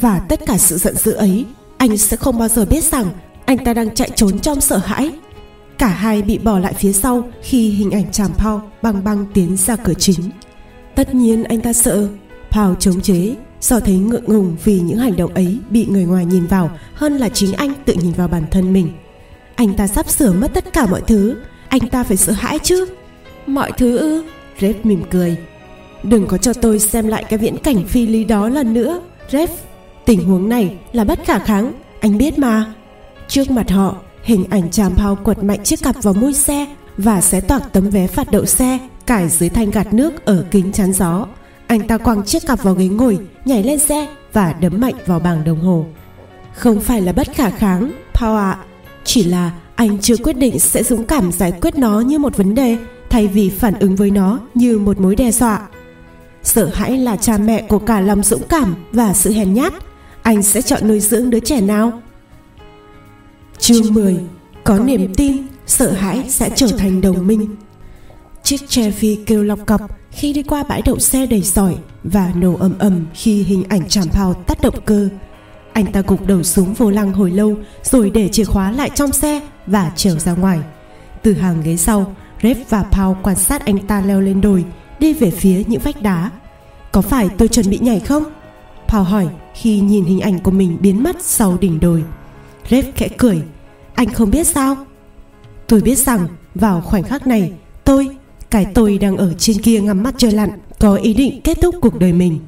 Và 0.00 0.18
tất 0.18 0.40
cả 0.46 0.58
sự 0.58 0.76
giận 0.78 0.96
dữ 0.96 1.12
ấy 1.12 1.46
Anh 1.78 1.96
sẽ 1.96 2.16
không 2.16 2.38
bao 2.38 2.48
giờ 2.48 2.64
biết 2.64 2.84
rằng 2.84 3.06
Anh 3.44 3.64
ta 3.64 3.74
đang 3.74 3.94
chạy 3.94 4.10
trốn 4.16 4.38
trong 4.38 4.60
sợ 4.60 4.76
hãi 4.76 5.12
Cả 5.78 5.88
hai 5.88 6.22
bị 6.22 6.38
bỏ 6.38 6.58
lại 6.58 6.74
phía 6.74 6.92
sau 6.92 7.28
khi 7.42 7.70
hình 7.70 7.90
ảnh 7.90 8.12
chàng 8.12 8.30
Paul 8.38 8.60
băng 8.82 9.04
băng 9.04 9.26
tiến 9.34 9.56
ra 9.56 9.76
cửa 9.76 9.94
chính. 9.98 10.30
Tất 10.94 11.14
nhiên 11.14 11.44
anh 11.44 11.60
ta 11.60 11.72
sợ. 11.72 12.08
Paul 12.50 12.74
chống 12.78 13.00
chế, 13.00 13.34
do 13.60 13.80
thấy 13.80 13.98
ngượng 13.98 14.24
ngùng 14.24 14.56
vì 14.64 14.80
những 14.80 14.98
hành 14.98 15.16
động 15.16 15.34
ấy 15.34 15.58
bị 15.70 15.86
người 15.86 16.04
ngoài 16.04 16.24
nhìn 16.24 16.46
vào 16.46 16.70
hơn 16.94 17.16
là 17.16 17.28
chính 17.28 17.52
anh 17.52 17.72
tự 17.84 17.94
nhìn 17.94 18.12
vào 18.12 18.28
bản 18.28 18.44
thân 18.50 18.72
mình. 18.72 18.88
Anh 19.54 19.74
ta 19.74 19.86
sắp 19.86 20.08
sửa 20.08 20.32
mất 20.32 20.54
tất 20.54 20.72
cả 20.72 20.86
mọi 20.86 21.02
thứ, 21.06 21.36
anh 21.70 21.88
ta 21.88 22.04
phải 22.04 22.16
sợ 22.16 22.32
hãi 22.32 22.58
chứ. 22.62 22.86
Mọi 23.46 23.72
thứ 23.72 23.96
ư? 23.96 24.24
Red 24.60 24.76
mỉm 24.82 25.02
cười. 25.10 25.36
Đừng 26.02 26.26
có 26.26 26.36
cho 26.36 26.52
tôi 26.52 26.78
xem 26.78 27.08
lại 27.08 27.24
cái 27.24 27.38
viễn 27.38 27.58
cảnh 27.58 27.84
phi 27.84 28.06
lý 28.06 28.24
đó 28.24 28.48
lần 28.48 28.74
nữa, 28.74 29.00
ref. 29.30 29.48
Tình 30.06 30.24
huống 30.24 30.48
này 30.48 30.76
là 30.92 31.04
bất 31.04 31.18
khả 31.24 31.38
kháng, 31.38 31.72
anh 32.00 32.18
biết 32.18 32.38
mà. 32.38 32.74
Trước 33.28 33.50
mặt 33.50 33.70
họ 33.70 33.96
Hình 34.22 34.44
ảnh 34.50 34.70
chàm 34.70 34.96
Paul 34.96 35.18
quật 35.24 35.44
mạnh 35.44 35.62
chiếc 35.64 35.82
cặp 35.82 35.96
vào 36.02 36.14
mui 36.14 36.32
xe 36.32 36.66
và 36.96 37.20
xé 37.20 37.40
toạc 37.40 37.72
tấm 37.72 37.90
vé 37.90 38.06
phạt 38.06 38.30
đậu 38.30 38.46
xe 38.46 38.78
cải 39.06 39.28
dưới 39.28 39.48
thanh 39.48 39.70
gạt 39.70 39.94
nước 39.94 40.24
ở 40.24 40.44
kính 40.50 40.72
chắn 40.72 40.92
gió. 40.92 41.26
Anh 41.66 41.88
ta 41.88 41.98
quăng 41.98 42.24
chiếc 42.24 42.46
cặp 42.46 42.62
vào 42.62 42.74
ghế 42.74 42.88
ngồi, 42.88 43.18
nhảy 43.44 43.62
lên 43.62 43.78
xe 43.78 44.08
và 44.32 44.52
đấm 44.52 44.80
mạnh 44.80 44.94
vào 45.06 45.20
bảng 45.20 45.44
đồng 45.44 45.60
hồ. 45.60 45.86
Không 46.54 46.80
phải 46.80 47.00
là 47.00 47.12
bất 47.12 47.28
khả 47.34 47.50
kháng, 47.50 47.92
Paul 48.14 48.38
ạ. 48.38 48.58
Chỉ 49.04 49.24
là 49.24 49.50
anh 49.80 49.98
chưa 49.98 50.16
quyết 50.16 50.36
định 50.36 50.58
sẽ 50.58 50.82
dũng 50.82 51.04
cảm 51.04 51.32
giải 51.32 51.52
quyết 51.60 51.78
nó 51.78 52.00
như 52.00 52.18
một 52.18 52.36
vấn 52.36 52.54
đề 52.54 52.76
thay 53.10 53.26
vì 53.26 53.50
phản 53.50 53.74
ứng 53.78 53.96
với 53.96 54.10
nó 54.10 54.40
như 54.54 54.78
một 54.78 55.00
mối 55.00 55.16
đe 55.16 55.30
dọa. 55.30 55.68
Sợ 56.42 56.70
hãi 56.74 56.98
là 56.98 57.16
cha 57.16 57.38
mẹ 57.38 57.62
của 57.68 57.78
cả 57.78 58.00
lòng 58.00 58.22
dũng 58.22 58.42
cảm 58.48 58.74
và 58.92 59.12
sự 59.14 59.32
hèn 59.32 59.54
nhát. 59.54 59.72
Anh 60.22 60.42
sẽ 60.42 60.62
chọn 60.62 60.88
nuôi 60.88 61.00
dưỡng 61.00 61.30
đứa 61.30 61.40
trẻ 61.40 61.60
nào? 61.60 62.02
Chương 63.58 63.94
10 63.94 64.20
Có 64.64 64.78
niềm 64.78 65.14
tin, 65.14 65.36
sợ 65.66 65.92
hãi 65.92 66.24
sẽ 66.28 66.50
trở 66.56 66.68
thành 66.78 67.00
đồng 67.00 67.26
minh 67.26 67.56
Chiếc 68.42 68.68
Chevy 68.68 69.18
kêu 69.26 69.42
lọc 69.42 69.66
cọc 69.66 69.80
khi 70.10 70.32
đi 70.32 70.42
qua 70.42 70.62
bãi 70.62 70.82
đậu 70.82 70.98
xe 70.98 71.26
đầy 71.26 71.42
sỏi 71.42 71.76
và 72.04 72.32
nổ 72.34 72.56
ầm 72.56 72.78
ầm 72.78 73.06
khi 73.14 73.42
hình 73.42 73.64
ảnh 73.68 73.88
chạm 73.88 74.08
phao 74.08 74.34
tắt 74.34 74.58
động 74.62 74.80
cơ. 74.84 75.08
Anh 75.80 75.92
ta 75.92 76.02
gục 76.06 76.26
đầu 76.26 76.42
xuống 76.42 76.74
vô 76.74 76.90
lăng 76.90 77.12
hồi 77.12 77.30
lâu 77.30 77.56
rồi 77.82 78.10
để 78.10 78.28
chìa 78.28 78.44
khóa 78.44 78.72
lại 78.72 78.90
trong 78.94 79.12
xe 79.12 79.40
và 79.66 79.92
trèo 79.96 80.18
ra 80.18 80.32
ngoài. 80.32 80.58
Từ 81.22 81.32
hàng 81.32 81.62
ghế 81.64 81.76
sau, 81.76 82.14
rep 82.42 82.56
và 82.68 82.82
Paul 82.82 83.16
quan 83.22 83.36
sát 83.36 83.64
anh 83.64 83.86
ta 83.86 84.00
leo 84.00 84.20
lên 84.20 84.40
đồi, 84.40 84.64
đi 84.98 85.12
về 85.12 85.30
phía 85.30 85.62
những 85.66 85.80
vách 85.84 86.02
đá. 86.02 86.30
Có 86.92 87.00
phải 87.00 87.28
tôi 87.38 87.48
chuẩn 87.48 87.70
bị 87.70 87.78
nhảy 87.78 88.00
không? 88.00 88.24
Paul 88.88 89.06
hỏi 89.06 89.28
khi 89.54 89.80
nhìn 89.80 90.04
hình 90.04 90.20
ảnh 90.20 90.38
của 90.38 90.50
mình 90.50 90.76
biến 90.80 91.02
mất 91.02 91.16
sau 91.20 91.58
đỉnh 91.60 91.80
đồi. 91.80 92.04
rep 92.70 92.84
khẽ 92.96 93.08
cười 93.08 93.42
Anh 93.94 94.08
không 94.08 94.30
biết 94.30 94.46
sao 94.46 94.76
Tôi 95.66 95.80
biết 95.80 95.98
rằng 95.98 96.28
vào 96.54 96.80
khoảnh 96.80 97.02
khắc 97.02 97.26
này 97.26 97.52
Tôi, 97.84 98.08
cái 98.50 98.66
tôi 98.74 98.98
đang 98.98 99.16
ở 99.16 99.34
trên 99.38 99.58
kia 99.62 99.80
ngắm 99.80 100.02
mắt 100.02 100.14
trời 100.18 100.32
lặn 100.32 100.50
Có 100.78 100.94
ý 100.94 101.14
định 101.14 101.40
kết 101.44 101.58
thúc 101.62 101.74
cuộc 101.80 101.98
đời 101.98 102.12
mình 102.12 102.38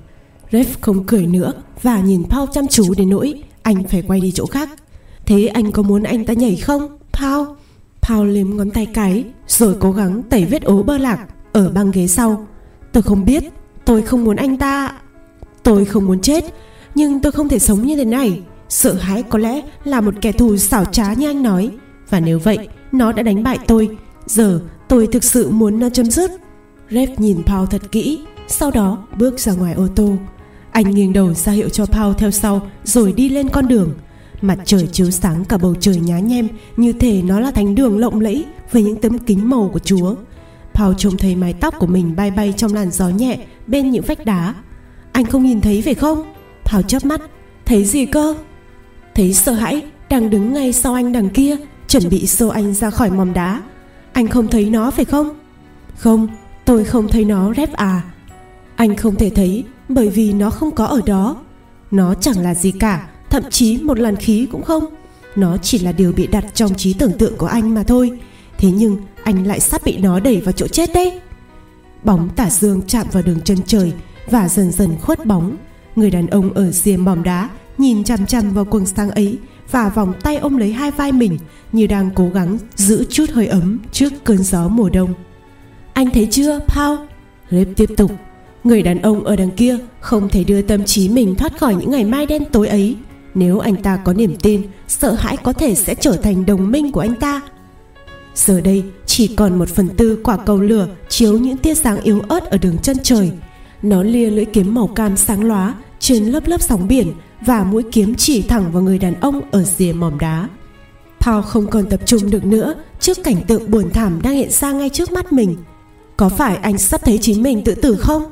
Rev 0.53 0.69
không 0.81 1.05
cười 1.05 1.27
nữa 1.27 1.53
Và 1.83 2.01
nhìn 2.01 2.25
Paul 2.25 2.49
chăm 2.53 2.69
chú 2.69 2.95
đến 2.95 3.11
nỗi 3.11 3.43
Anh 3.63 3.85
phải 3.89 4.03
quay 4.03 4.21
đi 4.21 4.33
chỗ 4.33 4.47
khác. 4.47 4.71
Thế 5.27 5.47
anh 5.47 5.73
có 5.73 5.83
muốn 5.83 6.03
anh 6.03 6.25
ta 6.25 6.33
nhảy 6.33 6.57
không 6.57 6.99
Paul 7.13 7.47
Paul 8.03 8.29
liếm 8.29 8.57
ngón 8.57 8.71
tay 8.71 8.87
cái, 8.87 9.25
Rồi 9.49 9.77
cố 9.81 9.93
gắng 9.93 10.23
tẩy 10.23 10.45
vết 10.45 10.63
ố 10.63 10.83
bơ 10.83 10.99
lạc 10.99 11.27
Ở 11.53 11.71
băng 11.71 11.91
ghế 11.91 12.07
sau. 12.07 12.47
Tôi 12.93 13.03
không 13.03 13.25
biết, 13.25 13.45
Tôi 13.85 14.03
không 14.03 14.25
muốn 14.25 14.37
anh 14.37 14.57
ta. 14.57 14.93
Tôi 15.63 15.85
không 15.85 16.07
muốn 16.07 16.21
chết, 16.21 16.45
Nhưng 16.95 17.21
tôi 17.21 17.33
không 17.33 17.49
thể 17.49 17.59
sống 17.59 17.83
như 17.83 17.97
thế 17.97 18.05
này. 18.05 18.41
Sợ 18.69 18.93
hãi 18.95 19.23
có 19.23 19.39
lẽ 19.39 19.61
là 19.85 20.01
một 20.01 20.15
kẻ 20.21 20.33
thù 20.33 20.57
xảo 20.57 20.85
trá 20.85 21.13
như 21.13 21.31
anh 21.31 21.43
nói. 21.43 21.71
Và 22.11 22.21
nếu 22.21 22.39
vậy, 22.39 22.69
Nó 22.93 23.13
đã 23.13 23.23
đánh 23.23 23.43
bại 23.43 23.59
tôi. 23.67 23.97
Giờ 24.27 24.61
tôi 24.89 25.07
thực 25.07 25.25
sự 25.25 25.51
muốn 25.51 25.79
nó 25.79 25.89
chấm 25.89 26.07
dứt. 26.07 26.31
Rev 26.91 27.11
nhìn 27.17 27.43
Paul 27.47 27.67
thật 27.71 27.83
kỹ, 27.93 28.21
Sau 28.49 28.71
đó 28.71 29.07
bước 29.19 29.41
ra 29.41 29.53
ngoài 29.53 29.75
ô 29.75 29.87
tô. 29.97 30.17
Anh 30.73 30.91
nghiêng 30.91 31.13
đầu 31.13 31.35
ra 31.35 31.53
hiệu 31.53 31.69
cho 31.69 31.87
Paul 31.87 32.15
theo 32.19 32.31
sau, 32.31 32.71
Rồi 32.85 33.13
đi 33.13 33.29
lên 33.29 33.49
con 33.49 33.69
đường. 33.69 33.95
Mặt 34.41 34.59
trời 34.65 34.89
chiếu 34.93 35.11
sáng 35.11 35.45
cả 35.45 35.59
bầu 35.59 35.75
trời 35.81 35.97
nhá 35.97 36.19
nhem, 36.19 36.49
Như 36.77 36.93
thể 36.93 37.23
nó 37.23 37.41
là 37.41 37.51
thánh 37.51 37.75
đường 37.75 37.99
lộng 37.99 38.21
lẫy 38.21 38.45
Với 38.71 38.83
những 38.83 39.01
tấm 39.01 39.19
kính 39.19 39.51
màu 39.51 39.71
của 39.73 39.79
Chúa. 39.79 40.15
Paul 40.75 40.95
trông 40.99 41.17
thấy 41.17 41.37
mái 41.37 41.53
tóc 41.53 41.75
của 41.79 41.87
mình 41.87 42.17
bay 42.17 42.31
bay 42.31 42.55
trong 42.57 42.75
làn 42.75 42.91
gió 42.91 43.09
nhẹ 43.09 43.39
Bên 43.67 43.91
những 43.91 44.05
vách 44.07 44.25
đá. 44.25 44.55
Anh 45.13 45.25
không 45.25 45.45
nhìn 45.45 45.61
thấy 45.61 45.83
phải 45.83 45.95
không? 45.95 46.33
Paul 46.65 46.83
chớp 46.89 47.05
mắt. 47.05 47.21
Thấy 47.65 47.85
gì 47.85 48.07
cơ? 48.07 48.35
Thấy 49.15 49.35
sợ 49.35 49.53
hãi, 49.53 49.83
đang 50.11 50.31
đứng 50.31 50.53
ngay 50.53 50.73
sau 50.73 50.95
anh 50.95 51.13
đằng 51.13 51.29
kia, 51.29 51.57
Chuẩn 51.89 52.09
bị 52.11 52.27
xô 52.27 52.49
anh 52.49 52.75
ra 52.75 52.91
khỏi 52.91 53.11
mỏm 53.11 53.33
đá. 53.33 53.63
Anh 54.13 54.29
không 54.29 54.49
thấy 54.49 54.71
nó 54.71 54.91
phải 54.91 55.05
không? 55.05 55.29
Không, 55.97 56.29
tôi 56.65 56.85
không 56.85 57.09
thấy 57.09 57.25
nó 57.25 57.55
rép 57.55 57.73
à. 57.73 58.03
Anh 58.77 58.97
không 58.97 59.15
thể 59.15 59.31
thấy 59.31 59.65
bởi 59.89 60.09
vì 60.09 60.33
nó 60.33 60.51
không 60.51 60.71
có 60.71 60.85
ở 60.85 61.01
đó. 61.07 61.37
Nó 61.91 62.15
chẳng 62.15 62.39
là 62.39 62.55
gì 62.55 62.71
cả, 62.71 63.09
Thậm 63.33 63.43
chí 63.51 63.79
một 63.83 63.99
làn 63.99 64.17
khí 64.17 64.47
cũng 64.53 64.63
không. 64.63 64.85
Nó 65.37 65.57
chỉ 65.57 65.79
là 65.79 65.93
điều 65.93 66.13
bị 66.13 66.27
đặt 66.27 66.45
trong 66.55 66.75
trí 66.75 66.93
tưởng 66.93 67.19
tượng 67.19 67.37
của 67.37 67.47
anh 67.47 67.75
mà 67.75 67.83
thôi. 67.83 68.21
Thế 68.59 68.71
nhưng 68.71 68.97
anh 69.25 69.47
lại 69.47 69.61
sắp 69.61 69.81
bị 69.85 69.99
nó 69.99 70.21
đẩy 70.21 70.41
vào 70.41 70.53
chỗ 70.53 70.67
chết 70.67 70.91
đấy. 70.95 71.21
Bóng 72.05 72.29
tả 72.37 72.51
dương 72.51 72.83
chạm 72.87 73.07
vào 73.13 73.23
đường 73.23 73.41
chân 73.41 73.59
trời 73.67 73.93
Và 74.31 74.49
dần 74.49 74.73
dần 74.73 74.91
khuất 75.03 75.27
bóng. 75.27 75.57
Người 75.97 76.11
đàn 76.11 76.27
ông 76.27 76.53
ở 76.53 76.71
rìa 76.71 76.97
mỏm 76.97 77.23
đá 77.23 77.51
Nhìn 77.79 78.05
chằm 78.05 78.27
chằm 78.27 78.53
vào 78.53 78.65
quần 78.65 78.87
sáng 78.87 79.11
ấy 79.11 79.39
Và 79.71 79.89
vòng 79.89 80.13
tay 80.23 80.37
ôm 80.37 80.57
lấy 80.57 80.73
hai 80.73 80.91
vai 80.91 81.13
mình 81.13 81.39
Như 81.73 81.87
đang 81.87 82.11
cố 82.15 82.29
gắng 82.35 82.59
giữ 82.77 83.05
chút 83.11 83.31
hơi 83.31 83.47
ấm 83.47 83.79
Trước 83.93 84.13
cơn 84.25 84.39
gió 84.39 84.69
mùa 84.69 84.89
đông. 84.89 85.15
Anh 85.93 86.11
thấy 86.11 86.29
chưa, 86.31 86.61
Paul? 86.69 86.99
Rip 87.51 87.69
tiếp 87.77 87.91
tục. 87.97 88.13
Người 88.65 88.83
đàn 88.83 89.03
ông 89.03 89.25
ở 89.25 89.37
đằng 89.37 89.51
kia 89.51 89.79
Không 90.01 90.29
thể 90.29 90.45
đưa 90.45 90.63
tâm 90.63 90.85
trí 90.85 91.09
mình 91.09 91.35
thoát 91.35 91.59
khỏi 91.59 91.75
những 91.75 91.91
ngày 91.91 92.05
mai 92.05 92.27
đen 92.27 92.45
tối 92.53 92.69
ấy 92.69 92.97
Nếu 93.35 93.59
anh 93.59 93.77
ta 93.77 93.97
có 93.97 94.13
niềm 94.13 94.37
tin, 94.37 94.63
Sợ 94.89 95.13
hãi 95.13 95.37
có 95.37 95.53
thể 95.53 95.75
sẽ 95.75 95.95
trở 95.95 96.17
thành 96.17 96.47
đồng 96.47 96.71
minh 96.71 96.93
của 96.93 97.01
anh 97.01 97.15
ta 97.15 97.41
Giờ 98.35 98.61
đây, 98.61 98.85
chỉ 99.07 99.27
còn 99.37 99.59
một 99.59 99.69
phần 99.69 99.89
tư 99.89 100.19
quả 100.25 100.37
cầu 100.37 100.61
lửa 100.61 100.89
chiếu 101.09 101.39
những 101.39 101.57
tia 101.57 101.75
sáng 101.75 102.01
yếu 102.01 102.21
ớt 102.29 102.51
ở 102.51 102.59
đường 102.59 102.79
chân 102.83 102.97
trời. 103.03 103.31
Nó 103.83 104.03
lia 104.03 104.31
lưỡi 104.31 104.45
kiếm 104.45 104.75
màu 104.75 104.87
cam 104.87 105.17
sáng 105.17 105.45
lóa 105.45 105.75
trên 105.99 106.25
lớp 106.25 106.47
lớp 106.47 106.63
sóng 106.63 106.89
biển 106.89 107.13
và 107.41 107.65
mũi 107.65 107.83
kiếm 107.93 108.15
chỉ 108.15 108.43
thẳng 108.43 108.73
vào 108.73 108.83
người 108.83 108.99
đàn 108.99 109.21
ông 109.21 109.41
ở 109.51 109.65
rìa 109.65 109.93
mỏm 109.93 110.19
đá. 110.19 110.49
Paul 111.21 111.43
không 111.43 111.67
còn 111.67 111.87
tập 111.91 112.01
trung 112.07 112.31
được 112.31 112.45
nữa 112.45 112.75
trước 113.01 113.19
cảnh 113.25 113.41
tượng 113.49 113.71
buồn 113.71 113.91
thảm 113.91 114.21
đang 114.23 114.35
hiện 114.35 114.51
ra 114.51 114.73
ngay 114.73 114.89
trước 114.89 115.13
mắt 115.13 115.33
mình. 115.33 115.57
Có 116.17 116.29
phải 116.29 116.57
anh 116.57 116.79
sắp 116.79 117.01
thấy 117.05 117.19
chính 117.19 117.43
mình 117.43 117.65
tự 117.65 117.75
tử 117.75 117.97
không? 117.97 118.23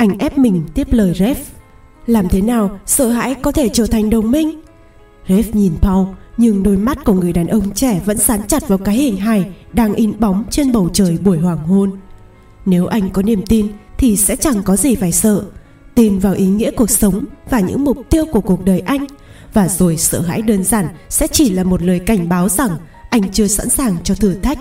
Anh 0.00 0.18
ép 0.18 0.38
mình 0.38 0.62
tiếp 0.74 0.86
lời 0.90 1.14
Rev. 1.14 1.38
Làm 2.06 2.28
thế 2.28 2.40
nào 2.40 2.78
sợ 2.86 3.08
hãi 3.08 3.34
có 3.34 3.52
thể 3.52 3.68
trở 3.68 3.86
thành 3.86 4.10
đồng 4.10 4.30
minh? 4.30 4.60
Rev 5.28 5.56
nhìn 5.56 5.72
Paul, 5.80 6.06
nhưng 6.36 6.62
đôi 6.62 6.76
mắt 6.76 7.04
của 7.04 7.12
người 7.12 7.32
đàn 7.32 7.46
ông 7.46 7.74
trẻ 7.74 8.00
vẫn 8.04 8.18
sán 8.18 8.40
chặt 8.48 8.68
vào 8.68 8.78
cái 8.78 8.94
hình 8.94 9.16
hài 9.16 9.52
đang 9.72 9.94
in 9.94 10.12
bóng 10.20 10.44
trên 10.50 10.72
bầu 10.72 10.88
trời 10.92 11.18
buổi 11.24 11.38
hoàng 11.38 11.58
hôn. 11.58 11.90
Nếu 12.66 12.86
anh 12.86 13.10
có 13.10 13.22
niềm 13.22 13.42
tin 13.46 13.68
thì 13.98 14.16
sẽ 14.16 14.36
chẳng 14.36 14.62
có 14.62 14.76
gì 14.76 14.94
phải 14.94 15.12
sợ. 15.12 15.44
Tin 15.94 16.18
vào 16.18 16.34
ý 16.34 16.46
nghĩa 16.46 16.70
cuộc 16.70 16.90
sống 16.90 17.24
và 17.50 17.60
những 17.60 17.84
mục 17.84 17.98
tiêu 18.10 18.24
của 18.32 18.40
cuộc 18.40 18.64
đời 18.64 18.80
anh 18.80 19.06
và 19.52 19.68
rồi 19.68 19.96
sợ 19.96 20.20
hãi 20.20 20.42
đơn 20.42 20.64
giản 20.64 20.88
sẽ 21.08 21.26
chỉ 21.26 21.50
là 21.50 21.64
một 21.64 21.82
lời 21.82 21.98
cảnh 21.98 22.28
báo 22.28 22.48
rằng 22.48 22.70
anh 23.10 23.32
chưa 23.32 23.46
sẵn 23.46 23.68
sàng 23.68 23.96
cho 24.04 24.14
thử 24.14 24.34
thách 24.34 24.58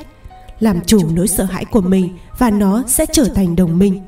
làm 0.59 0.81
chủ 0.81 0.99
nỗi 1.13 1.27
sợ 1.27 1.43
hãi 1.43 1.65
của 1.65 1.81
mình 1.81 2.09
và 2.37 2.49
nó 2.49 2.83
sẽ 2.87 3.05
trở 3.11 3.23
thành 3.23 3.55
đồng 3.55 3.79
minh 3.79 3.99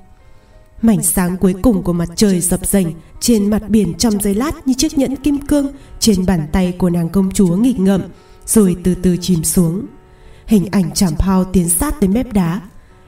Mảnh 0.81 1.03
sáng 1.03 1.37
cuối 1.37 1.55
cùng 1.61 1.83
của 1.83 1.93
mặt 1.93 2.09
trời 2.15 2.39
dập 2.39 2.65
dềnh 2.65 2.87
trên 3.19 3.49
mặt 3.49 3.69
biển 3.69 3.93
trong 3.93 4.21
giây 4.21 4.35
lát 4.35 4.67
như 4.67 4.73
chiếc 4.73 4.97
nhẫn 4.97 5.15
kim 5.15 5.37
cương 5.37 5.67
trên 5.99 6.25
bàn 6.25 6.47
tay 6.51 6.73
của 6.77 6.89
nàng 6.89 7.09
công 7.09 7.31
chúa 7.31 7.55
nghịch 7.55 7.79
ngợm, 7.79 8.01
rồi 8.45 8.75
từ 8.83 8.95
từ 8.95 9.17
chìm 9.17 9.43
xuống. 9.43 9.85
Hình 10.45 10.65
ảnh 10.71 10.91
chảm 10.91 11.15
phao 11.15 11.43
tiến 11.43 11.69
sát 11.69 11.99
tới 11.99 12.07
mép 12.09 12.33
đá. 12.33 12.61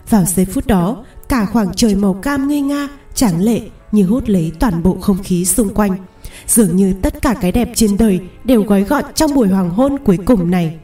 Vào 0.09 0.25
giây 0.25 0.45
phút 0.45 0.67
đó, 0.67 1.05
cả 1.29 1.45
khoảng 1.45 1.73
trời 1.75 1.95
màu 1.95 2.13
cam 2.13 2.47
ngây 2.47 2.61
nga, 2.61 2.87
tráng 3.13 3.41
lệ 3.41 3.61
như 3.91 4.05
hút 4.05 4.29
lấy 4.29 4.51
toàn 4.59 4.83
bộ 4.83 4.97
không 5.01 5.23
khí 5.23 5.45
xung 5.45 5.73
quanh. 5.73 5.97
Dường 6.47 6.75
như 6.75 6.93
tất 7.01 7.21
cả 7.21 7.35
cái 7.41 7.51
đẹp 7.51 7.69
trên 7.75 7.97
đời 7.97 8.19
đều 8.43 8.63
gói 8.63 8.83
gọn 8.83 9.03
trong 9.15 9.33
buổi 9.33 9.47
hoàng 9.47 9.69
hôn 9.69 9.97
cuối 10.05 10.17
cùng 10.25 10.51
này. 10.51 10.79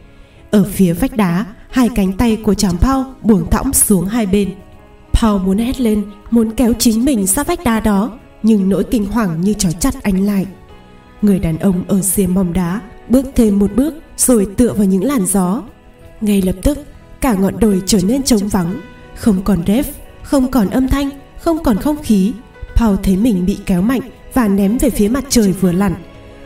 Ở 0.51 0.63
phía 0.73 0.93
vách 0.93 1.17
đá, 1.17 1.45
hai 1.69 1.89
cánh 1.95 2.13
tay 2.13 2.35
của 2.35 2.53
chảm 2.53 2.77
phao 2.77 3.13
buông 3.21 3.49
thõng 3.49 3.73
xuống 3.73 4.05
hai 4.05 4.25
bên 4.25 4.49
Paul 5.13 5.41
muốn 5.41 5.57
hét 5.57 5.79
lên, 5.79 6.05
Muốn 6.31 6.51
kéo 6.51 6.73
chính 6.79 7.05
mình 7.05 7.25
ra 7.25 7.43
vách 7.43 7.63
đá 7.63 7.79
đó, 7.79 8.19
Nhưng 8.43 8.69
nỗi 8.69 8.83
kinh 8.83 9.05
hoàng 9.05 9.41
như 9.41 9.53
trói 9.53 9.73
chặt 9.73 9.93
anh 10.03 10.25
lại. 10.25 10.45
Người 11.21 11.39
đàn 11.39 11.57
ông 11.57 11.83
ở 11.87 12.01
rìa 12.01 12.27
mỏm 12.27 12.53
đá 12.53 12.81
Bước 13.09 13.25
thêm 13.35 13.59
một 13.59 13.71
bước 13.75 13.93
Rồi 14.17 14.47
tựa 14.57 14.73
vào 14.73 14.85
những 14.85 15.03
làn 15.03 15.25
gió. 15.25 15.63
Ngay 16.21 16.41
lập 16.41 16.55
tức, 16.63 16.79
cả 17.21 17.33
ngọn 17.33 17.59
đồi 17.59 17.81
trở 17.85 17.99
nên 18.03 18.23
trống 18.23 18.47
vắng, 18.47 18.81
Không 19.15 19.43
còn 19.43 19.61
ref 19.65 19.83
Không 20.23 20.51
còn 20.51 20.69
âm 20.69 20.87
thanh, 20.87 21.09
Không 21.39 21.63
còn 21.63 21.77
không 21.77 22.03
khí. 22.03 22.33
Paul 22.75 22.95
thấy 23.03 23.17
mình 23.17 23.45
bị 23.45 23.57
kéo 23.65 23.81
mạnh 23.81 24.01
Và 24.33 24.47
ném 24.47 24.77
về 24.77 24.89
phía 24.89 25.07
mặt 25.07 25.23
trời 25.29 25.51
vừa 25.51 25.71
lặn. 25.71 25.93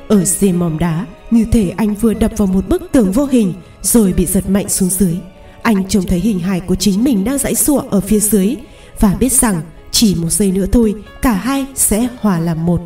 Ở 0.07 0.23
rìa 0.23 0.51
mỏm 0.51 0.79
đá, 0.79 1.05
Như 1.31 1.45
thể 1.51 1.73
anh 1.77 1.95
vừa 1.95 2.13
đập 2.13 2.31
vào 2.37 2.47
một 2.47 2.69
bức 2.69 2.91
tường 2.91 3.11
vô 3.11 3.25
hình 3.25 3.53
Rồi 3.81 4.13
bị 4.13 4.25
giật 4.25 4.49
mạnh 4.49 4.69
xuống 4.69 4.89
dưới 4.89 5.15
anh 5.63 5.87
trông 5.87 6.03
thấy 6.03 6.19
hình 6.19 6.39
hài 6.39 6.59
của 6.59 6.75
chính 6.75 7.03
mình 7.03 7.23
đang 7.23 7.37
dãy 7.37 7.55
sụa 7.55 7.79
ở 7.79 8.01
phía 8.01 8.19
dưới 8.19 8.55
và 8.99 9.15
biết 9.19 9.31
rằng 9.31 9.61
chỉ 9.91 10.15
một 10.15 10.29
giây 10.29 10.51
nữa 10.51 10.65
thôi 10.71 10.95
cả 11.21 11.33
hai 11.33 11.65
sẽ 11.75 12.07
hòa 12.19 12.39
làm 12.39 12.65
một. 12.65 12.81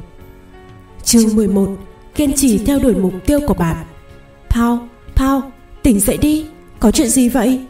Chương 1.04 1.36
11 1.36 1.70
Kiên 2.16 2.34
trì 2.34 2.58
theo 2.58 2.80
đuổi 2.80 2.96
mục 2.96 3.14
tiêu 3.26 3.40
của 3.48 3.54
bạn 3.54 3.86
Paul, 4.50 4.80
Paul, 5.16 5.44
tỉnh 5.84 6.00
dậy 6.00 6.18
đi 6.18 6.46
Có 6.80 6.92
chuyện 6.92 7.10
gì 7.10 7.30
vậy? 7.30 7.66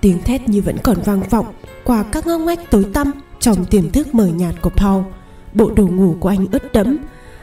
Tiếng 0.00 0.22
thét 0.22 0.48
như 0.48 0.62
vẫn 0.62 0.76
còn 0.82 0.96
vang 1.04 1.22
vọng 1.30 1.46
Qua 1.84 2.02
các 2.02 2.26
ngóc 2.26 2.40
ngách 2.40 2.70
tối 2.70 2.84
tăm 2.92 3.12
Trong 3.40 3.64
tiềm 3.64 3.90
thức 3.90 4.14
mờ 4.14 4.26
nhạt 4.26 4.54
của 4.62 4.70
Paul 4.70 5.02
Bộ 5.54 5.70
đồ 5.70 5.86
ngủ 5.86 6.16
của 6.20 6.28
anh 6.28 6.46
ướt 6.52 6.72
đẫm 6.72 6.96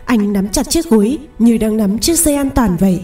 Anh 0.06 0.34
nắm 0.34 0.50
chặt 0.50 0.70
chiếc 0.70 0.86
gối 0.86 1.18
Như 1.40 1.58
đang 1.58 1.78
nắm 1.78 2.00
chiếc 2.00 2.20
dây 2.20 2.36
an 2.36 2.50
toàn 2.50 2.78
vậy 2.80 3.02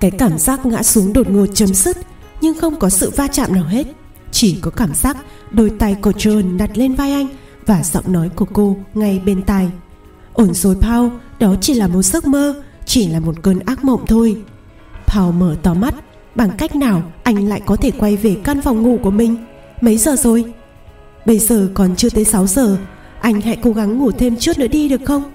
Cái 0.00 0.10
cảm 0.10 0.38
giác 0.38 0.66
ngã 0.66 0.82
xuống 0.82 1.12
đột 1.12 1.30
ngột 1.30 1.46
chấm 1.54 1.74
dứt 1.74 1.96
nhưng 2.40 2.58
không 2.58 2.78
có 2.78 2.88
sự 2.88 3.10
va 3.16 3.28
chạm 3.28 3.54
nào 3.54 3.64
hết. 3.64 3.86
Chỉ 4.32 4.58
có 4.60 4.70
cảm 4.70 4.94
giác 4.94 5.16
đôi 5.50 5.70
tay 5.70 5.96
của 6.02 6.10
John 6.10 6.56
đặt 6.56 6.78
lên 6.78 6.94
vai 6.94 7.12
anh 7.12 7.26
và 7.66 7.82
giọng 7.82 8.12
nói 8.12 8.28
của 8.28 8.46
cô 8.52 8.76
ngay 8.94 9.22
bên 9.26 9.42
tai. 9.42 9.70
Ổn 10.32 10.54
rồi, 10.54 10.76
Paul, 10.80 11.08
đó 11.38 11.54
chỉ 11.60 11.74
là 11.74 11.88
một 11.88 12.02
giấc 12.02 12.26
mơ, 12.26 12.62
chỉ 12.84 13.06
là 13.08 13.20
một 13.20 13.42
cơn 13.42 13.58
ác 13.58 13.84
mộng 13.84 14.06
thôi. 14.06 14.36
Paul 15.06 15.34
mở 15.34 15.56
to 15.62 15.74
mắt, 15.74 15.94
bằng 16.34 16.50
cách 16.58 16.76
nào 16.76 17.02
anh 17.22 17.48
lại 17.48 17.60
có 17.66 17.76
thể 17.76 17.90
quay 17.90 18.16
về 18.16 18.36
căn 18.44 18.62
phòng 18.62 18.82
ngủ 18.82 18.98
của 19.02 19.10
mình? 19.10 19.36
Mấy 19.80 19.98
giờ 19.98 20.16
rồi? 20.16 20.44
Bây 21.26 21.38
giờ 21.38 21.70
còn 21.74 21.96
chưa 21.96 22.10
tới 22.10 22.24
6 22.24 22.46
giờ, 22.46 22.76
anh 23.20 23.40
hãy 23.40 23.58
cố 23.62 23.72
gắng 23.72 23.98
ngủ 23.98 24.10
thêm 24.12 24.36
chút 24.36 24.58
nữa 24.58 24.66
đi 24.66 24.88
được 24.88 25.00
không? 25.04 25.32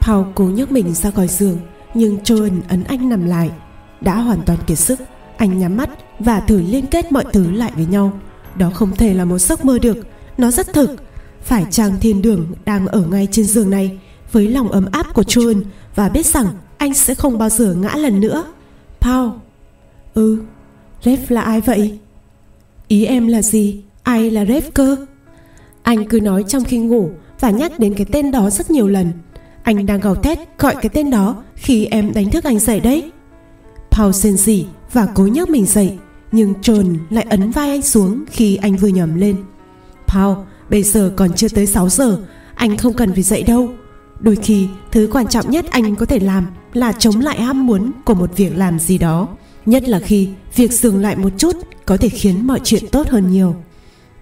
Paul 0.00 0.26
cố 0.34 0.44
nhấc 0.44 0.72
mình 0.72 0.94
ra 0.94 1.10
khỏi 1.10 1.28
giường, 1.28 1.58
nhưng 1.94 2.18
John 2.24 2.60
ấn 2.68 2.84
anh 2.84 3.08
nằm 3.08 3.26
lại. 3.26 3.50
Đã 4.00 4.14
hoàn 4.14 4.42
toàn 4.46 4.58
kiệt 4.66 4.78
sức, 4.78 5.00
anh 5.36 5.58
nhắm 5.58 5.76
mắt 5.76 5.90
và 6.18 6.40
thử 6.40 6.62
liên 6.62 6.86
kết 6.86 7.12
mọi 7.12 7.24
thứ 7.32 7.50
lại 7.50 7.72
với 7.76 7.86
nhau. 7.86 8.12
Đó 8.56 8.70
không 8.74 8.96
thể 8.96 9.14
là 9.14 9.24
một 9.24 9.38
giấc 9.38 9.64
mơ 9.64 9.78
được. 9.78 9.96
Nó 10.38 10.50
rất 10.50 10.72
thực. 10.72 10.96
Phải 11.42 11.64
chăng 11.70 12.00
thiên 12.00 12.22
đường 12.22 12.46
đang 12.64 12.86
ở 12.86 13.06
ngay 13.10 13.28
trên 13.30 13.44
giường 13.44 13.70
này, 13.70 13.98
với 14.32 14.48
lòng 14.48 14.72
ấm 14.72 14.86
áp 14.92 15.14
của 15.14 15.22
John 15.22 15.62
và 15.94 16.08
biết 16.08 16.26
rằng 16.26 16.46
anh 16.78 16.94
sẽ 16.94 17.14
không 17.14 17.38
bao 17.38 17.48
giờ 17.48 17.74
ngã 17.74 17.94
lần 17.94 18.20
nữa? 18.20 18.44
Paul 19.00 19.30
Ừ. 20.16 20.38
Rev 21.02 21.20
là 21.32 21.40
ai 21.40 21.60
vậy? 21.60 21.98
Ý 22.88 23.04
em 23.04 23.26
là 23.26 23.42
gì? 23.42 23.82
Ai 24.02 24.30
là 24.30 24.44
Rev 24.44 24.64
cơ? 24.74 24.96
Anh 25.82 26.08
cứ 26.08 26.20
nói 26.20 26.44
trong 26.48 26.64
khi 26.64 26.78
ngủ 26.78 27.10
Và 27.40 27.50
nhắc 27.50 27.78
đến 27.78 27.94
cái 27.94 28.06
tên 28.12 28.30
đó 28.30 28.50
rất 28.50 28.70
nhiều 28.70 28.88
lần. 28.88 29.12
Anh 29.62 29.86
đang 29.86 30.00
gào 30.00 30.14
thét 30.14 30.38
gọi 30.58 30.74
cái 30.74 30.88
tên 30.88 31.10
đó 31.10 31.42
Khi 31.54 31.86
em 31.86 32.12
đánh 32.14 32.30
thức 32.30 32.44
anh 32.44 32.58
dậy 32.58 32.80
đấy. 32.80 33.10
Paul 33.90 34.12
xin 34.12 34.36
gì 34.36 34.66
và 34.92 35.06
cố 35.14 35.26
nhấc 35.26 35.48
mình 35.48 35.66
dậy 35.66 35.98
nhưng 36.32 36.54
John 36.62 36.96
lại 37.10 37.26
ấn 37.30 37.50
vai 37.50 37.70
anh 37.70 37.82
xuống 37.82 38.24
khi 38.30 38.56
anh 38.56 38.76
vừa 38.76 38.88
nhầm 38.88 39.14
lên. 39.14 39.36
Paul 40.06 40.38
bây 40.70 40.82
giờ 40.82 41.12
còn 41.16 41.32
chưa 41.32 41.48
tới 41.48 41.66
6 41.66 41.88
giờ 41.88 42.18
anh 42.54 42.76
không 42.76 42.94
cần 42.94 43.12
phải 43.12 43.22
dậy 43.22 43.42
đâu. 43.42 43.70
Đôi 44.20 44.36
khi 44.36 44.68
thứ 44.92 45.08
quan 45.12 45.26
trọng 45.26 45.50
nhất 45.50 45.64
anh 45.70 45.96
có 45.96 46.06
thể 46.06 46.18
làm 46.18 46.46
là 46.72 46.92
chống 46.92 47.20
lại 47.20 47.42
ham 47.42 47.66
muốn 47.66 47.92
của 48.04 48.14
một 48.14 48.36
việc 48.36 48.56
làm 48.56 48.78
gì 48.78 48.98
đó 48.98 49.28
nhất 49.66 49.88
là 49.88 50.00
khi 50.00 50.28
việc 50.56 50.72
dừng 50.72 51.00
lại 51.00 51.16
một 51.16 51.30
chút 51.38 51.56
có 51.86 51.96
thể 51.96 52.08
khiến 52.08 52.46
mọi 52.46 52.60
chuyện 52.64 52.84
tốt 52.92 53.08
hơn 53.08 53.30
nhiều. 53.30 53.56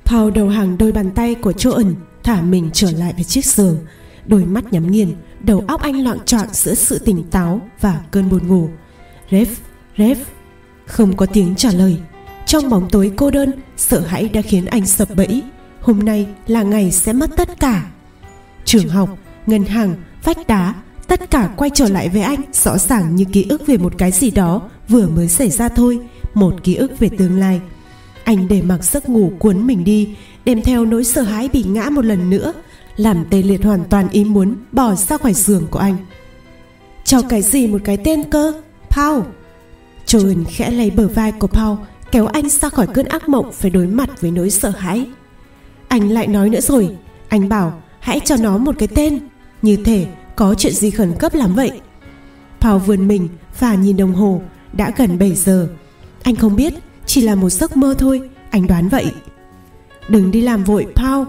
Paul 0.05 0.33
đầu 0.33 0.49
hàng 0.49 0.79
đôi 0.79 0.93
bàn 0.93 1.11
tay 1.11 1.35
của 1.35 1.53
Joan 1.53 1.95
thả 2.23 2.43
mình 2.43 2.71
trở 2.73 2.91
lại 2.91 3.13
với 3.13 3.25
chiếc 3.25 3.45
giường. 3.45 3.79
Đôi 4.27 4.45
mắt 4.45 4.73
nhắm 4.73 4.91
nghiền 4.91 5.15
đầu 5.41 5.65
óc 5.69 5.81
anh 5.81 6.05
loạn 6.05 6.19
trọn 6.27 6.47
giữa 6.53 6.75
sự 6.75 6.99
tỉnh 6.99 7.23
táo 7.31 7.61
và 7.81 8.01
cơn 8.11 8.31
buồn 8.31 8.49
ngủ. 8.49 8.69
Rev, 9.31 9.49
Rev, 9.99 10.19
không 10.87 11.17
có 11.17 11.27
tiếng 11.27 11.55
trả 11.57 11.71
lời. 11.71 11.97
Trong 12.47 12.71
bóng 12.71 12.89
tối 12.91 13.13
cô 13.17 13.31
đơn, 13.31 13.53
sợ 13.77 14.01
hãi 14.01 14.29
đã 14.29 14.43
khiến 14.43 14.67
anh 14.67 14.87
sập 14.87 15.17
bẫy. 15.17 15.43
Hôm 15.81 15.99
nay 15.99 16.27
là 16.47 16.63
ngày 16.63 16.93
sẽ 16.93 17.13
mất 17.13 17.31
tất 17.37 17.61
cả. 17.61 17.87
Trường 18.65 18.89
học, 18.89 19.19
ngân 19.47 19.65
hàng, 19.65 19.95
vách 20.25 20.47
đá, 20.47 20.75
tất 21.07 21.31
cả 21.31 21.51
quay 21.57 21.71
trở 21.75 21.89
lại 21.89 22.09
với 22.09 22.23
anh 22.23 22.41
rõ 22.53 22.79
ràng 22.79 23.17
như 23.17 23.25
ký 23.33 23.47
ức 23.49 23.67
về 23.67 23.77
một 23.77 23.93
cái 23.99 24.11
gì 24.13 24.31
đó 24.31 24.63
vừa 24.89 25.09
mới 25.09 25.29
xảy 25.29 25.51
ra 25.51 25.69
thôi, 25.69 25.99
một 26.35 26.55
ký 26.63 26.75
ức 26.75 26.99
về 26.99 27.09
tương 27.19 27.39
lai. 27.39 27.61
Anh 28.25 28.49
để 28.49 28.63
mặc 28.63 28.85
giấc 28.85 29.09
ngủ 29.09 29.33
cuốn 29.39 29.67
mình 29.67 29.85
đi, 29.85 30.17
đem 30.45 30.63
theo 30.63 30.85
nỗi 30.85 31.05
sợ 31.05 31.23
hãi 31.23 31.49
bị 31.53 31.63
ngã 31.63 31.91
một 31.91 32.05
lần 32.05 32.31
nữa, 32.31 32.53
làm 32.97 33.25
tê 33.31 33.43
liệt 33.43 33.65
hoàn 33.65 33.85
toàn 33.85 34.09
ý 34.09 34.25
muốn 34.25 34.55
bỏ 34.73 34.95
ra 34.95 35.17
khỏi 35.17 35.35
giường 35.35 35.67
của 35.71 35.79
anh. 35.79 35.97
Cho 37.05 37.23
cái 37.23 37.43
gì 37.43 37.67
một 37.67 37.81
cái 37.85 37.97
tên 38.05 38.31
cơ? 38.31 38.53
Paul 38.91 39.23
Joan 40.15 40.45
khẽ 40.49 40.71
lấy 40.71 40.91
bờ 40.91 41.09
vai 41.09 41.33
của 41.33 41.47
Paul, 41.47 41.79
kéo 42.13 42.27
anh 42.27 42.49
ra 42.49 42.69
khỏi 42.69 42.87
cơn 42.87 43.07
ác 43.07 43.29
mộng 43.29 43.53
phải 43.53 43.71
đối 43.71 43.87
mặt 43.87 44.21
với 44.21 44.31
nỗi 44.31 44.51
sợ 44.51 44.69
hãi. 44.69 45.07
Anh 45.89 46.11
lại 46.11 46.27
nói 46.27 46.51
nữa 46.51 46.61
rồi, 46.61 46.97
anh 47.29 47.49
bảo, 47.49 47.83
hãy 48.01 48.21
cho 48.25 48.37
nó 48.37 48.59
một 48.59 48.75
cái 48.79 48.89
tên, 48.89 49.19
như 49.63 49.77
thể 49.77 50.07
có 50.37 50.55
chuyện 50.55 50.73
gì 50.73 50.91
khẩn 50.91 51.13
cấp 51.19 51.35
lắm 51.35 51.55
vậy. 51.55 51.81
Paul 52.61 52.83
vươn 52.83 53.09
mình 53.09 53.29
và 53.59 53.75
nhìn 53.75 53.97
đồng 53.97 54.15
hồ, 54.15 54.43
đã 54.73 54.93
gần 54.97 55.19
7 55.19 55.35
giờ. 55.35 55.69
Anh 56.23 56.37
không 56.37 56.57
biết, 56.57 56.75
chỉ 57.07 57.21
là 57.21 57.35
một 57.35 57.51
giấc 57.51 57.77
mơ 57.77 57.95
thôi, 57.99 58.21
anh 58.51 58.67
đoán 58.67 58.89
vậy. 58.89 59.07
Đừng 60.09 60.31
đi 60.31 60.41
làm 60.41 60.65
vội, 60.65 60.87
Paul. 60.95 61.27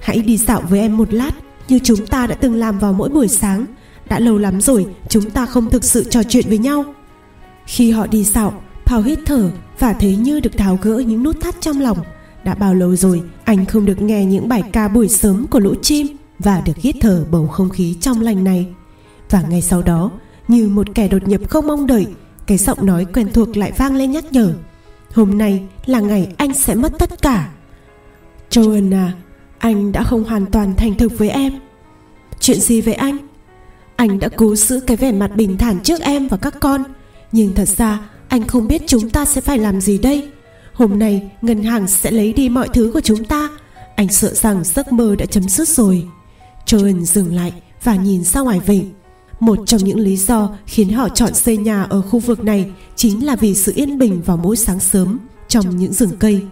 Hãy 0.00 0.18
đi 0.18 0.36
dạo 0.36 0.62
với 0.68 0.80
em 0.80 0.96
một 0.96 1.12
lát, 1.12 1.32
như 1.68 1.78
chúng 1.84 2.06
ta 2.06 2.26
đã 2.26 2.34
từng 2.34 2.54
làm 2.54 2.78
vào 2.78 2.92
mỗi 2.92 3.08
buổi 3.08 3.28
sáng. 3.28 3.66
Đã 4.08 4.18
lâu 4.18 4.38
lắm 4.38 4.60
rồi, 4.60 4.86
chúng 5.08 5.30
ta 5.30 5.46
không 5.46 5.70
thực 5.70 5.84
sự 5.84 6.04
trò 6.10 6.22
chuyện 6.22 6.44
với 6.48 6.58
nhau 6.58 6.84
khi 7.66 7.90
họ 7.90 8.06
đi 8.06 8.24
dạo, 8.24 8.62
Paul 8.86 9.06
hít 9.06 9.18
thở 9.26 9.50
và 9.78 9.92
thấy 9.92 10.16
như 10.16 10.40
được 10.40 10.56
tháo 10.56 10.78
gỡ 10.82 10.98
những 10.98 11.22
nút 11.22 11.40
thắt 11.40 11.54
trong 11.60 11.80
lòng. 11.80 11.98
Đã 12.44 12.54
bao 12.54 12.74
lâu 12.74 12.96
rồi, 12.96 13.22
anh 13.44 13.66
không 13.66 13.86
được 13.86 14.02
nghe 14.02 14.24
những 14.24 14.48
bài 14.48 14.62
ca 14.72 14.88
buổi 14.88 15.08
sớm 15.08 15.46
của 15.46 15.58
lũ 15.58 15.74
chim 15.82 16.06
và 16.38 16.60
được 16.60 16.76
hít 16.76 16.96
thở 17.00 17.24
bầu 17.30 17.46
không 17.46 17.68
khí 17.68 17.96
trong 18.00 18.20
lành 18.20 18.44
này. 18.44 18.66
Và 19.30 19.42
ngay 19.42 19.62
sau 19.62 19.82
đó, 19.82 20.10
như 20.48 20.68
một 20.68 20.86
kẻ 20.94 21.08
đột 21.08 21.28
nhập 21.28 21.40
không 21.48 21.66
mong 21.66 21.86
đợi, 21.86 22.06
cái 22.46 22.58
giọng 22.58 22.86
nói 22.86 23.06
quen 23.14 23.32
thuộc 23.32 23.56
lại 23.56 23.72
vang 23.78 23.96
lên 23.96 24.10
nhắc 24.10 24.24
nhở. 24.32 24.54
Hôm 25.14 25.38
nay 25.38 25.62
là 25.86 26.00
ngày 26.00 26.34
anh 26.36 26.54
sẽ 26.54 26.74
mất 26.74 26.92
tất 26.98 27.22
cả. 27.22 27.50
Joan 28.50 28.94
à 28.94 29.12
anh 29.58 29.92
đã 29.92 30.04
không 30.04 30.24
hoàn 30.24 30.46
toàn 30.46 30.74
thành 30.76 30.94
thực 30.94 31.18
với 31.18 31.30
em. 31.30 31.52
Chuyện 32.40 32.60
gì 32.60 32.80
với 32.80 32.94
anh? 32.94 33.16
Anh 33.96 34.18
đã 34.18 34.28
cố 34.36 34.56
giữ 34.56 34.80
cái 34.80 34.96
vẻ 34.96 35.12
mặt 35.12 35.30
bình 35.36 35.56
thản 35.58 35.80
trước 35.80 36.00
em 36.00 36.28
và 36.28 36.36
các 36.36 36.54
con 36.60 36.82
nhưng 37.32 37.54
thật 37.54 37.68
ra 37.68 38.00
anh 38.28 38.46
không 38.46 38.68
biết 38.68 38.82
chúng 38.86 39.10
ta 39.10 39.24
sẽ 39.24 39.40
phải 39.40 39.58
làm 39.58 39.80
gì 39.80 39.98
đây. 39.98 40.28
Hôm 40.72 40.98
nay 40.98 41.30
ngân 41.42 41.62
hàng 41.62 41.88
sẽ 41.88 42.10
lấy 42.10 42.32
đi 42.32 42.48
mọi 42.48 42.68
thứ 42.74 42.90
của 42.94 43.00
chúng 43.00 43.24
ta. 43.24 43.48
Anh 43.96 44.08
sợ 44.08 44.34
rằng 44.34 44.64
giấc 44.64 44.92
mơ 44.92 45.16
đã 45.18 45.26
chấm 45.26 45.48
dứt 45.48 45.68
rồi. 45.68 46.06
Joan 46.66 47.04
dừng 47.04 47.34
lại 47.34 47.52
và 47.82 47.96
nhìn 47.96 48.24
ra 48.24 48.40
ngoài 48.40 48.60
vịnh. 48.66 48.92
Một 49.40 49.58
trong 49.66 49.84
những 49.84 50.00
lý 50.00 50.16
do 50.16 50.56
khiến 50.66 50.88
họ 50.88 51.08
chọn 51.08 51.34
xây 51.34 51.56
nhà 51.56 51.82
ở 51.82 52.02
khu 52.02 52.18
vực 52.18 52.44
này 52.44 52.70
chính 52.96 53.26
là 53.26 53.36
vì 53.36 53.54
sự 53.54 53.72
yên 53.74 53.98
bình 53.98 54.22
vào 54.22 54.36
mỗi 54.36 54.56
sáng 54.56 54.80
sớm 54.80 55.18
trong 55.48 55.76
những 55.76 55.92
rừng 55.92 56.16
cây. 56.18 56.42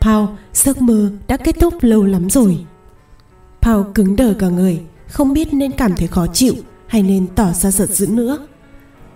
Paul, 0.00 0.28
giấc 0.54 0.82
mơ 0.82 1.10
đã 1.28 1.36
kết 1.36 1.56
thúc 1.60 1.74
lâu 1.80 2.04
lắm 2.04 2.30
rồi. 2.30 2.58
Paul 3.60 3.86
cứng 3.94 4.16
đờ 4.16 4.34
cả 4.38 4.48
người, 4.48 4.80
không 5.08 5.32
biết 5.32 5.54
nên 5.54 5.72
cảm 5.72 5.94
thấy 5.96 6.08
khó 6.08 6.26
chịu 6.26 6.54
hay 6.86 7.02
nên 7.02 7.26
tỏ 7.26 7.52
ra 7.52 7.70
giận 7.70 7.92
dữ 7.92 8.06
nữa. 8.06 8.38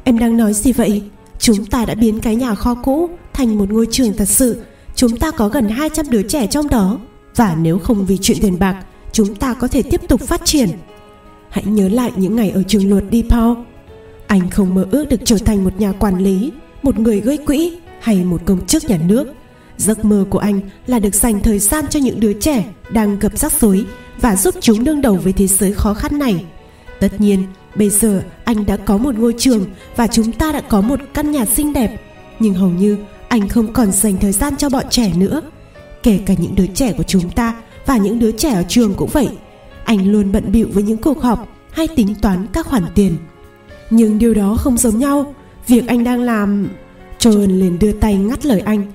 Em 0.05 0.19
đang 0.19 0.37
nói 0.37 0.55
gì 0.55 0.73
vậy? 0.73 1.03
Chúng 1.39 1.65
ta 1.65 1.85
đã 1.85 1.95
biến 1.95 2.21
cái 2.21 2.37
nhà 2.37 2.55
kho 2.55 2.75
cũ 2.75 3.09
thành 3.33 3.59
một 3.59 3.71
ngôi 3.71 3.87
trường 3.91 4.13
thật 4.13 4.29
sự. 4.29 4.63
Chúng 4.95 5.17
ta 5.17 5.31
có 5.31 5.49
gần 5.49 5.69
200 5.69 6.11
đứa 6.11 6.23
trẻ 6.23 6.47
trong 6.47 6.69
đó. 6.69 6.99
Và 7.37 7.57
nếu 7.61 7.79
không 7.79 8.07
vì 8.07 8.19
chuyện 8.23 8.39
tiền 8.41 8.59
bạc, 8.59 8.85
chúng 9.13 9.35
ta 9.35 9.55
có 9.55 9.69
thể 9.69 9.83
tiếp 9.83 10.01
tục 10.09 10.21
phát 10.21 10.41
triển. 10.45 10.69
Hãy 11.51 11.65
nhớ 11.65 11.89
lại 11.89 12.13
những 12.17 12.37
ngày 12.37 12.51
ở 12.51 12.63
trường 12.63 12.91
luật 12.91 13.05
đi 13.11 13.25
Paul. 13.31 13.59
Anh 14.27 14.51
không 14.51 14.75
mơ 14.75 14.87
ước 14.91 15.05
được 15.09 15.21
trở 15.25 15.39
thành 15.39 15.65
một 15.65 15.81
nhà 15.81 15.93
quản 15.93 16.19
lý, 16.19 16.53
một 16.83 16.99
người 16.99 17.21
gây 17.21 17.37
quỹ 17.37 17.79
hay 18.01 18.25
một 18.25 18.41
công 18.45 18.67
chức 18.67 18.85
nhà 18.85 18.99
nước 19.09 19.35
Giấc 19.77 20.05
mơ 20.05 20.25
của 20.31 20.39
anh 20.39 20.61
là 20.87 20.99
được 20.99 21.15
dành 21.15 21.41
thời 21.41 21.59
gian 21.59 21.85
cho 21.91 22.01
những 22.01 22.21
đứa 22.21 22.33
trẻ 22.33 22.65
đang 22.91 23.19
gặp 23.19 23.39
rắc 23.39 23.53
rối 23.53 23.85
và 24.21 24.37
giúp 24.37 24.55
chúng 24.61 24.85
đương 24.85 25.01
đầu 25.01 25.15
với 25.15 25.33
thế 25.33 25.47
giới 25.47 25.73
khó 25.73 25.95
khăn 25.95 26.19
này. 26.19 26.45
Tất 27.05 27.21
nhiên, 27.21 27.47
bây 27.75 27.91
giờ 27.91 28.23
anh 28.45 28.67
đã 28.67 28.77
có 28.77 28.99
một 28.99 29.15
ngôi 29.15 29.35
trường 29.39 29.65
và 29.97 30.07
chúng 30.07 30.33
ta 30.33 30.53
đã 30.53 30.61
có 30.61 30.81
một 30.81 31.01
căn 31.15 31.33
nhà 31.33 31.45
xinh 31.45 31.73
đẹp, 31.73 32.01
nhưng 32.39 32.55
hầu 32.55 32.71
như 32.71 32.99
anh 33.29 33.49
không 33.49 33.73
còn 33.73 33.93
dành 33.93 34.17
thời 34.21 34.33
gian 34.33 34.57
cho 34.57 34.69
bọn 34.69 34.85
trẻ 34.91 35.13
nữa. 35.17 35.41
Kể 36.03 36.21
cả 36.27 36.35
những 36.39 36.55
đứa 36.55 36.67
trẻ 36.67 36.93
của 36.93 37.03
chúng 37.03 37.31
ta 37.31 37.55
và 37.87 37.97
những 37.97 38.19
đứa 38.19 38.31
trẻ 38.33 38.53
ở 38.53 38.63
trường 38.69 38.95
cũng 38.95 39.11
vậy. 39.13 39.29
Anh 39.85 40.13
luôn 40.13 40.33
bận 40.33 40.53
bịu 40.53 40.69
với 40.73 40.83
những 40.83 40.99
cuộc 40.99 41.23
họp 41.23 41.49
hay 41.71 41.89
tính 41.89 42.15
toán 42.23 42.47
các 42.53 42.67
khoản 42.67 42.85
tiền. 42.95 43.17
Nhưng 43.91 44.19
điều 44.19 44.35
đó 44.35 44.57
không 44.61 44.79
giống 44.79 44.99
nhau. 44.99 45.35
Việc 45.67 45.87
anh 45.87 46.05
đang 46.05 46.23
làm... 46.23 46.69
Joan 47.19 47.59
liền 47.61 47.79
đưa 47.79 47.93
tay 47.93 48.15
ngắt 48.15 48.47
lời 48.47 48.61
anh 48.61 48.93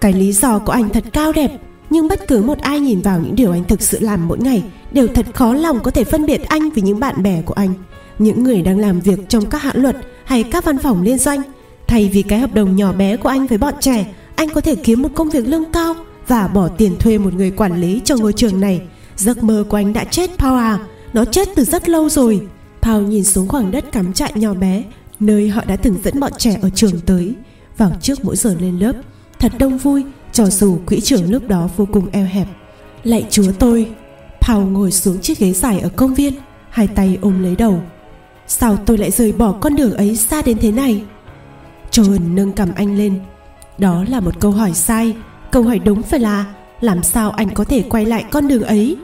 cái 0.00 0.12
lý 0.12 0.32
do 0.32 0.58
của 0.58 0.72
anh 0.72 0.88
thật 0.88 1.04
cao 1.12 1.32
đẹp 1.32 1.50
nhưng 1.92 2.08
bất 2.08 2.28
cứ 2.28 2.42
một 2.42 2.58
ai 2.58 2.80
nhìn 2.80 3.00
vào 3.00 3.20
những 3.20 3.34
điều 3.34 3.52
anh 3.52 3.64
thực 3.64 3.82
sự 3.82 3.98
làm 4.00 4.28
mỗi 4.28 4.38
ngày 4.38 4.62
đều 4.92 5.06
thật 5.06 5.26
khó 5.34 5.54
lòng 5.54 5.80
có 5.82 5.90
thể 5.90 6.04
phân 6.04 6.26
biệt 6.26 6.48
anh 6.48 6.70
với 6.70 6.82
những 6.82 7.00
bạn 7.00 7.22
bè 7.22 7.42
của 7.42 7.54
anh. 7.54 7.74
Những 8.18 8.42
người 8.42 8.62
đang 8.62 8.78
làm 8.78 9.00
việc 9.00 9.18
trong 9.28 9.46
các 9.46 9.62
hãng 9.62 9.82
luật 9.82 9.96
hay 10.24 10.42
các 10.42 10.64
văn 10.64 10.78
phòng 10.78 11.02
liên 11.02 11.18
doanh, 11.18 11.42
thay 11.86 12.10
vì 12.12 12.22
cái 12.22 12.38
hợp 12.38 12.54
đồng 12.54 12.76
nhỏ 12.76 12.92
bé 12.92 13.16
của 13.16 13.28
anh 13.28 13.46
với 13.46 13.58
bọn 13.58 13.74
trẻ, 13.80 14.14
anh 14.34 14.48
có 14.48 14.60
thể 14.60 14.74
kiếm 14.74 15.02
một 15.02 15.08
công 15.14 15.30
việc 15.30 15.48
lương 15.48 15.72
cao 15.72 15.94
và 16.28 16.48
bỏ 16.48 16.68
tiền 16.68 16.96
thuê 16.98 17.18
một 17.18 17.34
người 17.34 17.50
quản 17.50 17.80
lý 17.80 18.00
cho 18.04 18.16
ngôi 18.16 18.32
trường 18.32 18.60
này. 18.60 18.80
Giấc 19.16 19.42
mơ 19.42 19.64
của 19.68 19.76
anh 19.76 19.92
đã 19.92 20.04
chết, 20.04 20.30
Paul 20.38 20.58
à. 20.58 20.78
Nó 21.12 21.24
chết 21.24 21.48
từ 21.56 21.64
rất 21.64 21.88
lâu 21.88 22.08
rồi. 22.08 22.40
Paul 22.82 23.04
nhìn 23.04 23.24
xuống 23.24 23.48
khoảng 23.48 23.70
đất 23.70 23.92
cắm 23.92 24.12
trại 24.12 24.32
nhỏ 24.34 24.54
bé, 24.54 24.84
nơi 25.20 25.48
họ 25.48 25.64
đã 25.66 25.76
từng 25.76 25.96
dẫn 26.04 26.20
bọn 26.20 26.32
trẻ 26.38 26.58
ở 26.62 26.70
trường 26.70 27.00
tới. 27.06 27.34
Vào 27.76 27.92
trước 28.00 28.24
mỗi 28.24 28.36
giờ 28.36 28.56
lên 28.60 28.78
lớp, 28.78 28.92
thật 29.38 29.52
đông 29.58 29.78
vui 29.78 30.04
cho 30.32 30.46
dù 30.46 30.78
quỹ 30.86 31.00
trưởng 31.00 31.30
lúc 31.30 31.48
đó 31.48 31.68
vô 31.76 31.86
cùng 31.92 32.06
eo 32.12 32.26
hẹp, 32.26 32.46
lạy 33.04 33.26
chúa 33.30 33.52
tôi, 33.58 33.90
Paul 34.40 34.64
ngồi 34.64 34.92
xuống 34.92 35.18
chiếc 35.18 35.38
ghế 35.38 35.52
dài 35.52 35.80
ở 35.80 35.88
công 35.88 36.14
viên, 36.14 36.34
hai 36.70 36.88
tay 36.88 37.18
ôm 37.20 37.42
lấy 37.42 37.56
đầu. 37.56 37.82
Sao 38.46 38.76
tôi 38.76 38.98
lại 38.98 39.10
rời 39.10 39.32
bỏ 39.32 39.52
con 39.52 39.76
đường 39.76 39.92
ấy 39.92 40.16
xa 40.16 40.42
đến 40.42 40.58
thế 40.60 40.72
này? 40.72 41.02
Joan 41.90 42.34
nâng 42.34 42.52
cầm 42.52 42.68
anh 42.74 42.96
lên. 42.96 43.20
Đó 43.78 44.04
là 44.08 44.20
một 44.20 44.40
câu 44.40 44.50
hỏi 44.50 44.74
sai. 44.74 45.16
Câu 45.50 45.62
hỏi 45.62 45.78
đúng 45.78 46.02
phải 46.02 46.20
là, 46.20 46.54
làm 46.80 47.02
sao 47.02 47.30
anh 47.30 47.50
có 47.54 47.64
thể 47.64 47.82
quay 47.82 48.06
lại 48.06 48.24
con 48.30 48.48
đường 48.48 48.62
ấy? 48.62 48.96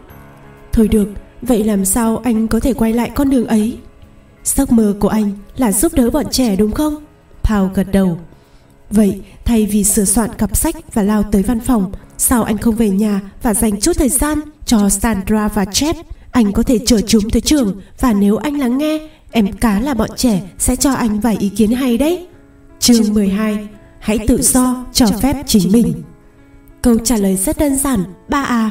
Thôi 0.72 0.88
được, 0.88 1.08
vậy 1.42 1.64
làm 1.64 1.84
sao 1.84 2.16
anh 2.24 2.48
có 2.48 2.60
thể 2.60 2.72
quay 2.74 2.92
lại 2.92 3.10
con 3.14 3.30
đường 3.30 3.46
ấy? 3.46 3.78
Giấc 4.44 4.72
mơ 4.72 4.94
của 5.00 5.08
anh 5.08 5.30
là 5.56 5.72
giúp 5.72 5.92
đỡ 5.94 6.10
bọn 6.10 6.24
trẻ 6.30 6.56
đúng 6.56 6.72
không? 6.72 6.94
Paul 7.42 7.68
gật 7.74 7.86
đầu. 7.92 8.18
Vậy, 8.90 9.20
thay 9.44 9.66
vì 9.66 9.84
sửa 9.84 10.04
soạn 10.04 10.30
cặp 10.38 10.56
sách 10.56 10.94
và 10.94 11.02
lao 11.02 11.22
tới 11.22 11.42
văn 11.42 11.60
phòng, 11.60 11.92
Sao 12.18 12.42
anh 12.42 12.58
không 12.58 12.74
về 12.74 12.90
nhà 12.90 13.20
và 13.42 13.54
dành 13.54 13.80
chút 13.80 13.92
thời 13.96 14.08
gian 14.08 14.40
cho 14.64 14.88
Sandra 14.88 15.48
và 15.48 15.64
Chep? 15.64 15.96
Anh 16.30 16.52
có 16.52 16.62
thể 16.62 16.78
chở 16.86 17.00
chúng 17.00 17.30
tới 17.30 17.40
trường 17.40 17.80
Và 18.00 18.12
nếu 18.12 18.36
anh 18.36 18.58
lắng 18.58 18.78
nghe, 18.78 19.08
Em 19.30 19.52
cá 19.52 19.80
là 19.80 19.94
bọn 19.94 20.10
trẻ 20.16 20.42
sẽ 20.58 20.76
cho 20.76 20.92
anh 20.92 21.20
vài 21.20 21.36
ý 21.40 21.48
kiến 21.48 21.70
hay 21.70 21.98
đấy. 21.98 22.26
Chương 22.78 23.14
12 23.14 23.68
Hãy 24.00 24.18
tự 24.28 24.42
do 24.42 24.86
cho 24.92 25.06
phép 25.06 25.36
chính 25.46 25.72
mình. 25.72 26.02
Câu 26.82 26.98
trả 26.98 27.16
lời 27.16 27.36
rất 27.36 27.58
đơn 27.58 27.76
giản, 27.76 28.04
ba 28.28 28.42
a. 28.42 28.70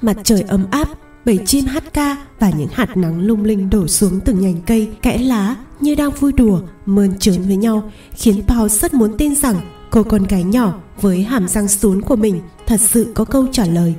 Mặt 0.00 0.16
trời 0.24 0.44
ấm 0.48 0.66
áp 0.70 0.88
bầy 1.24 1.38
chim 1.46 1.64
hát 1.64 1.84
ca 1.92 2.16
và 2.38 2.50
những 2.50 2.68
hạt 2.72 2.96
nắng 2.96 3.20
lung 3.20 3.44
linh 3.44 3.70
đổ 3.70 3.86
xuống 3.86 4.20
từng 4.20 4.40
nhành 4.40 4.60
cây, 4.66 4.88
kẽ 5.02 5.18
lá 5.18 5.56
như 5.80 5.94
đang 5.94 6.10
vui 6.10 6.32
đùa, 6.32 6.60
mơn 6.86 7.18
trớn 7.18 7.42
với 7.42 7.56
nhau, 7.56 7.90
khiến 8.12 8.42
Paul 8.46 8.68
rất 8.68 8.94
muốn 8.94 9.18
tin 9.18 9.34
rằng 9.34 9.56
cô 9.90 10.02
con 10.02 10.24
gái 10.24 10.44
nhỏ 10.44 10.74
với 11.00 11.22
hàm 11.22 11.48
răng 11.48 11.68
sún 11.68 12.02
của 12.02 12.16
mình 12.16 12.40
thật 12.66 12.80
sự 12.80 13.12
có 13.14 13.24
câu 13.24 13.46
trả 13.52 13.66
lời. 13.66 13.94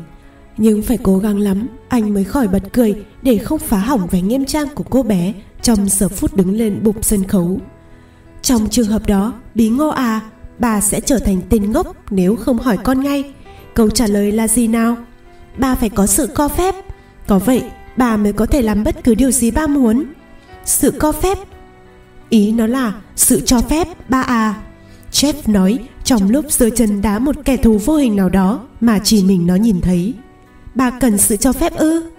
Nhưng 0.57 0.81
phải 0.81 0.97
cố 1.03 1.17
gắng 1.17 1.39
lắm, 1.39 1.67
anh 1.87 2.13
mới 2.13 2.23
khỏi 2.23 2.47
bật 2.47 2.63
cười 2.73 3.05
để 3.21 3.37
không 3.37 3.59
phá 3.59 3.77
hỏng 3.77 4.07
vẻ 4.07 4.21
nghiêm 4.21 4.45
trang 4.45 4.67
của 4.75 4.83
cô 4.83 5.03
bé 5.03 5.33
trong 5.61 5.89
giờ 5.89 6.09
phút 6.09 6.35
đứng 6.35 6.55
lên 6.55 6.83
bục 6.83 7.05
sân 7.05 7.23
khấu. 7.23 7.59
Trong 8.41 8.69
trường 8.69 8.87
hợp 8.87 9.07
đó, 9.07 9.33
bí 9.55 9.69
ngô 9.69 9.87
à 9.87 10.21
bà 10.59 10.81
sẽ 10.81 10.99
trở 10.99 11.19
thành 11.19 11.41
tên 11.49 11.71
ngốc 11.71 11.95
nếu 12.09 12.35
không 12.35 12.57
hỏi 12.57 12.77
con 12.83 13.03
ngay. 13.03 13.33
Câu 13.73 13.89
trả 13.89 14.07
lời 14.07 14.31
là 14.31 14.47
gì 14.47 14.67
nào? 14.67 14.97
Bà 15.57 15.75
phải 15.75 15.89
có 15.89 16.07
sự 16.07 16.27
co 16.27 16.47
phép 16.47 16.75
có 17.27 17.39
vậy, 17.39 17.63
bà 17.97 18.17
mới 18.17 18.33
có 18.33 18.45
thể 18.45 18.61
làm 18.61 18.83
bất 18.83 19.03
cứ 19.03 19.15
điều 19.15 19.31
gì 19.31 19.51
ba 19.51 19.67
muốn. 19.67 20.05
Sự 20.65 20.91
co 20.91 21.11
phép. 21.11 21.37
Ý 22.29 22.51
nó 22.51 22.67
là 22.67 22.93
sự 23.15 23.41
cho 23.45 23.61
phép 23.61 23.87
ba 24.09 24.21
à. 24.21 24.55
Jeff 25.11 25.33
nói, 25.45 25.79
trong 26.03 26.29
lúc 26.29 26.45
giơ 26.51 26.69
chân 26.69 27.01
đá 27.01 27.19
một 27.19 27.35
kẻ 27.45 27.57
thù 27.57 27.77
vô 27.77 27.95
hình 27.95 28.15
nào 28.15 28.29
đó 28.29 28.67
mà 28.81 28.99
chỉ 29.03 29.23
mình 29.23 29.47
nó 29.47 29.55
nhìn 29.55 29.81
thấy. 29.81 30.13
Bà 30.75 30.89
cần 30.89 31.17
sự 31.17 31.35
cho 31.35 31.53
phép 31.53 31.75
ư? 31.75 32.09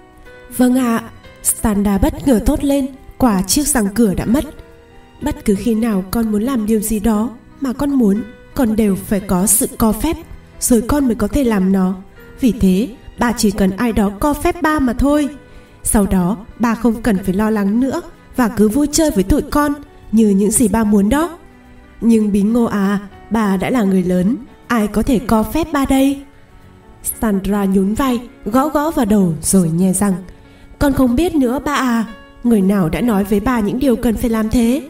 Vâng 0.57 0.75
ạ. 0.75 0.97
À. 0.97 1.11
standa 1.43 1.99
bất 1.99 2.29
ngờ 2.29 2.41
tốt 2.47 2.65
lên, 2.65 2.87
quả 3.19 3.43
chiếc 3.43 3.67
răng 3.67 3.89
cửa 3.95 4.15
đã 4.15 4.25
mất. 4.25 4.45
Bất 5.23 5.45
cứ 5.45 5.55
khi 5.55 5.75
nào 5.75 6.05
con 6.11 6.33
muốn 6.33 6.43
làm 6.43 6.67
điều 6.67 6.81
gì 6.81 7.01
đó 7.01 7.31
mà 7.61 7.73
con 7.73 7.91
muốn, 7.91 8.23
con 8.55 8.77
đều 8.77 8.97
phải 8.97 9.21
có 9.21 9.47
sự 9.47 9.69
co 9.79 9.93
phép, 9.93 10.17
rồi 10.61 10.83
con 10.83 11.07
mới 11.07 11.15
có 11.15 11.29
thể 11.29 11.45
làm 11.45 11.73
nó. 11.73 11.95
Vì 12.41 12.53
thế 12.53 12.89
bà 13.19 13.33
chỉ 13.33 13.51
cần 13.51 13.71
ai 13.71 13.93
đó 13.93 14.11
co 14.21 14.35
phép 14.35 14.63
ba 14.63 14.79
mà 14.79 14.93
thôi. 14.93 15.29
Sau 15.83 16.07
đó 16.07 16.37
bà 16.59 16.75
không 16.75 17.03
cần 17.03 17.19
phải 17.25 17.35
lo 17.35 17.51
lắng 17.51 17.81
nữa 17.81 18.03
và 18.37 18.49
cứ 18.49 18.69
vui 18.69 18.89
chơi 18.93 19.11
với 19.11 19.25
tụi 19.25 19.43
con, 19.43 19.73
như 20.13 20.29
những 20.29 20.51
gì 20.51 20.69
ba 20.69 20.85
muốn 20.85 21.09
đó. 21.09 21.39
Nhưng 22.01 22.33
bí 22.33 22.43
ngô 22.43 22.65
à 22.65 22.99
bà 23.31 23.57
đã 23.57 23.71
là 23.71 23.83
người 23.83 24.03
lớn, 24.03 24.37
ai 24.67 24.87
có 24.87 25.03
thể 25.03 25.19
co 25.19 25.43
phép 25.43 25.67
ba 25.73 25.85
đây? 25.89 26.23
Sandra 27.21 27.65
nhún 27.65 27.95
vai, 27.95 28.21
gõ 28.45 28.69
gõ 28.69 28.91
vào 28.91 29.07
đầu 29.07 29.35
rồi 29.43 29.71
nhè 29.71 29.93
rằng, 29.93 30.15
con 30.79 30.93
không 30.93 31.17
biết 31.17 31.35
nữa 31.35 31.59
ba 31.65 31.75
à 31.75 32.05
người 32.45 32.61
nào 32.61 32.89
đã 32.89 33.01
nói 33.01 33.25
với 33.25 33.41
bà 33.41 33.61
những 33.61 33.79
điều 33.79 33.97
cần 33.97 34.17
phải 34.17 34.31
làm 34.31 34.51
thế? 34.51 34.89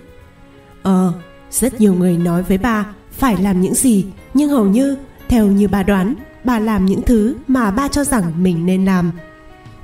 Ờ 0.83 1.12
rất 1.51 1.81
nhiều 1.81 1.95
người 1.95 2.16
nói 2.16 2.43
với 2.43 2.59
bà 2.59 2.87
phải 3.11 3.37
làm 3.43 3.61
những 3.61 3.75
gì, 3.75 4.07
nhưng 4.35 4.51
hầu 4.51 4.66
như, 4.66 4.97
theo 5.29 5.47
như 5.47 5.68
bà 5.68 5.83
đoán 5.83 6.14
bà 6.45 6.59
làm 6.59 6.86
những 6.86 7.03
thứ 7.03 7.36
mà 7.47 7.70
ba 7.70 7.88
cho 7.88 8.05
rằng 8.05 8.32
mình 8.42 8.66
nên 8.66 8.84
làm. 8.84 9.11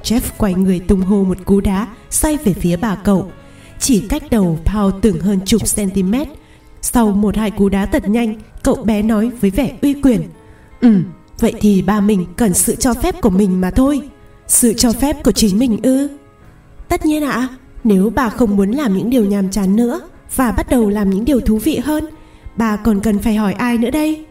Jeff 0.02 0.20
quay 0.36 0.54
người 0.54 0.78
tung 0.78 1.00
hô 1.00 1.24
một 1.24 1.38
cú 1.44 1.60
đá 1.60 1.86
xoay 2.10 2.36
về 2.36 2.52
phía 2.52 2.76
bà 2.76 2.94
cậu. 2.94 3.32
Chỉ 3.78 4.00
cách 4.08 4.22
đầu 4.30 4.58
Paul 4.64 4.92
tưởng 5.02 5.20
hơn 5.20 5.40
chục 5.44 5.62
cm 5.76 6.14
sau 6.82 7.12
một 7.12 7.36
hai 7.36 7.50
cú 7.50 7.68
đá 7.68 7.86
thật 7.86 8.08
nhanh 8.08 8.34
cậu 8.62 8.74
bé 8.74 9.02
nói 9.02 9.30
với 9.40 9.50
vẻ 9.50 9.72
uy 9.82 9.94
quyền. 9.94 10.22
Ừ 10.80 11.00
vậy 11.40 11.54
thì 11.60 11.82
ba 11.82 12.00
mình 12.00 12.26
cần 12.36 12.54
sự 12.54 12.74
cho 12.76 12.94
phép 12.94 13.20
của 13.20 13.30
mình 13.30 13.60
mà 13.60 13.70
thôi. 13.70 14.00
Sự 14.46 14.72
cho 14.72 14.92
phép 14.92 15.24
của 15.24 15.32
chính 15.32 15.58
mình 15.58 15.78
ư? 15.82 16.08
Tất 16.88 17.06
nhiên 17.06 17.22
ạ. 17.24 17.30
À, 17.30 17.48
nếu 17.84 18.12
bà 18.14 18.28
không 18.28 18.56
muốn 18.56 18.70
làm 18.70 18.96
những 18.96 19.10
điều 19.10 19.24
nhàm 19.24 19.50
chán 19.50 19.76
nữa 19.76 20.00
và 20.36 20.52
bắt 20.52 20.70
đầu 20.70 20.88
làm 20.88 21.10
những 21.10 21.24
điều 21.24 21.40
thú 21.40 21.58
vị 21.58 21.78
hơn 21.78 22.04
bà 22.56 22.76
còn 22.76 23.00
cần 23.00 23.18
phải 23.18 23.34
hỏi 23.34 23.52
ai 23.52 23.78
nữa 23.78 23.90
đây? 23.90 24.24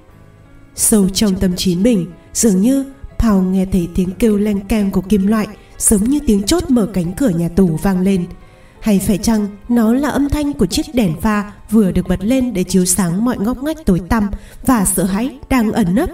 Sâu 0.80 1.10
trong 1.10 1.36
tâm 1.36 1.56
trí 1.56 1.76
mình, 1.76 2.06
dường 2.34 2.62
như 2.62 2.86
Paul 3.20 3.46
nghe 3.46 3.66
thấy 3.66 3.90
tiếng 3.96 4.12
kêu 4.20 4.38
leng 4.38 4.62
keng 4.62 4.92
của 4.92 5.02
kim 5.02 5.28
loại, 5.28 5.48
giống 5.78 6.04
như 6.04 6.20
tiếng 6.28 6.44
chốt 6.44 6.64
mở 6.70 6.90
cánh 6.94 7.14
cửa 7.14 7.30
nhà 7.30 7.50
tù 7.50 7.68
vang 7.68 8.00
lên. 8.00 8.26
Hay 8.80 9.00
phải 9.00 9.18
chăng 9.18 9.48
nó 9.70 9.94
là 9.94 10.10
âm 10.10 10.30
thanh 10.30 10.54
của 10.54 10.66
chiếc 10.66 10.86
đèn 10.94 11.22
pha 11.22 11.52
vừa 11.70 11.92
được 11.92 12.08
bật 12.08 12.20
lên 12.24 12.54
để 12.54 12.64
chiếu 12.64 12.86
sáng 12.86 13.26
mọi 13.26 13.38
ngóc 13.38 13.64
ngách 13.64 13.86
tối 13.86 14.02
tăm 14.10 14.30
và 14.66 14.86
sợ 14.86 15.04
hãi 15.04 15.40
đang 15.50 15.72
ẩn 15.72 15.96
nấp? 15.96 16.10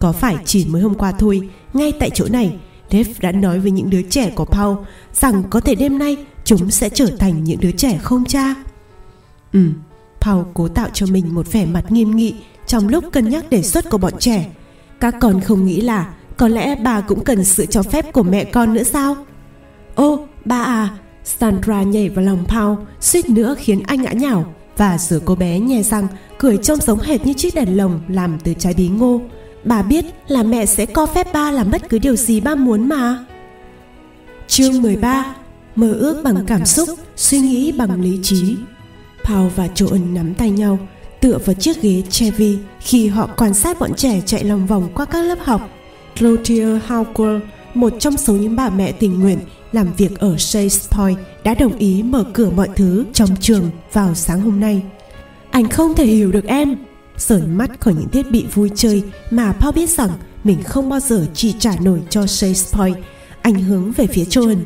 Có 0.00 0.12
phải 0.12 0.36
chỉ 0.44 0.64
mới 0.64 0.82
hôm 0.82 0.94
qua 0.94 1.12
thôi, 1.12 1.48
ngay 1.72 1.92
tại 2.00 2.10
chỗ 2.14 2.24
này, 2.30 2.56
Dave 2.90 3.12
đã 3.20 3.32
nói 3.32 3.60
với 3.60 3.70
những 3.70 3.90
đứa 3.90 4.02
trẻ 4.02 4.30
của 4.34 4.44
Paul 4.44 4.76
rằng 5.14 5.42
có 5.50 5.60
thể 5.60 5.74
đêm 5.74 5.98
nay 5.98 6.16
chúng 6.44 6.70
sẽ 6.70 6.88
trở 6.88 7.06
thành 7.18 7.44
những 7.44 7.60
đứa 7.60 7.70
trẻ 7.70 7.98
không 8.02 8.24
cha? 8.24 8.54
Ừ 9.52 9.68
Paul 10.20 10.44
cố 10.54 10.68
tạo 10.68 10.88
cho 10.92 11.06
mình 11.06 11.34
một 11.34 11.52
vẻ 11.52 11.66
mặt 11.66 11.92
nghiêm 11.92 12.16
nghị 12.16 12.34
trong 12.68 12.88
lúc 12.88 13.04
cân 13.12 13.28
nhắc 13.28 13.50
đề 13.50 13.62
xuất 13.62 13.90
của 13.90 13.98
bọn 13.98 14.12
trẻ, 14.18 14.46
các 15.00 15.14
con 15.20 15.40
không 15.40 15.66
nghĩ 15.66 15.80
là 15.80 16.14
có 16.36 16.48
lẽ 16.48 16.76
bà 16.82 17.00
cũng 17.00 17.24
cần 17.24 17.44
sự 17.44 17.66
cho 17.66 17.82
phép 17.82 18.12
của 18.12 18.22
mẹ 18.22 18.44
con 18.44 18.74
nữa 18.74 18.82
sao? 18.82 19.16
Ô, 19.94 20.26
ba 20.44 20.62
à 20.62 20.88
Sandra 21.24 21.82
nhảy 21.82 22.08
vào 22.08 22.24
lòng 22.24 22.44
Paul, 22.48 22.78
suýt 23.00 23.30
nữa 23.30 23.54
khiến 23.58 23.82
anh 23.86 24.02
ngã 24.02 24.12
nhào. 24.12 24.54
Và 24.76 24.98
giữa 24.98 25.18
cô 25.24 25.34
bé 25.34 25.58
nhè 25.58 25.82
răng, 25.82 26.06
cười 26.38 26.56
trông 26.56 26.80
giống 26.80 27.00
hệt 27.00 27.26
như 27.26 27.32
chiếc 27.32 27.54
đèn 27.54 27.76
lồng 27.76 28.00
làm 28.08 28.38
từ 28.44 28.54
trái 28.54 28.74
bí 28.74 28.88
ngô. 28.88 29.20
Bà 29.64 29.82
biết 29.82 30.04
là 30.28 30.42
mẹ 30.42 30.66
sẽ 30.66 30.86
co 30.86 31.06
phép 31.06 31.32
ba 31.32 31.50
làm 31.50 31.70
bất 31.70 31.88
cứ 31.88 31.98
điều 31.98 32.16
gì 32.16 32.40
ba 32.40 32.54
muốn 32.54 32.88
mà. 32.88 33.24
Chương 34.48 34.82
13 34.82 35.34
mơ 35.74 35.92
ước 35.92 36.20
bằng 36.24 36.44
cảm 36.46 36.66
xúc, 36.66 36.88
suy 37.16 37.38
nghĩ 37.38 37.72
bằng 37.72 38.00
lý 38.00 38.18
trí. 38.22 38.56
Paul 39.24 39.48
và 39.56 39.68
Joan 39.74 40.12
nắm 40.12 40.34
tay 40.34 40.50
nhau 40.50 40.78
tựa 41.20 41.38
vào 41.44 41.54
chiếc 41.54 41.82
ghế 41.82 42.02
Chevy 42.10 42.58
khi 42.80 43.08
họ 43.08 43.28
quan 43.36 43.54
sát 43.54 43.78
bọn 43.78 43.94
trẻ 43.94 44.20
chạy 44.26 44.44
lòng 44.44 44.66
vòng 44.66 44.88
qua 44.94 45.04
các 45.04 45.22
lớp 45.22 45.38
học. 45.40 45.70
Clotilde 46.18 46.80
Howell, 46.88 47.40
một 47.74 47.92
trong 47.98 48.16
số 48.16 48.32
những 48.32 48.56
bà 48.56 48.70
mẹ 48.70 48.92
tình 48.92 49.20
nguyện 49.20 49.38
làm 49.72 49.92
việc 49.96 50.18
ở 50.18 50.36
Chase 50.38 50.88
Point, 50.90 51.18
đã 51.44 51.54
đồng 51.54 51.78
ý 51.78 52.02
mở 52.02 52.24
cửa 52.32 52.50
mọi 52.50 52.68
thứ 52.76 53.04
trong 53.12 53.28
trường 53.40 53.70
vào 53.92 54.14
sáng 54.14 54.40
hôm 54.40 54.60
nay. 54.60 54.82
Anh 55.50 55.68
không 55.68 55.94
thể 55.94 56.04
hiểu 56.06 56.32
được 56.32 56.44
em. 56.44 56.76
Sởn 57.16 57.56
mắt 57.56 57.80
khỏi 57.80 57.94
những 57.94 58.08
thiết 58.08 58.30
bị 58.30 58.44
vui 58.54 58.70
chơi 58.74 59.02
mà 59.30 59.52
Paul 59.52 59.74
biết 59.74 59.90
rằng 59.90 60.10
mình 60.44 60.62
không 60.62 60.88
bao 60.88 61.00
giờ 61.00 61.26
chi 61.34 61.54
trả 61.58 61.72
nổi 61.80 62.00
cho 62.10 62.26
Chase 62.26 62.78
Point. 62.78 62.96
Anh 63.42 63.54
hướng 63.54 63.92
về 63.92 64.06
phía 64.06 64.24
Joan. 64.24 64.56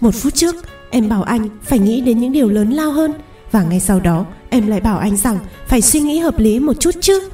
Một 0.00 0.14
phút 0.14 0.34
trước, 0.34 0.56
em 0.90 1.08
bảo 1.08 1.22
anh 1.22 1.48
phải 1.62 1.78
nghĩ 1.78 2.00
đến 2.00 2.18
những 2.18 2.32
điều 2.32 2.48
lớn 2.48 2.70
lao 2.70 2.90
hơn 2.90 3.12
và 3.52 3.62
ngay 3.62 3.80
sau 3.80 4.00
đó, 4.00 4.26
em 4.50 4.66
lại 4.66 4.80
bảo 4.80 4.98
anh 4.98 5.16
rằng 5.16 5.38
phải 5.66 5.80
suy 5.80 6.00
nghĩ 6.00 6.18
hợp 6.18 6.38
lý 6.38 6.58
một 6.58 6.80
chút 6.80 6.94
chứ. 7.00 7.28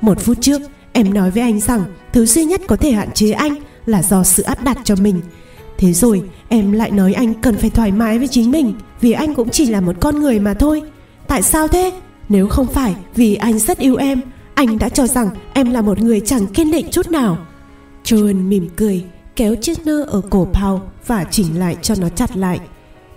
Một 0.00 0.20
phút 0.20 0.36
trước, 0.40 0.62
em 0.92 1.14
nói 1.14 1.30
với 1.30 1.42
anh 1.42 1.60
rằng 1.60 1.84
thứ 2.12 2.26
duy 2.26 2.44
nhất 2.44 2.60
có 2.68 2.76
thể 2.76 2.92
hạn 2.92 3.08
chế 3.14 3.30
anh 3.30 3.54
là 3.86 4.02
do 4.02 4.24
sự 4.24 4.42
áp 4.42 4.64
đặt 4.64 4.78
cho 4.84 4.94
mình. 4.96 5.20
Thế 5.78 5.92
rồi, 5.92 6.22
em 6.48 6.72
lại 6.72 6.90
nói 6.90 7.12
anh 7.12 7.34
cần 7.34 7.56
phải 7.56 7.70
thoải 7.70 7.92
mái 7.92 8.18
với 8.18 8.28
chính 8.28 8.50
mình 8.50 8.74
vì 9.00 9.12
anh 9.12 9.34
cũng 9.34 9.48
chỉ 9.50 9.66
là 9.66 9.80
một 9.80 9.96
con 10.00 10.20
người 10.20 10.40
mà 10.40 10.54
thôi. 10.54 10.82
Tại 11.26 11.42
sao 11.42 11.68
thế? 11.68 11.92
Nếu 12.28 12.48
không 12.48 12.66
phải 12.66 12.94
vì 13.14 13.34
anh 13.34 13.58
rất 13.58 13.78
yêu 13.78 13.96
em, 13.96 14.20
anh 14.54 14.78
đã 14.78 14.88
cho 14.88 15.06
rằng 15.06 15.28
em 15.54 15.70
là 15.70 15.82
một 15.82 16.00
người 16.00 16.20
chẳng 16.20 16.46
kiên 16.46 16.70
định 16.70 16.86
chút 16.90 17.10
nào. 17.10 17.38
Joan 18.04 18.48
mỉm 18.48 18.68
cười, 18.76 19.04
kéo 19.36 19.54
chiếc 19.54 19.86
nơ 19.86 20.02
ở 20.02 20.20
cổ 20.30 20.48
Paul 20.52 20.80
và 21.06 21.24
chỉnh 21.30 21.58
lại 21.58 21.76
cho 21.82 21.94
nó 22.00 22.08
chặt 22.08 22.36
lại. 22.36 22.60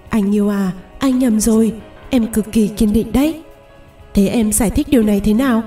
Anh 0.09 0.35
yêu 0.35 0.49
à 0.49 0.71
anh 0.99 1.19
nhầm 1.19 1.39
rồi 1.39 1.73
em 2.11 2.27
cực 2.27 2.51
kỳ 2.51 2.67
kiên 2.67 2.93
định 2.93 3.11
đấy. 3.11 3.41
Thế 4.13 4.27
em 4.27 4.51
giải 4.51 4.69
thích 4.69 4.87
điều 4.89 5.03
này 5.03 5.19
thế 5.19 5.33
nào? 5.33 5.63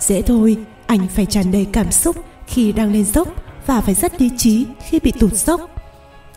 Dễ 0.00 0.22
thôi, 0.22 0.56
anh 0.86 1.08
phải 1.08 1.26
tràn 1.26 1.52
đầy 1.52 1.66
cảm 1.72 1.92
xúc 1.92 2.16
khi 2.46 2.72
đang 2.72 2.92
lên 2.92 3.04
dốc 3.04 3.28
và 3.66 3.80
phải 3.80 3.94
rất 3.94 4.20
lý 4.20 4.30
trí 4.36 4.66
khi 4.88 5.00
bị 5.00 5.12
tụt 5.20 5.32
dốc. 5.32 5.70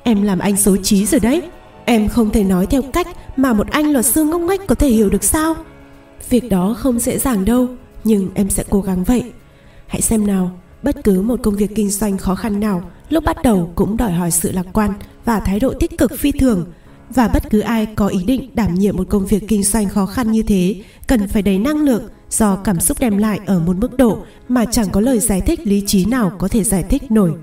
Em 0.04 0.24
làm 0.24 0.40
anh 0.40 0.58
xấu 0.58 0.78
trí 0.78 1.06
rồi 1.06 1.20
đấy. 1.20 1.42
Em 1.86 2.10
không 2.10 2.30
thể 2.30 2.44
nói 2.44 2.66
theo 2.66 2.82
cách 2.82 3.08
mà 3.36 3.54
một 3.54 3.68
anh 3.68 3.92
luật 3.92 4.06
sư 4.06 4.24
ngốc 4.24 4.42
nghếch 4.42 4.68
có 4.68 4.76
thể 4.76 4.90
hiểu 4.90 5.10
được 5.10 5.24
sao? 5.24 5.56
Việc 6.30 6.50
đó 6.50 6.76
không 6.78 7.00
dễ 7.00 7.18
dàng 7.18 7.46
đâu, 7.46 7.68
nhưng 8.04 8.30
em 8.34 8.50
sẽ 8.50 8.64
cố 8.70 8.82
gắng 8.82 9.04
vậy. 9.04 9.24
Hãy 9.88 10.02
xem 10.02 10.28
nào, 10.28 10.52
bất 10.84 11.04
cứ 11.04 11.22
một 11.22 11.40
công 11.44 11.56
việc 11.56 11.72
kinh 11.76 11.90
doanh 11.90 12.18
khó 12.18 12.36
khăn 12.36 12.60
nào 12.60 12.84
lúc 13.10 13.24
bắt 13.24 13.38
đầu 13.44 13.72
cũng 13.76 13.98
đòi 13.98 14.12
hỏi 14.12 14.32
sự 14.32 14.52
lạc 14.52 14.66
quan 14.74 14.94
và 15.26 15.40
thái 15.40 15.60
độ 15.60 15.74
tích 15.80 15.98
cực 15.98 16.12
phi 16.20 16.32
thường 16.32 16.66
và 17.10 17.28
bất 17.28 17.50
cứ 17.50 17.60
ai 17.60 17.86
có 17.86 18.08
ý 18.08 18.24
định 18.24 18.50
đảm 18.54 18.76
nhiệm 18.76 18.98
một 18.98 19.10
công 19.10 19.26
việc 19.26 19.44
kinh 19.48 19.64
doanh 19.64 19.90
khó 19.90 20.06
khăn 20.06 20.32
như 20.32 20.44
thế, 20.44 20.76
cần 21.08 21.28
phải 21.28 21.42
đầy 21.42 21.58
năng 21.58 21.78
lượng 21.78 22.04
do 22.30 22.56
cảm 22.56 22.80
xúc 22.80 22.98
đem 23.00 23.18
lại 23.18 23.40
ở 23.46 23.60
một 23.60 23.78
mức 23.78 23.98
độ 23.98 24.24
mà 24.50 24.66
chẳng 24.72 24.90
có 24.92 25.02
lời 25.02 25.20
giải 25.20 25.42
thích 25.42 25.60
lý 25.68 25.84
trí 25.86 26.06
nào 26.06 26.32
có 26.40 26.48
thể 26.48 26.64
giải 26.64 26.84
thích 26.84 27.12
nổi. 27.12 27.34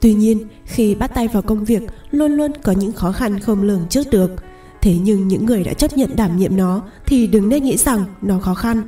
Tuy 0.00 0.14
nhiên, 0.14 0.38
khi 0.64 0.94
bắt 0.94 1.14
tay 1.14 1.28
vào 1.28 1.42
công 1.42 1.64
việc, 1.64 1.82
luôn 2.10 2.32
luôn 2.32 2.52
có 2.62 2.72
những 2.72 2.92
khó 2.92 3.12
khăn 3.12 3.40
không 3.40 3.62
lường 3.62 3.86
trước 3.90 4.10
được. 4.10 4.30
Thế 4.80 4.96
nhưng 5.02 5.28
những 5.28 5.46
người 5.46 5.64
đã 5.64 5.72
chấp 5.72 5.96
nhận 5.96 6.16
đảm 6.16 6.36
nhiệm 6.36 6.56
nó 6.56 6.82
thì 7.06 7.26
đừng 7.26 7.48
nên 7.48 7.64
nghĩ 7.64 7.76
rằng 7.76 8.04
nó 8.22 8.38
khó 8.38 8.54
khăn. 8.54 8.82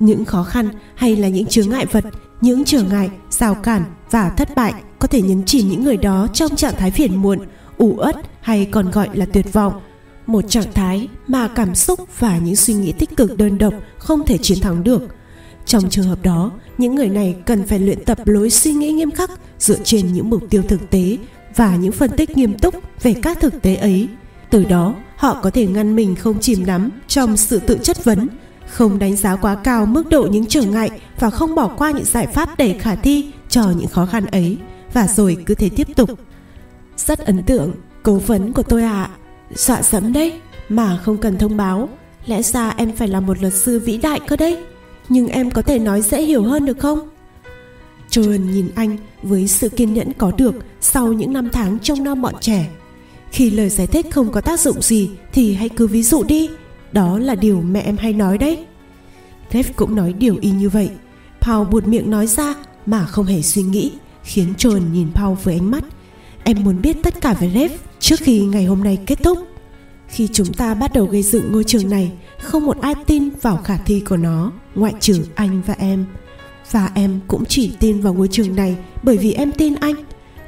Những 0.00 0.24
khó 0.24 0.42
khăn 0.42 0.68
hay 0.94 1.16
là 1.16 1.28
những 1.28 1.46
chướng 1.46 1.70
ngại 1.70 1.86
vật, 1.86 2.04
những 2.40 2.64
trở 2.64 2.82
ngại, 2.82 3.10
rào 3.30 3.54
cản 3.54 3.84
và 4.10 4.28
thất 4.28 4.54
bại 4.56 4.74
có 4.98 5.08
thể 5.08 5.22
nhấn 5.22 5.44
chìm 5.44 5.68
những 5.68 5.84
người 5.84 5.96
đó 5.96 6.26
trong 6.32 6.56
trạng 6.56 6.74
thái 6.76 6.90
phiền 6.90 7.16
muộn 7.16 7.38
ủ 7.80 7.94
uất 7.96 8.16
hay 8.40 8.68
còn 8.70 8.90
gọi 8.90 9.08
là 9.12 9.26
tuyệt 9.32 9.52
vọng. 9.52 9.80
Một 10.26 10.44
trạng 10.48 10.72
thái 10.74 11.08
mà 11.26 11.48
cảm 11.48 11.74
xúc 11.74 12.00
và 12.18 12.38
những 12.38 12.56
suy 12.56 12.74
nghĩ 12.74 12.92
tích 12.92 13.16
cực 13.16 13.36
đơn 13.36 13.58
độc 13.58 13.74
không 13.98 14.26
thể 14.26 14.38
chiến 14.38 14.60
thắng 14.60 14.84
được. 14.84 15.02
Trong 15.66 15.90
trường 15.90 16.04
hợp 16.04 16.22
đó, 16.22 16.52
những 16.78 16.94
người 16.94 17.08
này 17.08 17.36
cần 17.46 17.66
phải 17.66 17.78
luyện 17.78 18.04
tập 18.04 18.18
lối 18.24 18.50
suy 18.50 18.72
nghĩ 18.72 18.92
nghiêm 18.92 19.10
khắc 19.10 19.30
dựa 19.58 19.78
trên 19.84 20.12
những 20.12 20.30
mục 20.30 20.42
tiêu 20.50 20.62
thực 20.68 20.90
tế 20.90 21.16
và 21.56 21.76
những 21.76 21.92
phân 21.92 22.10
tích 22.16 22.36
nghiêm 22.36 22.58
túc 22.58 22.74
về 23.02 23.14
các 23.22 23.40
thực 23.40 23.62
tế 23.62 23.74
ấy. 23.74 24.08
Từ 24.50 24.64
đó, 24.64 24.94
họ 25.16 25.40
có 25.42 25.50
thể 25.50 25.66
ngăn 25.66 25.96
mình 25.96 26.14
không 26.14 26.40
chìm 26.40 26.66
đắm 26.66 26.90
trong 27.08 27.36
sự 27.36 27.58
tự 27.58 27.78
chất 27.82 28.04
vấn, 28.04 28.28
không 28.68 28.98
đánh 28.98 29.16
giá 29.16 29.36
quá 29.36 29.54
cao 29.54 29.86
mức 29.86 30.08
độ 30.08 30.22
những 30.22 30.46
trở 30.46 30.62
ngại 30.62 30.90
và 31.20 31.30
không 31.30 31.54
bỏ 31.54 31.68
qua 31.68 31.90
những 31.90 32.04
giải 32.04 32.26
pháp 32.26 32.58
để 32.58 32.78
khả 32.78 32.94
thi 32.94 33.24
cho 33.48 33.70
những 33.78 33.88
khó 33.88 34.06
khăn 34.06 34.26
ấy. 34.26 34.56
Và 34.92 35.06
rồi 35.06 35.36
cứ 35.46 35.54
thế 35.54 35.68
tiếp 35.68 35.88
tục 35.96 36.10
rất 37.06 37.18
ấn 37.18 37.42
tượng 37.42 37.72
Cố 38.02 38.14
vấn 38.14 38.52
của 38.52 38.62
tôi 38.62 38.82
ạ 38.82 39.02
à. 39.02 39.10
Dọa 39.54 39.82
dẫm 39.82 40.12
đấy 40.12 40.40
Mà 40.68 40.98
không 41.04 41.16
cần 41.16 41.38
thông 41.38 41.56
báo 41.56 41.88
Lẽ 42.26 42.42
ra 42.42 42.74
em 42.76 42.96
phải 42.96 43.08
là 43.08 43.20
một 43.20 43.40
luật 43.40 43.54
sư 43.54 43.78
vĩ 43.78 43.98
đại 43.98 44.20
cơ 44.26 44.36
đấy 44.36 44.64
Nhưng 45.08 45.28
em 45.28 45.50
có 45.50 45.62
thể 45.62 45.78
nói 45.78 46.02
dễ 46.02 46.22
hiểu 46.22 46.42
hơn 46.42 46.66
được 46.66 46.78
không 46.78 47.08
Joan 48.10 48.50
nhìn 48.50 48.70
anh 48.74 48.96
với 49.22 49.48
sự 49.48 49.68
kiên 49.68 49.94
nhẫn 49.94 50.12
có 50.12 50.32
được 50.36 50.54
sau 50.80 51.12
những 51.12 51.32
năm 51.32 51.48
tháng 51.52 51.78
trông 51.78 52.04
non 52.04 52.22
bọn 52.22 52.34
trẻ. 52.40 52.68
Khi 53.30 53.50
lời 53.50 53.68
giải 53.68 53.86
thích 53.86 54.06
không 54.10 54.32
có 54.32 54.40
tác 54.40 54.60
dụng 54.60 54.82
gì 54.82 55.10
thì 55.32 55.54
hãy 55.54 55.68
cứ 55.68 55.86
ví 55.86 56.02
dụ 56.02 56.22
đi. 56.22 56.50
Đó 56.92 57.18
là 57.18 57.34
điều 57.34 57.60
mẹ 57.60 57.80
em 57.80 57.96
hay 57.96 58.12
nói 58.12 58.38
đấy. 58.38 58.66
Rev 59.52 59.70
cũng 59.76 59.94
nói 59.94 60.12
điều 60.12 60.36
y 60.40 60.50
như 60.50 60.68
vậy. 60.68 60.90
Paul 61.40 61.68
buột 61.68 61.86
miệng 61.86 62.10
nói 62.10 62.26
ra 62.26 62.54
mà 62.86 63.06
không 63.06 63.26
hề 63.26 63.42
suy 63.42 63.62
nghĩ, 63.62 63.92
khiến 64.24 64.52
Joan 64.58 64.92
nhìn 64.92 65.08
Paul 65.14 65.36
với 65.42 65.54
ánh 65.54 65.70
mắt. 65.70 65.84
Em 66.44 66.64
muốn 66.64 66.82
biết 66.82 66.96
tất 67.02 67.20
cả 67.20 67.34
về 67.40 67.50
Rev 67.54 67.72
trước 68.00 68.16
khi 68.20 68.40
ngày 68.40 68.64
hôm 68.64 68.84
nay 68.84 68.98
kết 69.06 69.22
thúc. 69.22 69.38
Khi 70.08 70.28
chúng 70.32 70.52
ta 70.52 70.74
bắt 70.74 70.92
đầu 70.92 71.04
gây 71.04 71.22
dựng 71.22 71.52
ngôi 71.52 71.64
trường 71.64 71.90
này, 71.90 72.12
không 72.38 72.66
một 72.66 72.80
ai 72.80 72.94
tin 73.06 73.30
vào 73.42 73.56
khả 73.56 73.76
thi 73.76 74.00
của 74.00 74.16
nó, 74.16 74.52
ngoại 74.74 74.94
trừ 75.00 75.24
anh 75.34 75.62
và 75.66 75.74
em. 75.78 76.06
Và 76.70 76.90
em 76.94 77.20
cũng 77.28 77.44
chỉ 77.44 77.72
tin 77.80 78.00
vào 78.00 78.14
ngôi 78.14 78.28
trường 78.28 78.56
này 78.56 78.76
bởi 79.02 79.16
vì 79.16 79.32
em 79.32 79.52
tin 79.52 79.74
anh. 79.74 79.94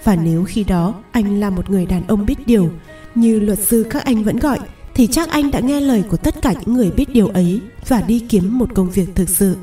Và 0.05 0.16
nếu 0.16 0.44
khi 0.44 0.64
đó 0.64 0.94
anh 1.12 1.40
là 1.40 1.51
một 1.51 1.70
người 1.70 1.86
đàn 1.86 2.06
ông 2.06 2.27
biết 2.27 2.47
điều, 2.47 2.70
như 3.14 3.40
luật 3.40 3.59
sư 3.59 3.86
các 3.90 4.05
anh 4.05 4.23
vẫn 4.23 4.39
gọi, 4.39 4.59
thì 4.94 5.06
chắc 5.06 5.28
anh 5.28 5.51
đã 5.51 5.60
nghe 5.60 5.81
lời 5.81 6.02
của 6.10 6.16
tất 6.16 6.43
cả 6.43 6.52
những 6.52 6.74
người 6.74 6.90
biết 6.90 7.09
điều 7.09 7.28
ấy 7.28 7.60
và 7.89 8.01
đi 8.01 8.19
kiếm 8.28 8.59
một 8.59 8.74
công 8.74 8.90
việc 8.90 9.09
thực 9.14 9.28
sự. 9.28 9.56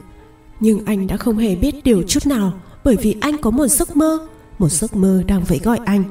Nhưng 0.59 0.85
anh 0.85 1.07
đã 1.07 1.17
không 1.17 1.37
hề 1.37 1.55
biết 1.55 1.83
điều 1.83 2.03
chút 2.03 2.27
nào 2.27 2.53
bởi 2.83 2.95
vì 2.95 3.15
anh 3.21 3.37
có 3.37 3.51
một 3.51 3.67
giấc 3.67 3.97
mơ, 3.97 4.27
một 4.59 4.69
giấc 4.69 4.95
mơ 4.95 5.23
đang 5.27 5.43
vẫy 5.43 5.59
gọi 5.63 5.79
anh. 5.85 6.03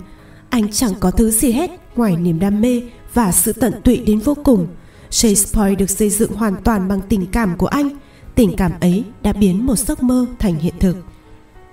Anh 0.50 0.72
chẳng 0.72 0.92
có 1.00 1.10
thứ 1.10 1.30
gì 1.30 1.52
hết 1.52 1.70
ngoài 1.96 2.16
niềm 2.16 2.38
đam 2.38 2.60
mê 2.60 2.82
và 3.14 3.32
sự 3.32 3.52
tận 3.52 3.72
tụy 3.84 3.96
đến 3.96 4.18
vô 4.18 4.36
cùng. 4.44 4.66
Shakespeare 5.10 5.74
được 5.74 5.90
xây 5.90 6.10
dựng 6.10 6.32
hoàn 6.32 6.54
toàn 6.64 6.88
bằng 6.88 7.00
tình 7.08 7.26
cảm 7.26 7.56
của 7.56 7.66
anh. 7.66 7.88
Tình 8.34 8.56
cảm 8.56 8.72
ấy 8.80 9.04
đã 9.22 9.32
biến 9.32 9.66
một 9.66 9.76
giấc 9.76 10.02
mơ 10.02 10.26
thành 10.38 10.58
hiện 10.58 10.74
thực. 10.80 10.96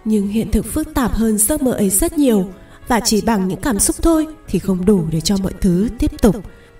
Nhưng 0.06 0.28
hiện 0.28 0.52
thực 0.52 0.66
phức 0.66 0.94
tạp 0.94 1.14
hơn 1.14 1.38
giấc 1.38 1.62
mơ 1.62 1.72
ấy 1.72 1.90
rất 1.90 2.18
nhiều 2.18 2.46
và 2.88 3.00
chỉ 3.00 3.22
bằng 3.22 3.48
những 3.48 3.62
cảm 3.62 3.80
xúc 3.80 3.96
thôi 4.02 4.28
thì 4.48 4.60
không 4.60 4.86
đủ 4.86 5.06
để 5.12 5.22
cho 5.22 5.38
mọi 5.38 5.54
thứ 5.62 5.90
tiếp 6.00 6.12
tục. 6.22 6.36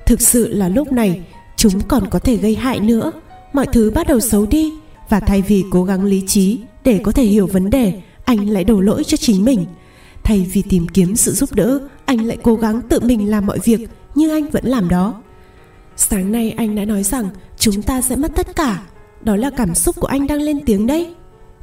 Thực 0.06 0.22
sự 0.22 0.48
là 0.54 0.70
lúc 0.70 0.92
này 0.92 1.22
chúng 1.58 1.82
còn 1.88 2.10
có 2.10 2.20
thể 2.20 2.38
gây 2.38 2.56
hại 2.56 2.80
nữa. 2.80 3.12
Mọi 3.54 3.66
thứ 3.74 3.92
bắt 3.92 4.08
đầu 4.08 4.20
xấu 4.20 4.46
đi 4.46 4.74
và 5.10 5.20
thay 5.20 5.42
vì 5.42 5.64
cố 5.72 5.84
gắng 5.84 6.04
lý 6.04 6.24
trí 6.28 6.60
để 6.84 7.00
có 7.04 7.12
thể 7.12 7.24
hiểu 7.24 7.48
vấn 7.48 7.70
đề, 7.70 8.02
anh 8.26 8.50
lại 8.50 8.64
đổ 8.64 8.82
lỗi 8.82 9.04
cho 9.04 9.18
chính 9.18 9.46
mình. 9.46 9.66
Thay 10.26 10.48
vì 10.54 10.62
tìm 10.62 10.88
kiếm 10.88 11.16
sự 11.16 11.32
giúp 11.32 11.54
đỡ, 11.54 11.80
anh 12.06 12.26
lại 12.26 12.38
cố 12.44 12.56
gắng 12.56 12.82
tự 12.90 13.00
mình 13.00 13.30
làm 13.30 13.46
mọi 13.46 13.60
việc 13.64 13.90
như 14.16 14.30
anh 14.30 14.50
vẫn 14.50 14.66
làm 14.66 14.90
đó. 14.90 15.22
Sáng 15.96 16.32
nay 16.32 16.52
anh 16.52 16.76
đã 16.76 16.86
nói 16.86 17.04
rằng 17.04 17.30
chúng 17.58 17.82
ta 17.82 18.02
sẽ 18.02 18.16
mất 18.16 18.32
tất 18.36 18.56
cả. 18.56 18.82
Đó 19.22 19.36
là 19.36 19.50
cảm 19.50 19.76
xúc 19.76 19.96
của 20.00 20.08
anh 20.08 20.28
đang 20.28 20.42
lên 20.42 20.60
tiếng 20.66 20.88
đấy. 20.88 21.14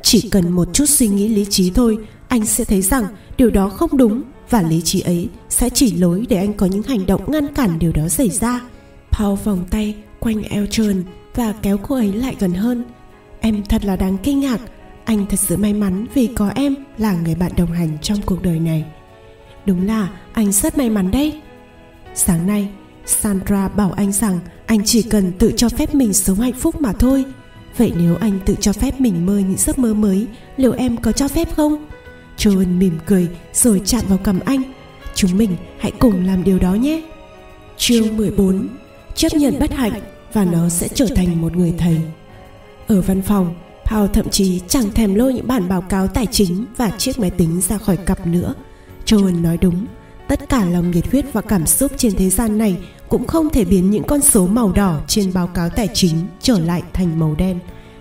Chỉ 0.03 0.29
cần 0.31 0.53
một 0.53 0.69
chút 0.73 0.87
suy 0.87 1.09
nghĩ 1.09 1.29
lý 1.29 1.45
trí 1.45 1.71
thôi 1.71 1.99
anh 2.29 2.47
sẽ 2.47 2.65
thấy 2.65 2.83
rằng 2.83 3.05
điều 3.37 3.51
đó 3.51 3.69
không 3.69 3.97
đúng 3.97 4.23
và 4.51 4.63
lý 4.63 4.81
trí 4.81 5.01
ấy 5.01 5.29
sẽ 5.49 5.69
chỉ 5.71 5.93
lối 5.93 6.27
để 6.29 6.37
anh 6.37 6.53
có 6.53 6.67
những 6.67 6.83
hành 6.83 7.07
động 7.07 7.31
ngăn 7.33 7.55
cản 7.55 7.79
điều 7.79 7.93
đó 7.93 8.09
xảy 8.09 8.31
ra. 8.31 8.61
Paul 9.11 9.39
vòng 9.45 9.65
tay 9.71 9.95
quanh 10.21 10.43
eo 10.43 10.67
trơn 10.67 11.05
và 11.35 11.55
kéo 11.63 11.79
cô 11.79 11.95
ấy 11.95 12.13
lại 12.13 12.37
gần 12.41 12.53
hơn. 12.53 12.85
Em 13.41 13.63
thật 13.69 13.85
là 13.85 13.97
đáng 13.97 14.17
kinh 14.23 14.41
ngạc 14.41 14.61
anh 15.05 15.27
thật 15.27 15.41
sự 15.41 15.57
may 15.57 15.73
mắn 15.73 16.07
vì 16.15 16.27
có 16.27 16.53
em 16.55 16.75
là 16.99 17.13
người 17.15 17.35
bạn 17.35 17.53
đồng 17.57 17.73
hành 17.73 17.99
trong 18.03 18.19
cuộc 18.27 18.43
đời 18.43 18.59
này 18.59 18.85
đúng 19.67 19.87
là 19.87 20.09
anh 20.33 20.53
rất 20.53 20.79
may 20.79 20.91
mắn 20.91 21.11
đấy 21.11 21.41
Sáng 22.15 22.47
nay, 22.47 22.69
Sandra 23.07 23.69
bảo 23.69 23.93
anh 23.93 24.13
rằng 24.13 24.39
anh 24.67 24.85
chỉ 24.85 25.03
cần 25.03 25.33
tự 25.39 25.53
cho 25.57 25.69
phép 25.69 25.95
mình 25.95 26.13
sống 26.13 26.39
hạnh 26.39 26.53
phúc 26.53 26.81
mà 26.81 26.93
thôi. 26.93 27.25
Vậy 27.77 27.93
nếu 27.97 28.17
anh 28.17 28.39
tự 28.47 28.55
cho 28.61 28.73
phép 28.73 29.01
mình 29.01 29.27
mơ 29.27 29.39
những 29.39 29.57
giấc 29.57 29.79
mơ 29.79 29.95
mới, 29.95 30.27
liệu 30.57 30.73
em 30.73 30.97
có 30.97 31.13
cho 31.13 31.29
phép 31.29 31.49
không? 31.57 31.87
Joan 32.39 32.79
mỉm 32.79 32.99
cười 33.07 33.29
rồi 33.53 33.83
chạm 33.85 34.03
vào 34.09 34.19
cầm 34.25 34.41
anh. 34.45 34.63
Chúng 35.15 35.37
mình 35.37 35.57
hãy 35.79 35.93
cùng 35.99 36.27
làm 36.27 36.45
điều 36.45 36.59
đó 36.59 36.75
nhé. 36.75 37.03
Chương 37.77 38.17
14 38.17 38.69
Chấp 39.15 39.35
nhận 39.35 39.59
bất 39.61 39.73
hạnh 39.73 40.01
và 40.33 40.45
nó 40.45 40.69
sẽ 40.69 40.89
trở 40.89 41.07
thành 41.17 41.41
một 41.41 41.57
người 41.57 41.75
thầy. 41.79 42.01
Ở 42.87 43.01
văn 43.03 43.23
phòng, 43.23 43.55
Paul 43.87 44.09
thậm 44.13 44.29
chí 44.31 44.61
chẳng 44.69 44.91
thèm 44.91 45.15
lôi 45.15 45.35
những 45.35 45.47
bản 45.49 45.69
báo 45.69 45.81
cáo 45.81 46.09
tài 46.09 46.27
chính 46.27 46.65
và 46.77 46.91
chiếc 46.91 47.19
máy 47.19 47.31
tính 47.31 47.61
ra 47.61 47.79
khỏi 47.79 47.97
cặp 47.97 48.27
nữa. 48.27 48.55
Joan 49.07 49.43
nói 49.43 49.59
đúng, 49.61 49.87
tất 50.29 50.49
cả 50.49 50.65
lòng 50.65 50.91
nhiệt 50.91 51.11
huyết 51.11 51.33
và 51.33 51.41
cảm 51.41 51.67
xúc 51.67 51.93
trên 51.97 52.13
thế 52.15 52.31
gian 52.31 52.59
này 52.59 52.79
cũng 53.09 53.27
không 53.27 53.51
thể 53.51 53.65
biến 53.65 53.91
những 53.91 54.05
con 54.05 54.21
số 54.21 54.47
màu 54.47 54.73
đỏ 54.73 55.01
trên 55.09 55.33
báo 55.35 55.47
cáo 55.47 55.69
tài 55.69 55.89
chính 55.95 56.15
trở 56.41 56.59
lại 56.59 56.83
thành 56.93 57.19
màu 57.19 57.35
đen. 57.39 57.59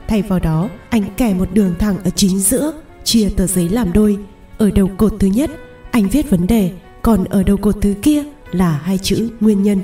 Thay 0.08 0.22
vào 0.22 0.40
đó 0.40 0.70
anh 0.90 1.03
kẻ 1.18 1.34
một 1.34 1.48
đường 1.53 1.76
thẳng 1.80 1.98
ở 2.03 2.10
chính 2.10 2.40
giữa 2.40 2.74
chia 3.03 3.30
tờ 3.30 3.48
giấy 3.48 3.70
làm 3.70 3.94
đôi. 3.94 4.18
Ở 4.58 4.72
đầu 4.72 4.90
cột 4.98 5.14
thứ 5.20 5.28
nhất 5.28 5.52
anh 5.91 6.10
viết 6.10 6.30
vấn 6.30 6.48
đề 6.48 6.72
còn 7.02 7.24
ở 7.24 7.44
đầu 7.44 7.58
cột 7.58 7.76
thứ 7.82 7.94
kia 8.02 8.24
là 8.52 8.82
hai 8.84 8.98
chữ 8.98 9.30
nguyên 9.40 9.64
nhân. 9.64 9.82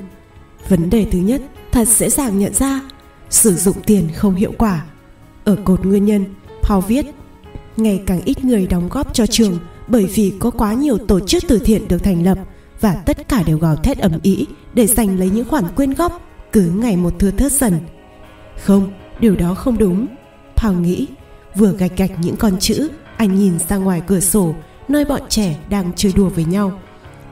Vấn 0.68 0.90
đề 0.90 1.06
thứ 1.12 1.18
nhất 1.18 1.42
thật 1.72 1.88
dễ 1.88 2.10
dàng 2.10 2.38
nhận 2.38 2.54
ra 2.54 2.80
sử 3.30 3.54
dụng 3.54 3.76
tiền 3.86 4.08
không 4.14 4.34
hiệu 4.34 4.52
quả 4.58 4.84
ở 5.48 5.56
cột 5.64 5.84
nguyên 5.84 6.04
nhân 6.04 6.24
Paul 6.62 6.84
viết 6.88 7.06
ngày 7.76 8.02
càng 8.06 8.20
ít 8.24 8.44
người 8.44 8.66
đóng 8.66 8.88
góp 8.88 9.14
cho 9.14 9.26
trường 9.26 9.58
bởi 9.86 10.06
vì 10.06 10.32
có 10.38 10.50
quá 10.50 10.74
nhiều 10.74 10.98
tổ 10.98 11.20
chức 11.20 11.44
từ 11.48 11.58
thiện 11.58 11.88
được 11.88 11.98
thành 11.98 12.24
lập 12.24 12.38
và 12.80 12.94
tất 12.94 13.28
cả 13.28 13.42
đều 13.46 13.58
gào 13.58 13.76
thét 13.76 13.98
ầm 13.98 14.12
ĩ 14.22 14.46
để 14.74 14.86
giành 14.86 15.18
lấy 15.18 15.30
những 15.30 15.48
khoản 15.48 15.64
quyên 15.76 15.94
góp 15.94 16.22
cứ 16.52 16.70
ngày 16.76 16.96
một 16.96 17.14
thưa 17.18 17.30
thớt 17.30 17.52
dần. 17.52 17.80
Không, 18.64 18.92
điều 19.20 19.36
đó 19.36 19.54
không 19.54 19.78
đúng. 19.78 20.06
Paul 20.56 20.76
nghĩ, 20.76 21.06
vừa 21.54 21.72
gạch 21.72 21.96
gạch 21.96 22.10
những 22.22 22.36
con 22.36 22.58
chữ, 22.58 22.88
anh 23.16 23.34
nhìn 23.34 23.58
ra 23.68 23.76
ngoài 23.76 24.02
cửa 24.06 24.20
sổ 24.20 24.54
nơi 24.88 25.04
bọn 25.04 25.20
trẻ 25.28 25.56
đang 25.70 25.92
chơi 25.96 26.12
đùa 26.16 26.28
với 26.28 26.44
nhau. 26.44 26.80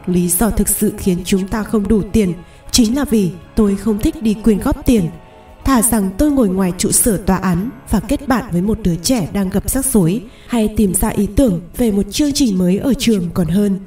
Lý 0.07 0.29
do 0.29 0.51
thực 0.51 0.69
sự 0.69 0.93
khiến 0.99 1.19
chúng 1.25 1.49
ta 1.49 1.63
không 1.63 1.89
đủ 1.89 2.03
tiền 2.13 2.33
chính 2.71 2.97
là 2.97 3.05
vì 3.05 3.31
tôi 3.55 3.77
không 3.77 3.99
thích 3.99 4.23
đi 4.23 4.35
quyên 4.35 4.59
góp 4.59 4.87
tiền 4.87 5.09
thà 5.67 5.83
rằng 5.83 6.11
tôi 6.19 6.31
ngồi 6.31 6.49
ngoài 6.49 6.73
trụ 6.79 6.93
sở 6.93 7.17
tòa 7.17 7.37
án 7.37 7.71
và 7.91 8.01
kết 8.01 8.29
bạn 8.29 8.45
với 8.53 8.63
một 8.63 8.79
đứa 8.83 8.97
trẻ 8.97 9.29
đang 9.33 9.51
gặp 9.51 9.71
rắc 9.71 9.85
rối, 9.87 10.23
hay 10.47 10.69
tìm 10.77 10.95
ra 10.95 11.09
ý 11.09 11.27
tưởng 11.37 11.61
về 11.77 11.91
một 11.91 12.03
chương 12.11 12.33
trình 12.33 12.59
mới 12.59 12.79
ở 12.79 12.95
trường 12.99 13.31
còn 13.35 13.47
hơn. 13.47 13.79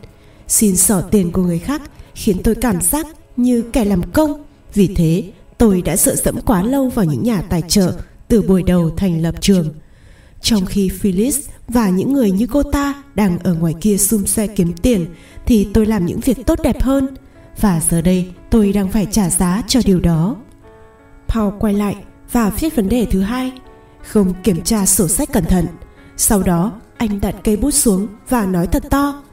Xin 0.48 0.76
xỏ 0.76 1.02
tiền 1.02 1.32
của 1.32 1.42
người 1.42 1.60
khác 1.60 1.82
khiến 2.16 2.38
tôi 2.44 2.56
cảm 2.56 2.82
giác 2.82 3.08
như 3.38 3.62
kẻ 3.62 3.86
làm 3.86 4.12
công. 4.12 4.44
Vì 4.74 4.88
thế, 4.88 5.24
tôi 5.58 5.82
đã 5.82 5.96
sợ 5.96 6.16
dẫm 6.16 6.42
quá 6.42 6.64
lâu 6.64 6.90
vào 6.90 7.06
những 7.06 7.24
nhà 7.24 7.42
tài 7.42 7.62
trợ 7.68 7.94
từ 8.28 8.42
buổi 8.42 8.64
đầu 8.64 8.90
thành 8.98 9.22
lập 9.22 9.36
trường. 9.42 9.74
Trong 10.42 10.66
khi 10.66 10.90
Phyllis 10.90 11.40
và 11.68 11.90
những 11.90 12.14
người 12.14 12.32
như 12.32 12.48
cô 12.48 12.64
ta 12.64 13.04
đang 13.16 13.40
ở 13.40 13.54
ngoài 13.54 13.74
kia 13.82 13.98
xung 13.98 14.26
xe 14.26 14.48
kiếm 14.48 14.74
tiền, 14.82 15.06
thì 15.46 15.68
tôi 15.74 15.86
làm 15.86 16.06
những 16.06 16.20
việc 16.20 16.38
tốt 16.46 16.60
đẹp 16.64 16.82
hơn. 16.82 17.08
Và 17.62 17.82
giờ 17.90 18.02
đây, 18.02 18.28
tôi 18.50 18.74
đang 18.74 18.90
phải 18.90 19.08
trả 19.12 19.30
giá 19.30 19.64
cho 19.68 19.80
điều 19.86 20.00
đó. 20.00 20.36
Paul 21.30 21.54
quay 21.60 21.74
lại 21.74 21.96
và 22.32 22.50
viết 22.50 22.76
vấn 22.76 22.90
đề 22.90 23.06
thứ 23.12 23.22
hai 23.22 23.52
không 24.04 24.34
kiểm 24.44 24.62
tra 24.64 24.86
sổ 24.86 25.08
sách 25.08 25.30
cẩn 25.34 25.46
thận 25.46 25.66
sau 26.18 26.44
đó 26.44 26.72
anh 26.98 27.22
đặt 27.22 27.36
cây 27.44 27.58
bút 27.58 27.72
xuống 27.72 28.08
và 28.30 28.46
nói 28.46 28.68
thật 28.68 28.84
to 28.90 29.24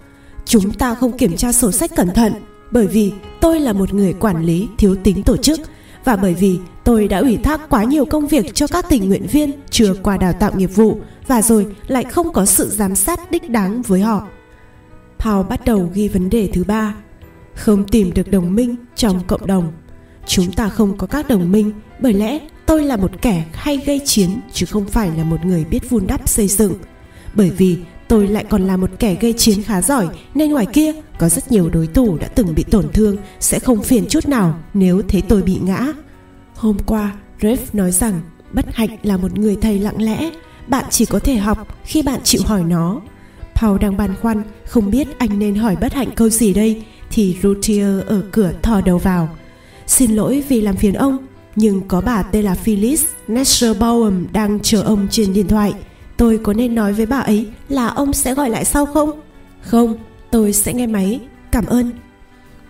chúng 0.45 0.73
ta 0.73 0.95
không 0.95 1.19
kiểm 1.19 1.37
tra 1.37 1.53
sổ 1.53 1.73
sách 1.73 1.91
cẩn 1.97 2.11
thận 2.11 2.33
bởi 2.71 2.87
vì 2.87 3.13
tôi 3.41 3.61
là 3.61 3.73
một 3.73 3.95
người 3.95 4.13
quản 4.13 4.45
lý 4.45 4.69
thiếu 4.79 4.97
tính 5.05 5.23
tổ 5.23 5.37
chức 5.37 5.61
và 6.05 6.17
bởi 6.17 6.35
vì 6.35 6.59
tôi 6.85 7.09
đã 7.09 7.19
ủy 7.19 7.37
thác 7.37 7.61
quá 7.71 7.85
nhiều 7.85 8.05
công 8.05 8.27
việc 8.27 8.55
cho 8.55 8.67
các 8.67 8.87
tình 8.89 9.09
nguyện 9.09 9.27
viên 9.27 9.53
chưa 9.71 9.95
qua 10.03 10.17
đào 10.17 10.33
tạo 10.33 10.53
nghiệp 10.55 10.71
vụ 10.75 11.01
và 11.27 11.43
rồi 11.43 11.67
lại 11.87 12.05
không 12.05 12.33
có 12.33 12.45
sự 12.45 12.69
giám 12.69 12.95
sát 12.95 13.31
đích 13.31 13.51
đáng 13.51 13.83
với 13.83 14.01
họ. 14.01 14.27
Paul 15.19 15.47
bắt 15.47 15.65
đầu 15.65 15.91
ghi 15.95 16.09
vấn 16.09 16.31
đề 16.31 16.49
thứ 16.53 16.65
ba, 16.65 16.95
không 17.55 17.85
tìm 17.85 18.15
được 18.15 18.31
đồng 18.31 18.55
minh 18.55 18.77
trong 18.97 19.21
cộng 19.27 19.47
đồng. 19.47 19.73
Chúng 20.27 20.53
ta 20.53 20.69
không 20.69 20.99
có 20.99 21.07
các 21.07 21.29
đồng 21.29 21.53
minh 21.53 21.73
bởi 22.01 22.13
lẽ 22.13 22.39
tôi 22.67 22.85
là 22.85 22.97
một 22.97 23.11
kẻ 23.23 23.45
hay 23.53 23.77
gây 23.87 24.01
chiến 24.05 24.31
chứ 24.53 24.67
không 24.67 24.85
phải 24.85 25.11
là 25.17 25.25
một 25.25 25.45
người 25.45 25.65
biết 25.65 25.91
vun 25.91 26.07
đắp 26.07 26.29
xây 26.29 26.49
dựng. 26.49 26.75
Bởi 27.35 27.51
vì 27.51 27.79
tôi 28.09 28.29
lại 28.29 28.45
còn 28.51 28.67
là 28.67 28.77
một 28.77 28.91
kẻ 28.99 29.17
gây 29.21 29.33
chiến 29.33 29.63
khá 29.63 29.83
giỏi 29.83 30.09
nên 30.35 30.53
ngoài 30.53 30.67
kia 30.67 30.93
có 31.19 31.29
rất 31.29 31.53
nhiều 31.53 31.69
đối 31.69 31.87
thủ 31.87 32.19
đã 32.19 32.29
từng 32.29 32.55
bị 32.55 32.65
tổn 32.71 32.89
thương 32.93 33.17
sẽ 33.41 33.59
không 33.59 33.83
phiền 33.83 34.07
chút 34.09 34.29
nào 34.29 34.59
nếu 34.75 35.03
thấy 35.09 35.23
tôi 35.29 35.43
bị 35.43 35.59
ngã. 35.63 35.93
Hôm 36.55 36.77
qua, 36.87 37.13
Rev 37.41 37.61
nói 37.73 37.93
rằng 37.93 38.21
bất 38.53 38.75
hạnh 38.75 38.97
là 39.03 39.17
một 39.17 39.39
người 39.39 39.57
thầy 39.61 39.79
lặng 39.79 40.03
lẽ, 40.03 40.31
bạn 40.67 40.85
chỉ 40.91 41.05
có 41.05 41.19
thể 41.19 41.37
học 41.37 41.69
khi 41.85 42.03
bạn 42.03 42.21
chịu 42.25 42.41
hỏi 42.45 42.63
nó. 42.65 43.01
Paul 43.55 43.79
đang 43.79 43.97
băn 43.97 44.15
khoăn, 44.23 44.43
không 44.67 44.91
biết 44.91 45.09
anh 45.19 45.39
nên 45.39 45.55
hỏi 45.55 45.77
bất 45.81 45.93
hạnh 45.93 46.11
câu 46.17 46.29
gì 46.29 46.53
đây, 46.53 46.85
thì 47.11 47.37
Rutier 47.43 48.05
ở 48.07 48.23
cửa 48.33 48.53
thò 48.63 48.81
đầu 48.81 48.99
vào. 48.99 49.29
Xin 49.87 50.11
lỗi 50.11 50.45
vì 50.49 50.61
làm 50.61 50.77
phiền 50.77 50.95
ông, 50.95 51.19
nhưng 51.57 51.89
có 51.89 52.01
bà 52.01 52.23
tên 52.23 52.45
là 52.45 52.55
Phyllis 52.55 53.05
Nesserbaum 53.29 54.27
đang 54.33 54.61
chờ 54.61 54.83
ông 54.83 55.07
trên 55.11 55.33
điện 55.33 55.49
thoại. 55.49 55.75
Tôi 56.17 56.39
có 56.39 56.53
nên 56.53 56.75
nói 56.75 56.93
với 56.93 57.07
bà 57.07 57.19
ấy 57.19 57.47
là 57.69 57.87
ông 57.87 58.13
sẽ 58.13 58.35
gọi 58.35 58.51
lại 58.51 58.65
sau 58.65 58.87
không? 58.87 59.21
Không, 59.61 59.99
tôi 60.31 60.53
sẽ 60.53 60.73
nghe 60.75 60.87
máy. 60.87 61.21
Cảm 61.53 61.67
ơn. 61.67 61.91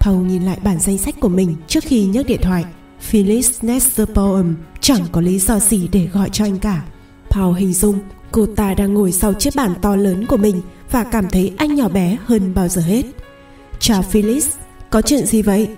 Paul 0.00 0.26
nhìn 0.26 0.42
lại 0.42 0.58
bản 0.64 0.80
danh 0.80 0.98
sách 0.98 1.14
của 1.20 1.28
mình 1.28 1.56
trước 1.66 1.84
khi 1.84 2.04
nhấc 2.04 2.26
điện 2.26 2.40
thoại. 2.42 2.64
Phyllis 3.00 3.64
Nesserbaum 3.64 4.54
chẳng 4.80 5.02
có 5.12 5.20
lý 5.20 5.38
do 5.38 5.58
gì 5.58 5.88
để 5.92 6.08
gọi 6.12 6.28
cho 6.32 6.44
anh 6.44 6.58
cả. 6.58 6.82
Paul 7.30 7.58
hình 7.58 7.72
dung 7.72 7.98
Cô 8.32 8.46
ta 8.46 8.74
đang 8.74 8.94
ngồi 8.94 9.12
sau 9.12 9.32
chiếc 9.32 9.54
bàn 9.56 9.74
to 9.82 9.96
lớn 9.96 10.26
của 10.26 10.36
mình 10.36 10.62
và 10.90 11.04
cảm 11.04 11.28
thấy 11.28 11.52
anh 11.56 11.74
nhỏ 11.74 11.88
bé 11.88 12.16
hơn 12.24 12.54
bao 12.54 12.68
giờ 12.68 12.82
hết. 12.82 13.02
Chào 13.78 14.02
Phyllis, 14.02 14.48
có 14.90 15.02
chuyện 15.02 15.26
gì 15.26 15.42
vậy? 15.42 15.68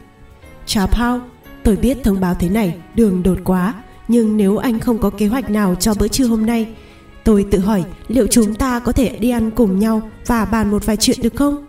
Chào 0.69 0.86
Paul, 0.86 1.20
tôi 1.65 1.77
biết 1.77 1.99
thông 2.05 2.20
báo 2.20 2.35
thế 2.35 2.49
này 2.49 2.78
đường 2.95 3.23
đột 3.23 3.39
quá, 3.45 3.74
nhưng 4.09 4.36
nếu 4.36 4.57
anh 4.57 4.81
không 4.81 4.99
có 4.99 5.11
kế 5.11 5.27
hoạch 5.27 5.51
nào 5.51 5.74
cho 5.74 5.95
bữa 5.99 6.09
trưa 6.09 6.27
hôm 6.27 6.47
nay, 6.47 6.74
tôi 7.24 7.47
tự 7.51 7.59
hỏi 7.59 7.85
liệu 8.09 8.27
chúng 8.27 8.55
ta 8.55 8.81
có 8.81 8.93
thể 8.93 9.19
đi 9.19 9.31
ăn 9.31 9.51
cùng 9.51 9.78
nhau 9.78 10.11
và 10.27 10.45
bàn 10.45 10.70
một 10.70 10.86
vài 10.86 10.97
chuyện 10.97 11.16
được 11.23 11.35
không? 11.36 11.66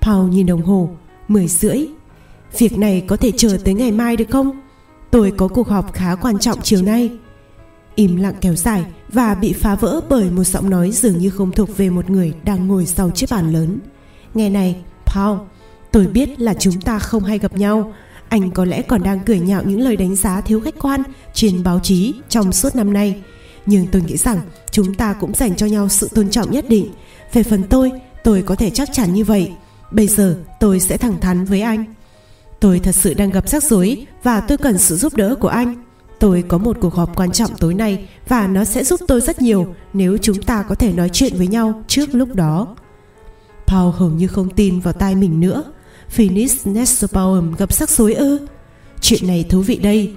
Paul 0.00 0.30
nhìn 0.30 0.46
đồng 0.46 0.62
hồ, 0.62 0.90
10 1.28 1.48
rưỡi. 1.48 1.86
Việc 2.58 2.78
này 2.78 3.04
có 3.06 3.16
thể 3.16 3.32
chờ 3.36 3.58
tới 3.64 3.74
ngày 3.74 3.92
mai 3.92 4.16
được 4.16 4.30
không? 4.30 4.60
Tôi 5.10 5.32
có 5.36 5.48
cuộc 5.48 5.68
họp 5.68 5.92
khá 5.92 6.14
quan 6.14 6.38
trọng 6.38 6.62
chiều 6.62 6.82
nay. 6.82 7.10
Im 7.94 8.16
lặng 8.16 8.34
kéo 8.40 8.54
dài 8.54 8.84
và 9.08 9.34
bị 9.34 9.52
phá 9.52 9.74
vỡ 9.74 10.00
bởi 10.08 10.30
một 10.30 10.44
giọng 10.44 10.70
nói 10.70 10.90
dường 10.90 11.18
như 11.18 11.30
không 11.30 11.52
thuộc 11.52 11.76
về 11.76 11.90
một 11.90 12.10
người 12.10 12.34
đang 12.44 12.68
ngồi 12.68 12.86
sau 12.86 13.10
chiếc 13.10 13.30
bàn 13.30 13.52
lớn. 13.52 13.78
Nghe 14.34 14.50
này, 14.50 14.76
Paul, 15.06 15.38
tôi 15.92 16.06
biết 16.06 16.40
là 16.40 16.54
chúng 16.54 16.80
ta 16.80 16.98
không 16.98 17.24
hay 17.24 17.38
gặp 17.38 17.56
nhau. 17.56 17.92
Anh 18.30 18.50
có 18.50 18.64
lẽ 18.64 18.82
còn 18.82 19.02
đang 19.02 19.20
cười 19.20 19.40
nhạo 19.40 19.62
những 19.64 19.80
lời 19.80 19.96
đánh 19.96 20.16
giá 20.16 20.40
thiếu 20.40 20.60
khách 20.60 20.78
quan 20.80 21.02
trên 21.34 21.62
báo 21.62 21.80
chí 21.80 22.14
trong 22.28 22.52
suốt 22.52 22.76
năm 22.76 22.92
nay. 22.92 23.22
Nhưng 23.66 23.86
tôi 23.86 24.02
nghĩ 24.02 24.16
rằng 24.16 24.40
chúng 24.70 24.94
ta 24.94 25.12
cũng 25.12 25.34
dành 25.34 25.56
cho 25.56 25.66
nhau 25.66 25.88
sự 25.88 26.08
tôn 26.14 26.30
trọng 26.30 26.50
nhất 26.50 26.64
định. 26.68 26.92
Về 27.32 27.42
phần 27.42 27.62
tôi, 27.62 27.92
tôi 28.24 28.42
có 28.42 28.54
thể 28.54 28.70
chắc 28.70 28.88
chắn 28.92 29.14
như 29.14 29.24
vậy. 29.24 29.52
Bây 29.90 30.08
giờ 30.08 30.38
tôi 30.60 30.80
sẽ 30.80 30.96
thẳng 30.96 31.20
thắn 31.20 31.44
với 31.44 31.60
anh. 31.60 31.84
Tôi 32.60 32.78
thật 32.78 32.94
sự 32.94 33.14
đang 33.14 33.30
gặp 33.30 33.48
rắc 33.48 33.62
rối 33.62 34.06
và 34.22 34.40
tôi 34.40 34.58
cần 34.58 34.78
sự 34.78 34.96
giúp 34.96 35.16
đỡ 35.16 35.34
của 35.40 35.48
anh. 35.48 35.74
Tôi 36.18 36.44
có 36.48 36.58
một 36.58 36.76
cuộc 36.80 36.94
họp 36.94 37.16
quan 37.16 37.32
trọng 37.32 37.50
tối 37.58 37.74
nay 37.74 38.08
và 38.28 38.46
nó 38.46 38.64
sẽ 38.64 38.84
giúp 38.84 39.00
tôi 39.08 39.20
rất 39.20 39.42
nhiều 39.42 39.74
nếu 39.92 40.18
chúng 40.18 40.42
ta 40.42 40.62
có 40.62 40.74
thể 40.74 40.92
nói 40.92 41.08
chuyện 41.12 41.36
với 41.36 41.46
nhau 41.46 41.82
trước 41.88 42.14
lúc 42.14 42.34
đó. 42.34 42.76
Paul 43.66 43.94
hầu 43.94 44.10
như 44.10 44.26
không 44.26 44.50
tin 44.50 44.80
vào 44.80 44.92
tai 44.92 45.14
mình 45.14 45.40
nữa. 45.40 45.64
Phoenix 46.10 46.66
Nesselbaum 46.66 47.54
gặp 47.54 47.72
sắc 47.72 47.90
rối 47.90 48.14
ư? 48.14 48.46
Chuyện 49.00 49.26
này 49.26 49.44
thú 49.48 49.60
vị 49.60 49.76
đây. 49.76 50.12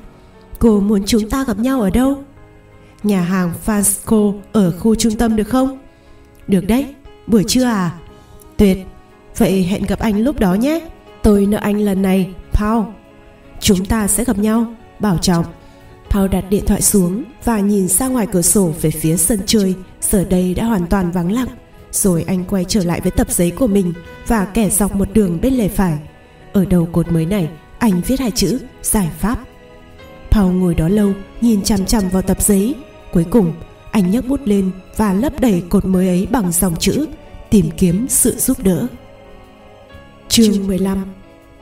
Cô 0.60 0.80
muốn 0.80 1.04
chúng 1.06 1.30
ta 1.30 1.44
gặp 1.44 1.60
nhau 1.60 1.82
ở 1.82 1.90
đâu? 1.90 2.24
Nhà 3.04 3.22
hàng 3.22 3.54
Fasco 3.66 4.40
ở 4.52 4.72
khu 4.72 4.96
trung 4.96 5.16
tâm 5.16 5.36
được 5.36 5.50
không? 5.50 5.80
Được 6.48 6.68
đấy, 6.68 6.96
buổi 7.28 7.44
trưa 7.48 7.64
à? 7.64 8.00
Tuyệt, 8.58 8.78
vậy 9.38 9.64
hẹn 9.64 9.84
gặp 9.84 10.00
anh 10.00 10.20
lúc 10.20 10.40
đó 10.40 10.54
nhé. 10.54 10.80
Tôi 11.24 11.46
nợ 11.46 11.58
anh 11.58 11.82
lần 11.82 12.02
này, 12.02 12.30
Paul. 12.54 12.86
Chúng 13.60 13.86
ta 13.86 14.08
sẽ 14.08 14.24
gặp 14.24 14.38
nhau, 14.38 14.74
bảo 15.00 15.18
trọng. 15.18 15.46
Paul 16.10 16.28
đặt 16.30 16.46
điện 16.50 16.66
thoại 16.66 16.82
xuống 16.82 17.24
và 17.44 17.60
nhìn 17.60 17.88
ra 17.88 18.08
ngoài 18.08 18.28
cửa 18.32 18.42
sổ 18.42 18.74
về 18.82 18.92
phía 18.92 19.18
sân 19.18 19.40
chơi, 19.46 19.76
giờ 20.02 20.24
đây 20.24 20.54
đã 20.54 20.66
hoàn 20.66 20.88
toàn 20.88 21.12
vắng 21.12 21.32
lặng. 21.32 21.48
Rồi 21.94 22.24
anh 22.28 22.44
quay 22.44 22.66
trở 22.68 22.84
lại 22.84 23.02
với 23.02 23.12
tập 23.12 23.32
giấy 23.32 23.52
của 23.52 23.68
mình 23.68 23.94
và 24.28 24.46
kẻ 24.46 24.70
dọc 24.70 24.96
một 24.96 25.08
đường 25.14 25.40
bên 25.42 25.54
lề 25.54 25.68
phải. 25.68 25.98
Ở 26.54 26.66
đầu 26.66 26.86
cột 26.92 27.12
mới 27.12 27.26
này, 27.26 27.50
anh 27.80 28.02
viết 28.08 28.20
hai 28.20 28.32
chữ 28.32 28.60
giải 28.82 29.10
pháp. 29.20 29.40
Paul 30.32 30.54
ngồi 30.56 30.76
đó 30.76 30.88
lâu, 30.88 31.14
nhìn 31.42 31.62
chằm 31.64 31.86
chằm 31.86 32.10
vào 32.10 32.22
tập 32.22 32.42
giấy. 32.42 32.76
Cuối 33.14 33.26
cùng, 33.30 33.54
anh 33.92 34.12
nhấc 34.12 34.28
bút 34.28 34.40
lên 34.46 34.72
và 34.98 35.14
lấp 35.14 35.40
đầy 35.40 35.64
cột 35.70 35.86
mới 35.86 36.08
ấy 36.08 36.28
bằng 36.32 36.52
dòng 36.52 36.76
chữ 36.76 37.06
tìm 37.50 37.70
kiếm 37.78 38.06
sự 38.10 38.36
giúp 38.38 38.58
đỡ. 38.64 38.88
Chương 40.30 40.68
15 40.68 41.06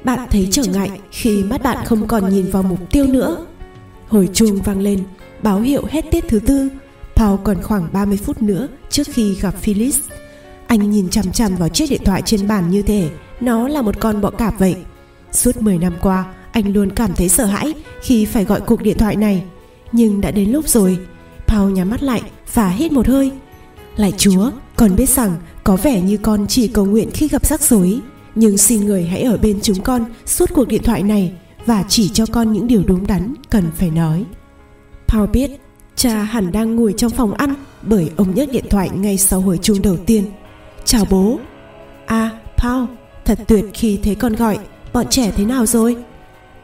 Bạn 0.04 0.20
thấy 0.32 0.48
trở 0.52 0.64
ngại 0.64 1.00
khi 1.12 1.44
mắt 1.44 1.64
bạn 1.64 1.86
không 1.86 2.08
còn 2.08 2.30
nhìn 2.30 2.52
vào 2.52 2.64
mục 2.64 2.92
tiêu 2.92 3.08
nữa 3.08 3.46
Hồi 4.12 4.30
chuông 4.34 4.62
vang 4.62 4.82
lên, 4.82 5.04
báo 5.44 5.60
hiệu 5.60 5.86
hết 5.90 6.06
tiết 6.12 6.24
thứ 6.28 6.40
tư. 6.40 6.70
Paul 7.22 7.40
còn 7.44 7.62
khoảng 7.62 7.88
30 7.94 8.18
phút 8.18 8.42
nữa 8.42 8.68
trước 8.90 9.08
khi 9.08 9.36
gặp 9.36 9.56
Phyllis. 9.62 10.00
Anh 10.68 10.90
nhìn 10.90 11.10
chằm 11.10 11.32
chằm 11.32 11.56
vào 11.56 11.70
chiếc 11.70 11.90
điện 11.90 12.02
thoại 12.06 12.22
trên 12.26 12.48
bàn 12.48 12.70
như 12.70 12.82
thể 12.82 13.10
nó 13.42 13.68
là 13.68 13.82
một 13.82 14.00
con 14.00 14.22
bọ 14.22 14.30
cạp 14.30 14.60
vậy. 14.60 14.76
Suốt 15.32 15.62
10 15.62 15.78
năm 15.78 15.94
qua, 16.02 16.26
anh 16.52 16.74
luôn 16.74 16.90
cảm 16.90 17.14
thấy 17.14 17.30
sợ 17.30 17.46
hãi 17.46 17.74
khi 18.02 18.26
phải 18.26 18.46
gọi 18.46 18.62
cuộc 18.62 18.82
điện 18.82 18.98
thoại 18.98 19.16
này. 19.16 19.44
Nhưng 19.92 20.22
đã 20.22 20.32
đến 20.32 20.52
lúc 20.52 20.68
rồi. 20.68 21.00
Paul 21.48 21.72
nhắm 21.72 21.90
mắt 21.90 22.04
lại 22.04 22.22
và 22.54 22.70
hít 22.70 22.92
một 22.92 23.08
hơi. 23.08 23.32
Lại 23.96 24.14
Chúa, 24.18 24.52
con 24.76 24.96
biết 24.96 25.10
rằng 25.10 25.36
có 25.64 25.76
vẻ 25.76 26.02
như 26.02 26.18
con 26.18 26.48
chỉ 26.48 26.68
cầu 26.68 26.86
nguyện 26.86 27.10
khi 27.14 27.28
gặp 27.28 27.46
rắc 27.46 27.62
rối. 27.62 28.00
Nhưng 28.36 28.58
xin 28.58 28.86
người 28.86 29.06
hãy 29.06 29.22
ở 29.22 29.38
bên 29.38 29.60
chúng 29.62 29.82
con 29.82 30.06
suốt 30.26 30.50
cuộc 30.54 30.68
điện 30.68 30.84
thoại 30.84 31.04
này 31.04 31.34
và 31.66 31.84
chỉ 31.88 32.10
cho 32.10 32.26
con 32.26 32.52
những 32.52 32.68
điều 32.68 32.84
đúng 32.88 33.08
đắn 33.08 33.34
cần 33.50 33.64
phải 33.78 33.90
nói. 33.90 34.26
Paul 35.08 35.30
biết 35.30 35.61
cha 35.96 36.24
hẳn 36.24 36.52
đang 36.52 36.76
ngồi 36.76 36.94
trong 36.98 37.12
phòng 37.12 37.34
ăn 37.34 37.54
bởi 37.82 38.12
ông 38.16 38.36
nhấc 38.36 38.52
điện 38.52 38.66
thoại 38.70 38.90
ngay 38.90 39.18
sau 39.18 39.42
hồi 39.42 39.58
chuông 39.58 39.82
đầu 39.82 39.98
tiên. 39.98 40.26
Chào 40.86 41.06
bố. 41.10 41.40
À, 42.06 42.30
Paul, 42.58 42.86
thật 43.26 43.40
tuyệt 43.48 43.66
khi 43.74 44.00
thấy 44.04 44.16
con 44.16 44.36
gọi. 44.36 44.60
Bọn 44.94 45.06
trẻ 45.10 45.32
thế 45.36 45.46
nào 45.46 45.66
rồi? 45.66 45.96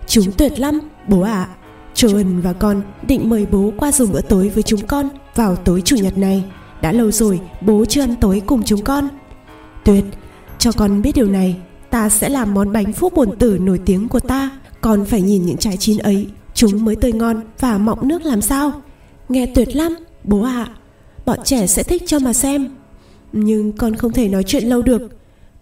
Chúng 0.07 0.31
tuyệt 0.37 0.59
lắm, 0.59 0.79
bố 1.07 1.21
ạ. 1.21 1.31
À. 1.33 1.55
Joan 1.95 2.41
và 2.41 2.53
con 2.53 2.81
định 3.07 3.29
mời 3.29 3.47
bố 3.51 3.73
qua 3.77 3.91
dùng 3.91 4.11
bữa 4.11 4.21
tối 4.21 4.49
với 4.49 4.63
chúng 4.63 4.87
con 4.87 5.09
vào 5.35 5.55
tối 5.55 5.81
chủ 5.85 5.95
nhật 5.95 6.17
này. 6.17 6.43
Đã 6.81 6.91
lâu 6.91 7.11
rồi 7.11 7.39
bố 7.61 7.85
chưa 7.85 8.01
ăn 8.01 8.15
tối 8.15 8.41
cùng 8.45 8.63
chúng 8.63 8.83
con. 8.83 9.07
Tuyệt, 9.83 10.03
cho 10.59 10.71
con 10.71 11.01
biết 11.01 11.15
điều 11.15 11.27
này, 11.27 11.55
ta 11.89 12.09
sẽ 12.09 12.29
làm 12.29 12.53
món 12.53 12.71
bánh 12.71 12.93
phúc 12.93 13.13
bồn 13.15 13.37
tử 13.39 13.57
nổi 13.61 13.79
tiếng 13.85 14.07
của 14.07 14.19
ta 14.19 14.49
con 14.81 15.05
phải 15.05 15.21
nhìn 15.21 15.45
những 15.45 15.57
trái 15.57 15.77
chín 15.77 15.97
ấy 15.97 16.27
Chúng 16.53 16.85
mới 16.85 16.95
tươi 16.95 17.13
ngon 17.13 17.41
và 17.59 17.77
mọng 17.77 18.07
nước 18.07 18.21
làm 18.21 18.41
sao 18.41 18.71
Nghe 19.29 19.45
tuyệt 19.45 19.75
lắm, 19.75 19.95
Bố 20.23 20.41
ạ. 20.43 20.67
À. 20.69 20.75
Bọn 21.25 21.39
trẻ 21.43 21.67
sẽ 21.67 21.83
thích 21.83 22.03
cho 22.05 22.19
mà 22.19 22.33
xem. 22.33 22.69
Nhưng 23.31 23.71
con 23.71 23.95
không 23.95 24.13
thể 24.13 24.29
nói 24.29 24.43
chuyện 24.43 24.63
lâu 24.63 24.81
được. 24.81 25.01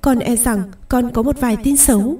Con 0.01 0.19
e 0.19 0.35
rằng 0.35 0.63
con 0.89 1.11
có 1.13 1.21
một 1.21 1.39
vài 1.39 1.57
tin 1.63 1.77
xấu. 1.77 2.17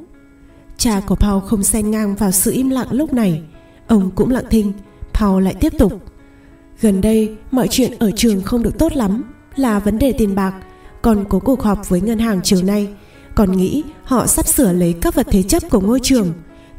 Cha 0.78 1.02
của 1.08 1.16
Paul 1.16 1.44
không 1.48 1.64
xen 1.64 1.92
ngang 1.92 2.16
vào 2.16 2.32
sự 2.32 2.52
im 2.52 2.70
lặng 2.70 2.88
lúc 2.92 3.14
này. 3.14 3.42
Ông 3.88 4.12
cũng 4.16 4.32
lặng 4.32 4.46
thinh, 4.50 4.74
Paul 5.14 5.44
lại 5.44 5.56
tiếp 5.60 5.74
tục. 5.78 5.94
Gần 6.82 7.02
đây, 7.02 7.36
mọi 7.52 7.68
chuyện 7.68 7.92
ở 8.00 8.12
trường 8.12 8.42
không 8.42 8.64
được 8.64 8.80
tốt 8.80 8.94
lắm, 8.94 9.24
Là 9.56 9.80
vấn 9.80 10.00
đề 10.00 10.12
tiền 10.12 10.36
bạc. 10.36 10.54
Con 11.02 11.26
có 11.30 11.40
cuộc 11.40 11.62
họp 11.62 11.90
với 11.90 12.02
ngân 12.02 12.20
hàng 12.20 12.40
chiều 12.44 12.62
nay. 12.64 12.88
Con 13.36 13.52
nghĩ 13.52 13.84
họ 14.04 14.28
sắp 14.28 14.48
sửa 14.48 14.74
lấy 14.74 14.94
các 15.02 15.16
vật 15.16 15.28
thế 15.32 15.44
chấp 15.44 15.64
của 15.70 15.80
ngôi 15.80 16.00
trường. 16.04 16.34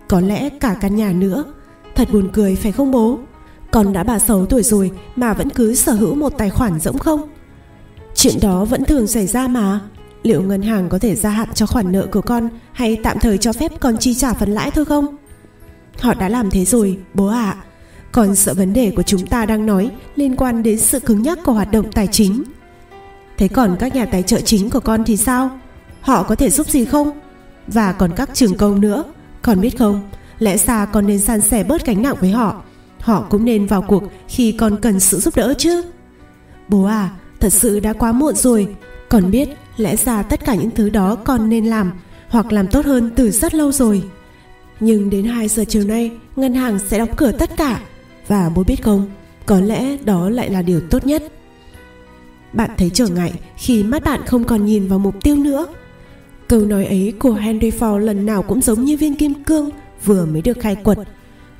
Có 0.08 0.20
lẽ 0.20 0.48
cả 0.48 0.76
căn 0.80 0.96
nhà 0.96 1.12
nữa. 1.12 1.44
Thật 1.94 2.08
buồn 2.12 2.28
cười, 2.32 2.56
phải 2.56 2.72
không 2.72 2.90
bố? 2.90 3.18
Con 3.70 3.92
đã 3.92 4.02
bà 4.02 4.18
sáu 4.18 4.46
tuổi 4.46 4.62
rồi 4.62 4.90
Mà 5.16 5.32
vẫn 5.32 5.50
cứ 5.50 5.74
sở 5.74 5.92
hữu 5.92 6.14
một 6.14 6.32
tài 6.38 6.50
khoản 6.50 6.80
rỗng 6.80 6.98
không? 6.98 7.28
Chuyện 8.14 8.34
đó 8.42 8.64
vẫn 8.64 8.84
thường 8.84 9.06
xảy 9.06 9.26
ra 9.26 9.48
mà. 9.48 9.80
Liệu 10.22 10.42
ngân 10.42 10.62
hàng 10.62 10.88
có 10.88 10.98
thể 10.98 11.14
gia 11.14 11.30
hạn 11.30 11.48
cho 11.54 11.66
khoản 11.66 11.92
nợ 11.92 12.06
của 12.12 12.20
con 12.20 12.48
Hay 12.72 12.96
tạm 13.02 13.18
thời 13.18 13.38
cho 13.38 13.52
phép 13.52 13.72
con 13.80 13.96
chi 13.96 14.14
trả 14.14 14.32
phần 14.32 14.50
lãi 14.50 14.70
thôi 14.70 14.84
không? 14.84 15.16
Họ 16.00 16.14
đã 16.14 16.28
làm 16.28 16.50
thế 16.50 16.64
rồi 16.64 16.98
bố 17.14 17.26
ạ. 17.26 17.56
À. 17.58 17.64
Còn 18.12 18.34
sợ 18.34 18.54
vấn 18.54 18.72
đề 18.72 18.92
của 18.96 19.02
chúng 19.02 19.26
ta 19.26 19.46
đang 19.46 19.66
nói 19.66 19.90
Liên 20.16 20.36
quan 20.36 20.62
đến 20.62 20.78
sự 20.78 21.00
cứng 21.00 21.22
nhắc 21.22 21.38
của 21.44 21.52
hoạt 21.52 21.72
động 21.72 21.92
tài 21.92 22.06
chính. 22.06 22.42
Thế 23.38 23.48
còn 23.48 23.76
các 23.80 23.94
nhà 23.94 24.06
tài 24.06 24.22
trợ 24.22 24.40
chính 24.40 24.70
của 24.70 24.80
con 24.80 25.04
thì 25.04 25.16
sao? 25.16 25.50
Họ 26.00 26.22
có 26.22 26.34
thể 26.34 26.50
giúp 26.50 26.68
gì 26.68 26.84
không? 26.84 27.10
Và 27.66 27.92
còn 27.92 28.10
các 28.16 28.30
trường 28.34 28.56
công 28.56 28.80
nữa. 28.80 29.04
Con 29.42 29.60
biết 29.60 29.78
không, 29.78 30.02
lẽ 30.38 30.58
ra 30.58 30.84
con 30.84 31.06
nên 31.06 31.18
san 31.18 31.40
sẻ 31.40 31.64
bớt 31.64 31.86
gánh 31.86 32.02
nặng 32.02 32.16
với 32.20 32.30
họ. 32.30 32.62
Họ 33.06 33.26
cũng 33.30 33.44
nên 33.44 33.66
vào 33.66 33.82
cuộc 33.82 34.02
khi 34.28 34.52
con 34.52 34.76
cần 34.82 35.00
sự 35.00 35.18
giúp 35.18 35.36
đỡ 35.36 35.54
chứ. 35.58 35.82
Bố 36.68 36.84
à, 36.84 37.10
thật 37.40 37.52
sự 37.52 37.80
đã 37.80 37.92
quá 37.92 38.12
muộn 38.12 38.34
rồi. 38.34 38.74
Con 39.08 39.30
biết 39.30 39.48
lẽ 39.76 39.96
ra 39.96 40.22
tất 40.22 40.44
cả 40.44 40.54
những 40.54 40.70
thứ 40.70 40.88
đó 40.90 41.14
con 41.14 41.48
nên 41.48 41.66
làm 41.66 41.92
hoặc 42.28 42.52
làm 42.52 42.66
tốt 42.66 42.86
hơn 42.86 43.10
từ 43.16 43.30
rất 43.30 43.54
lâu 43.54 43.72
rồi. 43.72 44.02
Nhưng 44.80 45.10
đến 45.10 45.24
2 45.24 45.48
giờ 45.48 45.64
chiều 45.68 45.84
nay, 45.84 46.10
ngân 46.36 46.54
hàng 46.54 46.78
sẽ 46.78 46.98
đóng 46.98 47.16
cửa 47.16 47.32
tất 47.32 47.50
cả. 47.56 47.80
Và 48.28 48.50
bố 48.54 48.64
biết 48.64 48.82
không, 48.82 49.10
có 49.46 49.60
lẽ 49.60 49.96
đó 50.04 50.30
lại 50.30 50.50
là 50.50 50.62
điều 50.62 50.80
tốt 50.80 51.06
nhất. 51.06 51.22
Bạn 52.52 52.70
thấy 52.78 52.90
trở 52.90 53.08
ngại 53.08 53.32
khi 53.56 53.82
mắt 53.82 54.04
bạn 54.04 54.20
không 54.26 54.44
còn 54.44 54.64
nhìn 54.66 54.88
vào 54.88 54.98
mục 54.98 55.14
tiêu 55.22 55.36
nữa 55.36 55.66
Câu 56.48 56.60
nói 56.60 56.84
ấy 56.84 57.14
của 57.18 57.32
Henry 57.32 57.70
Ford 57.70 57.98
lần 57.98 58.26
nào 58.26 58.42
cũng 58.42 58.60
giống 58.60 58.84
như 58.84 58.96
viên 58.96 59.14
kim 59.14 59.34
cương 59.44 59.70
vừa 60.04 60.26
mới 60.26 60.42
được 60.42 60.58
khai 60.60 60.76
quật. 60.76 60.98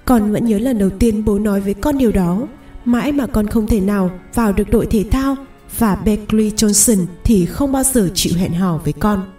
Con 0.06 0.32
vẫn 0.32 0.44
nhớ 0.44 0.58
lần 0.58 0.78
đầu 0.78 0.90
tiên 0.90 1.24
bố 1.24 1.38
nói 1.38 1.60
với 1.60 1.74
con 1.74 1.98
điều 1.98 2.12
đó. 2.12 2.46
Mãi 2.84 3.12
mà 3.12 3.26
con 3.26 3.46
không 3.46 3.66
thể 3.66 3.80
nào 3.80 4.10
vào 4.34 4.52
được 4.52 4.70
đội 4.70 4.86
thể 4.86 5.04
thao 5.10 5.36
và 5.78 5.94
Beckley 5.94 6.50
Johnson 6.50 7.06
thì 7.24 7.46
không 7.46 7.72
bao 7.72 7.82
giờ 7.82 8.08
chịu 8.14 8.32
hẹn 8.36 8.52
hò 8.52 8.78
với 8.84 8.92
con. 8.92 9.32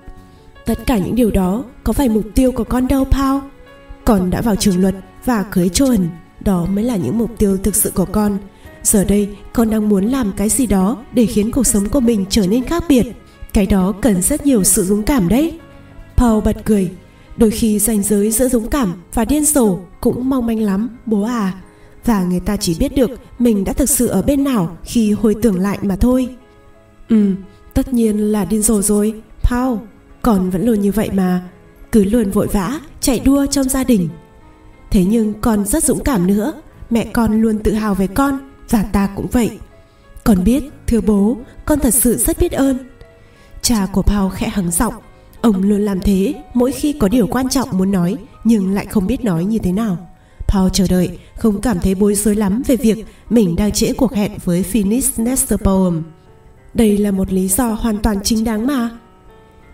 Tất 0.66 0.80
cả 0.86 0.98
những 0.98 1.16
điều 1.16 1.32
đó 1.32 1.64
có 1.84 1.94
phải 1.94 2.10
mục 2.10 2.26
tiêu 2.36 2.52
của 2.52 2.64
con 2.64 2.88
đâu 2.88 3.06
Paul? 3.06 3.42
Con 4.06 4.30
đã 4.30 4.42
vào 4.42 4.56
trường 4.56 4.82
luật 4.82 4.96
và 5.26 5.44
cưới 5.44 5.70
Joan, 5.74 6.08
đó 6.40 6.66
mới 6.66 6.84
là 6.84 6.96
những 6.96 7.18
mục 7.18 7.32
tiêu 7.38 7.58
thực 7.58 7.76
sự 7.76 7.92
của 7.96 8.06
con. 8.06 8.38
Giờ 8.84 9.04
đây 9.04 9.30
con 9.54 9.70
đang 9.70 9.90
muốn 9.90 10.06
làm 10.06 10.32
cái 10.38 10.50
gì 10.50 10.66
đó 10.66 10.98
để 11.14 11.26
khiến 11.26 11.52
cuộc 11.52 11.68
sống 11.68 11.90
của 11.90 12.00
mình 12.00 12.26
trở 12.30 12.48
nên 12.48 12.64
khác 12.64 12.84
biệt 12.90 13.06
cái 13.54 13.66
đó 13.66 13.94
cần 14.02 14.22
rất 14.22 14.46
nhiều 14.46 14.64
sự 14.64 14.84
dũng 14.84 15.04
cảm 15.04 15.30
đấy 15.30 15.60
Paul 16.18 16.44
bật 16.44 16.58
cười 16.66 16.92
Đôi 17.38 17.52
khi 17.52 17.80
ranh 17.80 18.04
giới 18.04 18.32
giữa 18.32 18.48
dũng 18.48 18.70
cảm 18.70 18.94
và 19.14 19.26
điên 19.26 19.46
rồ 19.46 19.78
cũng 20.02 20.30
mong 20.30 20.46
manh 20.46 20.60
lắm, 20.60 20.90
bố 21.06 21.22
à. 21.22 21.54
Và 22.06 22.24
người 22.24 22.40
ta 22.40 22.58
chỉ 22.58 22.76
biết 22.80 22.96
được 22.96 23.12
mình 23.40 23.64
đã 23.64 23.74
thực 23.74 23.90
sự 23.90 24.08
ở 24.08 24.22
bên 24.22 24.44
nào 24.44 24.78
khi 24.84 25.12
hồi 25.12 25.36
tưởng 25.42 25.60
lại 25.60 25.78
mà 25.82 25.96
thôi. 25.96 26.36
Ừ 27.10 27.34
tất 27.78 27.94
nhiên 27.94 28.32
là 28.32 28.46
điên 28.46 28.62
rồ 28.62 28.82
rồi, 28.82 29.22
Paul. 29.44 29.78
Còn 30.22 30.50
vẫn 30.50 30.66
luôn 30.66 30.82
như 30.82 30.92
vậy 30.92 31.10
mà. 31.14 31.44
Cứ 31.92 32.04
luôn 32.04 32.32
vội 32.32 32.48
vã, 32.48 32.80
chạy 33.02 33.20
đua 33.20 33.46
trong 33.46 33.70
gia 33.70 33.84
đình. 33.84 34.10
Thế 34.92 35.06
nhưng 35.06 35.34
con 35.42 35.66
rất 35.66 35.84
dũng 35.84 36.04
cảm 36.04 36.28
nữa. 36.28 36.54
Mẹ 36.90 37.06
con 37.14 37.42
luôn 37.42 37.60
tự 37.60 37.74
hào 37.74 37.96
về 37.96 38.08
con, 38.08 38.40
và 38.70 38.84
ta 38.84 39.10
cũng 39.16 39.28
vậy. 39.28 39.60
Con 40.24 40.44
biết, 40.44 40.64
thưa 40.88 41.02
bố, 41.02 41.38
con 41.66 41.80
thật 41.80 41.94
sự 41.94 42.18
rất 42.18 42.40
biết 42.40 42.52
ơn. 42.52 42.78
Cha 43.62 43.88
của 43.94 44.02
Paul 44.02 44.34
khẽ 44.36 44.50
hắng 44.50 44.72
giọng 44.72 44.94
ông 45.48 45.64
luôn 45.64 45.82
làm 45.82 46.00
thế 46.00 46.34
mỗi 46.54 46.72
khi 46.72 46.94
có 46.94 47.08
điều 47.08 47.28
quan 47.28 47.50
trọng 47.50 47.78
muốn 47.78 47.92
nói 47.92 48.18
nhưng 48.44 48.74
lại 48.74 48.86
không 48.86 49.08
biết 49.08 49.24
nói 49.24 49.46
như 49.46 49.60
thế 49.60 49.72
nào 49.72 49.98
Paul 50.48 50.70
chờ 50.74 50.86
đợi 50.90 51.20
không 51.36 51.62
cảm 51.62 51.80
thấy 51.80 51.96
bối 51.96 52.16
rối 52.16 52.36
lắm 52.36 52.62
về 52.68 52.76
việc 52.76 53.06
mình 53.30 53.56
đang 53.56 53.72
trễ 53.72 53.94
cuộc 53.94 54.14
hẹn 54.14 54.32
với 54.44 54.64
Phoenix 54.64 55.20
Nestorbaum. 55.20 56.04
Đây 56.74 56.98
là 56.98 57.12
một 57.12 57.34
lý 57.34 57.48
do 57.48 57.68
hoàn 57.68 57.98
toàn 57.98 58.18
chính 58.24 58.44
đáng 58.44 58.68
mà. 58.68 58.90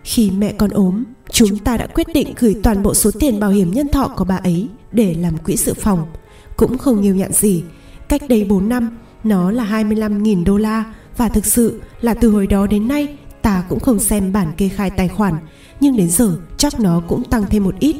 Khi 0.03 0.31
mẹ 0.31 0.53
con 0.57 0.69
ốm, 0.69 1.03
chúng 1.31 1.57
ta 1.57 1.77
đã 1.77 1.87
quyết 1.87 2.07
định 2.13 2.33
gửi 2.39 2.55
toàn 2.63 2.83
bộ 2.83 2.93
số 2.93 3.11
tiền 3.19 3.39
bảo 3.39 3.49
hiểm 3.49 3.71
nhân 3.71 3.87
thọ 3.87 4.07
của 4.07 4.25
bà 4.25 4.37
ấy 4.37 4.67
để 4.91 5.13
làm 5.13 5.37
quỹ 5.37 5.57
dự 5.57 5.73
phòng. 5.73 6.05
Cũng 6.57 6.77
không 6.77 7.01
nhiều 7.01 7.15
nhận 7.15 7.33
gì. 7.33 7.63
Cách 8.09 8.21
đây 8.29 8.45
4 8.45 8.69
năm, 8.69 8.97
nó 9.23 9.51
là 9.51 9.65
25.000 9.65 10.45
đô 10.45 10.57
la 10.57 10.93
và 11.17 11.29
thực 11.29 11.45
sự 11.45 11.81
là 12.01 12.13
từ 12.13 12.29
hồi 12.29 12.47
đó 12.47 12.67
đến 12.67 12.87
nay 12.87 13.17
ta 13.43 13.63
cũng 13.69 13.79
không 13.79 13.99
xem 13.99 14.33
bản 14.33 14.51
kê 14.57 14.69
khai 14.69 14.89
tài 14.89 15.07
khoản 15.07 15.33
nhưng 15.83 15.97
đến 15.97 16.09
giờ 16.09 16.37
chắc 16.57 16.79
nó 16.79 17.01
cũng 17.07 17.23
tăng 17.23 17.45
thêm 17.49 17.63
một 17.63 17.75
ít 17.79 17.95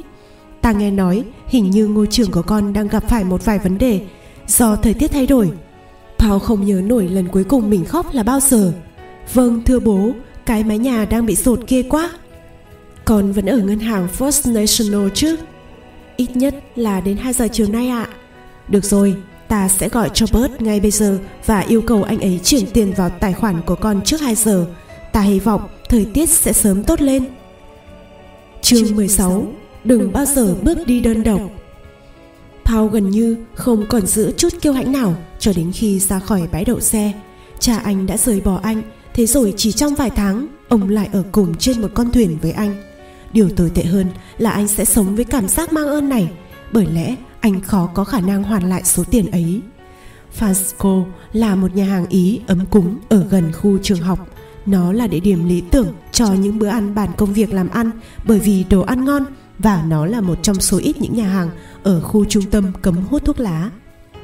Ta 0.64 0.72
nghe 0.72 0.92
nói 0.92 1.24
hình 1.48 1.70
như 1.70 1.88
ngôi 1.88 2.08
trường 2.08 2.32
của 2.32 2.42
con 2.42 2.74
đang 2.74 2.88
gặp 2.88 3.04
phải 3.10 3.24
một 3.24 3.46
vài 3.46 3.60
vấn 3.60 3.78
đề 3.78 4.02
do 4.48 4.76
thời 4.76 4.94
tiết 4.94 5.12
thay 5.12 5.28
đổi. 5.28 5.52
Paul 6.18 6.40
không 6.40 6.66
nhớ 6.66 6.82
nổi 6.82 7.08
lần 7.08 7.28
cuối 7.28 7.44
cùng 7.44 7.70
mình 7.70 7.86
khóc 7.86 8.14
là 8.14 8.24
bao 8.24 8.40
giờ. 8.40 8.74
Vâng 9.34 9.62
thưa 9.66 9.80
bố, 9.80 10.12
cái 10.46 10.64
mái 10.64 10.78
nhà 10.78 11.06
đang 11.06 11.26
bị 11.26 11.36
sột 11.36 11.60
kia 11.68 11.84
quá. 11.84 12.10
Con 13.06 13.32
vẫn 13.32 13.46
ở 13.46 13.58
ngân 13.58 13.80
hàng 13.80 14.08
First 14.18 14.54
National 14.54 15.10
chứ? 15.14 15.36
Ít 16.18 16.36
nhất 16.36 16.56
là 16.76 17.02
đến 17.02 17.18
2 17.18 17.34
giờ 17.34 17.48
chiều 17.52 17.68
nay 17.68 17.88
ạ. 17.88 18.04
À. 18.04 18.14
Được 18.68 18.86
rồi, 18.86 19.16
ta 19.48 19.68
sẽ 19.68 19.90
gọi 19.90 20.10
cho 20.14 20.26
Bert 20.34 20.62
ngay 20.62 20.80
bây 20.80 20.92
giờ 20.92 21.20
và 21.46 21.60
yêu 21.60 21.82
cầu 21.82 22.04
anh 22.04 22.20
ấy 22.20 22.40
chuyển 22.44 22.66
tiền 22.74 22.94
vào 22.98 23.10
tài 23.10 23.34
khoản 23.34 23.62
của 23.62 23.76
con 23.76 24.02
trước 24.02 24.22
2 24.22 24.36
giờ. 24.36 24.66
Ta 25.12 25.22
hy 25.22 25.40
vọng 25.40 25.62
thời 25.90 26.06
tiết 26.14 26.30
sẽ 26.30 26.54
sớm 26.54 26.84
tốt 26.84 27.02
lên. 27.02 27.26
Chương 28.64 28.96
16 28.96 29.48
đừng 29.84 30.14
bao 30.14 30.26
giờ 30.26 30.56
bước 30.64 30.78
đi 30.88 31.00
đơn 31.00 31.24
độc 31.24 31.42
Paul 32.66 32.92
gần 32.92 33.10
như 33.10 33.38
không 33.54 33.86
còn 33.90 34.08
giữ 34.08 34.32
chút 34.38 34.50
kiêu 34.62 34.74
hãnh 34.74 34.92
nào 34.92 35.16
cho 35.40 35.54
đến 35.56 35.72
khi 35.72 36.00
ra 36.00 36.20
khỏi 36.20 36.48
bãi 36.52 36.66
đậu 36.66 36.80
xe. 36.80 37.12
Cha 37.60 37.78
anh 37.78 38.06
đã 38.06 38.18
rời 38.18 38.42
bỏ 38.42 38.60
anh, 38.64 38.82
thế 39.14 39.26
rồi 39.26 39.54
chỉ 39.58 39.72
trong 39.72 39.96
vài 39.96 40.10
tháng, 40.10 40.48
ông 40.70 40.90
lại 40.90 41.10
ở 41.14 41.24
cùng 41.32 41.56
trên 41.56 41.82
một 41.82 41.88
con 41.94 42.12
thuyền 42.12 42.38
với 42.42 42.52
anh. 42.52 42.76
Điều 43.34 43.50
tồi 43.50 43.70
tệ 43.70 43.84
hơn 43.84 44.08
là 44.38 44.50
anh 44.52 44.68
sẽ 44.68 44.86
sống 44.86 45.16
với 45.16 45.26
cảm 45.26 45.48
giác 45.48 45.74
mang 45.74 45.88
ơn 45.88 46.10
này, 46.10 46.32
bởi 46.72 46.88
lẽ 46.94 47.16
anh 47.40 47.62
khó 47.62 47.90
có 47.94 48.04
khả 48.04 48.20
năng 48.20 48.44
hoàn 48.44 48.70
lại 48.70 48.82
số 48.84 49.04
tiền 49.04 49.32
ấy. 49.32 49.62
Fasco 50.40 51.04
là 51.34 51.56
một 51.56 51.76
nhà 51.76 51.86
hàng 51.86 52.06
Ý 52.10 52.42
ấm 52.48 52.66
cúng 52.66 53.00
ở 53.10 53.26
gần 53.30 53.52
khu 53.52 53.78
trường 53.78 54.00
học. 54.00 54.33
Nó 54.66 54.92
là 54.92 55.08
địa 55.08 55.20
điểm 55.20 55.48
lý 55.48 55.64
tưởng 55.72 55.94
cho 56.12 56.34
những 56.34 56.60
bữa 56.60 56.68
ăn 56.68 56.96
bàn 56.96 57.10
công 57.18 57.34
việc 57.34 57.54
làm 57.54 57.70
ăn, 57.70 57.92
bởi 58.28 58.40
vì 58.40 58.66
đồ 58.70 58.82
ăn 58.82 59.06
ngon 59.06 59.24
và 59.60 59.84
nó 59.88 60.06
là 60.06 60.22
một 60.22 60.38
trong 60.42 60.56
số 60.56 60.78
ít 60.78 61.02
những 61.02 61.16
nhà 61.16 61.28
hàng 61.28 61.50
ở 61.84 62.02
khu 62.02 62.26
trung 62.26 62.44
tâm 62.52 62.72
cấm 62.82 62.96
hút 62.96 63.26
thuốc 63.26 63.40
lá. 63.40 63.70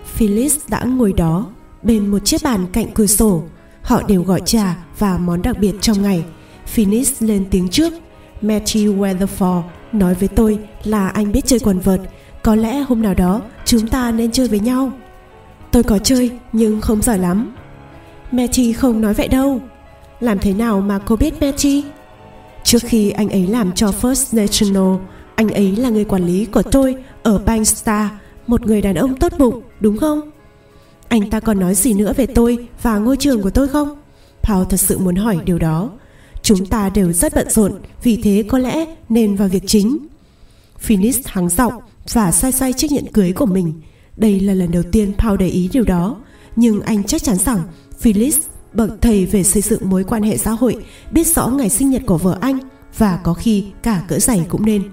Phyllis 0.05 0.57
đã 0.69 0.83
ngồi 0.83 1.13
đó, 1.13 1.47
bên 1.83 2.07
một 2.07 2.19
chiếc 2.19 2.43
bàn 2.43 2.65
cạnh 2.71 2.87
cửa 2.93 3.05
sổ. 3.05 3.43
Họ 3.81 4.01
đều 4.07 4.23
gọi 4.23 4.41
trà 4.45 4.77
và 4.99 5.17
món 5.17 5.41
đặc 5.41 5.57
biệt 5.59 5.75
trong 5.81 6.01
ngày. 6.01 6.25
Phyllis 6.65 7.23
lên 7.23 7.45
tiếng 7.51 7.69
trước. 7.69 7.93
Matthew 8.41 8.99
Weatherford 8.99 9.61
nói 9.91 10.13
với 10.13 10.27
tôi 10.27 10.59
là 10.83 11.07
anh 11.07 11.31
biết 11.31 11.45
chơi 11.45 11.59
quần 11.59 11.79
vợt. 11.79 12.01
Có 12.43 12.55
lẽ 12.55 12.79
hôm 12.81 13.01
nào 13.01 13.13
đó 13.13 13.41
chúng 13.65 13.87
ta 13.87 14.11
nên 14.11 14.31
chơi 14.31 14.47
với 14.47 14.59
nhau. 14.59 14.91
Tôi 15.71 15.83
có 15.83 15.97
chơi, 15.97 16.31
nhưng 16.53 16.81
không 16.81 17.01
giỏi 17.01 17.19
lắm. 17.19 17.51
Matthew 18.31 18.73
không 18.73 19.01
nói 19.01 19.13
vậy 19.13 19.27
đâu. 19.27 19.61
Làm 20.19 20.39
thế 20.39 20.53
nào 20.53 20.81
mà 20.81 20.99
cô 21.05 21.15
biết 21.15 21.41
Matty? 21.41 21.83
Trước 22.63 22.79
khi 22.81 23.09
anh 23.09 23.29
ấy 23.29 23.47
làm 23.47 23.71
cho 23.71 23.91
First 24.01 24.37
National, 24.37 25.05
anh 25.35 25.49
ấy 25.49 25.75
là 25.75 25.89
người 25.89 26.05
quản 26.05 26.25
lý 26.25 26.45
của 26.45 26.63
tôi 26.63 26.95
ở 27.23 27.37
Bank 27.37 27.67
Star, 27.67 28.07
một 28.47 28.65
người 28.65 28.81
đàn 28.81 28.95
ông 28.95 29.15
tốt 29.15 29.33
bụng, 29.37 29.61
đúng 29.79 29.97
không? 29.97 30.31
Anh 31.07 31.29
ta 31.29 31.39
còn 31.39 31.59
nói 31.59 31.75
gì 31.75 31.93
nữa 31.93 32.13
về 32.17 32.25
tôi 32.25 32.67
và 32.81 32.97
ngôi 32.97 33.17
trường 33.17 33.41
của 33.41 33.49
tôi 33.49 33.67
không? 33.67 33.95
Paul 34.43 34.65
thật 34.69 34.77
sự 34.77 34.97
muốn 34.97 35.15
hỏi 35.15 35.37
điều 35.45 35.59
đó. 35.59 35.91
Chúng 36.41 36.65
ta 36.65 36.89
đều 36.89 37.11
rất 37.13 37.35
bận 37.35 37.49
rộn, 37.49 37.73
vì 38.03 38.21
thế 38.23 38.43
có 38.47 38.57
lẽ 38.57 38.85
nên 39.09 39.35
vào 39.35 39.47
việc 39.47 39.63
chính. 39.67 39.97
Phoenix 40.79 41.19
hắng 41.25 41.49
giọng 41.49 41.73
và 42.13 42.31
xoay 42.31 42.51
xoay 42.53 42.73
chiếc 42.73 42.91
nhẫn 42.91 43.07
cưới 43.13 43.33
của 43.33 43.45
mình. 43.45 43.73
Đây 44.17 44.39
là 44.39 44.53
lần 44.53 44.71
đầu 44.71 44.83
tiên 44.91 45.13
Paul 45.17 45.37
để 45.37 45.47
ý 45.47 45.69
điều 45.73 45.83
đó, 45.83 46.17
nhưng 46.55 46.81
anh 46.81 47.03
chắc 47.03 47.23
chắn 47.23 47.37
rằng 47.37 47.59
Phyllis, 47.99 48.37
bậc 48.73 48.89
thầy 49.01 49.25
về 49.25 49.43
xây 49.43 49.61
dựng 49.61 49.89
mối 49.89 50.03
quan 50.03 50.23
hệ 50.23 50.37
xã 50.37 50.51
hội, 50.51 50.85
biết 51.11 51.27
rõ 51.27 51.47
ngày 51.47 51.69
sinh 51.69 51.89
nhật 51.89 52.01
của 52.05 52.17
vợ 52.17 52.37
anh 52.41 52.59
và 52.97 53.19
có 53.23 53.33
khi 53.33 53.65
cả 53.83 54.03
cỡ 54.07 54.19
giày 54.19 54.45
cũng 54.49 54.65
nên. 54.65 54.83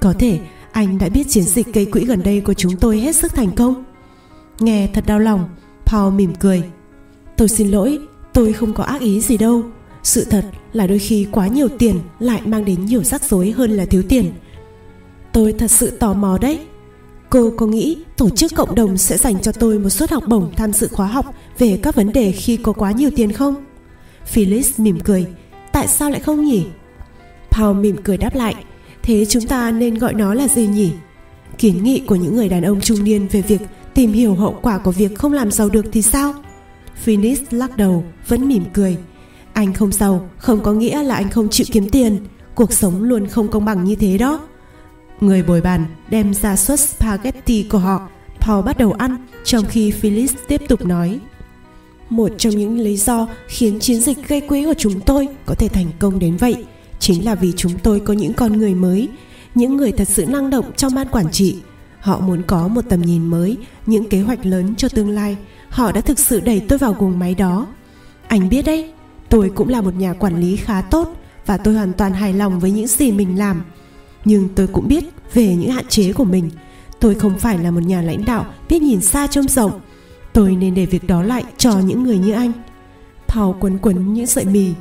Có 0.00 0.12
thể 0.18 0.38
anh 0.72 0.98
đã 0.98 1.08
biết 1.08 1.24
chiến 1.28 1.44
dịch 1.44 1.74
gây 1.74 1.84
quỹ 1.84 2.04
gần 2.04 2.22
đây 2.22 2.40
của 2.40 2.54
chúng 2.54 2.76
tôi 2.76 2.98
hết 2.98 3.16
sức 3.16 3.34
thành 3.34 3.50
công. 3.52 3.84
Nghe 4.60 4.88
thật 4.94 5.04
đau 5.06 5.18
lòng, 5.18 5.48
Paul 5.86 6.14
mỉm 6.14 6.34
cười. 6.34 6.62
Tôi 7.36 7.48
xin 7.48 7.68
lỗi, 7.68 7.98
tôi 8.32 8.52
không 8.52 8.72
có 8.72 8.84
ác 8.84 9.00
ý 9.00 9.20
gì 9.20 9.36
đâu. 9.36 9.62
Sự 10.02 10.24
thật 10.24 10.44
là 10.72 10.86
đôi 10.86 10.98
khi 10.98 11.26
quá 11.32 11.46
nhiều 11.46 11.68
tiền 11.68 12.00
lại 12.18 12.42
mang 12.44 12.64
đến 12.64 12.84
nhiều 12.84 13.02
rắc 13.02 13.24
rối 13.24 13.50
hơn 13.50 13.70
là 13.70 13.84
thiếu 13.84 14.02
tiền. 14.08 14.32
Tôi 15.32 15.52
thật 15.52 15.70
sự 15.70 15.90
tò 15.90 16.12
mò 16.12 16.38
đấy. 16.40 16.60
Cô 17.30 17.52
có 17.56 17.66
nghĩ 17.66 17.96
tổ 18.16 18.30
chức 18.30 18.54
cộng 18.54 18.74
đồng 18.74 18.96
sẽ 18.96 19.18
dành 19.18 19.42
cho 19.42 19.52
tôi 19.52 19.78
một 19.78 19.90
suất 19.90 20.10
học 20.10 20.24
bổng 20.26 20.52
tham 20.56 20.72
dự 20.72 20.88
khóa 20.92 21.06
học 21.06 21.34
về 21.58 21.78
các 21.82 21.94
vấn 21.94 22.12
đề 22.12 22.32
khi 22.32 22.56
có 22.56 22.72
quá 22.72 22.92
nhiều 22.92 23.10
tiền 23.16 23.32
không? 23.32 23.54
Phyllis 24.26 24.80
mỉm 24.80 25.00
cười. 25.00 25.26
Tại 25.72 25.88
sao 25.88 26.10
lại 26.10 26.20
không 26.20 26.44
nhỉ? 26.44 26.66
Paul 27.50 27.76
mỉm 27.76 27.96
cười 28.04 28.16
đáp 28.16 28.34
lại 28.34 28.54
Thế 29.04 29.24
chúng 29.24 29.46
ta 29.46 29.70
nên 29.70 29.98
gọi 29.98 30.14
nó 30.14 30.34
là 30.34 30.48
gì 30.48 30.66
nhỉ? 30.66 30.92
Kiến 31.58 31.84
nghị 31.84 32.00
của 32.00 32.14
những 32.14 32.36
người 32.36 32.48
đàn 32.48 32.62
ông 32.62 32.80
trung 32.80 33.04
niên 33.04 33.28
về 33.28 33.40
việc 33.40 33.60
tìm 33.94 34.12
hiểu 34.12 34.34
hậu 34.34 34.58
quả 34.62 34.78
của 34.78 34.90
việc 34.90 35.18
không 35.18 35.32
làm 35.32 35.50
giàu 35.50 35.68
được 35.68 35.84
thì 35.92 36.02
sao? 36.02 36.34
Phoenix 37.02 37.40
lắc 37.50 37.76
đầu, 37.76 38.04
vẫn 38.28 38.48
mỉm 38.48 38.64
cười. 38.72 38.96
Anh 39.52 39.72
không 39.72 39.92
giàu, 39.92 40.28
không 40.38 40.62
có 40.62 40.72
nghĩa 40.72 41.02
là 41.02 41.14
anh 41.14 41.30
không 41.30 41.48
chịu 41.48 41.66
kiếm 41.72 41.88
tiền. 41.88 42.18
Cuộc 42.54 42.72
sống 42.72 43.02
luôn 43.02 43.26
không 43.26 43.48
công 43.48 43.64
bằng 43.64 43.84
như 43.84 43.94
thế 43.94 44.18
đó. 44.18 44.40
Người 45.24 45.42
bồi 45.42 45.60
bàn 45.60 45.84
đem 46.08 46.34
ra 46.34 46.56
suất 46.56 46.80
spaghetti 46.80 47.62
của 47.62 47.78
họ. 47.78 48.08
Paul 48.40 48.64
bắt 48.64 48.78
đầu 48.78 48.92
ăn, 48.92 49.16
trong 49.44 49.64
khi 49.64 49.90
Phyllis 49.90 50.34
tiếp 50.48 50.62
tục 50.68 50.86
nói. 50.86 51.20
Một 52.10 52.28
trong 52.38 52.56
những 52.56 52.78
lý 52.78 52.96
do 52.96 53.28
khiến 53.48 53.80
chiến 53.80 54.00
dịch 54.00 54.28
gây 54.28 54.40
quỹ 54.40 54.64
của 54.64 54.74
chúng 54.78 55.00
tôi 55.00 55.28
có 55.46 55.54
thể 55.54 55.68
thành 55.68 55.86
công 55.98 56.18
đến 56.18 56.36
vậy 56.36 56.64
chính 56.98 57.24
là 57.24 57.34
vì 57.34 57.52
chúng 57.56 57.72
tôi 57.82 58.00
có 58.00 58.12
những 58.14 58.32
con 58.32 58.52
người 58.52 58.74
mới 58.74 59.08
những 59.54 59.76
người 59.76 59.92
thật 59.92 60.08
sự 60.08 60.26
năng 60.26 60.50
động 60.50 60.72
trong 60.76 60.94
ban 60.94 61.08
quản 61.08 61.30
trị 61.30 61.56
họ 62.00 62.20
muốn 62.20 62.42
có 62.42 62.68
một 62.68 62.84
tầm 62.88 63.02
nhìn 63.02 63.26
mới 63.26 63.56
những 63.86 64.08
kế 64.08 64.20
hoạch 64.20 64.46
lớn 64.46 64.74
cho 64.76 64.88
tương 64.88 65.10
lai 65.10 65.36
họ 65.68 65.92
đã 65.92 66.00
thực 66.00 66.18
sự 66.18 66.40
đẩy 66.40 66.60
tôi 66.68 66.78
vào 66.78 66.92
guồng 66.98 67.18
máy 67.18 67.34
đó 67.34 67.66
anh 68.28 68.48
biết 68.48 68.62
đấy 68.62 68.92
tôi 69.28 69.50
cũng 69.54 69.68
là 69.68 69.80
một 69.80 69.94
nhà 69.94 70.12
quản 70.12 70.40
lý 70.40 70.56
khá 70.56 70.80
tốt 70.80 71.16
và 71.46 71.56
tôi 71.56 71.74
hoàn 71.74 71.92
toàn 71.92 72.12
hài 72.12 72.32
lòng 72.32 72.60
với 72.60 72.70
những 72.70 72.86
gì 72.86 73.12
mình 73.12 73.38
làm 73.38 73.62
nhưng 74.24 74.48
tôi 74.54 74.66
cũng 74.66 74.88
biết 74.88 75.04
về 75.34 75.56
những 75.56 75.70
hạn 75.70 75.86
chế 75.88 76.12
của 76.12 76.24
mình. 76.24 76.50
Tôi 77.00 77.14
không 77.14 77.38
phải 77.38 77.58
là 77.58 77.70
một 77.70 77.82
nhà 77.82 78.02
lãnh 78.02 78.24
đạo 78.24 78.46
biết 78.68 78.82
nhìn 78.82 79.00
xa 79.00 79.26
trông 79.26 79.48
rộng. 79.48 79.80
Tôi 80.32 80.56
nên 80.56 80.74
để 80.74 80.86
việc 80.86 81.06
đó 81.06 81.22
lại 81.22 81.44
cho 81.58 81.78
những 81.78 82.02
người 82.02 82.18
như 82.18 82.32
anh. 82.32 82.52
Thao 83.26 83.56
quấn 83.60 83.78
quấn 83.78 84.14
những 84.14 84.26
sợi 84.26 84.44
mì. 84.44 84.72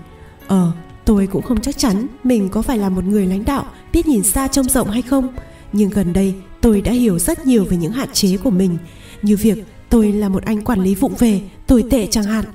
Ờ 0.47 0.71
Tôi 1.05 1.27
cũng 1.27 1.41
không 1.41 1.61
chắc 1.61 1.77
chắn 1.77 2.07
mình 2.23 2.49
có 2.49 2.61
phải 2.61 2.77
là 2.77 2.89
một 2.89 3.03
người 3.03 3.25
lãnh 3.25 3.45
đạo 3.45 3.65
biết 3.93 4.07
nhìn 4.07 4.23
xa 4.23 4.47
trông 4.47 4.69
rộng 4.69 4.89
hay 4.89 5.01
không, 5.01 5.27
nhưng 5.73 5.89
gần 5.89 6.13
đây 6.13 6.35
tôi 6.61 6.81
đã 6.81 6.91
hiểu 6.91 7.19
rất 7.19 7.47
nhiều 7.47 7.65
về 7.65 7.77
những 7.77 7.91
hạn 7.91 8.09
chế 8.13 8.37
của 8.37 8.49
mình, 8.49 8.77
như 9.21 9.37
việc 9.37 9.65
tôi 9.89 10.11
là 10.11 10.29
một 10.29 10.43
anh 10.45 10.61
quản 10.61 10.81
lý 10.81 10.95
vụng 10.95 11.13
về, 11.19 11.41
tồi 11.67 11.83
tệ 11.91 12.07
chẳng 12.07 12.23
hạn. 12.23 12.45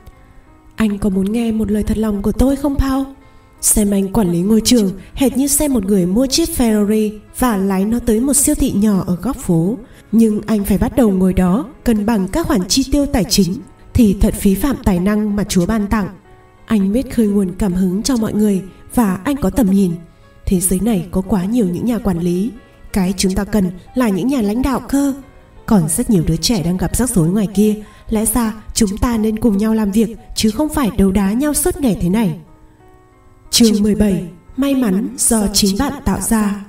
Anh 0.76 0.98
có 0.98 1.08
muốn 1.08 1.32
nghe 1.32 1.52
một 1.52 1.70
lời 1.70 1.82
thật 1.82 1.98
lòng 1.98 2.22
của 2.22 2.32
tôi 2.32 2.56
không 2.56 2.78
Paul? 2.78 3.04
Xem 3.60 3.90
anh 3.90 4.12
quản 4.12 4.32
lý 4.32 4.40
ngôi 4.40 4.60
trường, 4.64 4.90
hệt 5.14 5.36
như 5.36 5.46
xem 5.46 5.72
một 5.72 5.84
người 5.84 6.06
mua 6.06 6.26
chiếc 6.26 6.48
Ferrari 6.48 7.18
và 7.38 7.56
lái 7.56 7.84
nó 7.84 7.98
tới 8.06 8.20
một 8.20 8.34
siêu 8.34 8.54
thị 8.54 8.72
nhỏ 8.76 9.04
ở 9.06 9.16
góc 9.22 9.36
phố. 9.36 9.76
Nhưng 10.12 10.40
anh 10.46 10.64
phải 10.64 10.78
bắt 10.78 10.96
đầu 10.96 11.10
ngồi 11.10 11.32
đó, 11.32 11.66
cân 11.84 12.06
bằng 12.06 12.28
các 12.28 12.46
khoản 12.46 12.68
chi 12.68 12.84
tiêu 12.92 13.06
tài 13.06 13.24
chính, 13.24 13.54
thì 13.94 14.16
thật 14.20 14.34
phí 14.34 14.54
phạm 14.54 14.76
tài 14.84 14.98
năng 14.98 15.36
mà 15.36 15.44
Chúa 15.44 15.66
ban 15.66 15.86
tặng. 15.86 16.08
Anh 16.66 16.92
biết 16.92 17.14
khơi 17.14 17.26
nguồn 17.26 17.52
cảm 17.58 17.72
hứng 17.72 18.02
cho 18.02 18.16
mọi 18.16 18.32
người 18.32 18.62
và 18.94 19.20
anh 19.24 19.36
có 19.36 19.50
tầm 19.50 19.70
nhìn. 19.70 19.92
Thế 20.46 20.60
giới 20.60 20.80
này 20.80 21.06
có 21.10 21.20
quá 21.20 21.44
nhiều 21.44 21.66
những 21.66 21.84
nhà 21.84 21.98
quản 21.98 22.18
lý. 22.18 22.50
Cái 22.92 23.14
chúng 23.16 23.34
ta 23.34 23.44
cần 23.44 23.70
là 23.94 24.08
những 24.08 24.28
nhà 24.28 24.40
lãnh 24.40 24.62
đạo 24.62 24.80
cơ. 24.88 25.14
Còn 25.66 25.88
rất 25.88 26.10
nhiều 26.10 26.22
đứa 26.26 26.36
trẻ 26.36 26.62
đang 26.62 26.76
gặp 26.76 26.96
rắc 26.96 27.10
rối 27.10 27.28
ngoài 27.28 27.46
kia 27.54 27.74
Lẽ 28.10 28.24
ra 28.26 28.54
chúng 28.74 28.96
ta 28.96 29.18
nên 29.18 29.38
cùng 29.38 29.58
nhau 29.58 29.74
làm 29.74 29.90
việc, 29.90 30.16
Chứ 30.34 30.50
không 30.50 30.68
phải 30.68 30.90
đấu 30.98 31.10
đá 31.10 31.32
nhau 31.32 31.54
suốt 31.54 31.76
ngày 31.76 31.96
thế 32.00 32.08
này 32.08 32.38
Chương 33.58 33.82
17 33.82 34.24
May 34.56 34.74
mắn 34.74 35.08
do 35.16 35.46
chính 35.52 35.78
bạn 35.78 35.92
tạo 36.04 36.20
ra. 36.20 36.64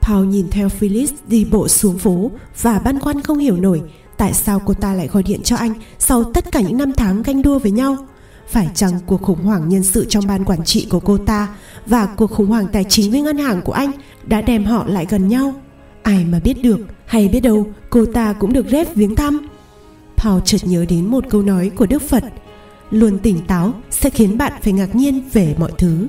Paul 0.00 0.26
nhìn 0.26 0.50
theo 0.50 0.68
Phyllis 0.68 1.12
đi 1.26 1.44
bộ 1.44 1.68
xuống 1.68 1.98
phố 1.98 2.30
Và 2.60 2.78
băn 2.78 3.00
khoăn 3.00 3.20
không 3.20 3.38
hiểu 3.38 3.56
nổi 3.56 3.82
Tại 4.16 4.32
sao 4.32 4.60
cô 4.66 4.74
ta 4.74 4.94
lại 4.94 5.06
gọi 5.06 5.22
điện 5.22 5.40
cho 5.42 5.56
anh 5.56 5.74
Sau 5.98 6.24
tất 6.24 6.52
cả 6.52 6.60
những 6.60 6.78
năm 6.78 6.92
tháng 6.96 7.22
ganh 7.22 7.42
đua 7.42 7.58
với 7.58 7.70
nhau. 7.70 7.96
Phải 8.48 8.68
chăng 8.74 8.92
cuộc 9.06 9.22
khủng 9.22 9.42
hoảng 9.42 9.68
nhân 9.68 9.82
sự 9.82 10.06
trong 10.08 10.26
ban 10.26 10.44
quản 10.44 10.64
trị 10.64 10.86
của 10.90 11.00
cô 11.00 11.18
ta 11.18 11.48
Và 11.86 12.06
cuộc 12.06 12.30
khủng 12.30 12.46
hoảng 12.46 12.66
tài 12.72 12.84
chính 12.84 13.10
với 13.10 13.20
ngân 13.20 13.38
hàng 13.38 13.62
của 13.62 13.72
anh 13.72 13.90
Đã 14.26 14.42
đem 14.42 14.64
họ 14.64 14.86
lại 14.86 15.06
gần 15.10 15.28
nhau? 15.28 15.54
Ai 16.02 16.24
mà 16.24 16.38
biết 16.44 16.62
được, 16.62 16.80
Hay 17.06 17.28
biết 17.28 17.40
đâu, 17.40 17.66
cô 17.90 18.04
ta 18.04 18.32
cũng 18.32 18.52
được 18.52 18.66
rép 18.70 18.94
viếng 18.94 19.14
thăm. 19.14 19.48
Paul 20.16 20.40
chợt 20.44 20.64
nhớ 20.64 20.84
đến 20.88 21.06
một 21.06 21.24
câu 21.30 21.42
nói 21.42 21.70
của 21.76 21.86
Đức 21.86 22.02
Phật. 22.02 22.24
Luôn 22.92 23.18
tỉnh 23.18 23.40
táo 23.46 23.72
sẽ 23.90 24.10
khiến 24.10 24.38
bạn 24.38 24.52
phải 24.62 24.72
ngạc 24.72 24.94
nhiên 24.94 25.28
về 25.32 25.54
mọi 25.58 25.72
thứ. 25.78 26.06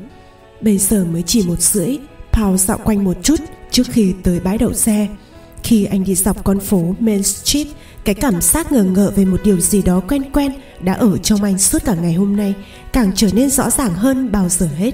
Bây 0.61 0.77
giờ 0.77 1.05
mới 1.05 1.21
chỉ 1.21 1.43
một 1.47 1.61
rưỡi, 1.61 1.97
Paul 2.31 2.55
dạo 2.57 2.79
quanh 2.83 3.03
một 3.03 3.17
chút 3.23 3.39
trước 3.71 3.83
khi 3.91 4.13
tới 4.23 4.39
bãi 4.39 4.57
đậu 4.57 4.73
xe. 4.73 5.07
Khi 5.63 5.85
anh 5.85 6.03
đi 6.03 6.15
dọc 6.15 6.43
con 6.43 6.59
phố 6.59 6.95
Main 6.99 7.23
Street, 7.23 7.67
Cái 8.03 8.15
cảm 8.15 8.41
giác 8.41 8.71
ngờ 8.71 8.83
ngợ 8.83 9.11
về 9.15 9.25
một 9.25 9.41
điều 9.43 9.59
gì 9.59 9.81
đó 9.81 10.01
quen 10.07 10.31
quen 10.33 10.51
Đã 10.81 10.93
ở 10.93 11.17
trong 11.17 11.43
anh 11.43 11.57
suốt 11.57 11.85
cả 11.85 11.95
ngày 11.95 12.13
hôm 12.13 12.35
nay 12.35 12.53
Càng 12.93 13.11
trở 13.15 13.27
nên 13.33 13.49
rõ 13.49 13.69
ràng 13.69 13.93
hơn 13.93 14.31
bao 14.31 14.49
giờ 14.49 14.69
hết. 14.77 14.91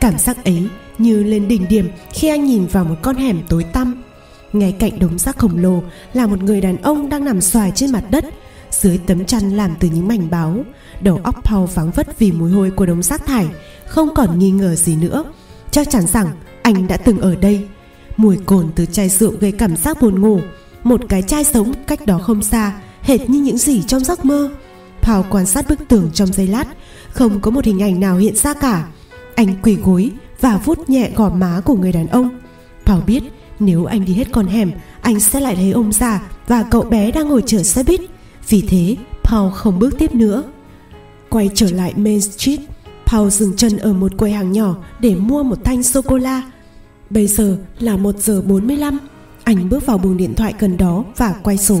Cảm 0.00 0.18
giác 0.18 0.44
ấy 0.44 0.68
như 0.98 1.22
lên 1.22 1.48
đỉnh 1.48 1.68
điểm 1.68 1.90
khi 2.12 2.28
anh 2.28 2.44
nhìn 2.44 2.66
vào 2.66 2.84
một 2.84 2.96
con 3.02 3.16
hẻm 3.16 3.40
tối 3.48 3.64
tăm. 3.64 4.02
Ngay 4.52 4.72
cạnh 4.72 4.98
đống 4.98 5.18
rác 5.18 5.38
khổng 5.38 5.58
lồ 5.58 5.82
là 6.12 6.26
một 6.26 6.42
người 6.42 6.60
đàn 6.60 6.76
ông 6.76 7.08
đang 7.08 7.24
nằm 7.24 7.40
xoài 7.40 7.72
trên 7.74 7.92
mặt 7.92 8.04
đất, 8.10 8.24
dưới 8.70 8.98
tấm 9.06 9.24
chăn 9.24 9.56
làm 9.56 9.74
từ 9.80 9.88
những 9.88 10.08
mảnh 10.08 10.30
báo 10.30 10.64
đầu 11.00 11.20
óc 11.22 11.44
Paul 11.44 11.68
vắng 11.74 11.90
vất 11.90 12.18
vì 12.18 12.32
mùi 12.32 12.50
hôi 12.50 12.70
của 12.70 12.86
đống 12.86 13.02
rác 13.02 13.26
thải, 13.26 13.46
không 13.86 14.14
còn 14.14 14.38
nghi 14.38 14.50
ngờ 14.50 14.74
gì 14.74 14.96
nữa. 14.96 15.24
Chắc 15.70 15.90
chắn 15.90 16.06
rằng 16.06 16.26
anh 16.62 16.88
đã 16.88 16.96
từng 16.96 17.18
ở 17.18 17.34
đây. 17.34 17.66
Mùi 18.16 18.36
cồn 18.36 18.66
từ 18.74 18.86
chai 18.86 19.08
rượu 19.08 19.32
gây 19.40 19.52
cảm 19.52 19.76
giác 19.76 20.00
buồn 20.00 20.20
ngủ, 20.20 20.40
một 20.84 21.00
cái 21.08 21.22
chai 21.22 21.44
sống 21.44 21.72
cách 21.86 22.06
đó 22.06 22.18
không 22.18 22.42
xa, 22.42 22.72
hệt 23.02 23.30
như 23.30 23.40
những 23.40 23.58
gì 23.58 23.82
trong 23.86 24.04
giấc 24.04 24.24
mơ. 24.24 24.50
Paul 25.02 25.26
quan 25.30 25.46
sát 25.46 25.68
bức 25.68 25.88
tường 25.88 26.10
trong 26.14 26.32
giây 26.32 26.46
lát, 26.46 26.64
không 27.10 27.40
có 27.40 27.50
một 27.50 27.64
hình 27.64 27.82
ảnh 27.82 28.00
nào 28.00 28.16
hiện 28.16 28.36
ra 28.36 28.54
cả. 28.54 28.88
Anh 29.34 29.54
quỳ 29.62 29.74
gối 29.74 30.10
và 30.40 30.56
vuốt 30.64 30.90
nhẹ 30.90 31.10
gò 31.16 31.28
má 31.28 31.60
của 31.64 31.74
người 31.74 31.92
đàn 31.92 32.06
ông. 32.06 32.40
Paul 32.84 33.02
biết 33.06 33.22
nếu 33.60 33.84
anh 33.84 34.04
đi 34.04 34.14
hết 34.14 34.32
con 34.32 34.46
hẻm, 34.46 34.70
Anh 35.00 35.20
sẽ 35.20 35.40
lại 35.40 35.54
thấy 35.54 35.70
ông 35.70 35.92
già 35.92 36.22
Và 36.48 36.62
cậu 36.62 36.82
bé 36.82 37.10
đang 37.10 37.28
ngồi 37.28 37.42
chờ 37.46 37.62
xe 37.62 37.82
buýt. 37.82 38.00
Vì 38.48 38.62
thế 38.68 38.96
Paul 39.22 39.52
không 39.52 39.78
bước 39.78 39.98
tiếp 39.98 40.14
nữa. 40.14 40.42
Quay 41.36 41.50
trở 41.54 41.70
lại 41.70 41.92
Main 41.96 42.20
Street. 42.20 42.60
Paul 43.06 43.28
dừng 43.28 43.56
chân 43.56 43.76
ở 43.76 43.92
một 43.92 44.12
quầy 44.18 44.32
hàng 44.32 44.52
nhỏ 44.52 44.76
Để 45.00 45.14
mua 45.14 45.42
một 45.42 45.64
thanh 45.64 45.82
sô-cô-la. 45.82 46.42
Bây 47.10 47.26
giờ 47.26 47.58
là 47.78 47.96
1 47.96 48.18
giờ 48.18 48.42
45 48.42 48.98
Anh 49.44 49.68
bước 49.68 49.86
vào 49.86 49.98
buồng 49.98 50.16
điện 50.16 50.34
thoại 50.34 50.54
gần 50.58 50.76
đó 50.76 51.04
Và 51.16 51.34
quay 51.42 51.58
số. 51.58 51.80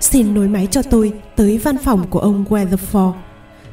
Xin 0.00 0.34
nối 0.34 0.48
máy 0.48 0.68
cho 0.70 0.82
tôi 0.82 1.12
tới 1.36 1.58
văn 1.58 1.78
phòng 1.78 2.06
của 2.10 2.18
ông 2.18 2.44
Weatherford. 2.48 3.12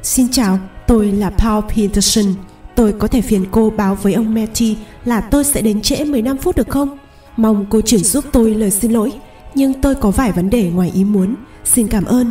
Xin 0.02 0.28
chào, 0.28 0.58
tôi 0.86 1.12
là 1.12 1.30
Paul 1.30 1.64
Peterson. 1.76 2.34
Tôi 2.74 2.92
có 2.92 3.08
thể 3.08 3.20
phiền 3.20 3.44
cô 3.50 3.70
báo 3.70 3.94
với 3.94 4.14
ông 4.14 4.34
Matty 4.34 4.76
là 5.04 5.20
tôi 5.20 5.44
sẽ 5.44 5.62
đến 5.62 5.80
trễ 5.80 6.04
15 6.04 6.38
phút 6.38 6.56
được 6.56 6.68
không? 6.68 6.98
Mong 7.36 7.66
cô 7.70 7.80
chuyển 7.80 8.04
giúp 8.04 8.24
tôi 8.32 8.54
lời 8.54 8.70
xin 8.70 8.92
lỗi 8.92 9.12
Nhưng 9.54 9.80
tôi 9.80 9.94
có 9.94 10.10
vài 10.10 10.32
vấn 10.32 10.50
đề 10.50 10.70
ngoài 10.70 10.90
ý 10.94 11.04
muốn. 11.04 11.34
Xin 11.64 11.88
cảm 11.88 12.04
ơn. 12.04 12.30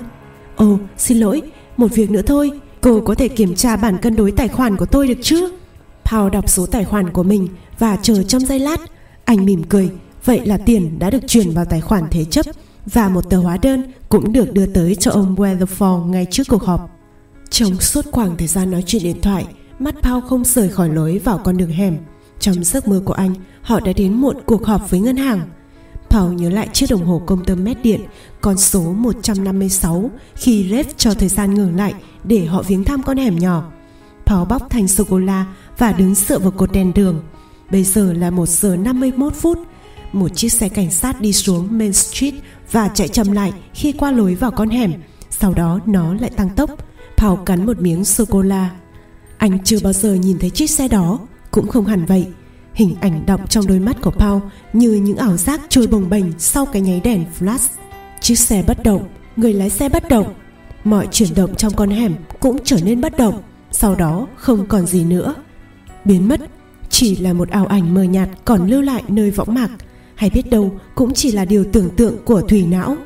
Ồ 0.56 0.78
xin 0.98 1.18
lỗi. 1.18 1.42
Một 1.78 1.88
việc 1.96 2.12
nữa 2.12 2.22
thôi. 2.22 2.52
Cô 2.86 3.02
có 3.02 3.16
thể 3.16 3.28
kiểm 3.28 3.56
tra 3.56 3.76
bản 3.76 3.98
cân 3.98 4.16
đối 4.16 4.32
tài 4.32 4.48
khoản 4.48 4.78
của 4.78 4.86
tôi 4.86 5.08
được 5.08 5.18
chứ? 5.22 5.50
Paul 6.04 6.32
đọc 6.32 6.50
số 6.50 6.66
tài 6.66 6.86
khoản 6.86 7.10
của 7.10 7.24
mình 7.24 7.48
Và 7.80 7.98
chờ 8.02 8.24
trong 8.24 8.46
giây 8.46 8.60
lát. 8.60 8.80
Anh 9.26 9.46
mỉm 9.46 9.64
cười. 9.64 9.90
Vậy 10.26 10.46
là 10.46 10.58
tiền 10.58 11.00
đã 11.00 11.10
được 11.10 11.28
chuyển 11.28 11.52
vào 11.52 11.66
tài 11.66 11.82
khoản 11.82 12.04
thế 12.12 12.26
chấp 12.26 12.46
Và 12.86 13.10
một 13.10 13.30
tờ 13.30 13.38
hóa 13.38 13.58
đơn 13.58 13.84
cũng 14.10 14.34
được 14.34 14.54
đưa 14.54 14.66
tới 14.66 14.96
cho 14.96 15.12
ông 15.12 15.36
Weatherford 15.36 16.06
ngay 16.06 16.28
trước 16.32 16.44
cuộc 16.50 16.64
họp. 16.64 16.90
Trong 17.50 17.80
suốt 17.80 18.06
khoảng 18.12 18.38
thời 18.38 18.48
gian 18.48 18.72
nói 18.72 18.84
chuyện 18.88 19.04
điện 19.04 19.22
thoại, 19.22 19.46
Mắt 19.80 19.96
Paul 20.02 20.24
không 20.28 20.46
rời 20.46 20.70
khỏi 20.70 20.90
lối 20.90 21.20
vào 21.24 21.38
con 21.38 21.58
đường 21.58 21.72
hẻm. 21.72 21.98
Trong 22.40 22.64
giấc 22.64 22.88
mơ 22.88 23.02
của 23.06 23.14
anh, 23.14 23.34
họ 23.62 23.80
đã 23.80 23.94
đến 23.94 24.14
một 24.14 24.36
cuộc 24.46 24.66
họp 24.66 24.90
với 24.90 25.00
ngân 25.00 25.18
hàng. 25.18 25.42
Paul 26.16 26.34
nhớ 26.34 26.50
lại 26.50 26.70
chiếc 26.74 26.86
đồng 26.90 27.06
hồ 27.06 27.22
công 27.26 27.46
tơ 27.46 27.56
mét 27.56 27.84
điện 27.84 28.02
con 28.42 28.58
số 28.58 28.82
156 28.82 30.12
khi 30.36 30.68
Rev 30.70 30.88
cho 30.98 31.14
thời 31.14 31.30
gian 31.30 31.54
ngừng 31.54 31.76
lại 31.76 31.94
để 32.24 32.46
họ 32.46 32.62
viếng 32.62 32.84
thăm 32.84 33.04
con 33.04 33.18
hẻm 33.18 33.40
nhỏ. 33.40 33.72
Paul 34.26 34.48
bóc 34.48 34.70
thành 34.70 34.88
sô-cô-la 34.88 35.46
và 35.78 35.92
đứng 35.92 36.16
dựa 36.16 36.40
vào 36.40 36.52
cột 36.52 36.72
đèn 36.72 36.94
đường. 36.94 37.24
Bây 37.72 37.84
giờ 37.84 38.14
là 38.14 38.30
1 38.30 38.50
giờ 38.50 38.76
51 38.76 39.34
phút. 39.34 39.60
Một 40.14 40.28
chiếc 40.36 40.50
xe 40.50 40.70
cảnh 40.70 40.92
sát 40.92 41.22
đi 41.22 41.34
xuống 41.34 41.68
Main 41.72 41.94
Street 41.94 42.34
và 42.72 42.88
chạy 42.88 43.08
chậm 43.08 43.32
lại 43.32 43.54
khi 43.74 43.92
qua 43.92 44.12
lối 44.12 44.36
vào 44.36 44.52
con 44.52 44.70
hẻm. 44.70 44.94
Sau 45.30 45.54
đó 45.54 45.80
nó 45.86 46.14
lại 46.14 46.30
tăng 46.30 46.50
tốc. 46.50 46.70
Paul 47.18 47.40
cắn 47.46 47.66
một 47.66 47.82
miếng 47.82 48.06
sô-cô-la. 48.06 48.70
Anh 49.38 49.64
chưa 49.64 49.80
bao 49.84 49.94
giờ 49.94 50.14
nhìn 50.14 50.40
thấy 50.40 50.50
chiếc 50.50 50.70
xe 50.70 50.88
đó, 50.88 51.20
cũng 51.52 51.68
không 51.68 51.86
hẳn 51.86 52.06
vậy 52.06 52.28
Hình 52.76 52.96
ảnh 53.02 53.26
đọng 53.26 53.42
trong 53.50 53.68
đôi 53.68 53.80
mắt 53.80 53.98
của 54.02 54.12
Paul 54.12 54.42
như 54.74 54.92
những 54.92 55.18
ảo 55.18 55.38
giác 55.38 55.62
trôi 55.70 55.88
bồng 55.88 56.10
bềnh 56.10 56.26
sau 56.40 56.66
cái 56.66 56.82
nháy 56.82 57.02
đèn 57.04 57.26
flash. 57.40 57.68
Chiếc 58.22 58.36
xe 58.40 58.64
bất 58.68 58.84
động, 58.84 59.08
người 59.36 59.54
lái 59.54 59.70
xe 59.70 59.90
bất 59.90 60.10
động. 60.10 60.34
Mọi 60.84 61.08
chuyển 61.12 61.30
động 61.36 61.56
trong 61.56 61.74
con 61.74 61.90
hẻm 61.90 62.16
cũng 62.40 62.58
trở 62.64 62.78
nên 62.86 63.02
bất 63.02 63.18
động, 63.18 63.42
sau 63.72 63.96
đó 63.96 64.28
không 64.36 64.66
còn 64.68 64.86
gì 64.86 65.04
nữa. 65.04 65.36
Biến 66.06 66.28
mất 66.28 66.42
chỉ 66.90 67.16
là 67.16 67.34
một 67.34 67.50
ảo 67.50 67.66
ảnh 67.66 67.94
mờ 67.94 68.04
nhạt 68.04 68.30
còn 68.46 68.68
lưu 68.68 68.82
lại 68.82 69.04
nơi 69.08 69.32
võng 69.32 69.54
mạc, 69.54 69.70
hay 70.16 70.30
biết 70.30 70.50
đâu 70.50 70.80
cũng 70.96 71.14
chỉ 71.14 71.32
là 71.32 71.46
điều 71.46 71.66
tưởng 71.74 71.90
tượng 71.90 72.18
của 72.26 72.42
thủy 72.42 72.66
não. 72.66 72.98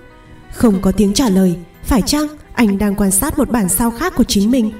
Không 0.54 0.82
có 0.82 0.92
tiếng 0.92 1.14
trả 1.14 1.30
lời, 1.30 1.56
phải 1.84 2.02
chăng 2.02 2.28
anh 2.54 2.78
đang 2.78 2.96
quan 2.96 3.12
sát 3.12 3.38
một 3.38 3.50
bản 3.50 3.70
sao 3.70 3.92
khác 3.92 4.14
của 4.16 4.24
chính 4.24 4.52
mình? 4.52 4.72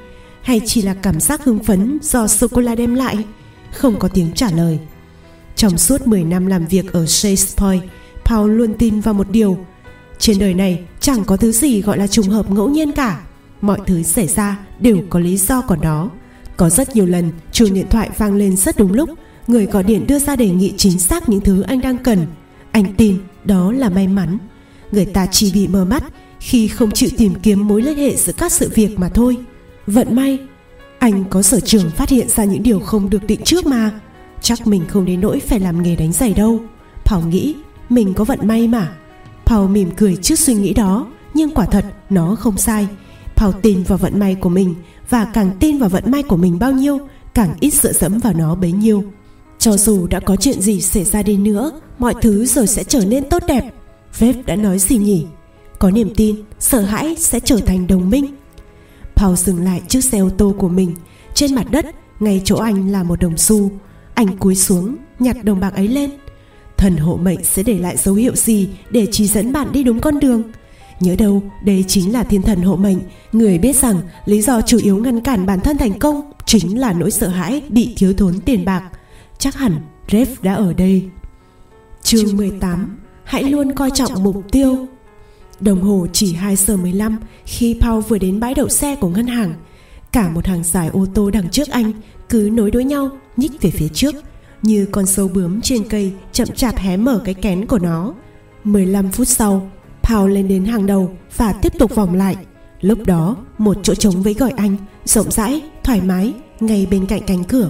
Hay 0.42 0.62
chỉ 0.66 0.82
là 0.82 0.94
cảm 0.94 1.20
giác 1.20 1.44
hưng 1.44 1.64
phấn 1.64 2.00
do 2.02 2.28
sô-cô-la 2.28 2.76
đem 2.76 2.96
lại? 2.96 3.26
Không 3.72 4.00
có 4.00 4.08
tiếng 4.08 4.32
trả 4.36 4.52
lời. 4.52 4.80
Trong 5.56 5.78
suốt 5.78 6.08
10 6.08 6.24
năm 6.24 6.46
làm 6.46 6.66
việc 6.66 6.94
ở 6.94 7.06
Chase 7.06 7.56
Point, 7.58 7.84
Paul 8.26 8.52
luôn 8.52 8.74
tin 8.74 9.00
vào 9.00 9.14
một 9.14 9.30
điều. 9.30 9.58
Trên 10.20 10.40
đời 10.40 10.54
này 10.54 10.84
chẳng 11.00 11.24
có 11.24 11.38
thứ 11.38 11.52
gì 11.52 11.82
gọi 11.82 11.98
là 11.98 12.08
trùng 12.08 12.30
hợp 12.30 12.52
ngẫu 12.52 12.70
nhiên 12.70 12.92
cả. 12.92 13.22
Mọi 13.62 13.80
thứ 13.86 14.04
xảy 14.04 14.28
ra 14.28 14.58
đều 14.80 15.02
có 15.10 15.20
lý 15.20 15.38
do 15.38 15.62
của 15.62 15.76
nó. 15.76 16.10
Có 16.58 16.70
rất 16.70 16.96
nhiều 16.96 17.06
lần 17.06 17.32
chuông 17.52 17.74
điện 17.74 17.86
thoại 17.90 18.10
vang 18.18 18.36
lên 18.36 18.58
rất 18.58 18.78
đúng 18.78 18.94
lúc, 18.94 19.10
người 19.48 19.66
gọi 19.66 19.84
điện 19.84 20.08
đưa 20.08 20.20
ra 20.20 20.36
đề 20.36 20.50
nghị 20.50 20.74
chính 20.78 21.00
xác 21.00 21.30
những 21.30 21.42
thứ 21.42 21.62
anh 21.62 21.82
đang 21.82 21.98
cần. 21.98 22.28
Anh 22.72 22.94
tin 22.98 23.20
đó 23.46 23.72
là 23.72 23.90
may 23.90 24.08
mắn. 24.08 24.38
Người 24.92 25.06
ta 25.06 25.26
chỉ 25.32 25.52
bị 25.54 25.68
mờ 25.68 25.86
mắt 25.86 26.04
khi 26.40 26.68
không 26.68 26.92
chịu 26.92 27.10
tìm 27.18 27.34
kiếm 27.44 27.68
mối 27.68 27.82
liên 27.82 27.98
hệ 27.98 28.16
giữa 28.16 28.34
các 28.34 28.52
sự 28.52 28.72
việc 28.76 29.00
mà 29.00 29.10
thôi. 29.10 29.38
Vận 29.88 30.16
may 30.16 30.40
anh 31.00 31.24
có 31.30 31.42
sở 31.42 31.60
trường 31.60 31.90
phát 31.90 32.10
hiện 32.10 32.30
ra 32.30 32.44
những 32.44 32.64
điều 32.64 32.80
không 32.80 33.10
được 33.10 33.28
định 33.28 33.42
trước 33.44 33.66
mà. 33.66 33.92
Chắc 34.42 34.68
mình 34.68 34.84
không 34.88 35.06
đến 35.06 35.22
nỗi 35.22 35.40
phải 35.40 35.60
làm 35.60 35.84
nghề 35.84 35.96
đánh 35.96 36.12
giày 36.12 36.34
đâu. 36.34 36.60
Paul 37.06 37.26
nghĩ, 37.26 37.56
mình 37.90 38.14
có 38.14 38.24
vận 38.24 38.48
may 38.48 38.68
mà. 38.68 38.92
Paul 39.46 39.70
mỉm 39.70 39.92
cười 39.98 40.16
trước 40.16 40.40
suy 40.40 40.54
nghĩ 40.54 40.74
đó, 40.74 41.08
Nhưng 41.34 41.50
quả 41.50 41.66
thật, 41.66 41.86
nó 42.10 42.36
không 42.36 42.58
sai. 42.58 42.88
Paul 43.36 43.56
tin 43.62 43.84
vào 43.84 43.98
vận 43.98 44.20
may 44.20 44.36
của 44.36 44.50
mình, 44.50 44.76
Và 45.10 45.26
càng 45.26 45.52
tin 45.60 45.78
vào 45.78 45.90
vận 45.90 46.12
may 46.12 46.24
của 46.24 46.38
mình 46.38 46.60
bao 46.60 46.72
nhiêu, 46.72 47.00
Càng 47.34 47.54
ít 47.60 47.74
dựa 47.74 47.94
dẫm 47.94 48.20
vào 48.20 48.34
nó 48.34 48.56
bấy 48.56 48.72
nhiêu. 48.72 49.04
Cho 49.60 49.78
dù 49.78 50.08
đã 50.08 50.20
có 50.20 50.36
chuyện 50.36 50.62
gì 50.62 50.82
xảy 50.82 51.04
ra 51.04 51.24
đi 51.24 51.38
nữa, 51.38 51.72
Mọi 52.00 52.14
thứ 52.22 52.46
rồi 52.46 52.68
sẽ 52.68 52.84
trở 52.84 53.06
nên 53.06 53.30
tốt 53.30 53.44
đẹp. 53.48 53.74
Vep 54.18 54.36
đã 54.46 54.56
nói 54.56 54.80
gì 54.80 54.98
nhỉ? 54.98 55.26
Có 55.80 55.92
niềm 55.92 56.10
tin, 56.16 56.36
Sợ 56.60 56.82
hãi 56.82 57.16
sẽ 57.18 57.40
trở 57.40 57.58
thành 57.58 57.88
đồng 57.88 58.10
minh. 58.10 58.26
Paul 59.20 59.36
dừng 59.36 59.64
lại 59.64 59.82
chiếc 59.88 60.04
xe 60.04 60.20
ô 60.20 60.30
tô 60.30 60.56
của 60.58 60.70
mình. 60.70 60.96
Trên 61.34 61.56
mặt 61.56 61.72
đất, 61.72 61.86
ngay 62.20 62.42
chỗ 62.46 62.56
anh 62.56 62.92
là 62.92 63.04
một 63.04 63.20
đồng 63.20 63.38
xu. 63.38 63.72
Anh 64.14 64.38
cúi 64.38 64.56
xuống, 64.56 64.96
nhặt 65.20 65.38
đồng 65.44 65.60
bạc 65.60 65.74
ấy 65.74 65.88
lên. 65.88 66.10
Thần 66.78 66.98
hộ 66.98 67.18
mệnh 67.18 67.44
sẽ 67.44 67.64
để 67.64 67.80
lại 67.80 67.98
dấu 67.98 68.16
hiệu 68.16 68.36
gì 68.36 68.70
Để 68.90 69.08
chỉ 69.12 69.28
dẫn 69.28 69.52
bạn 69.52 69.72
đi 69.72 69.84
đúng 69.84 70.00
con 70.00 70.20
đường? 70.20 70.44
Nhớ 71.00 71.16
đâu, 71.16 71.44
đây 71.64 71.86
chính 71.88 72.14
là 72.14 72.24
thiên 72.24 72.42
thần 72.42 72.62
hộ 72.62 72.76
mệnh. 72.76 72.98
Người 73.32 73.58
biết 73.58 73.76
rằng 73.76 74.02
lý 74.26 74.42
do 74.42 74.62
chủ 74.62 74.78
yếu 74.84 74.98
ngăn 74.98 75.22
cản 75.22 75.46
bản 75.46 75.60
thân 75.60 75.78
thành 75.78 76.00
công 76.00 76.32
Chính 76.46 76.80
là 76.80 76.94
nỗi 76.94 77.12
sợ 77.12 77.28
hãi 77.28 77.62
bị 77.70 77.94
thiếu 77.98 78.14
thốn 78.14 78.40
tiền 78.40 78.66
bạc. 78.66 78.84
Chắc 79.38 79.56
hẳn 79.56 79.82
Rev 80.12 80.30
đã 80.42 80.54
ở 80.54 80.74
đây. 80.74 81.10
Chương 82.04 82.38
18 82.38 82.98
Hãy 83.24 83.44
luôn 83.44 83.76
coi 83.76 83.92
trọng 83.92 84.24
mục 84.24 84.44
tiêu. 84.52 84.88
Đồng 85.60 85.82
hồ 85.82 86.08
chỉ 86.14 86.34
2 86.34 86.56
giờ 86.56 86.78
15 86.78 87.20
khi 87.46 87.78
Paul 87.82 88.02
vừa 88.02 88.18
đến 88.18 88.40
bãi 88.40 88.54
đậu 88.54 88.70
xe 88.70 88.96
của 88.96 89.10
ngân 89.10 89.28
hàng. 89.28 89.54
Cả 90.12 90.30
một 90.30 90.46
hàng 90.46 90.64
dài 90.64 90.90
ô 90.94 91.06
tô 91.14 91.30
đằng 91.30 91.50
trước 91.50 91.68
anh 91.68 91.92
cứ 92.30 92.50
nối 92.54 92.72
đuôi 92.72 92.84
nhau 92.84 93.10
nhích 93.38 93.62
về 93.62 93.70
phía 93.70 93.88
trước 93.88 94.16
như 94.62 94.88
con 94.92 95.06
sâu 95.06 95.28
bướm 95.28 95.62
trên 95.62 95.84
cây 95.90 96.14
chậm 96.32 96.48
chạp 96.48 96.78
hé 96.78 96.98
mở 96.98 97.22
cái 97.26 97.34
kén 97.34 97.66
của 97.66 97.80
nó. 97.80 98.14
15 98.64 99.12
phút 99.12 99.28
sau, 99.28 99.72
Paul 100.04 100.32
lên 100.32 100.48
đến 100.48 100.66
hàng 100.66 100.86
đầu 100.86 101.12
và 101.38 101.54
tiếp 101.54 101.74
tục 101.80 101.96
vòng 101.96 102.16
lại. 102.16 102.36
Lúc 102.82 103.00
đó, 103.06 103.36
một 103.58 103.78
chỗ 103.84 103.96
trống 103.96 104.22
với 104.22 104.34
gọi 104.34 104.54
anh, 104.58 104.76
rộng 105.06 105.32
rãi, 105.32 105.62
thoải 105.84 106.02
mái, 106.02 106.34
ngay 106.60 106.88
bên 106.92 107.06
cạnh 107.06 107.22
cánh 107.28 107.44
cửa. 107.44 107.70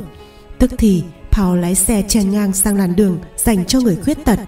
Tức 0.59 0.71
thì, 0.77 1.03
Paul 1.31 1.59
lái 1.59 1.75
xe 1.75 2.03
chen 2.07 2.31
ngang 2.31 2.53
sang 2.53 2.77
làn 2.77 2.95
đường 2.95 3.17
dành 3.37 3.65
cho 3.65 3.79
người 3.79 3.95
khuyết 3.95 4.25
tật. 4.25 4.39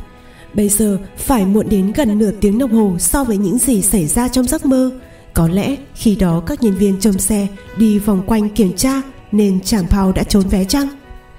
Bây 0.53 0.69
giờ 0.69 0.97
phải 1.17 1.45
muộn 1.45 1.69
đến 1.69 1.91
gần 1.95 2.19
nửa 2.19 2.31
tiếng 2.31 2.57
đồng 2.57 2.71
hồ 2.71 2.95
so 2.99 3.23
với 3.23 3.37
những 3.37 3.57
gì 3.57 3.81
xảy 3.81 4.07
ra 4.07 4.27
trong 4.27 4.45
giấc 4.45 4.65
mơ. 4.65 4.91
Có 5.33 5.47
lẽ 5.47 5.75
khi 5.95 6.15
đó 6.15 6.43
các 6.45 6.63
nhân 6.63 6.75
viên 6.75 6.99
trông 6.99 7.19
xe 7.19 7.47
đi 7.77 7.99
vòng 7.99 8.23
quanh 8.25 8.49
kiểm 8.49 8.75
tra 8.75 9.01
nên 9.31 9.61
chàng 9.61 9.87
Paul 9.87 10.13
đã 10.13 10.23
trốn 10.23 10.43
vé 10.49 10.63
chăng? 10.63 10.87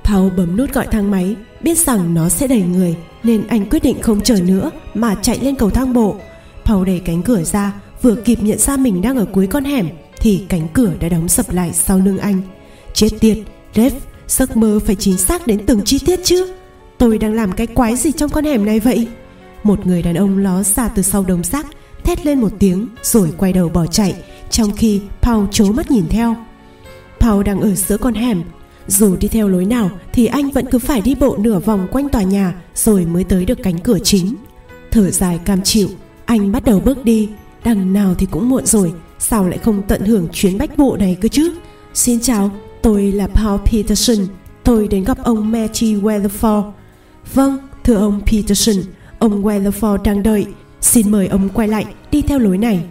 Paul 0.04 0.32
bấm 0.36 0.56
nút 0.56 0.72
gọi 0.72 0.86
thang 0.90 1.10
máy, 1.10 1.36
biết 1.60 1.78
rằng 1.78 2.14
nó 2.14 2.28
sẽ 2.28 2.46
đầy 2.46 2.62
người 2.62 2.96
nên 3.22 3.46
anh 3.46 3.70
quyết 3.70 3.82
định 3.82 4.02
không 4.02 4.20
chờ 4.20 4.36
nữa 4.40 4.70
mà 4.94 5.14
chạy 5.22 5.38
lên 5.42 5.54
cầu 5.54 5.70
thang 5.70 5.92
bộ. 5.92 6.16
Paul 6.64 6.86
đẩy 6.86 6.98
cánh 6.98 7.22
cửa 7.22 7.42
ra, 7.42 7.72
vừa 8.02 8.14
kịp 8.14 8.38
nhận 8.42 8.58
ra 8.58 8.76
mình 8.76 9.02
đang 9.02 9.16
ở 9.16 9.24
cuối 9.24 9.46
con 9.46 9.64
hẻm 9.64 9.88
thì 10.20 10.44
cánh 10.48 10.68
cửa 10.72 10.92
đã 11.00 11.08
đóng 11.08 11.28
sập 11.28 11.52
lại 11.52 11.72
sau 11.72 11.98
lưng 11.98 12.18
anh. 12.18 12.42
Chết 12.94 13.08
tiệt, 13.20 13.38
Rev, 13.74 13.92
giấc 14.28 14.56
mơ 14.56 14.78
phải 14.86 14.94
chính 14.94 15.18
xác 15.18 15.46
đến 15.46 15.66
từng 15.66 15.80
chi 15.84 15.98
tiết 16.06 16.20
chứ. 16.24 16.54
Tôi 17.02 17.18
đang 17.18 17.34
làm 17.34 17.52
cái 17.52 17.66
quái 17.66 17.96
gì 17.96 18.12
trong 18.12 18.30
con 18.30 18.44
hẻm 18.44 18.64
này 18.64 18.80
vậy? 18.80 19.08
Một 19.62 19.86
người 19.86 20.02
đàn 20.02 20.14
ông 20.14 20.38
ló 20.38 20.62
ra 20.62 20.88
từ 20.88 21.02
sau 21.02 21.24
đống 21.24 21.44
rác, 21.44 21.66
thét 22.04 22.26
lên 22.26 22.40
một 22.40 22.52
tiếng 22.58 22.88
rồi 23.02 23.32
quay 23.36 23.52
đầu 23.52 23.68
bỏ 23.68 23.86
chạy, 23.86 24.14
trong 24.50 24.70
khi 24.76 25.00
Paul 25.22 25.44
trố 25.50 25.72
mắt 25.72 25.90
nhìn 25.90 26.04
theo. 26.08 26.36
Paul 27.20 27.44
đang 27.44 27.60
ở 27.60 27.74
giữa 27.74 27.96
con 27.96 28.14
hẻm 28.14 28.42
dù 28.86 29.16
đi 29.16 29.28
theo 29.28 29.48
lối 29.48 29.64
nào 29.64 29.90
thì 30.12 30.26
anh 30.26 30.50
vẫn 30.50 30.66
cứ 30.70 30.78
phải 30.78 31.00
đi 31.00 31.14
bộ 31.14 31.36
nửa 31.36 31.58
vòng 31.58 31.88
quanh 31.92 32.08
tòa 32.08 32.22
nhà 32.22 32.54
rồi 32.74 33.06
mới 33.06 33.24
tới 33.24 33.44
được 33.44 33.58
cánh 33.62 33.78
cửa 33.78 33.98
chính. 34.04 34.34
Thở 34.90 35.10
dài 35.10 35.40
cam 35.44 35.62
chịu, 35.62 35.88
anh 36.24 36.52
bắt 36.52 36.64
đầu 36.64 36.80
bước 36.80 37.04
đi. 37.04 37.28
Đằng 37.64 37.92
nào 37.92 38.14
thì 38.14 38.26
cũng 38.30 38.48
muộn 38.48 38.66
rồi, 38.66 38.92
sao 39.18 39.48
lại 39.48 39.58
không 39.58 39.82
tận 39.88 40.00
hưởng 40.00 40.28
chuyến 40.32 40.58
bách 40.58 40.78
bộ 40.78 40.96
này 40.96 41.16
cơ 41.20 41.28
chứ? 41.28 41.54
Xin 41.94 42.20
chào, 42.20 42.50
tôi 42.82 43.12
là 43.12 43.26
Paul 43.26 43.60
Peterson. 43.64 44.26
Tôi 44.64 44.88
đến 44.88 45.04
gặp 45.04 45.18
ông 45.24 45.52
Matthew 45.52 46.02
Weatherford. 46.02 46.72
Vâng, 47.34 47.58
thưa 47.84 47.94
ông 47.94 48.20
Peterson, 48.26 48.76
ông 49.18 49.42
Weatherford 49.42 50.02
đang 50.02 50.22
đợi. 50.22 50.46
Xin 50.80 51.10
mời 51.10 51.26
ông 51.26 51.48
quay 51.48 51.68
lại 51.68 51.86
đi 52.10 52.22
theo 52.22 52.38
lối 52.38 52.58
này. 52.58 52.84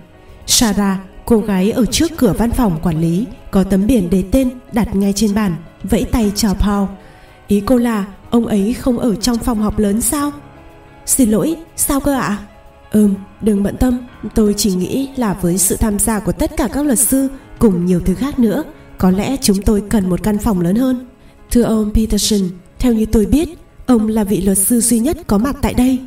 Sarah, 0.48 0.98
cô 1.26 1.38
gái 1.38 1.72
ở 1.72 1.86
trước 1.86 2.12
cửa 2.18 2.34
văn 2.38 2.52
phòng 2.52 2.80
quản 2.84 3.02
lý, 3.02 3.26
có 3.52 3.64
tấm 3.64 3.88
biển 3.88 4.10
đề 4.10 4.24
tên 4.32 4.50
đặt 4.74 4.96
ngay 4.96 5.14
trên 5.14 5.36
bàn 5.36 5.56
vẫy 5.84 6.04
tay 6.12 6.32
chào 6.36 6.54
Paul. 6.54 6.88
Ý 7.48 7.62
cô 7.66 7.78
là 7.78 8.06
ông 8.30 8.48
ấy 8.48 8.74
không 8.74 9.00
ở 9.00 9.16
trong 9.16 9.38
phòng 9.38 9.62
họp 9.62 9.80
lớn 9.80 10.02
sao? 10.02 10.32
Xin 11.06 11.30
lỗi, 11.30 11.56
sao 11.76 12.00
cơ 12.00 12.14
ạ? 12.14 12.22
À? 12.22 12.38
Ừm, 12.92 13.14
đừng 13.42 13.64
bận 13.64 13.78
tâm, 13.78 13.98
tôi 14.36 14.54
chỉ 14.58 14.74
nghĩ 14.74 15.10
là 15.16 15.34
với 15.34 15.58
sự 15.58 15.76
tham 15.76 16.00
gia 16.00 16.20
của 16.20 16.32
tất 16.32 16.52
cả 16.58 16.68
các 16.74 16.86
luật 16.86 17.00
sư 17.00 17.28
cùng 17.60 17.86
nhiều 17.86 18.00
thứ 18.06 18.16
khác 18.16 18.40
nữa, 18.40 18.64
có 18.98 19.12
lẽ 19.12 19.38
chúng 19.42 19.62
tôi 19.62 19.84
cần 19.90 20.10
một 20.10 20.24
căn 20.24 20.38
phòng 20.38 20.62
lớn 20.62 20.76
hơn. 20.76 21.08
Thưa 21.52 21.64
ông 21.64 21.92
Peterson, 21.94 22.40
theo 22.80 22.94
như 22.94 23.06
tôi 23.06 23.26
biết, 23.26 23.50
ông 23.92 24.08
là 24.08 24.24
vị 24.24 24.42
luật 24.42 24.58
sư 24.58 24.82
duy 24.82 25.00
nhất 25.00 25.18
có 25.28 25.38
mặt 25.38 25.56
tại 25.62 25.74
đây. 25.74 26.00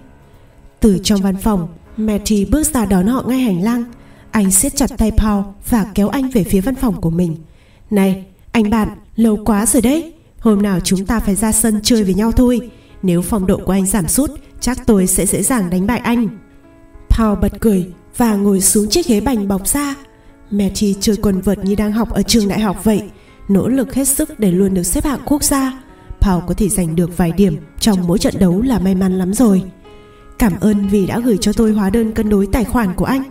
Từ 0.81 0.98
trong 1.02 1.20
văn 1.23 1.36
phòng, 1.36 1.69
Matty 1.97 2.44
bước 2.44 2.66
ra 2.74 2.86
đón 2.86 3.06
họ 3.06 3.23
ngay 3.27 3.39
hành 3.39 3.62
lang. 3.62 3.85
Anh 4.31 4.51
siết 4.51 4.77
chặt 4.77 4.90
tay 4.98 5.12
Paul 5.19 5.44
và 5.69 5.86
kéo 5.94 6.09
anh 6.09 6.28
về 6.31 6.44
phía 6.44 6.61
văn 6.61 6.74
phòng 6.74 7.01
của 7.01 7.11
mình. 7.11 7.36
Này, 7.90 8.24
anh 8.52 8.70
bạn, 8.70 8.89
lâu 9.16 9.39
quá 9.44 9.66
rồi 9.66 9.82
đấy. 9.82 10.12
Hôm 10.39 10.62
nào 10.62 10.81
chúng 10.81 11.06
ta 11.06 11.20
phải 11.20 11.35
ra 11.35 11.52
sân 11.52 11.81
chơi 11.82 12.05
với 12.05 12.15
nhau 12.15 12.32
thôi. 12.32 12.70
Nếu 13.02 13.23
phong 13.23 13.47
độ 13.47 13.61
của 13.65 13.73
anh 13.73 13.86
giảm 13.86 14.09
sút, 14.09 14.31
chắc 14.61 14.86
tôi 14.86 15.06
sẽ 15.06 15.27
dễ 15.27 15.43
dàng 15.43 15.70
đánh 15.70 15.86
bại 15.86 15.98
anh. 15.98 16.28
Paul 17.09 17.39
bật 17.39 17.52
cười 17.61 17.86
và 18.16 18.35
ngồi 18.35 18.61
xuống 18.61 18.89
chiếc 18.89 19.06
ghế 19.06 19.20
bành 19.20 19.48
bọc 19.48 19.69
ra. 19.69 19.94
Matty 20.51 20.94
chơi 21.01 21.16
quần 21.16 21.40
vợt 21.40 21.59
như 21.65 21.74
đang 21.74 21.93
học 21.93 22.11
ở 22.11 22.23
trường 22.23 22.48
đại 22.48 22.61
học 22.61 22.85
vậy, 22.85 23.02
nỗ 23.48 23.69
lực 23.69 23.94
hết 23.94 24.09
sức 24.09 24.40
để 24.40 24.52
luôn 24.52 24.74
được 24.74 24.82
xếp 24.82 25.05
hạng 25.05 25.20
quốc 25.24 25.44
gia. 25.44 25.84
Paul 26.24 26.42
có 26.46 26.55
thể 26.55 26.68
giành 26.68 26.96
được 26.96 27.16
vài 27.16 27.32
điểm 27.32 27.56
trong 27.80 28.06
mỗi 28.06 28.18
trận 28.18 28.34
đấu 28.38 28.62
là 28.62 28.78
may 28.78 28.94
mắn 28.94 29.18
lắm 29.18 29.34
rồi. 29.34 29.62
Cảm 30.38 30.52
ơn 30.60 30.88
vì 30.88 31.06
đã 31.06 31.20
gửi 31.20 31.38
cho 31.40 31.52
tôi 31.52 31.72
hóa 31.72 31.90
đơn 31.90 32.12
cân 32.12 32.28
đối 32.28 32.46
tài 32.46 32.64
khoản 32.64 32.94
của 32.94 33.05
anh. 33.05 33.22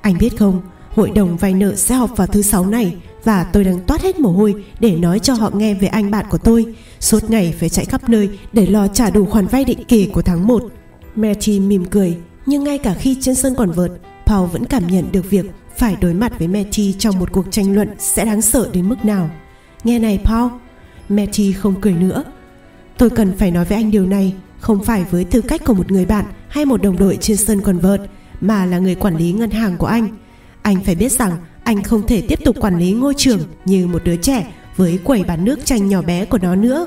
Anh 0.00 0.18
biết 0.18 0.38
không, 0.38 0.60
hội 0.90 1.10
đồng 1.10 1.36
vay 1.36 1.54
nợ 1.54 1.74
sẽ 1.74 1.94
họp 1.94 2.16
vào 2.16 2.26
thứ 2.26 2.42
sáu 2.42 2.66
này 2.66 2.96
và 3.24 3.44
tôi 3.44 3.64
đang 3.64 3.80
toát 3.80 4.02
hết 4.02 4.20
mồ 4.20 4.32
hôi 4.32 4.64
để 4.80 4.96
nói 4.96 5.18
cho 5.18 5.34
họ 5.34 5.50
nghe 5.54 5.74
về 5.74 5.88
anh 5.88 6.10
bạn 6.10 6.26
của 6.30 6.38
tôi. 6.38 6.74
Suốt 7.00 7.30
ngày 7.30 7.54
phải 7.60 7.68
chạy 7.68 7.84
khắp 7.84 8.08
nơi 8.08 8.38
để 8.52 8.66
lo 8.66 8.88
trả 8.88 9.10
đủ 9.10 9.24
khoản 9.24 9.46
vay 9.46 9.64
định 9.64 9.84
kỳ 9.88 10.06
của 10.06 10.22
tháng 10.22 10.46
1. 10.46 10.62
Matty 11.14 11.60
mỉm 11.60 11.84
cười, 11.84 12.16
nhưng 12.46 12.64
ngay 12.64 12.78
cả 12.78 12.94
khi 12.94 13.16
trên 13.20 13.34
sân 13.34 13.54
còn 13.54 13.70
vợt, 13.70 13.90
Paul 14.26 14.48
vẫn 14.48 14.64
cảm 14.64 14.86
nhận 14.86 15.12
được 15.12 15.30
việc 15.30 15.46
phải 15.76 15.96
đối 16.00 16.14
mặt 16.14 16.38
với 16.38 16.48
Matty 16.48 16.92
trong 16.98 17.18
một 17.18 17.32
cuộc 17.32 17.44
tranh 17.50 17.74
luận 17.74 17.88
sẽ 17.98 18.24
đáng 18.24 18.42
sợ 18.42 18.70
đến 18.72 18.88
mức 18.88 19.04
nào. 19.04 19.30
Nghe 19.84 19.98
này 19.98 20.20
Paul, 20.24 20.50
Matty 21.08 21.52
không 21.52 21.80
cười 21.80 21.92
nữa. 21.92 22.24
Tôi 22.98 23.10
cần 23.10 23.32
phải 23.38 23.50
nói 23.50 23.64
với 23.64 23.78
anh 23.78 23.90
điều 23.90 24.06
này, 24.06 24.34
không 24.60 24.84
phải 24.84 25.04
với 25.10 25.24
tư 25.24 25.40
cách 25.40 25.64
của 25.64 25.74
một 25.74 25.90
người 25.90 26.06
bạn 26.06 26.24
hay 26.48 26.64
một 26.64 26.82
đồng 26.82 26.96
đội 26.96 27.18
trên 27.20 27.36
sân 27.36 27.60
quần 27.64 27.78
vợt, 27.78 28.00
mà 28.40 28.66
là 28.66 28.78
người 28.78 28.94
quản 28.94 29.16
lý 29.16 29.32
ngân 29.32 29.50
hàng 29.50 29.76
của 29.76 29.86
anh. 29.86 30.08
Anh 30.62 30.84
phải 30.84 30.94
biết 30.94 31.12
rằng 31.12 31.32
anh 31.64 31.82
không 31.82 32.06
thể 32.06 32.20
tiếp 32.20 32.38
tục 32.44 32.56
quản 32.60 32.78
lý 32.78 32.92
ngôi 32.92 33.14
trường 33.16 33.40
như 33.64 33.86
một 33.86 34.04
đứa 34.04 34.16
trẻ 34.16 34.52
với 34.76 34.98
quầy 35.04 35.24
bán 35.24 35.44
nước 35.44 35.64
chanh 35.64 35.88
nhỏ 35.88 36.02
bé 36.02 36.24
của 36.24 36.38
nó 36.38 36.54
nữa. 36.54 36.86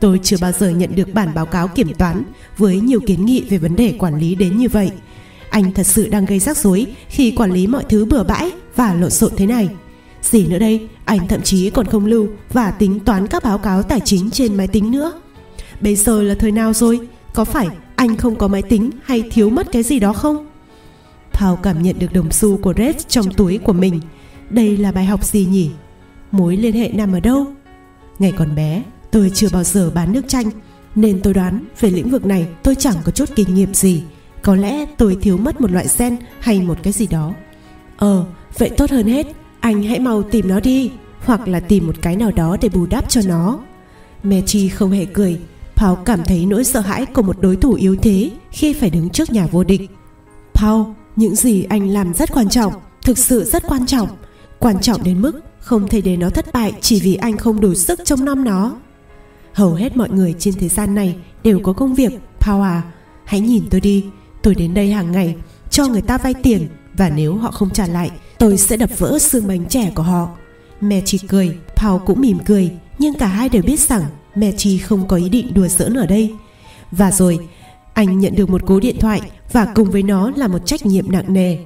Tôi 0.00 0.20
chưa 0.22 0.36
bao 0.40 0.52
giờ 0.52 0.70
nhận 0.70 0.94
được 0.94 1.14
bản 1.14 1.34
báo 1.34 1.46
cáo 1.46 1.68
kiểm 1.68 1.94
toán 1.94 2.22
với 2.58 2.80
nhiều 2.80 3.00
kiến 3.06 3.24
nghị 3.24 3.44
về 3.48 3.58
vấn 3.58 3.76
đề 3.76 3.94
quản 3.98 4.18
lý 4.18 4.34
đến 4.34 4.56
như 4.56 4.68
vậy. 4.68 4.90
Anh 5.50 5.72
thật 5.72 5.86
sự 5.86 6.08
đang 6.08 6.24
gây 6.24 6.38
rắc 6.38 6.56
rối 6.56 6.86
khi 7.08 7.30
quản 7.30 7.52
lý 7.52 7.66
mọi 7.66 7.84
thứ 7.88 8.04
bừa 8.04 8.22
bãi 8.22 8.50
và 8.76 8.94
lộn 8.94 9.10
xộn 9.10 9.32
thế 9.36 9.46
này. 9.46 9.68
Gì 10.22 10.46
nữa 10.46 10.58
đây, 10.58 10.88
anh 11.04 11.28
thậm 11.28 11.42
chí 11.42 11.70
còn 11.70 11.86
không 11.86 12.06
lưu 12.06 12.28
và 12.52 12.70
tính 12.70 13.00
toán 13.00 13.26
các 13.26 13.44
báo 13.44 13.58
cáo 13.58 13.82
tài 13.82 14.00
chính 14.00 14.30
trên 14.30 14.56
máy 14.56 14.66
tính 14.66 14.90
nữa. 14.90 15.12
Bây 15.82 15.96
giờ 15.96 16.22
là 16.22 16.34
thời 16.34 16.52
nào 16.52 16.72
rồi? 16.72 17.08
Có 17.34 17.44
phải 17.44 17.68
anh 17.96 18.16
không 18.16 18.36
có 18.36 18.48
máy 18.48 18.62
tính 18.62 18.90
hay 19.04 19.22
thiếu 19.30 19.50
mất 19.50 19.72
cái 19.72 19.82
gì 19.82 19.98
đó 19.98 20.12
không? 20.12 20.46
thao 21.42 21.56
cảm 21.56 21.82
nhận 21.82 21.98
được 21.98 22.12
đồng 22.12 22.30
xu 22.30 22.56
của 22.56 22.74
Red 22.76 22.96
trong 23.08 23.32
túi 23.32 23.58
của 23.58 23.72
mình. 23.72 24.00
Đây 24.50 24.76
là 24.76 24.92
bài 24.92 25.04
học 25.04 25.24
gì 25.24 25.46
nhỉ? 25.50 25.70
Mối 26.30 26.56
liên 26.56 26.74
hệ 26.74 26.88
nằm 26.88 27.12
ở 27.12 27.20
đâu? 27.20 27.46
Ngày 28.18 28.32
còn 28.32 28.54
bé, 28.54 28.82
tôi 29.10 29.30
chưa 29.34 29.48
bao 29.52 29.64
giờ 29.64 29.90
bán 29.94 30.12
nước 30.12 30.28
chanh, 30.28 30.50
nên 30.94 31.20
tôi 31.22 31.34
đoán 31.34 31.64
về 31.80 31.90
lĩnh 31.90 32.10
vực 32.10 32.26
này 32.26 32.46
tôi 32.62 32.74
chẳng 32.74 32.96
có 33.04 33.12
chút 33.12 33.28
kinh 33.36 33.54
nghiệm 33.54 33.74
gì. 33.74 34.02
Có 34.42 34.54
lẽ 34.54 34.86
tôi 34.98 35.16
thiếu 35.22 35.36
mất 35.36 35.60
một 35.60 35.70
loại 35.70 35.88
sen 35.88 36.16
hay 36.40 36.60
một 36.60 36.78
cái 36.82 36.92
gì 36.92 37.06
đó. 37.06 37.34
Ờ, 37.96 38.24
vậy 38.58 38.70
tốt 38.76 38.90
hơn 38.90 39.06
hết, 39.06 39.26
anh 39.60 39.82
hãy 39.82 39.98
mau 39.98 40.22
tìm 40.22 40.48
nó 40.48 40.60
đi, 40.60 40.90
hoặc 41.24 41.48
là 41.48 41.60
tìm 41.60 41.86
một 41.86 41.94
cái 42.02 42.16
nào 42.16 42.30
đó 42.30 42.56
để 42.60 42.68
bù 42.68 42.86
đắp 42.86 43.08
cho 43.08 43.20
nó. 43.26 43.60
Mechi 44.22 44.68
không 44.68 44.90
hề 44.90 45.04
cười, 45.04 45.40
Paul 45.82 45.98
cảm 46.04 46.24
thấy 46.24 46.46
nỗi 46.46 46.64
sợ 46.64 46.80
hãi 46.80 47.06
của 47.06 47.22
một 47.22 47.36
đối 47.40 47.56
thủ 47.56 47.72
yếu 47.74 47.96
thế 47.96 48.30
khi 48.50 48.72
phải 48.72 48.90
đứng 48.90 49.10
trước 49.10 49.32
nhà 49.32 49.46
vô 49.46 49.64
địch. 49.64 49.90
Paul, 50.54 50.82
những 51.16 51.34
gì 51.34 51.62
anh 51.62 51.88
làm 51.88 52.14
rất 52.14 52.32
quan 52.32 52.48
trọng 52.48 52.72
thực 53.04 53.18
sự 53.18 53.44
rất 53.44 53.62
quan 53.68 53.86
trọng. 53.86 54.08
Quan 54.58 54.80
trọng 54.80 55.04
đến 55.04 55.22
mức 55.22 55.40
không 55.60 55.88
thể 55.88 56.00
để 56.00 56.16
nó 56.16 56.30
thất 56.30 56.52
bại 56.52 56.72
chỉ 56.80 57.00
vì 57.00 57.14
anh 57.14 57.36
không 57.36 57.60
đủ 57.60 57.74
sức 57.74 58.00
trông 58.04 58.24
nom 58.24 58.44
nó. 58.44 58.76
Hầu 59.52 59.74
hết 59.74 59.96
mọi 59.96 60.10
người 60.10 60.34
trên 60.38 60.54
thế 60.54 60.68
gian 60.68 60.94
này 60.94 61.16
đều 61.42 61.60
có 61.60 61.72
công 61.72 61.94
việc. 61.94 62.12
Paul 62.40 62.62
à 62.62 62.82
hãy 63.24 63.40
nhìn 63.40 63.64
tôi 63.70 63.80
đi. 63.80 64.04
Tôi 64.42 64.54
đến 64.54 64.74
đây 64.74 64.92
hàng 64.92 65.12
ngày 65.12 65.36
cho 65.70 65.86
người 65.86 66.02
ta 66.02 66.18
vay 66.18 66.34
tiền 66.34 66.68
và 66.96 67.10
nếu 67.10 67.36
họ 67.36 67.50
không 67.50 67.70
trả 67.70 67.86
lại 67.86 68.10
tôi 68.38 68.58
sẽ 68.58 68.76
đập 68.76 68.90
vỡ 68.98 69.18
xương 69.18 69.48
bánh 69.48 69.66
trẻ 69.66 69.92
của 69.94 70.02
họ. 70.02 70.28
Mẹ 70.80 71.02
chỉ 71.04 71.18
cười 71.18 71.56
Paul 71.76 72.02
cũng 72.06 72.20
mỉm 72.20 72.38
cười 72.46 72.70
nhưng 72.98 73.14
cả 73.14 73.26
hai 73.26 73.48
đều 73.48 73.62
biết 73.62 73.80
rằng 73.80 74.02
mẹ 74.34 74.52
chi 74.56 74.78
không 74.78 75.08
có 75.08 75.16
ý 75.16 75.28
định 75.28 75.54
đùa 75.54 75.68
giỡn 75.68 75.94
ở 75.94 76.06
đây 76.06 76.34
và 76.90 77.10
rồi 77.10 77.38
anh 77.94 78.18
nhận 78.18 78.34
được 78.34 78.50
một 78.50 78.66
cú 78.66 78.80
điện 78.80 78.96
thoại 79.00 79.20
và 79.52 79.64
cùng 79.74 79.90
với 79.90 80.02
nó 80.02 80.30
là 80.36 80.48
một 80.48 80.66
trách 80.66 80.86
nhiệm 80.86 81.12
nặng 81.12 81.32
nề. 81.32 81.58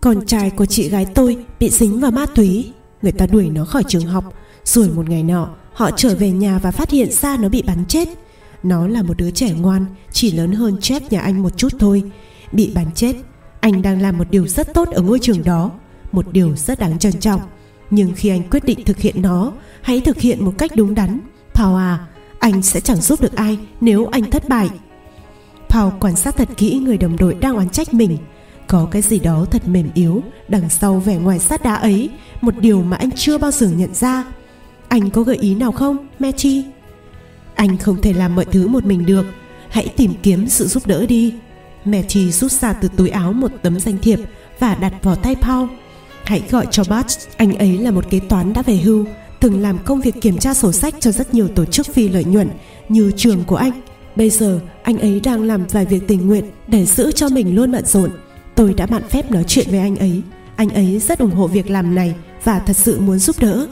Con 0.00 0.26
trai 0.26 0.50
của 0.50 0.66
chị 0.66 0.88
gái 0.88 1.06
tôi 1.14 1.44
bị 1.58 1.70
dính 1.70 2.00
vào 2.00 2.10
ma 2.10 2.26
túy, 2.26 2.72
người 3.02 3.12
ta 3.12 3.26
đuổi 3.26 3.50
nó 3.50 3.64
khỏi 3.64 3.82
trường 3.88 4.06
học, 4.06 4.34
rồi 4.64 4.88
một 4.88 5.08
ngày 5.08 5.22
nọ 5.22 5.48
họ 5.72 5.90
trở 5.96 6.14
về 6.14 6.30
nhà 6.30 6.58
và 6.58 6.70
phát 6.70 6.90
hiện 6.90 7.12
ra 7.12 7.36
nó 7.36 7.48
bị 7.48 7.62
bắn 7.62 7.84
chết. 7.88 8.08
Nó 8.62 8.86
là 8.86 9.02
một 9.02 9.16
đứa 9.16 9.30
trẻ 9.30 9.52
ngoan, 9.52 9.84
chỉ 10.12 10.32
lớn 10.32 10.52
hơn 10.52 10.76
Jeff 10.80 11.00
nhà 11.10 11.20
anh 11.20 11.42
một 11.42 11.56
chút 11.56 11.72
thôi. 11.78 12.02
Bị 12.52 12.70
bắn 12.74 12.86
chết, 12.94 13.16
anh 13.60 13.82
đang 13.82 14.02
làm 14.02 14.18
một 14.18 14.30
điều 14.30 14.46
rất 14.46 14.74
tốt 14.74 14.88
ở 14.88 15.02
ngôi 15.02 15.18
trường 15.18 15.44
đó, 15.44 15.70
một 16.12 16.32
điều 16.32 16.56
rất 16.56 16.78
đáng 16.78 16.98
trân 16.98 17.12
trọng. 17.20 17.40
Nhưng 17.90 18.12
khi 18.16 18.28
anh 18.28 18.42
quyết 18.50 18.64
định 18.64 18.84
thực 18.84 18.98
hiện 18.98 19.22
nó, 19.22 19.52
hãy 19.82 20.00
thực 20.00 20.20
hiện 20.20 20.44
một 20.44 20.52
cách 20.58 20.70
đúng 20.76 20.94
đắn. 20.94 21.20
Paul 21.54 21.78
à, 21.78 22.06
anh 22.38 22.62
sẽ 22.62 22.80
chẳng 22.80 23.00
giúp 23.00 23.20
được 23.20 23.36
ai 23.36 23.58
nếu 23.80 24.06
anh 24.06 24.30
thất 24.30 24.48
bại. 24.48 24.68
Paul 25.68 25.92
quan 26.00 26.16
sát 26.16 26.36
thật 26.36 26.48
kỹ 26.56 26.78
người 26.84 26.98
đồng 26.98 27.16
đội 27.16 27.34
đang 27.34 27.56
oán 27.56 27.70
trách 27.70 27.94
mình. 27.94 28.18
Có 28.66 28.88
cái 28.90 29.02
gì 29.02 29.18
đó 29.18 29.46
thật 29.50 29.68
mềm 29.68 29.88
yếu 29.94 30.22
đằng 30.48 30.70
sau 30.70 30.98
vẻ 30.98 31.16
ngoài 31.16 31.38
sát 31.38 31.62
đá 31.62 31.74
ấy 31.74 32.10
một 32.40 32.54
điều 32.58 32.82
mà 32.82 32.96
anh 32.96 33.10
chưa 33.10 33.38
bao 33.38 33.50
giờ 33.50 33.68
nhận 33.68 33.94
ra. 33.94 34.24
Anh 34.88 35.10
có 35.10 35.22
gợi 35.22 35.36
ý 35.36 35.54
nào 35.54 35.72
không 35.72 36.06
Matty 36.18 36.64
anh 37.60 37.78
không 37.78 38.00
thể 38.00 38.12
làm 38.12 38.36
mọi 38.36 38.44
thứ 38.44 38.68
một 38.68 38.84
mình 38.84 39.06
được. 39.06 39.26
Hãy 39.70 39.88
tìm 39.96 40.12
kiếm 40.22 40.48
sự 40.48 40.66
giúp 40.66 40.86
đỡ 40.86 41.06
đi. 41.06 41.34
Matty 41.84 42.30
rút 42.30 42.52
ra 42.52 42.72
từ 42.72 42.88
túi 42.96 43.08
áo 43.08 43.32
một 43.32 43.50
tấm 43.62 43.80
danh 43.80 43.98
thiệp 43.98 44.18
và 44.58 44.74
đặt 44.74 44.92
vào 45.02 45.16
tay 45.16 45.34
Paul. 45.34 45.68
Hãy 46.24 46.42
gọi 46.50 46.66
cho 46.70 46.84
Bart, 46.88 47.18
anh 47.36 47.54
ấy 47.58 47.78
là 47.78 47.90
một 47.90 48.10
kế 48.10 48.20
toán 48.20 48.52
đã 48.52 48.62
về 48.62 48.76
hưu, 48.76 49.04
từng 49.40 49.62
làm 49.62 49.78
công 49.84 50.00
việc 50.00 50.14
kiểm 50.20 50.38
tra 50.38 50.54
sổ 50.54 50.72
sách 50.72 50.94
cho 51.00 51.12
rất 51.12 51.34
nhiều 51.34 51.48
tổ 51.48 51.64
chức 51.64 51.86
phi 51.86 52.08
lợi 52.08 52.24
nhuận 52.24 52.50
như 52.88 53.12
trường 53.16 53.44
của 53.44 53.56
anh. 53.56 53.72
Bây 54.16 54.30
giờ 54.30 54.60
anh 54.82 54.98
ấy 54.98 55.20
đang 55.20 55.42
làm 55.42 55.66
vài 55.66 55.86
việc 55.86 56.08
tình 56.08 56.26
nguyện 56.26 56.44
để 56.66 56.86
giữ 56.86 57.12
cho 57.12 57.28
mình 57.28 57.54
luôn 57.54 57.72
bận 57.72 57.86
rộn. 57.86 58.10
Tôi 58.54 58.74
đã 58.74 58.86
mạn 58.86 59.02
phép 59.08 59.30
nói 59.30 59.44
chuyện 59.46 59.66
với 59.70 59.78
anh 59.78 59.96
ấy. 59.96 60.22
Anh 60.56 60.68
ấy 60.70 60.98
rất 60.98 61.18
ủng 61.18 61.34
hộ 61.34 61.46
việc 61.46 61.70
làm 61.70 61.94
này 61.94 62.14
và 62.44 62.58
thật 62.58 62.76
sự 62.76 63.00
muốn 63.00 63.18
giúp 63.18 63.36
đỡ. 63.40 63.66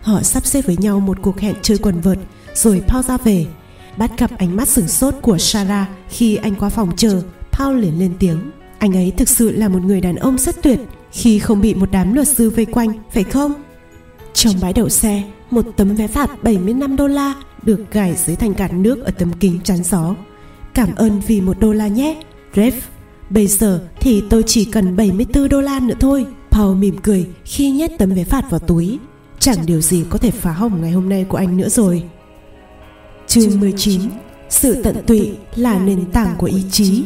Họ 0.00 0.22
sắp 0.22 0.46
xếp 0.46 0.62
với 0.66 0.76
nhau 0.76 1.00
một 1.00 1.18
cuộc 1.22 1.40
hẹn 1.40 1.54
chơi 1.62 1.78
quần 1.78 2.00
vợt 2.00 2.18
rồi 2.54 2.82
Paul 2.88 3.04
ra 3.04 3.16
về. 3.16 3.46
Bắt 3.96 4.18
gặp 4.18 4.30
ánh 4.38 4.56
mắt 4.56 4.68
sửng 4.68 4.88
sốt 4.88 5.14
của 5.22 5.38
Sarah 5.38 5.88
khi 6.08 6.36
anh 6.36 6.54
qua 6.54 6.68
phòng 6.68 6.92
chờ, 6.96 7.22
Paul 7.52 7.80
liền 7.80 7.98
lên 7.98 8.12
tiếng. 8.18 8.50
Anh 8.78 8.96
ấy 8.96 9.12
thực 9.16 9.28
sự 9.28 9.50
là 9.50 9.68
một 9.68 9.82
người 9.82 10.00
đàn 10.00 10.16
ông 10.16 10.38
rất 10.38 10.62
tuyệt 10.62 10.80
khi 11.12 11.38
không 11.38 11.60
bị 11.60 11.74
một 11.74 11.88
đám 11.92 12.14
luật 12.14 12.28
sư 12.28 12.50
vây 12.50 12.64
quanh, 12.64 12.92
phải 13.12 13.24
không? 13.24 13.52
Trong 14.36 14.54
bãi 14.62 14.72
đậu 14.72 14.88
xe, 14.88 15.22
một 15.50 15.64
tấm 15.76 15.94
vé 15.94 16.06
phạt 16.06 16.42
75 16.42 16.96
đô 16.96 17.06
la 17.06 17.34
được 17.62 17.90
gài 17.92 18.16
dưới 18.16 18.36
thành 18.36 18.54
cản 18.54 18.82
nước 18.82 19.04
ở 19.04 19.10
tấm 19.10 19.32
kính 19.32 19.60
chắn 19.64 19.82
gió. 19.84 20.14
Cảm 20.74 20.94
ơn 20.94 21.20
vì 21.26 21.40
một 21.40 21.60
đô 21.60 21.72
la 21.72 21.88
nhé, 21.88 22.22
Rev. 22.54 22.74
Bây 23.30 23.46
giờ 23.46 23.88
thì 24.00 24.22
tôi 24.30 24.42
chỉ 24.46 24.64
cần 24.64 24.96
74 24.96 25.48
đô 25.48 25.60
la 25.60 25.80
nữa 25.80 25.94
thôi. 26.00 26.26
Paul 26.50 26.76
mỉm 26.76 26.96
cười 27.02 27.26
khi 27.44 27.70
nhét 27.70 27.90
tấm 27.98 28.14
vé 28.14 28.24
phạt 28.24 28.50
vào 28.50 28.60
túi. 28.60 28.98
Chẳng 29.38 29.66
điều 29.66 29.80
gì 29.80 30.04
có 30.10 30.18
thể 30.18 30.30
phá 30.30 30.52
hỏng 30.52 30.82
ngày 30.82 30.90
hôm 30.90 31.08
nay 31.08 31.24
của 31.28 31.36
anh 31.36 31.56
nữa 31.56 31.68
rồi. 31.68 32.02
Chương 33.26 33.60
19 33.60 34.00
Sự 34.48 34.82
tận 34.82 34.96
tụy 35.06 35.32
là 35.54 35.78
nền 35.78 36.10
tảng 36.12 36.34
của 36.38 36.46
ý 36.46 36.64
chí 36.70 37.04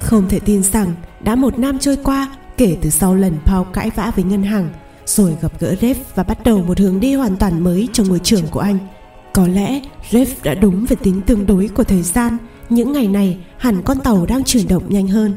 Không 0.00 0.28
thể 0.28 0.40
tin 0.40 0.62
rằng 0.62 0.92
đã 1.24 1.34
một 1.34 1.58
năm 1.58 1.78
trôi 1.78 1.96
qua 2.04 2.36
kể 2.56 2.76
từ 2.80 2.90
sau 2.90 3.14
lần 3.14 3.36
Paul 3.46 3.66
cãi 3.72 3.90
vã 3.96 4.12
với 4.16 4.24
ngân 4.24 4.42
hàng 4.42 4.68
rồi 5.16 5.36
gặp 5.42 5.60
gỡ 5.60 5.74
Rev 5.80 5.96
và 6.14 6.22
bắt 6.22 6.44
đầu 6.44 6.62
một 6.62 6.78
hướng 6.78 7.00
đi 7.00 7.14
hoàn 7.14 7.36
toàn 7.36 7.64
mới 7.64 7.88
trong 7.92 8.08
ngôi 8.08 8.18
trường 8.18 8.46
của 8.50 8.60
anh. 8.60 8.78
Có 9.32 9.46
lẽ 9.46 9.80
Rev 10.10 10.28
đã 10.42 10.54
đúng 10.54 10.86
về 10.86 10.96
tính 11.02 11.20
tương 11.26 11.46
đối 11.46 11.68
của 11.68 11.84
thời 11.84 12.02
gian. 12.02 12.38
Những 12.68 12.92
ngày 12.92 13.06
này 13.06 13.38
hẳn 13.58 13.82
con 13.82 14.00
tàu 14.00 14.26
đang 14.26 14.44
chuyển 14.44 14.68
động 14.68 14.82
nhanh 14.88 15.08
hơn. 15.08 15.34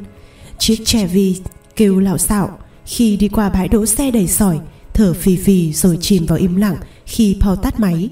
Chiếc 0.59 0.85
Chevy 0.85 1.41
kêu 1.75 1.99
lạo 1.99 2.17
xạo 2.17 2.57
khi 2.85 3.17
đi 3.17 3.27
qua 3.27 3.49
bãi 3.49 3.67
đỗ 3.67 3.85
xe 3.85 4.11
đầy 4.11 4.27
sỏi, 4.27 4.59
thở 4.93 5.13
phì 5.13 5.35
phì 5.35 5.73
rồi 5.73 5.97
chìm 6.01 6.25
vào 6.25 6.37
im 6.37 6.55
lặng 6.55 6.75
khi 7.05 7.37
Paul 7.41 7.57
tắt 7.61 7.79
máy. 7.79 8.09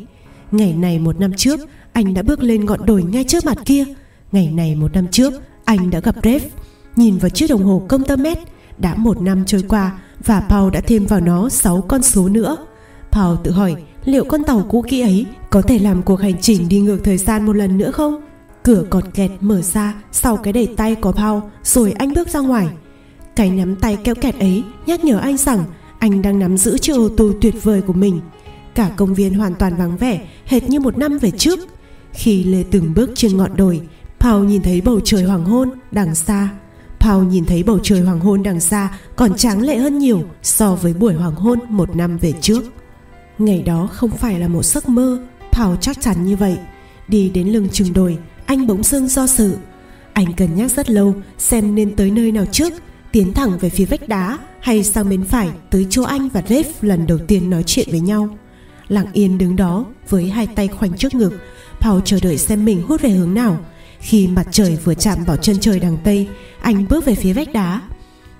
Ngày 0.51 0.73
này 0.73 0.99
một 0.99 1.19
năm 1.19 1.33
trước, 1.37 1.59
anh 1.93 2.13
đã 2.13 2.21
bước 2.21 2.43
lên 2.43 2.65
ngọn 2.65 2.85
đồi 2.85 3.03
ngay 3.03 3.23
trước 3.23 3.45
mặt 3.45 3.57
kia. 3.65 3.85
Ngày 4.31 4.51
này 4.53 4.75
một 4.75 4.93
năm 4.93 5.07
trước, 5.11 5.33
anh 5.65 5.89
đã 5.89 5.99
gặp 5.99 6.15
Rev. 6.23 6.43
Nhìn 6.95 7.17
vào 7.17 7.29
chiếc 7.29 7.47
đồng 7.49 7.63
hồ 7.63 7.83
công 7.87 8.03
tơ 8.03 8.15
mét, 8.15 8.37
đã 8.77 8.95
một 8.95 9.21
năm 9.21 9.45
trôi 9.45 9.63
qua 9.67 9.99
và 10.25 10.39
Paul 10.49 10.71
đã 10.71 10.81
thêm 10.81 11.05
vào 11.05 11.19
nó 11.19 11.49
6 11.49 11.81
con 11.81 12.03
số 12.03 12.29
nữa. 12.29 12.57
Paul 13.11 13.37
tự 13.43 13.51
hỏi 13.51 13.75
liệu 14.05 14.25
con 14.25 14.43
tàu 14.43 14.65
cũ 14.69 14.85
kỹ 14.87 15.01
ấy 15.01 15.25
có 15.49 15.61
thể 15.61 15.79
làm 15.79 16.01
cuộc 16.01 16.21
hành 16.21 16.41
trình 16.41 16.69
đi 16.69 16.79
ngược 16.79 17.03
thời 17.03 17.17
gian 17.17 17.45
một 17.45 17.55
lần 17.55 17.77
nữa 17.77 17.91
không? 17.91 18.21
Cửa 18.63 18.83
cọt 18.89 19.03
kẹt 19.13 19.31
mở 19.39 19.61
ra 19.61 19.93
sau 20.11 20.37
cái 20.37 20.53
đẩy 20.53 20.67
tay 20.77 20.95
của 20.95 21.11
Paul 21.11 21.41
rồi 21.63 21.91
anh 21.91 22.13
bước 22.13 22.29
ra 22.29 22.39
ngoài. 22.39 22.67
Cái 23.35 23.49
nắm 23.49 23.75
tay 23.75 23.97
kéo 24.03 24.15
kẹt 24.15 24.39
ấy 24.39 24.63
nhắc 24.85 25.03
nhở 25.03 25.17
anh 25.17 25.37
rằng 25.37 25.65
anh 25.99 26.21
đang 26.21 26.39
nắm 26.39 26.57
giữ 26.57 26.77
chiếc 26.77 26.93
ô 26.93 27.09
tô 27.17 27.31
tuyệt 27.41 27.63
vời 27.63 27.81
của 27.81 27.93
mình. 27.93 28.19
Cả 28.75 28.91
công 28.97 29.13
viên 29.13 29.33
hoàn 29.33 29.55
toàn 29.55 29.75
vắng 29.75 29.97
vẻ, 29.97 30.27
hệt 30.45 30.69
như 30.69 30.79
một 30.79 30.97
năm 30.97 31.17
về 31.17 31.31
trước. 31.31 31.59
Khi 32.11 32.43
lê 32.43 32.63
từng 32.71 32.93
bước 32.95 33.11
trên 33.15 33.37
ngọn 33.37 33.55
đồi, 33.55 33.81
Paul 34.19 34.45
nhìn 34.45 34.61
thấy 34.61 34.81
bầu 34.81 34.99
trời 34.99 35.23
hoàng 35.23 35.45
hôn 35.45 35.69
đằng 35.91 36.15
xa 36.15 36.49
Paul 37.03 37.25
nhìn 37.25 37.45
thấy 37.45 37.63
bầu 37.63 37.79
trời 37.83 38.01
hoàng 38.01 38.19
hôn 38.19 38.43
đằng 38.43 38.59
xa 38.59 38.89
còn 39.15 39.35
tráng 39.35 39.61
lệ 39.61 39.77
hơn 39.77 39.97
nhiều 39.97 40.23
so 40.41 40.75
với 40.75 40.93
buổi 40.93 41.13
hoàng 41.13 41.35
hôn 41.35 41.59
một 41.69 41.95
năm 41.95 42.17
về 42.17 42.33
trước. 42.41 42.63
Ngày 43.37 43.61
đó 43.61 43.89
không 43.91 44.09
phải 44.09 44.39
là 44.39 44.47
một 44.47 44.63
giấc 44.63 44.89
mơ, 44.89 45.19
Paul 45.51 45.75
chắc 45.81 46.01
chắn 46.01 46.25
như 46.25 46.35
vậy. 46.35 46.57
Đi 47.07 47.29
đến 47.29 47.47
lưng 47.47 47.67
chừng 47.71 47.93
đồi, 47.93 48.17
anh 48.45 48.67
bỗng 48.67 48.83
dưng 48.83 49.07
do 49.07 49.27
sự. 49.27 49.57
Anh 50.13 50.33
cân 50.33 50.55
nhắc 50.55 50.71
rất 50.71 50.89
lâu 50.89 51.15
xem 51.37 51.75
nên 51.75 51.95
tới 51.95 52.11
nơi 52.11 52.31
nào 52.31 52.45
trước, 52.51 52.73
tiến 53.11 53.33
thẳng 53.33 53.57
về 53.57 53.69
phía 53.69 53.85
vách 53.85 54.07
đá 54.07 54.37
hay 54.59 54.83
sang 54.83 55.09
bên 55.09 55.23
phải 55.23 55.49
tới 55.69 55.87
chỗ 55.89 56.03
anh 56.03 56.29
và 56.29 56.43
Rev 56.47 56.67
lần 56.81 57.07
đầu 57.07 57.17
tiên 57.27 57.49
nói 57.49 57.63
chuyện 57.63 57.87
với 57.91 57.99
nhau. 57.99 58.37
Lặng 58.87 59.07
yên 59.13 59.37
đứng 59.37 59.55
đó 59.55 59.85
với 60.09 60.29
hai 60.29 60.47
tay 60.47 60.67
khoanh 60.67 60.97
trước 60.97 61.15
ngực, 61.15 61.33
Paul 61.79 61.99
chờ 62.05 62.17
đợi 62.21 62.37
xem 62.37 62.65
mình 62.65 62.81
hút 62.87 63.01
về 63.01 63.09
hướng 63.09 63.33
nào– 63.33 63.59
khi 64.03 64.27
mặt 64.27 64.47
trời 64.51 64.77
vừa 64.83 64.93
chạm 64.93 65.23
vào 65.23 65.37
chân 65.37 65.57
trời 65.59 65.79
đằng 65.79 65.97
Tây, 66.03 66.27
anh 66.61 66.85
bước 66.89 67.05
về 67.05 67.15
phía 67.15 67.33
vách 67.33 67.53
đá. 67.53 67.81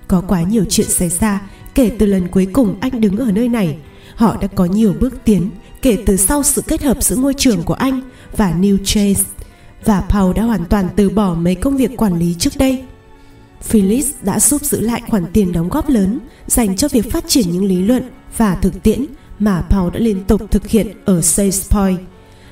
Có 0.07 0.22
quá 0.27 0.41
nhiều 0.41 0.65
chuyện 0.69 0.90
xảy 0.90 1.10
ra 1.10 1.41
kể 1.76 1.91
từ 1.99 2.06
lần 2.06 2.27
cuối 2.27 2.48
cùng 2.53 2.76
anh 2.81 3.02
đứng 3.02 3.18
ở 3.18 3.31
nơi 3.31 3.49
này. 3.49 3.77
Họ 4.15 4.38
đã 4.41 4.48
có 4.48 4.65
nhiều 4.65 4.95
bước 4.99 5.14
tiến 5.23 5.49
kể 5.81 5.98
từ 6.06 6.18
sau 6.18 6.44
sự 6.44 6.61
kết 6.68 6.84
hợp 6.84 7.03
giữa 7.03 7.15
ngôi 7.15 7.34
trường 7.34 7.64
của 7.64 7.73
anh 7.73 8.02
và 8.38 8.53
New 8.60 8.77
Chase. 8.77 9.23
Và 9.85 10.03
Paul 10.10 10.34
đã 10.35 10.44
hoàn 10.44 10.65
toàn 10.65 10.88
từ 10.95 11.10
bỏ 11.10 11.34
mấy 11.34 11.56
công 11.56 11.77
việc 11.77 11.98
quản 11.98 12.19
lý 12.19 12.35
trước 12.40 12.53
đây. 12.57 12.84
Phyllis 13.61 14.07
đã 14.22 14.40
giúp 14.40 14.61
giữ 14.61 14.80
lại 14.80 15.02
khoản 15.10 15.26
tiền 15.34 15.52
đóng 15.52 15.69
góp 15.69 15.90
lớn 15.90 16.19
dành 16.48 16.76
cho 16.76 16.88
việc 16.88 17.11
phát 17.11 17.23
triển 17.27 17.52
những 17.52 17.65
lý 17.65 17.84
luận 17.84 18.03
và 18.38 18.56
thực 18.56 18.84
tiễn 18.84 19.06
mà 19.40 19.61
Paul 19.69 19.94
đã 19.94 19.99
liên 19.99 20.23
tục 20.23 20.41
thực 20.52 20.68
hiện 20.68 20.88
ở 21.06 21.22
Sage 21.22 21.57
Point 21.69 21.99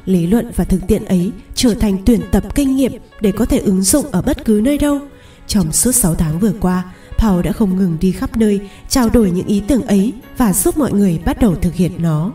lý 0.06 0.28
luận 0.28 0.52
và 0.56 0.64
thực 0.64 0.88
tiễn 0.88 1.06
ấy 1.06 1.32
trở 1.56 1.74
thành 1.74 1.98
tuyển 2.06 2.22
tập 2.32 2.56
kinh 2.56 2.76
nghiệm 2.76 2.92
để 3.22 3.32
có 3.32 3.46
thể 3.46 3.58
ứng 3.58 3.82
dụng 3.82 4.06
ở 4.12 4.22
bất 4.22 4.46
cứ 4.46 4.62
nơi 4.64 4.78
đâu. 4.78 5.00
Trong 5.48 5.72
suốt 5.72 5.92
6 5.92 6.16
tháng 6.16 6.40
vừa 6.40 6.54
qua, 6.60 6.84
Paul 7.18 7.42
đã 7.42 7.52
không 7.52 7.78
ngừng 7.78 7.98
đi 8.02 8.12
khắp 8.12 8.38
nơi 8.38 8.60
trao 8.90 9.10
đổi 9.10 9.32
những 9.32 9.48
ý 9.48 9.62
tưởng 9.68 9.82
ấy 9.82 10.14
và 10.38 10.54
giúp 10.54 10.78
mọi 10.78 10.94
người 10.94 11.20
bắt 11.26 11.40
đầu 11.40 11.56
thực 11.56 11.74
hiện 11.74 11.92
nó. 11.98 12.32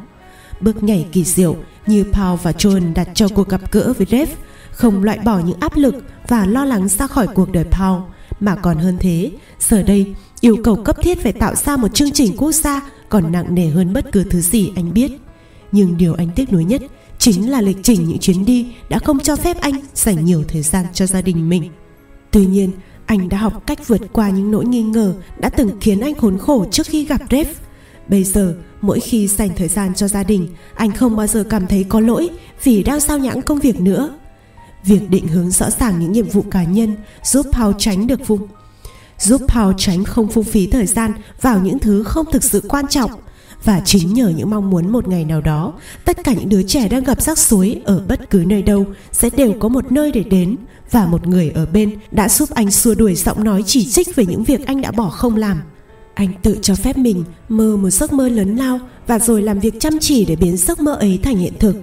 Bước 0.61 0.83
nhảy 0.83 1.07
kỳ 1.13 1.25
diệu 1.25 1.57
như 1.87 2.05
Paul 2.13 2.39
và 2.43 2.51
John 2.51 2.95
đặt 2.95 3.09
cho 3.15 3.29
cuộc 3.29 3.49
gặp 3.49 3.73
gỡ 3.73 3.93
với 3.99 4.07
Rev 4.11 4.29
không 4.71 5.05
loại 5.05 5.19
bỏ 5.19 5.39
những 5.39 5.61
áp 5.61 5.77
lực 5.77 5.95
và 6.29 6.47
lo 6.47 6.65
lắng 6.65 6.89
ra 6.89 7.07
khỏi 7.07 7.27
cuộc 7.27 7.53
đời 7.53 7.65
Paul 7.65 8.03
mà 8.41 8.55
còn 8.55 8.79
hơn 8.79 8.97
thế, 9.01 9.31
giờ 9.61 9.83
đây 9.83 10.15
yêu 10.41 10.57
cầu 10.65 10.77
cấp 10.77 10.97
thiết 11.03 11.23
phải 11.23 11.33
tạo 11.33 11.55
ra 11.55 11.77
một 11.77 11.95
chương 11.95 12.13
trình 12.13 12.37
quốc 12.37 12.53
gia 12.53 12.81
còn 13.09 13.33
nặng 13.33 13.55
nề 13.55 13.69
hơn 13.69 13.93
bất 13.93 14.13
cứ 14.13 14.25
thứ 14.25 14.41
gì 14.41 14.73
anh 14.77 14.95
biết. 14.95 15.13
Nhưng 15.73 15.97
điều 15.97 16.15
anh 16.15 16.29
tiếc 16.35 16.53
nuối 16.53 16.65
nhất 16.65 16.83
chính 17.19 17.51
là 17.51 17.61
lịch 17.61 17.77
trình 17.83 18.09
những 18.09 18.19
chuyến 18.19 18.45
đi 18.45 18.67
đã 18.89 18.99
không 18.99 19.21
cho 19.21 19.37
phép 19.37 19.61
anh 19.61 19.75
dành 19.95 20.25
nhiều 20.25 20.45
thời 20.49 20.63
gian 20.63 20.85
cho 20.93 21.07
gia 21.07 21.21
đình 21.23 21.49
mình. 21.49 21.71
Tuy 22.31 22.47
nhiên, 22.47 22.71
anh 23.07 23.29
đã 23.29 23.39
học 23.39 23.63
cách 23.67 23.89
vượt 23.89 24.01
qua 24.13 24.31
những 24.31 24.51
nỗi 24.51 24.65
nghi 24.65 24.83
ngờ 24.83 25.15
đã 25.39 25.49
từng 25.49 25.71
khiến 25.81 26.01
anh 26.01 26.15
khốn 26.15 26.39
khổ 26.39 26.67
trước 26.71 26.87
khi 26.87 27.05
gặp 27.05 27.21
Rev. 27.31 27.49
Bây 28.09 28.25
giờ, 28.25 28.57
mỗi 28.81 29.01
khi 29.01 29.29
dành 29.29 29.51
thời 29.57 29.69
gian 29.69 29.95
cho 29.95 30.09
gia 30.09 30.23
đình, 30.23 30.49
anh 30.75 30.93
không 30.93 31.17
bao 31.17 31.27
giờ 31.27 31.45
cảm 31.51 31.67
thấy 31.67 31.85
có 31.89 32.01
lỗi 32.01 32.29
vì 32.65 32.83
đang 32.83 33.01
sao 33.01 33.19
nhãng 33.19 33.43
công 33.43 33.59
việc 33.59 33.81
nữa. 33.81 34.11
Việc 34.85 35.11
định 35.11 35.29
hướng 35.29 35.51
rõ 35.51 35.71
ràng 35.71 36.01
những 36.01 36.13
nhiệm 36.13 36.29
vụ 36.29 36.43
cá 36.43 36.65
nhân 36.65 36.97
giúp 37.23 37.47
Paul 37.53 37.75
tránh 37.79 38.07
được 38.07 38.27
vùng 38.27 38.49
giúp 39.19 39.43
Paul 39.49 39.75
tránh 39.79 40.05
không 40.05 40.29
phung 40.29 40.45
phí 40.45 40.67
thời 40.67 40.87
gian 40.87 41.13
vào 41.41 41.61
những 41.61 41.79
thứ 41.79 42.03
không 42.03 42.27
thực 42.33 42.45
sự 42.45 42.63
quan 42.69 42.87
trọng 42.89 43.11
và 43.67 43.81
chính 43.85 44.15
nhờ 44.15 44.29
những 44.29 44.51
mong 44.51 44.71
muốn 44.71 44.93
một 44.93 45.09
ngày 45.09 45.25
nào 45.25 45.41
đó, 45.41 45.73
tất 46.05 46.25
cả 46.25 46.33
những 46.33 46.49
đứa 46.49 46.63
trẻ 46.63 46.89
đang 46.89 47.05
gặp 47.05 47.23
rắc 47.23 47.39
rối 47.39 47.81
ở 47.85 48.05
bất 48.09 48.31
cứ 48.31 48.45
nơi 48.47 48.63
đâu 48.63 48.87
sẽ 49.13 49.31
đều 49.37 49.55
có 49.59 49.69
một 49.69 49.93
nơi 49.93 50.13
để 50.13 50.23
đến 50.23 50.57
và 50.91 51.07
một 51.07 51.27
người 51.27 51.51
ở 51.51 51.67
bên 51.67 51.99
đã 52.11 52.29
giúp 52.29 52.51
anh 52.51 52.71
xua 52.71 52.95
đuổi 52.95 53.15
giọng 53.15 53.45
nói 53.45 53.63
chỉ 53.67 53.85
trích 53.85 54.17
về 54.17 54.27
những 54.27 54.45
việc 54.45 54.67
anh 54.67 54.81
đã 54.81 54.91
bỏ 54.91 55.09
không 55.09 55.37
làm. 55.37 55.63
Anh 56.15 56.29
tự 56.43 56.59
cho 56.63 56.75
phép 56.75 56.99
mình 56.99 57.25
mơ 57.49 57.77
một 57.77 57.91
giấc 57.91 58.13
mơ 58.13 58.29
lớn 58.29 58.57
lao 58.57 58.79
và 59.07 59.19
rồi 59.19 59.43
làm 59.43 59.61
việc 59.61 59.75
chăm 59.81 59.99
chỉ 60.01 60.25
để 60.25 60.37
biến 60.37 60.57
giấc 60.57 60.81
mơ 60.81 60.93
ấy 60.93 61.21
thành 61.23 61.37
hiện 61.37 61.53
thực. 61.59 61.77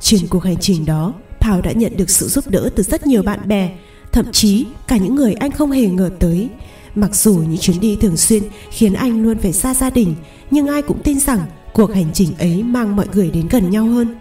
Trên 0.00 0.20
cuộc 0.26 0.44
hành 0.44 0.56
trình 0.60 0.84
đó, 0.84 1.14
Paul 1.40 1.60
đã 1.60 1.72
nhận 1.72 1.96
được 1.96 2.10
sự 2.10 2.28
giúp 2.28 2.44
đỡ 2.48 2.70
từ 2.76 2.82
rất 2.82 3.06
nhiều 3.06 3.22
bạn 3.22 3.48
bè, 3.48 3.70
thậm 4.12 4.32
chí 4.32 4.66
cả 4.86 4.96
những 4.96 5.14
người 5.14 5.34
anh 5.34 5.50
không 5.50 5.70
hề 5.70 5.86
ngờ 5.86 6.10
tới. 6.18 6.48
Mặc 6.94 7.14
dù 7.14 7.34
những 7.34 7.58
chuyến 7.58 7.80
đi 7.80 7.96
thường 8.00 8.16
xuyên 8.16 8.42
khiến 8.70 8.94
anh 8.94 9.22
luôn 9.22 9.38
phải 9.38 9.52
xa 9.52 9.74
gia 9.74 9.90
đình, 9.90 10.14
nhưng 10.50 10.66
ai 10.66 10.82
cũng 10.82 11.02
tin 11.02 11.20
rằng 11.20 11.40
cuộc 11.72 11.94
hành 11.94 12.10
trình 12.12 12.28
ấy 12.38 12.62
mang 12.62 12.96
mọi 12.96 13.06
người 13.14 13.30
đến 13.30 13.48
gần 13.50 13.70
nhau 13.70 13.86
hơn. 13.86 14.14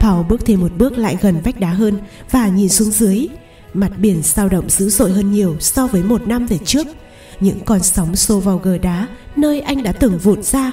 Paul 0.00 0.26
bước 0.28 0.46
thêm 0.46 0.60
một 0.60 0.72
bước 0.78 0.98
lại 0.98 1.16
gần 1.20 1.40
vách 1.44 1.60
đá 1.60 1.70
hơn 1.70 1.98
và 2.30 2.48
nhìn 2.48 2.68
xuống 2.68 2.90
dưới. 2.90 3.26
Mặt 3.74 3.92
biển 3.98 4.22
sao 4.22 4.48
động 4.48 4.70
dữ 4.70 4.90
dội 4.90 5.12
hơn 5.12 5.32
nhiều 5.32 5.56
so 5.60 5.86
với 5.86 6.02
một 6.02 6.28
năm 6.28 6.46
về 6.46 6.58
trước. 6.64 6.86
Những 7.40 7.60
con 7.64 7.82
sóng 7.82 8.16
xô 8.16 8.40
vào 8.40 8.58
gờ 8.58 8.78
đá 8.78 9.06
nơi 9.36 9.60
anh 9.60 9.82
đã 9.82 9.92
từng 9.92 10.18
vụn 10.18 10.42
ra. 10.42 10.72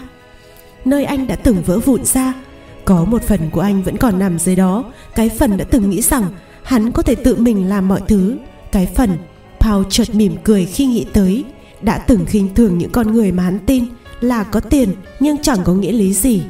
Nơi 0.86 1.04
anh 1.04 1.28
đã 1.28 1.36
từng 1.36 1.64
vỡ 1.66 1.80
vụn 1.80 2.06
ra. 2.06 2.34
Có 2.86 3.06
một 3.06 3.24
phần 3.24 3.50
của 3.50 3.62
anh 3.62 3.84
vẫn 3.84 3.98
còn 3.98 4.20
nằm 4.20 4.40
dưới 4.40 4.56
đó. 4.56 4.94
Cái 5.16 5.30
phần 5.30 5.58
đã 5.58 5.66
từng 5.66 5.90
nghĩ 5.90 6.02
rằng 6.02 6.24
hắn 6.64 6.92
có 6.92 7.02
thể 7.02 7.16
tự 7.16 7.36
mình 7.36 7.70
làm 7.70 7.88
mọi 7.88 8.02
thứ. 8.08 8.38
Cái 8.72 8.88
phần 8.96 9.18
Paul 9.66 9.84
chợt 9.90 10.16
mỉm 10.16 10.36
cười 10.44 10.66
khi 10.66 10.86
nghĩ 10.86 11.06
tới 11.14 11.44
đã 11.82 11.98
từng 11.98 12.26
khinh 12.26 12.54
thường 12.56 12.78
những 12.78 12.92
con 12.92 13.14
người 13.14 13.32
mà 13.32 13.44
hắn 13.44 13.60
tin 13.66 13.86
là 14.22 14.44
có 14.44 14.60
tiền 14.60 14.90
nhưng 15.20 15.38
chẳng 15.42 15.60
có 15.64 15.74
nghĩa 15.74 15.92
lý 15.92 16.14
gì. 16.14 16.42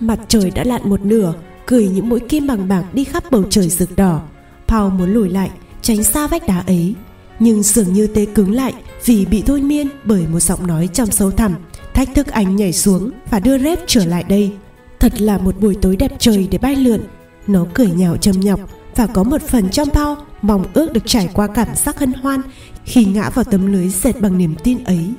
Mặt 0.00 0.18
trời 0.28 0.50
đã 0.50 0.64
lặn 0.64 0.90
một 0.90 1.00
nửa, 1.00 1.34
cười 1.66 1.88
những 1.88 2.08
mũi 2.08 2.20
kim 2.20 2.46
bằng 2.46 2.68
bạc 2.68 2.84
đi 2.92 3.04
khắp 3.04 3.24
bầu 3.30 3.44
trời 3.50 3.68
rực 3.68 3.96
đỏ. 3.96 4.22
Paul 4.68 4.92
muốn 4.92 5.12
lùi 5.12 5.28
lại, 5.28 5.50
tránh 5.82 6.04
xa 6.04 6.26
vách 6.26 6.46
đá 6.46 6.62
ấy. 6.66 6.94
nhưng 7.38 7.62
dường 7.62 7.92
như 7.92 8.06
tê 8.06 8.26
cứng 8.34 8.52
lại 8.52 8.72
vì 9.04 9.26
bị 9.26 9.42
thôi 9.46 9.62
miên 9.62 9.88
bởi 10.04 10.26
một 10.26 10.40
giọng 10.40 10.66
nói 10.66 10.88
trong 10.92 11.10
sâu 11.10 11.30
thẳm 11.30 11.54
thách 11.94 12.08
thức 12.14 12.26
anh 12.26 12.56
nhảy 12.56 12.72
xuống 12.72 13.10
và 13.30 13.40
đưa 13.40 13.58
rép 13.58 13.78
trở 13.86 14.04
lại 14.04 14.24
đây 14.28 14.52
thật 15.00 15.20
là 15.20 15.38
một 15.38 15.60
buổi 15.60 15.74
tối 15.74 15.96
đẹp 15.96 16.12
trời 16.18 16.48
để 16.50 16.58
bay 16.58 16.76
lượn 16.76 17.00
nó 17.46 17.66
cười 17.74 17.90
nhạo 17.90 18.16
châm 18.16 18.40
nhọc 18.40 18.60
và 18.96 19.06
có 19.06 19.22
một 19.22 19.42
phần 19.42 19.70
trong 19.70 19.90
Paul 19.90 20.18
mong 20.46 20.64
ước 20.74 20.92
được 20.92 21.06
trải 21.06 21.28
qua 21.32 21.46
cảm 21.46 21.68
giác 21.74 21.98
hân 21.98 22.12
hoan 22.12 22.40
khi 22.84 23.04
ngã 23.04 23.30
vào 23.30 23.44
tấm 23.44 23.72
lưới 23.72 23.88
dệt 23.88 24.20
bằng 24.20 24.38
niềm 24.38 24.54
tin 24.64 24.84
ấy. 24.84 25.10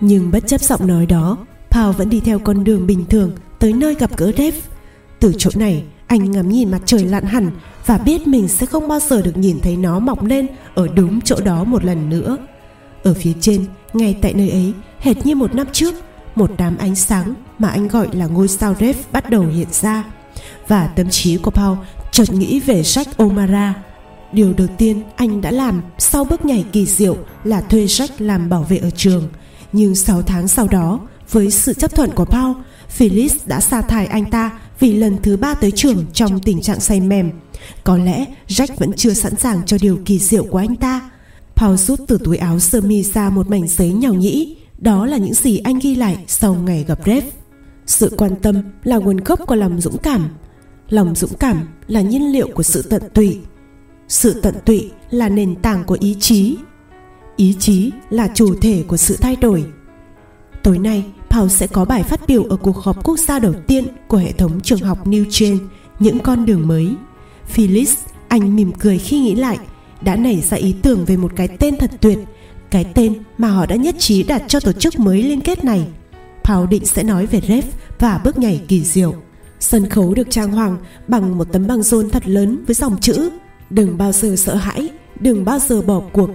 Nhưng 0.00 0.30
bất 0.30 0.46
chấp 0.46 0.60
giọng 0.60 0.86
nói 0.86 1.06
đó, 1.06 1.38
Paul 1.70 1.96
vẫn 1.96 2.10
đi 2.10 2.20
theo 2.20 2.38
con 2.38 2.64
đường 2.64 2.86
bình 2.86 3.04
thường 3.10 3.32
tới 3.58 3.72
nơi 3.72 3.94
gặp 3.94 4.16
gỡ 4.16 4.32
Dave. 4.38 4.60
Từ 5.20 5.32
chỗ 5.38 5.50
này, 5.54 5.84
anh 6.06 6.30
ngắm 6.30 6.48
nhìn 6.48 6.70
mặt 6.70 6.82
trời 6.86 7.04
lặn 7.04 7.24
hẳn 7.24 7.50
và 7.86 7.98
biết 7.98 8.26
mình 8.26 8.48
sẽ 8.48 8.66
không 8.66 8.88
bao 8.88 9.00
giờ 9.00 9.22
được 9.22 9.36
nhìn 9.36 9.60
thấy 9.60 9.76
nó 9.76 9.98
mọc 9.98 10.24
lên 10.24 10.46
ở 10.74 10.88
đúng 10.88 11.20
chỗ 11.20 11.36
đó 11.44 11.64
một 11.64 11.84
lần 11.84 12.10
nữa. 12.10 12.38
Ở 13.02 13.14
phía 13.14 13.32
trên, 13.40 13.64
ngay 13.92 14.18
tại 14.22 14.34
nơi 14.34 14.50
ấy, 14.50 14.72
hệt 14.98 15.26
như 15.26 15.34
một 15.34 15.54
năm 15.54 15.66
trước, 15.72 15.94
một 16.34 16.50
đám 16.58 16.76
ánh 16.78 16.94
sáng 16.94 17.34
mà 17.58 17.68
anh 17.68 17.88
gọi 17.88 18.08
là 18.12 18.26
ngôi 18.26 18.48
sao 18.48 18.74
Dave 18.74 19.02
bắt 19.12 19.30
đầu 19.30 19.46
hiện 19.46 19.68
ra. 19.70 20.04
Và 20.68 20.86
tâm 20.86 21.10
trí 21.10 21.36
của 21.36 21.50
Paul 21.50 21.78
chợt 22.12 22.32
nghĩ 22.32 22.60
về 22.60 22.82
Jack 22.82 23.04
O'Mara 23.16 23.72
điều 24.32 24.52
đầu 24.52 24.66
tiên 24.78 25.02
anh 25.16 25.40
đã 25.40 25.50
làm 25.50 25.82
sau 25.98 26.24
bước 26.24 26.44
nhảy 26.44 26.64
kỳ 26.72 26.86
diệu 26.86 27.16
là 27.44 27.60
thuê 27.60 27.86
Jack 27.86 28.08
làm 28.18 28.48
bảo 28.48 28.62
vệ 28.62 28.76
ở 28.76 28.90
trường 28.90 29.28
nhưng 29.72 29.94
6 29.94 30.22
tháng 30.22 30.48
sau 30.48 30.68
đó, 30.68 31.00
với 31.30 31.50
sự 31.50 31.74
chấp 31.74 31.94
thuận 31.94 32.10
của 32.10 32.24
Paul, 32.24 32.56
Phyllis 32.88 33.36
đã 33.46 33.60
sa 33.60 33.82
thải 33.82 34.06
anh 34.06 34.30
ta 34.30 34.58
vì 34.78 34.92
lần 34.92 35.16
thứ 35.22 35.36
ba 35.36 35.54
tới 35.54 35.70
trường 35.70 36.04
trong 36.12 36.40
tình 36.40 36.60
trạng 36.60 36.80
say 36.80 37.00
mềm 37.00 37.30
có 37.84 37.96
lẽ 37.96 38.24
Jack 38.48 38.68
vẫn 38.78 38.92
chưa 38.92 39.12
sẵn 39.12 39.36
sàng 39.36 39.62
cho 39.66 39.76
điều 39.80 39.98
kỳ 40.04 40.18
diệu 40.18 40.44
của 40.44 40.58
anh 40.58 40.76
ta 40.76 41.10
Paul 41.56 41.76
rút 41.76 42.00
từ 42.08 42.18
túi 42.24 42.36
áo 42.36 42.58
sơ 42.58 42.80
mi 42.80 43.02
ra 43.02 43.30
một 43.30 43.50
mảnh 43.50 43.68
giấy 43.68 43.92
nhỏ 43.92 44.10
nhĩ 44.10 44.56
đó 44.78 45.06
là 45.06 45.16
những 45.16 45.34
gì 45.34 45.58
anh 45.58 45.78
ghi 45.78 45.94
lại 45.94 46.24
sau 46.26 46.54
ngày 46.54 46.84
gặp 46.88 46.98
Rev. 47.06 47.24
Sự 47.86 48.14
quan 48.18 48.36
tâm 48.42 48.62
là 48.84 48.96
nguồn 48.96 49.16
gốc 49.16 49.40
của 49.46 49.54
lòng 49.54 49.80
dũng 49.80 49.98
cảm. 49.98 50.28
Lòng 50.88 51.14
dũng 51.14 51.34
cảm 51.40 51.68
là 51.86 52.00
nhiên 52.00 52.32
liệu 52.32 52.48
của 52.54 52.62
sự 52.62 52.82
tận 52.82 53.02
tụy. 53.14 53.38
Sự 54.12 54.40
tận 54.40 54.54
tụy 54.64 54.90
là 55.10 55.28
nền 55.28 55.54
tảng 55.54 55.84
của 55.84 55.96
ý 56.00 56.16
chí. 56.20 56.56
Ý 57.36 57.56
chí 57.58 57.90
là 58.10 58.28
chủ 58.34 58.54
thể 58.60 58.84
của 58.88 58.96
sự 58.96 59.16
thay 59.16 59.36
đổi. 59.36 59.64
Tối 60.62 60.78
nay, 60.78 61.04
Paul 61.30 61.48
sẽ 61.48 61.66
có 61.66 61.84
bài 61.84 62.02
phát 62.02 62.20
biểu 62.26 62.44
ở 62.44 62.56
cuộc 62.56 62.76
họp 62.76 63.04
quốc 63.04 63.18
gia 63.18 63.38
đầu 63.38 63.54
tiên 63.66 63.84
của 64.08 64.16
hệ 64.16 64.32
thống 64.32 64.60
trường 64.60 64.80
học 64.80 65.06
New 65.06 65.24
Gen, 65.40 65.58
những 65.98 66.18
con 66.18 66.46
đường 66.46 66.68
mới. 66.68 66.94
Phyllis, 67.46 67.94
anh 68.28 68.56
mỉm 68.56 68.72
cười 68.72 68.98
khi 68.98 69.20
nghĩ 69.20 69.34
lại, 69.34 69.58
đã 70.00 70.16
nảy 70.16 70.40
ra 70.40 70.56
ý 70.56 70.74
tưởng 70.82 71.04
về 71.04 71.16
một 71.16 71.32
cái 71.36 71.48
tên 71.48 71.76
thật 71.76 71.90
tuyệt– 72.00 72.18
cái 72.70 72.84
tên 72.94 73.14
mà 73.38 73.48
họ 73.48 73.66
đã 73.66 73.76
nhất 73.76 73.94
trí 73.98 74.22
đặt 74.22 74.42
cho 74.48 74.60
tổ 74.60 74.72
chức 74.72 74.98
mới 74.98 75.22
liên 75.22 75.40
kết 75.40 75.64
này. 75.64 75.86
Paul 76.44 76.68
định 76.68 76.86
sẽ 76.86 77.02
nói 77.02 77.26
về 77.26 77.40
ref 77.40 77.62
và 77.98 78.20
bước 78.24 78.38
nhảy 78.38 78.60
kỳ 78.68 78.84
diệu. 78.84 79.14
Sân 79.60 79.88
khấu 79.88 80.14
được 80.14 80.30
trang 80.30 80.52
hoàng 80.52 80.76
bằng 81.08 81.38
một 81.38 81.52
tấm 81.52 81.66
băng 81.66 81.82
rôn 81.82 82.10
thật 82.10 82.22
lớn 82.26 82.64
với 82.66 82.74
dòng 82.74 83.00
chữ 83.00 83.30
Đừng 83.72 83.98
bao 83.98 84.12
giờ 84.12 84.36
sợ 84.36 84.54
hãi, 84.54 84.88
đừng 85.20 85.44
bao 85.44 85.58
giờ 85.58 85.82
bỏ 85.82 86.00
cuộc. 86.12 86.30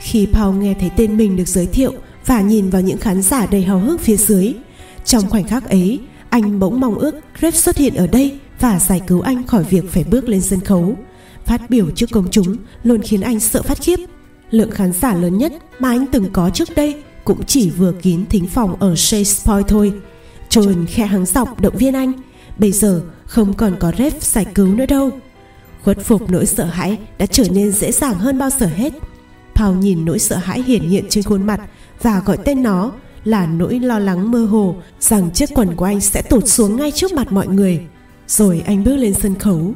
Khi 0.00 0.26
Paul 0.32 0.56
nghe 0.56 0.74
thấy 0.80 0.90
tên 0.96 1.16
mình 1.16 1.36
được 1.36 1.48
giới 1.48 1.66
thiệu 1.66 1.92
và 2.26 2.40
nhìn 2.40 2.70
vào 2.70 2.82
những 2.82 2.98
khán 2.98 3.22
giả 3.22 3.46
đầy 3.46 3.62
hào 3.62 3.78
hức 3.78 4.00
phía 4.00 4.16
dưới, 4.16 4.54
trong 5.04 5.30
khoảnh 5.30 5.44
khắc 5.44 5.68
ấy, 5.68 6.00
anh 6.28 6.58
bỗng 6.58 6.80
mong 6.80 6.94
ước 6.94 7.14
Ref 7.40 7.50
xuất 7.50 7.76
hiện 7.76 7.94
ở 7.94 8.06
đây 8.06 8.38
và 8.60 8.78
giải 8.78 9.00
cứu 9.06 9.20
anh 9.20 9.46
khỏi 9.46 9.64
việc 9.64 9.84
phải 9.90 10.04
bước 10.04 10.28
lên 10.28 10.40
sân 10.40 10.60
khấu. 10.60 10.96
Phát 11.44 11.70
biểu 11.70 11.90
trước 11.90 12.10
công 12.12 12.30
chúng 12.30 12.56
luôn 12.82 13.02
khiến 13.02 13.20
anh 13.20 13.40
sợ 13.40 13.62
phát 13.62 13.78
khiếp 13.82 13.96
Lượng 14.50 14.70
khán 14.70 14.92
giả 14.92 15.14
lớn 15.14 15.38
nhất 15.38 15.52
mà 15.78 15.88
anh 15.88 16.06
từng 16.12 16.30
có 16.32 16.50
trước 16.50 16.68
đây 16.76 17.02
cũng 17.24 17.44
chỉ 17.46 17.70
vừa 17.70 17.92
kín 17.92 18.26
thính 18.26 18.46
phòng 18.46 18.76
ở 18.80 18.96
Shakespeare 18.96 19.62
thôi. 19.68 19.92
John 20.50 20.84
khẽ 20.88 21.06
hắng 21.06 21.26
giọng 21.26 21.48
động 21.60 21.76
viên 21.76 21.94
anh. 21.94 22.12
Bây 22.58 22.72
giờ 22.72 23.02
không 23.24 23.54
còn 23.54 23.76
có 23.80 23.90
ref 23.90 24.10
giải 24.20 24.44
cứu 24.54 24.74
nữa 24.74 24.86
đâu. 24.86 25.10
Khuất 25.86 26.00
phục 26.00 26.30
nỗi 26.30 26.46
sợ 26.46 26.64
hãi 26.64 26.98
đã 27.18 27.26
trở 27.26 27.44
nên 27.50 27.72
dễ 27.72 27.92
dàng 27.92 28.14
hơn 28.14 28.38
bao 28.38 28.50
giờ 28.50 28.66
hết. 28.66 28.92
Paul 29.54 29.76
nhìn 29.76 30.04
nỗi 30.04 30.18
sợ 30.18 30.36
hãi 30.36 30.62
hiển 30.62 30.82
hiện 30.82 31.04
trên 31.08 31.24
khuôn 31.24 31.46
mặt 31.46 31.60
và 32.02 32.22
gọi 32.26 32.38
tên 32.44 32.62
nó 32.62 32.92
là 33.24 33.46
nỗi 33.46 33.78
lo 33.78 33.98
lắng 33.98 34.30
mơ 34.30 34.44
hồ 34.44 34.76
rằng 35.00 35.30
chiếc 35.30 35.48
quần 35.54 35.76
của 35.76 35.84
anh 35.84 36.00
sẽ 36.00 36.22
tụt 36.22 36.46
xuống 36.46 36.76
ngay 36.76 36.90
trước 36.90 37.12
mặt 37.12 37.32
mọi 37.32 37.46
người. 37.48 37.80
Rồi 38.26 38.62
anh 38.66 38.84
bước 38.84 38.96
lên 38.96 39.14
sân 39.14 39.34
khấu. 39.34 39.74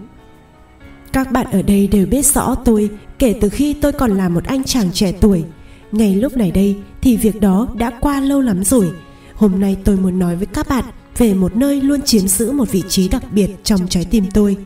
Các 1.13 1.33
bạn 1.33 1.47
ở 1.53 1.63
đây 1.63 1.89
đều 1.89 2.07
biết 2.07 2.27
rõ 2.27 2.55
tôi 2.65 2.91
kể 3.19 3.35
từ 3.41 3.49
khi 3.49 3.73
tôi 3.73 3.93
còn 3.93 4.17
là 4.17 4.29
một 4.29 4.45
anh 4.45 4.65
chàng 4.65 4.93
trẻ 4.93 5.13
tuổi 5.21 5.45
ngay 5.93 6.15
lúc 6.15 6.37
này 6.37 6.51
đây 6.51 6.77
thì 7.01 7.17
việc 7.17 7.41
đó 7.41 7.69
đã 7.79 7.91
qua 8.01 8.21
lâu 8.21 8.41
lắm 8.41 8.65
rồi 8.65 8.93
hôm 9.35 9.61
nay 9.61 9.77
tôi 9.85 9.97
muốn 9.97 10.19
nói 10.19 10.37
với 10.37 10.47
các 10.47 10.69
bạn 10.69 10.85
về 11.19 11.35
một 11.35 11.57
nơi 11.57 11.81
luôn 11.81 12.03
chiếm 12.03 12.29
giữ 12.29 12.53
một 12.53 12.71
vị 12.71 12.83
trí 12.89 13.09
đặc 13.09 13.23
biệt 13.33 13.51
trong 13.65 13.89
trái 13.89 14.07
tim 14.11 14.25
tôi 14.35 14.57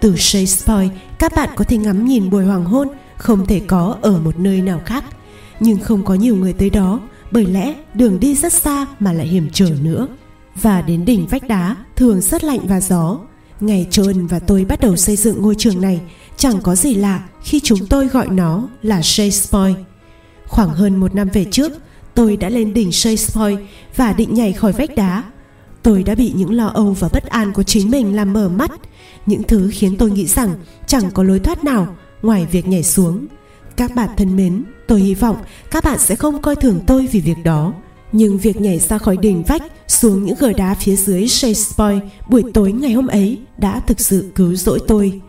từ 0.00 0.16
Shakespeare 0.16 0.88
các 1.18 1.32
bạn 1.36 1.48
có 1.56 1.64
thể 1.64 1.76
ngắm 1.76 2.04
nhìn 2.04 2.30
buổi 2.30 2.44
hoàng 2.44 2.64
hôn 2.64 2.88
không 3.16 3.46
thể 3.46 3.60
có 3.66 3.96
ở 4.02 4.18
một 4.18 4.38
nơi 4.38 4.60
nào 4.60 4.80
khác 4.86 5.04
nhưng 5.60 5.78
không 5.78 6.04
có 6.04 6.14
nhiều 6.14 6.36
người 6.36 6.52
tới 6.52 6.70
đó 6.70 7.00
bởi 7.30 7.46
lẽ 7.46 7.74
đường 7.94 8.20
đi 8.20 8.34
rất 8.34 8.52
xa 8.52 8.86
mà 9.00 9.12
lại 9.12 9.26
hiểm 9.26 9.48
trở 9.52 9.70
nữa 9.82 10.06
và 10.62 10.82
đến 10.82 11.04
đỉnh 11.04 11.26
vách 11.26 11.48
đá 11.48 11.76
thường 11.96 12.20
rất 12.20 12.44
lạnh 12.44 12.60
và 12.64 12.80
gió 12.80 13.18
ngày 13.60 13.86
John 13.90 14.28
và 14.28 14.38
tôi 14.38 14.64
bắt 14.64 14.80
đầu 14.80 14.96
xây 14.96 15.16
dựng 15.16 15.42
ngôi 15.42 15.54
trường 15.54 15.80
này 15.80 16.00
chẳng 16.36 16.60
có 16.62 16.74
gì 16.74 16.94
lạ 16.94 17.22
khi 17.42 17.60
chúng 17.60 17.86
tôi 17.86 18.06
gọi 18.06 18.28
nó 18.28 18.68
là 18.82 19.02
Shakespeare. 19.02 19.74
Khoảng 20.46 20.68
hơn 20.68 20.96
một 20.96 21.14
năm 21.14 21.28
về 21.32 21.44
trước, 21.50 21.72
tôi 22.14 22.36
đã 22.36 22.48
lên 22.48 22.74
đỉnh 22.74 22.92
Shakespeare 22.92 23.56
và 23.96 24.12
định 24.12 24.34
nhảy 24.34 24.52
khỏi 24.52 24.72
vách 24.72 24.94
đá. 24.96 25.24
Tôi 25.82 26.02
đã 26.02 26.14
bị 26.14 26.32
những 26.36 26.54
lo 26.54 26.66
âu 26.66 26.92
và 26.92 27.08
bất 27.12 27.24
an 27.24 27.52
của 27.52 27.62
chính 27.62 27.90
mình 27.90 28.16
làm 28.16 28.32
mở 28.32 28.48
mắt, 28.48 28.72
những 29.26 29.42
thứ 29.42 29.70
khiến 29.72 29.96
tôi 29.96 30.10
nghĩ 30.10 30.26
rằng 30.26 30.54
chẳng 30.86 31.10
có 31.10 31.22
lối 31.22 31.38
thoát 31.38 31.64
nào 31.64 31.96
ngoài 32.22 32.46
việc 32.50 32.68
nhảy 32.68 32.82
xuống. 32.82 33.26
Các 33.76 33.94
bạn 33.94 34.08
thân 34.16 34.36
mến, 34.36 34.64
tôi 34.86 35.00
hy 35.00 35.14
vọng 35.14 35.36
các 35.70 35.84
bạn 35.84 35.98
sẽ 35.98 36.16
không 36.16 36.42
coi 36.42 36.56
thường 36.56 36.80
tôi 36.86 37.06
vì 37.12 37.20
việc 37.20 37.44
đó. 37.44 37.72
Nhưng 38.12 38.38
việc 38.38 38.60
nhảy 38.60 38.78
ra 38.78 38.98
khỏi 38.98 39.16
đỉnh 39.16 39.42
vách 39.42 39.62
xuống 39.88 40.24
những 40.24 40.36
gờ 40.38 40.52
đá 40.52 40.74
phía 40.74 40.96
dưới 40.96 41.28
Shakespeare 41.28 42.00
buổi 42.28 42.42
tối 42.54 42.72
ngày 42.72 42.92
hôm 42.92 43.06
ấy 43.06 43.38
đã 43.58 43.80
thực 43.80 44.00
sự 44.00 44.32
cứu 44.34 44.54
rỗi 44.54 44.80
tôi. 44.88 45.20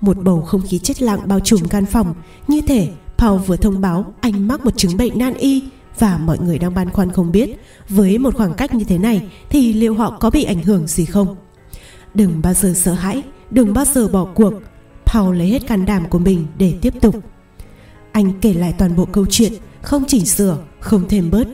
Một 0.00 0.16
bầu 0.22 0.40
không 0.40 0.62
khí 0.62 0.78
chết 0.78 1.02
lặng 1.02 1.20
bao 1.26 1.40
trùm 1.40 1.60
căn 1.70 1.86
phòng 1.86 2.14
Như 2.48 2.60
thể 2.60 2.88
Paul 3.18 3.40
vừa 3.40 3.56
thông 3.56 3.80
báo 3.80 4.14
anh 4.20 4.48
mắc 4.48 4.64
một 4.64 4.76
chứng 4.76 4.96
bệnh 4.96 5.18
nan 5.18 5.34
y 5.34 5.62
Và 5.98 6.18
mọi 6.18 6.38
người 6.38 6.58
đang 6.58 6.74
băn 6.74 6.90
khoăn 6.90 7.12
không 7.12 7.32
biết 7.32 7.56
Với 7.88 8.18
một 8.18 8.34
khoảng 8.34 8.54
cách 8.54 8.74
như 8.74 8.84
thế 8.84 8.98
này 8.98 9.28
Thì 9.48 9.72
liệu 9.72 9.94
họ 9.94 10.16
có 10.20 10.30
bị 10.30 10.44
ảnh 10.44 10.62
hưởng 10.62 10.86
gì 10.86 11.04
không 11.04 11.36
Đừng 12.14 12.42
bao 12.42 12.54
giờ 12.54 12.72
sợ 12.76 12.92
hãi 12.92 13.22
Đừng 13.50 13.74
bao 13.74 13.84
giờ 13.84 14.08
bỏ 14.08 14.24
cuộc. 14.24 14.54
Paul 15.06 15.36
lấy 15.36 15.48
hết 15.48 15.66
can 15.66 15.86
đảm 15.86 16.08
của 16.08 16.18
mình 16.18 16.46
để 16.58 16.74
tiếp 16.80 16.94
tục. 17.00 17.16
Anh 18.12 18.32
kể 18.40 18.54
lại 18.54 18.74
toàn 18.78 18.96
bộ 18.96 19.04
câu 19.04 19.26
chuyện 19.30 19.52
Không 19.82 20.04
chỉnh 20.08 20.26
sửa, 20.26 20.58
không 20.80 21.08
thêm 21.08 21.30
bớt. 21.30 21.48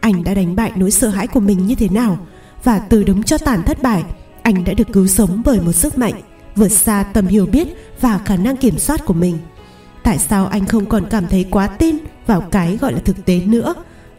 Anh 0.00 0.24
đã 0.24 0.34
đánh 0.34 0.56
bại 0.56 0.72
nỗi 0.76 0.90
sợ 0.90 1.08
hãi 1.08 1.26
của 1.26 1.40
mình 1.40 1.66
như 1.66 1.74
thế 1.74 1.88
nào? 1.88 2.26
Và 2.64 2.78
từ 2.78 3.04
đống 3.04 3.22
cho 3.22 3.38
tàn 3.38 3.62
thất 3.62 3.82
bại 3.82 4.04
Anh 4.42 4.64
đã 4.64 4.72
được 4.72 4.92
cứu 4.92 5.06
sống 5.06 5.42
bởi 5.44 5.60
một 5.60 5.72
sức 5.72 5.98
mạnh 5.98 6.14
vượt 6.56 6.68
xa 6.68 7.04
tầm 7.12 7.26
hiểu 7.26 7.46
biết 7.46 7.68
và 8.00 8.18
khả 8.18 8.36
năng 8.36 8.56
kiểm 8.56 8.78
soát 8.78 9.04
của 9.04 9.14
mình. 9.14 9.38
Tại 10.02 10.18
sao 10.18 10.46
anh 10.46 10.66
không 10.66 10.86
còn 10.86 11.06
cảm 11.10 11.26
thấy 11.26 11.44
quá 11.50 11.66
tin 11.66 11.96
vào 12.26 12.40
cái 12.40 12.76
gọi 12.76 12.92
là 12.92 13.00
thực 13.04 13.24
tế 13.24 13.40
nữa? 13.40 13.74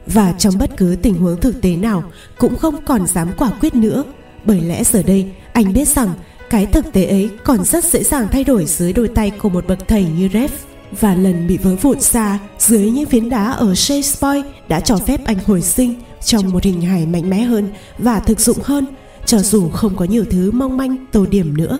Và 0.05 0.31
trong 0.31 0.57
bất 0.59 0.77
cứ 0.77 0.95
tình 1.01 1.17
huống 1.17 1.39
thực 1.39 1.61
tế 1.61 1.75
nào 1.75 2.03
cũng 2.37 2.55
không 2.55 2.85
còn 2.85 3.07
dám 3.07 3.29
quả 3.37 3.51
quyết 3.61 3.75
nữa 3.75 4.03
bởi 4.45 4.61
lẽ 4.61 4.83
giờ 4.83 5.03
đây 5.03 5.25
anh 5.53 5.73
biết 5.73 5.87
rằng 5.87 6.09
cái 6.49 6.65
thực 6.65 6.93
tế 6.93 7.05
ấy 7.05 7.29
còn 7.43 7.63
rất 7.63 7.85
dễ 7.85 8.03
dàng 8.03 8.27
thay 8.31 8.43
đổi 8.43 8.65
dưới 8.65 8.93
đôi 8.93 9.07
tay 9.07 9.29
của 9.29 9.49
một 9.49 9.67
bậc 9.67 9.87
thầy 9.87 10.05
như 10.17 10.29
Rev 10.33 10.51
và 10.99 11.15
lần 11.15 11.47
bị 11.47 11.57
vỡ 11.57 11.75
vụn 11.75 11.99
ra 11.99 12.39
dưới 12.59 12.91
những 12.91 13.05
phiến 13.05 13.29
đá 13.29 13.51
ở 13.51 13.75
Shakespeare 13.75 14.49
đã 14.67 14.79
cho 14.79 14.97
phép 14.97 15.25
anh 15.25 15.37
hồi 15.45 15.61
sinh 15.61 15.95
trong 16.23 16.51
một 16.51 16.63
hình 16.63 16.81
hài 16.81 17.05
mạnh 17.05 17.29
mẽ 17.29 17.41
hơn 17.41 17.69
và 17.97 18.19
thực 18.19 18.39
dụng 18.39 18.57
hơn 18.63 18.85
cho 19.25 19.39
dù 19.39 19.69
không 19.69 19.95
có 19.95 20.05
nhiều 20.05 20.25
thứ 20.31 20.51
mong 20.51 20.77
manh 20.77 21.05
tô 21.11 21.25
điểm 21.25 21.57
nữa 21.57 21.79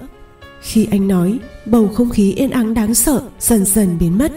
khi 0.63 0.87
anh 0.91 1.07
nói, 1.07 1.39
bầu 1.65 1.87
không 1.87 2.09
khí 2.09 2.33
yên 2.33 2.49
ắng 2.49 2.73
đáng 2.73 2.93
sợ 2.93 3.21
dần 3.39 3.65
dần 3.65 3.97
biến 3.99 4.17
mất. 4.17 4.31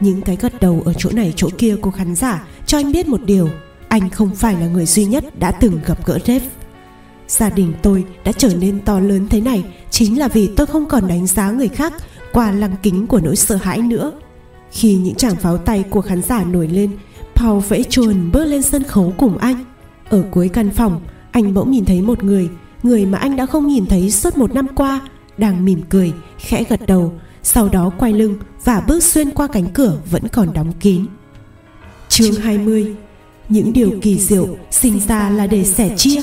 Những 0.00 0.20
cái 0.20 0.36
gật 0.36 0.60
đầu 0.60 0.82
ở 0.84 0.92
chỗ 0.98 1.10
này 1.12 1.32
chỗ 1.36 1.48
kia 1.58 1.76
của 1.76 1.90
khán 1.90 2.14
giả 2.14 2.46
cho 2.66 2.78
anh 2.78 2.92
biết 2.92 3.08
một 3.08 3.20
điều, 3.24 3.48
anh 3.88 4.10
không 4.10 4.34
phải 4.34 4.54
là 4.54 4.66
người 4.66 4.86
duy 4.86 5.04
nhất 5.04 5.38
đã 5.38 5.50
từng 5.50 5.80
gặp 5.86 6.06
gỡ 6.06 6.18
Jeff. 6.24 6.40
Gia 7.32 7.50
đình 7.50 7.72
tôi 7.82 8.04
đã 8.24 8.32
trở 8.32 8.54
nên 8.54 8.80
to 8.80 9.00
lớn 9.00 9.26
thế 9.30 9.40
này 9.40 9.64
chính 9.90 10.18
là 10.18 10.28
vì 10.28 10.50
tôi 10.56 10.66
không 10.66 10.86
còn 10.86 11.08
đánh 11.08 11.26
giá 11.26 11.50
người 11.50 11.68
khác 11.68 11.92
qua 12.32 12.52
lăng 12.52 12.76
kính 12.82 13.06
của 13.06 13.20
nỗi 13.20 13.36
sợ 13.36 13.56
hãi 13.56 13.78
nữa. 13.78 14.12
Khi 14.70 14.94
những 14.94 15.14
tràng 15.14 15.36
pháo 15.36 15.58
tay 15.58 15.84
của 15.90 16.00
khán 16.00 16.22
giả 16.22 16.44
nổi 16.44 16.68
lên, 16.68 16.90
Paul 17.34 17.62
vẫy 17.68 17.84
chuồn 17.84 18.30
bước 18.32 18.44
lên 18.44 18.62
sân 18.62 18.82
khấu 18.82 19.14
cùng 19.16 19.38
anh. 19.38 19.64
Ở 20.08 20.24
cuối 20.30 20.48
căn 20.48 20.70
phòng, 20.70 21.00
anh 21.30 21.54
bỗng 21.54 21.70
nhìn 21.70 21.84
thấy 21.84 22.02
một 22.02 22.24
người, 22.24 22.48
người 22.82 23.06
mà 23.06 23.18
anh 23.18 23.36
đã 23.36 23.46
không 23.46 23.66
nhìn 23.66 23.86
thấy 23.86 24.10
suốt 24.10 24.36
một 24.36 24.54
năm 24.54 24.66
qua 24.74 25.00
đang 25.38 25.64
mỉm 25.64 25.80
cười 25.88 26.12
khẽ 26.38 26.64
gật 26.68 26.80
đầu 26.86 27.12
Sau 27.42 27.68
đó 27.68 27.90
quay 27.98 28.12
lưng 28.12 28.36
và 28.64 28.80
bước 28.80 29.02
xuyên 29.02 29.30
qua 29.30 29.46
cánh 29.46 29.66
cửa 29.74 29.98
vẫn 30.10 30.28
còn 30.32 30.52
đóng 30.52 30.72
kín 30.80 31.06
Chương 32.08 32.34
20 32.34 32.94
Những 33.48 33.72
điều 33.72 33.90
kỳ 34.02 34.18
diệu 34.18 34.48
sinh 34.70 35.00
ra 35.08 35.30
là 35.30 35.46
để 35.46 35.64
sẻ 35.64 35.94
chia 35.96 36.20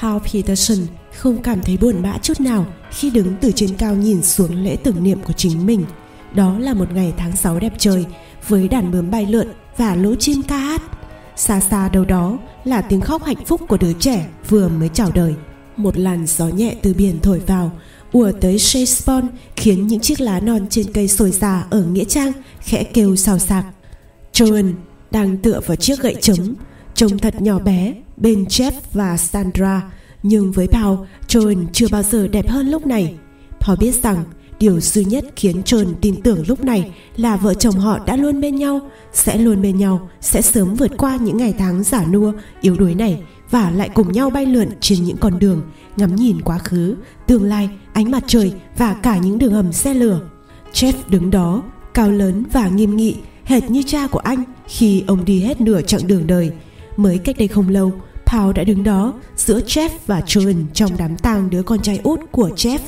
Paul 0.00 0.22
Peterson 0.32 0.78
không 1.14 1.42
cảm 1.42 1.62
thấy 1.62 1.76
buồn 1.76 2.02
bã 2.02 2.18
chút 2.22 2.40
nào 2.40 2.66
khi 2.90 3.10
đứng 3.10 3.34
từ 3.40 3.52
trên 3.52 3.76
cao 3.76 3.94
nhìn 3.94 4.22
xuống 4.22 4.64
lễ 4.64 4.76
tưởng 4.76 5.02
niệm 5.02 5.18
của 5.22 5.32
chính 5.32 5.66
mình. 5.66 5.84
Đó 6.34 6.58
là 6.58 6.74
một 6.74 6.92
ngày 6.92 7.12
tháng 7.16 7.36
6 7.36 7.60
đẹp 7.60 7.72
trời 7.78 8.04
với 8.48 8.68
đàn 8.68 8.90
bướm 8.90 9.10
bay 9.10 9.26
lượn 9.26 9.46
và 9.76 9.94
lũ 9.94 10.14
chim 10.18 10.42
ca 10.42 10.58
hát. 10.58 10.82
Xa 11.36 11.60
xa 11.60 11.88
đâu 11.88 12.04
đó 12.04 12.38
là 12.64 12.80
tiếng 12.82 13.00
khóc 13.00 13.24
hạnh 13.24 13.44
phúc 13.46 13.60
của 13.68 13.76
đứa 13.76 13.92
trẻ 13.92 14.26
vừa 14.48 14.68
mới 14.68 14.88
chào 14.88 15.10
đời. 15.14 15.34
Một 15.76 15.98
làn 15.98 16.26
gió 16.26 16.46
nhẹ 16.46 16.74
từ 16.82 16.94
biển 16.94 17.18
thổi 17.22 17.38
vào, 17.46 17.72
ùa 18.12 18.32
tới 18.40 18.58
Shakespeare 18.58 19.28
khiến 19.56 19.86
những 19.86 20.00
chiếc 20.00 20.20
lá 20.20 20.40
non 20.40 20.66
trên 20.70 20.92
cây 20.92 21.08
sồi 21.08 21.30
già 21.30 21.66
ở 21.70 21.84
nghĩa 21.84 22.04
trang 22.04 22.32
khẽ 22.60 22.84
kêu 22.84 23.16
xào 23.16 23.38
xạc. 23.38 23.64
Joan 24.32 24.72
đang 25.10 25.36
tựa 25.36 25.60
vào 25.66 25.76
chiếc 25.76 26.00
gậy 26.00 26.16
trống, 26.20 26.54
trông 26.94 27.18
thật 27.18 27.42
nhỏ 27.42 27.58
bé 27.58 27.94
bên 28.16 28.44
Jeff 28.44 28.72
và 28.92 29.16
Sandra 29.16 29.82
nhưng 30.22 30.52
với 30.52 30.68
Paul, 30.68 30.98
Joan 31.28 31.66
chưa 31.72 31.86
bao 31.90 32.02
giờ 32.02 32.28
đẹp 32.28 32.48
hơn 32.48 32.70
lúc 32.70 32.86
này. 32.86 33.14
Paul 33.60 33.78
biết 33.78 34.02
rằng 34.02 34.24
điều 34.58 34.80
duy 34.80 35.04
nhất 35.04 35.24
khiến 35.36 35.62
Joan 35.64 35.94
tin 36.00 36.22
tưởng 36.22 36.44
lúc 36.48 36.64
này 36.64 36.92
là 37.16 37.36
vợ 37.36 37.54
chồng 37.54 37.74
họ 37.74 37.98
đã 38.06 38.16
luôn 38.16 38.40
bên 38.40 38.56
nhau, 38.56 38.80
sẽ 39.12 39.38
luôn 39.38 39.62
bên 39.62 39.78
nhau, 39.78 40.08
sẽ 40.20 40.42
sớm 40.42 40.74
vượt 40.74 40.90
qua 40.98 41.16
những 41.16 41.36
ngày 41.36 41.54
tháng 41.58 41.84
giả 41.84 42.04
nua, 42.04 42.32
yếu 42.60 42.76
đuối 42.76 42.94
này 42.94 43.22
và 43.50 43.70
lại 43.70 43.88
cùng 43.94 44.12
nhau 44.12 44.30
bay 44.30 44.46
lượn 44.46 44.68
trên 44.80 45.04
những 45.04 45.16
con 45.16 45.38
đường, 45.38 45.62
ngắm 45.96 46.16
nhìn 46.16 46.40
quá 46.40 46.58
khứ, 46.58 46.96
tương 47.26 47.44
lai, 47.44 47.70
ánh 47.92 48.10
mặt 48.10 48.24
trời 48.26 48.52
và 48.78 48.94
cả 48.94 49.18
những 49.18 49.38
đường 49.38 49.52
hầm 49.52 49.72
xe 49.72 49.94
lửa. 49.94 50.20
Jeff 50.72 50.92
đứng 51.08 51.30
đó, 51.30 51.62
cao 51.94 52.10
lớn 52.10 52.44
và 52.52 52.68
nghiêm 52.68 52.96
nghị, 52.96 53.16
hệt 53.44 53.70
như 53.70 53.82
cha 53.86 54.06
của 54.06 54.18
anh 54.18 54.44
khi 54.68 55.04
ông 55.06 55.24
đi 55.24 55.40
hết 55.40 55.60
nửa 55.60 55.80
chặng 55.82 56.06
đường 56.06 56.26
đời. 56.26 56.52
Mới 56.96 57.18
cách 57.18 57.36
đây 57.38 57.48
không 57.48 57.68
lâu, 57.68 57.92
Paul 58.26 58.52
đã 58.52 58.64
đứng 58.64 58.84
đó 58.84 59.12
giữa 59.36 59.60
Jeff 59.60 59.88
và 60.06 60.20
Joan 60.20 60.64
trong 60.74 60.90
đám 60.98 61.16
tang 61.16 61.50
đứa 61.50 61.62
con 61.62 61.82
trai 61.82 62.00
út 62.02 62.20
của 62.30 62.48
Jeff. 62.48 62.78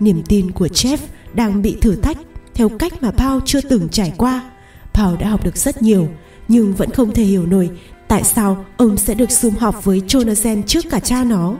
Niềm 0.00 0.22
tin 0.28 0.50
của 0.50 0.66
Jeff 0.66 0.98
đang 1.34 1.62
bị 1.62 1.76
thử 1.80 1.96
thách 1.96 2.18
theo 2.54 2.68
cách 2.68 3.02
mà 3.02 3.10
Paul 3.10 3.40
chưa 3.44 3.60
từng 3.60 3.88
trải 3.88 4.12
qua. 4.16 4.50
Paul 4.94 5.16
đã 5.16 5.28
học 5.28 5.44
được 5.44 5.56
rất 5.56 5.82
nhiều, 5.82 6.08
nhưng 6.48 6.74
vẫn 6.74 6.90
không 6.90 7.12
thể 7.12 7.24
hiểu 7.24 7.46
nổi 7.46 7.70
tại 8.08 8.24
sao 8.24 8.64
ông 8.76 8.96
sẽ 8.96 9.14
được 9.14 9.30
sum 9.30 9.54
họp 9.54 9.84
với 9.84 10.00
Jonathan 10.08 10.62
trước 10.62 10.84
cả 10.90 11.00
cha 11.00 11.24
nó. 11.24 11.56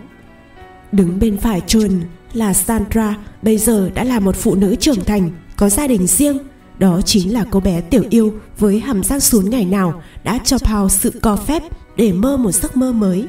Đứng 0.93 1.19
bên 1.19 1.36
phải 1.36 1.62
John 1.66 2.01
là 2.32 2.55
Sandra, 2.55 3.16
bây 3.43 3.59
giờ 3.59 3.90
đã 3.94 4.05
là 4.05 4.20
một 4.20 4.36
phụ 4.36 4.55
nữ 4.55 4.77
trưởng 4.81 5.05
thành, 5.05 5.31
có 5.56 5.69
gia 5.69 5.86
đình 5.86 6.06
riêng. 6.06 6.39
Đó 6.78 7.01
chính 7.05 7.32
là 7.32 7.44
cô 7.51 7.60
bé 7.60 7.80
tiểu 7.80 8.02
yêu 8.10 8.34
với 8.59 8.80
hàm 8.80 9.05
răng 9.05 9.20
xuống 9.20 9.51
ngày 9.51 9.64
nào 9.64 10.02
đã 10.24 10.38
cho 10.44 10.59
Paul 10.59 10.88
sự 10.88 11.12
co 11.22 11.36
phép 11.36 11.62
để 11.96 12.12
mơ 12.12 12.36
một 12.36 12.52
giấc 12.52 12.76
mơ 12.76 12.92
mới. 12.92 13.26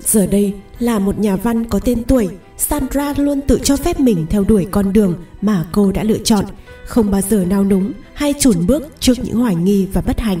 Giờ 0.00 0.26
đây 0.26 0.54
là 0.78 0.98
một 0.98 1.18
nhà 1.18 1.36
văn 1.36 1.64
có 1.64 1.78
tên 1.78 2.04
tuổi, 2.04 2.28
Sandra 2.56 3.14
luôn 3.16 3.40
tự 3.40 3.60
cho 3.64 3.76
phép 3.76 4.00
mình 4.00 4.26
theo 4.30 4.44
đuổi 4.44 4.66
con 4.70 4.92
đường 4.92 5.14
mà 5.40 5.66
cô 5.72 5.92
đã 5.92 6.02
lựa 6.02 6.18
chọn, 6.18 6.44
không 6.86 7.10
bao 7.10 7.20
giờ 7.20 7.44
nao 7.48 7.64
núng 7.64 7.92
hay 8.14 8.34
chùn 8.40 8.66
bước 8.66 8.86
trước 9.00 9.14
những 9.24 9.36
hoài 9.36 9.54
nghi 9.54 9.86
và 9.92 10.00
bất 10.00 10.20
hạnh. 10.20 10.40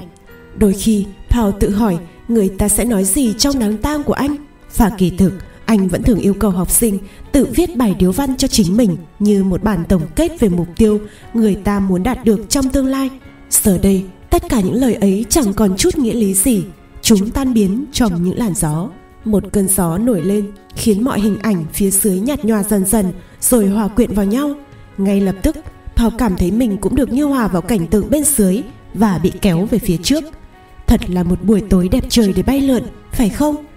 Đôi 0.56 0.72
khi, 0.72 1.06
Paul 1.30 1.52
tự 1.60 1.70
hỏi 1.70 1.98
người 2.28 2.48
ta 2.48 2.68
sẽ 2.68 2.84
nói 2.84 3.04
gì 3.04 3.34
trong 3.38 3.58
đám 3.58 3.76
tang 3.76 4.02
của 4.02 4.12
anh. 4.12 4.36
Và 4.76 4.90
kỳ 4.98 5.10
thực, 5.10 5.32
anh 5.64 5.88
vẫn 5.88 6.02
thường 6.02 6.18
yêu 6.18 6.34
cầu 6.34 6.50
học 6.50 6.70
sinh 6.70 6.98
tự 7.32 7.46
viết 7.54 7.76
bài 7.76 7.94
điếu 7.98 8.12
văn 8.12 8.36
cho 8.36 8.48
chính 8.48 8.76
mình 8.76 8.96
như 9.18 9.44
một 9.44 9.62
bản 9.62 9.84
tổng 9.88 10.02
kết 10.16 10.40
về 10.40 10.48
mục 10.48 10.68
tiêu 10.76 11.00
người 11.34 11.54
ta 11.54 11.80
muốn 11.80 12.02
đạt 12.02 12.24
được 12.24 12.40
trong 12.48 12.68
tương 12.68 12.86
lai. 12.86 13.10
Giờ 13.50 13.78
đây, 13.78 14.04
tất 14.30 14.42
cả 14.48 14.60
những 14.60 14.74
lời 14.74 14.94
ấy 14.94 15.24
chẳng 15.28 15.52
còn 15.54 15.76
chút 15.76 15.98
nghĩa 15.98 16.14
lý 16.14 16.34
gì. 16.34 16.64
Chúng 17.02 17.30
tan 17.30 17.54
biến 17.54 17.84
trong 17.92 18.24
những 18.24 18.38
làn 18.38 18.54
gió. 18.54 18.90
Một 19.24 19.44
cơn 19.52 19.68
gió 19.68 19.98
nổi 19.98 20.22
lên 20.22 20.50
Khiến 20.74 21.04
mọi 21.04 21.20
hình 21.20 21.38
ảnh 21.38 21.64
phía 21.72 21.90
dưới 21.90 22.20
nhạt 22.20 22.44
nhòa 22.44 22.62
dần 22.62 22.84
dần 22.84 23.12
Rồi 23.40 23.68
hòa 23.68 23.88
quyện 23.88 24.14
vào 24.14 24.26
nhau. 24.26 24.54
Ngay 24.98 25.20
lập 25.20 25.34
tức 25.42 25.56
Paul 25.96 26.14
cảm 26.18 26.36
thấy 26.36 26.50
mình 26.50 26.76
cũng 26.76 26.96
được 26.96 27.12
như 27.12 27.24
hòa 27.24 27.48
vào 27.48 27.62
cảnh 27.62 27.86
tượng 27.86 28.10
bên 28.10 28.24
dưới 28.24 28.62
Và 28.94 29.20
bị 29.22 29.32
kéo 29.40 29.68
về 29.70 29.78
phía 29.78 29.96
trước. 29.96 30.24
Thật 30.86 31.10
là 31.10 31.22
một 31.22 31.44
buổi 31.44 31.60
tối 31.70 31.88
đẹp 31.88 32.04
trời 32.08 32.32
để 32.36 32.42
bay 32.42 32.60
lượn 32.60 32.82
Phải 33.12 33.28
không? 33.28 33.67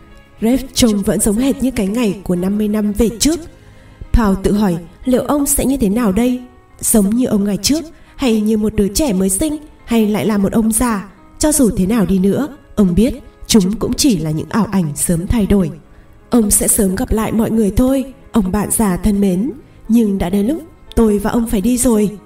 Rev 0.42 0.62
trông 0.74 1.02
vẫn 1.02 1.20
giống 1.20 1.38
hệt 1.38 1.64
như 1.64 1.72
cái 1.72 1.88
ngày 1.88 2.20
của 2.24 2.36
50 2.36 2.68
năm 2.68 2.92
về 2.92 3.10
trước. 3.20 3.40
Paul 4.14 4.36
tự 4.44 4.54
hỏi, 4.54 4.78
liệu 5.06 5.22
ông 5.22 5.46
sẽ 5.46 5.66
như 5.66 5.78
thế 5.78 5.90
nào 5.90 6.12
đây? 6.12 6.42
Giống 6.80 7.10
như 7.10 7.26
ông 7.26 7.44
ngày 7.44 7.58
trước, 7.58 7.86
Hay 8.16 8.42
như 8.42 8.58
một 8.58 8.76
đứa 8.76 8.88
trẻ 8.88 9.14
mới 9.14 9.30
sinh, 9.30 9.58
Hay 9.86 10.08
lại 10.08 10.26
là 10.26 10.38
một 10.38 10.52
ông 10.52 10.72
già? 10.72 11.10
Cho 11.40 11.52
dù 11.52 11.70
thế 11.78 11.86
nào 11.86 12.06
đi 12.06 12.20
nữa, 12.20 12.48
Ông 12.76 12.96
biết 12.96 13.14
chúng 13.48 13.76
cũng 13.80 13.94
chỉ 13.94 14.18
là 14.18 14.32
những 14.32 14.50
ảo 14.50 14.68
ảnh 14.72 14.96
sớm 14.96 15.28
thay 15.28 15.46
đổi. 15.46 15.72
Ông 16.30 16.52
sẽ 16.52 16.68
sớm 16.68 16.96
gặp 16.96 17.12
lại 17.12 17.32
mọi 17.32 17.52
người 17.52 17.72
thôi, 17.72 18.14
Ông 18.32 18.52
bạn 18.52 18.70
già 18.72 18.98
thân 18.98 19.22
mến. 19.22 19.52
Nhưng 19.88 20.18
đã 20.18 20.30
đến 20.30 20.48
lúc 20.48 20.64
tôi 20.96 21.20
và 21.20 21.32
ông 21.32 21.48
phải 21.48 21.62
đi 21.62 21.78
rồi. 21.78 22.18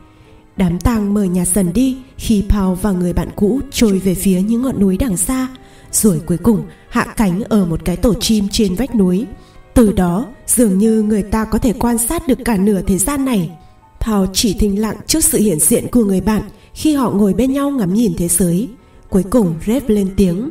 Đám 0.58 0.80
tang 0.80 1.14
mờ 1.14 1.24
nhà 1.24 1.46
dần 1.46 1.74
đi 1.74 1.98
Khi 2.18 2.44
Paul 2.50 2.78
và 2.82 2.92
người 2.92 3.14
bạn 3.14 3.30
cũ 3.36 3.60
trôi 3.72 4.00
về 4.00 4.16
phía 4.16 4.42
những 4.42 4.62
ngọn 4.62 4.80
núi 4.80 4.98
đằng 4.98 5.18
xa. 5.18 5.48
Rồi 5.92 6.22
cuối 6.26 6.38
cùng 6.38 6.64
hạ 6.96 7.14
cánh 7.18 7.42
ở 7.42 7.66
một 7.66 7.86
cái 7.86 7.98
tổ 7.98 8.14
chim 8.14 8.48
trên 8.52 8.76
vách 8.76 8.96
núi. 8.96 9.26
Từ 9.74 9.92
đó, 9.92 10.28
dường 10.48 10.78
như 10.78 11.02
người 11.02 11.24
ta 11.24 11.46
có 11.46 11.58
thể 11.58 11.74
quan 11.74 11.98
sát 11.98 12.28
được 12.28 12.38
cả 12.46 12.58
nửa 12.58 12.82
thế 12.82 12.98
gian 12.98 13.26
này. 13.26 13.52
Paul 14.00 14.28
chỉ 14.34 14.54
thinh 14.54 14.82
lặng 14.82 14.96
trước 15.08 15.24
sự 15.24 15.38
hiện 15.38 15.60
diện 15.60 15.88
của 15.92 16.04
người 16.04 16.22
bạn 16.22 16.42
Khi 16.74 16.94
họ 16.94 17.12
ngồi 17.12 17.34
bên 17.34 17.54
nhau 17.54 17.72
ngắm 17.72 17.94
nhìn 17.94 18.14
thế 18.18 18.28
giới. 18.28 18.70
Cuối 19.10 19.24
cùng 19.24 19.56
Rev 19.66 19.84
lên 19.88 20.10
tiếng. 20.18 20.50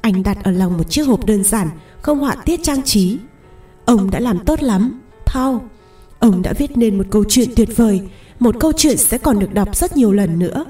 Anh 0.00 0.22
đặt 0.22 0.44
ở 0.44 0.50
lòng 0.50 0.76
một 0.78 0.90
chiếc 0.90 1.02
hộp 1.02 1.26
đơn 1.26 1.44
giản, 1.44 1.68
Không 2.02 2.18
họa 2.18 2.34
tiết 2.34 2.60
trang 2.62 2.82
trí. 2.82 3.18
Ông 3.84 4.10
đã 4.10 4.20
làm 4.20 4.38
tốt 4.44 4.62
lắm. 4.62 5.00
Paul 5.26 5.56
Ông 6.18 6.42
đã 6.42 6.52
viết 6.52 6.76
nên 6.76 6.98
một 6.98 7.04
câu 7.10 7.24
chuyện 7.28 7.48
tuyệt 7.56 7.76
vời. 7.76 8.00
Một 8.38 8.54
câu 8.60 8.72
chuyện 8.76 8.96
sẽ 8.96 9.18
còn 9.18 9.38
được 9.38 9.54
đọc 9.54 9.76
rất 9.76 9.96
nhiều 9.96 10.12
lần 10.12 10.38
nữa. 10.38 10.64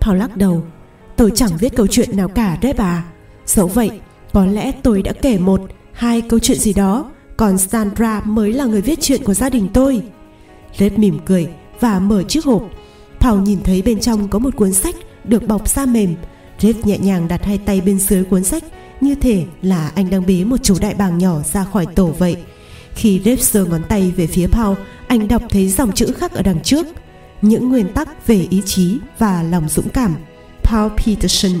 Paul 0.00 0.18
lắc 0.18 0.36
đầu. 0.36 0.62
Tôi 1.16 1.30
chẳng 1.34 1.56
viết 1.58 1.76
câu 1.76 1.86
chuyện 1.86 2.16
nào 2.16 2.28
cả 2.28 2.58
đấy 2.62 2.72
bà 2.76 3.04
Dẫu 3.46 3.66
vậy 3.66 3.90
có 4.34 4.46
lẽ 4.46 4.72
tôi 4.82 5.02
đã 5.02 5.12
kể 5.12 5.38
một 5.38 5.60
Hai 5.92 6.20
câu 6.20 6.38
chuyện 6.38 6.58
gì 6.58 6.72
đó 6.72 7.10
Còn 7.36 7.58
Sandra 7.58 8.20
mới 8.24 8.52
là 8.52 8.64
người 8.64 8.80
viết 8.80 8.98
chuyện 9.00 9.24
của 9.24 9.34
gia 9.34 9.50
đình 9.50 9.68
tôi 9.74 10.02
Red 10.78 10.92
mỉm 10.92 11.18
cười 11.26 11.48
Và 11.80 11.98
mở 11.98 12.22
chiếc 12.22 12.44
hộp 12.44 12.62
Paul 13.20 13.40
nhìn 13.42 13.62
thấy 13.62 13.82
bên 13.82 14.00
trong 14.00 14.28
có 14.28 14.38
một 14.38 14.56
cuốn 14.56 14.72
sách 14.72 14.94
Được 15.24 15.46
bọc 15.46 15.68
da 15.68 15.86
mềm 15.86 16.14
Jeff 16.60 16.74
nhẹ 16.84 16.98
nhàng 16.98 17.28
đặt 17.28 17.44
hai 17.44 17.58
tay 17.58 17.80
bên 17.80 17.98
dưới 17.98 18.24
cuốn 18.24 18.44
sách 18.44 18.64
như 19.00 19.14
thể 19.14 19.44
là 19.62 19.92
anh 19.94 20.10
đang 20.10 20.26
bế 20.26 20.44
một 20.44 20.56
chú 20.62 20.76
đại 20.80 20.94
bàng 20.94 21.18
nhỏ 21.18 21.40
ra 21.52 21.64
khỏi 21.64 21.86
tổ 21.86 22.06
vậy. 22.06 22.36
Khi 22.94 23.20
Jeff 23.24 23.36
giơ 23.36 23.64
ngón 23.64 23.82
tay 23.88 24.12
về 24.16 24.26
phía 24.26 24.46
Paul, 24.46 24.76
anh 25.06 25.28
đọc 25.28 25.42
thấy 25.48 25.68
dòng 25.68 25.92
chữ 25.92 26.12
khắc 26.16 26.32
ở 26.32 26.42
đằng 26.42 26.62
trước. 26.62 26.86
Những 27.42 27.68
nguyên 27.68 27.92
tắc 27.92 28.26
về 28.26 28.46
ý 28.50 28.62
chí 28.66 28.98
và 29.18 29.42
lòng 29.42 29.68
dũng 29.68 29.88
cảm. 29.88 30.14
Paul 30.62 30.92
Peterson 30.96 31.52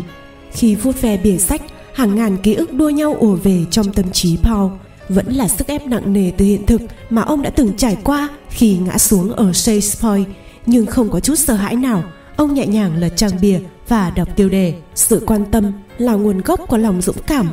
Khi 0.52 0.74
vuốt 0.74 1.00
ve 1.00 1.16
bìa 1.16 1.38
sách, 1.38 1.62
hàng 1.94 2.14
ngàn 2.14 2.36
ký 2.36 2.54
ức 2.54 2.72
đua 2.72 2.90
nhau 2.90 3.16
ùa 3.18 3.34
về 3.34 3.64
trong 3.70 3.92
tâm 3.92 4.10
trí 4.10 4.36
Paul. 4.36 4.72
Vẫn 5.08 5.26
là 5.26 5.48
sức 5.48 5.66
ép 5.66 5.86
nặng 5.86 6.12
nề 6.12 6.32
từ 6.36 6.44
hiện 6.44 6.66
thực 6.66 6.80
mà 7.10 7.22
ông 7.22 7.42
đã 7.42 7.50
từng 7.50 7.76
trải 7.76 7.96
qua 8.04 8.28
khi 8.48 8.76
ngã 8.76 8.98
xuống 8.98 9.32
ở 9.32 9.52
Shakespeare, 9.52 10.24
nhưng 10.66 10.86
không 10.86 11.10
có 11.10 11.20
chút 11.20 11.34
sợ 11.34 11.54
hãi 11.54 11.76
nào. 11.76 12.04
Ông 12.36 12.54
nhẹ 12.54 12.66
nhàng 12.66 12.96
lật 12.96 13.12
trang 13.16 13.30
bìa 13.40 13.58
và 13.88 14.10
đọc 14.10 14.28
tiêu 14.36 14.48
đề 14.48 14.74
Sự 14.94 15.22
quan 15.26 15.44
tâm 15.50 15.72
là 15.98 16.12
nguồn 16.12 16.40
gốc 16.40 16.60
của 16.68 16.76
lòng 16.76 17.02
dũng 17.02 17.22
cảm. 17.26 17.48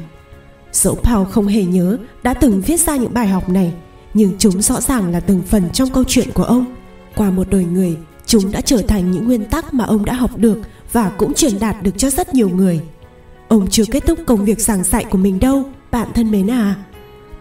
Dẫu 0.72 0.96
Paul 0.96 1.28
không 1.28 1.48
hề 1.48 1.64
nhớ 1.64 1.98
đã 2.24 2.34
từng 2.34 2.62
viết 2.62 2.80
ra 2.80 2.96
những 2.96 3.14
bài 3.14 3.28
học 3.28 3.50
này, 3.50 3.74
nhưng 4.14 4.32
chúng 4.40 4.62
rõ 4.62 4.82
ràng 4.82 5.12
là 5.12 5.20
từng 5.20 5.42
phần 5.42 5.70
trong 5.74 5.90
câu 5.90 6.04
chuyện 6.08 6.32
của 6.34 6.44
ông. 6.44 6.66
Qua 7.16 7.32
một 7.32 7.50
đời 7.50 7.66
người, 7.66 7.96
chúng 8.26 8.52
đã 8.52 8.62
trở 8.62 8.78
thành 8.78 9.12
những 9.12 9.26
nguyên 9.26 9.46
tắc 9.46 9.74
mà 9.74 9.86
ông 9.86 10.06
đã 10.06 10.14
học 10.14 10.38
được 10.38 10.58
và 10.92 11.10
cũng 11.18 11.34
truyền 11.34 11.60
đạt 11.60 11.84
được 11.84 11.98
cho 11.98 12.10
rất 12.10 12.34
nhiều 12.34 12.50
người. 12.50 12.82
Ông 13.52 13.68
chưa 13.70 13.84
kết 13.92 14.06
thúc 14.08 14.20
công 14.26 14.46
việc 14.46 14.60
giảng 14.60 14.84
dạy 14.84 15.06
của 15.10 15.18
mình 15.18 15.40
đâu, 15.40 15.64
bạn 15.92 16.08
thân 16.14 16.32
mến 16.32 16.52
à. 16.52 16.76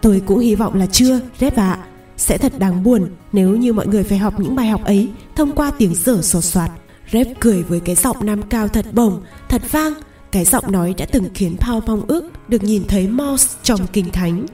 Tôi 0.01 0.21
cũng 0.25 0.39
hy 0.39 0.55
vọng 0.55 0.73
là 0.75 0.85
chưa, 0.85 1.19
Rep 1.39 1.55
ạ. 1.55 1.77
Sẽ 2.17 2.37
thật 2.37 2.59
đáng 2.59 2.83
buồn 2.83 3.09
nếu 3.31 3.55
như 3.55 3.73
mọi 3.73 3.87
người 3.87 4.03
phải 4.03 4.17
học 4.17 4.39
những 4.39 4.55
bài 4.55 4.67
học 4.67 4.83
ấy 4.83 5.09
thông 5.35 5.51
qua 5.51 5.71
tiếng 5.77 5.95
dở 5.95 6.21
sột 6.21 6.43
soạt. 6.43 6.71
Rep 7.11 7.27
cười 7.39 7.63
với 7.63 7.79
cái 7.79 7.95
giọng 7.95 8.17
nam 8.21 8.41
cao 8.41 8.67
thật 8.67 8.85
bổng, 8.93 9.21
thật 9.49 9.61
vang. 9.71 9.93
Cái 10.31 10.45
giọng 10.45 10.71
nói 10.71 10.93
đã 10.97 11.05
từng 11.11 11.29
khiến 11.33 11.55
Paul 11.59 11.83
mong 11.87 12.01
ước 12.07 12.23
được 12.47 12.63
nhìn 12.63 12.83
thấy 12.87 13.07
Mouse 13.07 13.49
trong 13.63 13.87
kinh 13.93 14.11
thánh. 14.11 14.45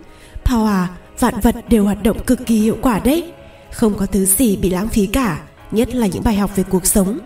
Paul 0.46 0.68
à, 0.68 0.90
vạn 1.20 1.40
vật 1.40 1.56
đều 1.70 1.84
hoạt 1.84 2.04
động 2.04 2.24
cực 2.24 2.46
kỳ 2.46 2.60
hiệu 2.60 2.78
quả 2.82 3.00
đấy. 3.00 3.34
Không 3.72 3.98
có 3.98 4.06
thứ 4.06 4.26
gì 4.26 4.58
bị 4.58 4.70
lãng 4.70 4.88
phí 4.88 5.06
cả, 5.06 5.42
nhất 5.72 5.96
là 5.96 6.08
những 6.08 6.24
bài 6.24 6.36
học 6.36 6.52
về 6.56 6.64
cuộc 6.64 6.86
sống. 6.86 7.20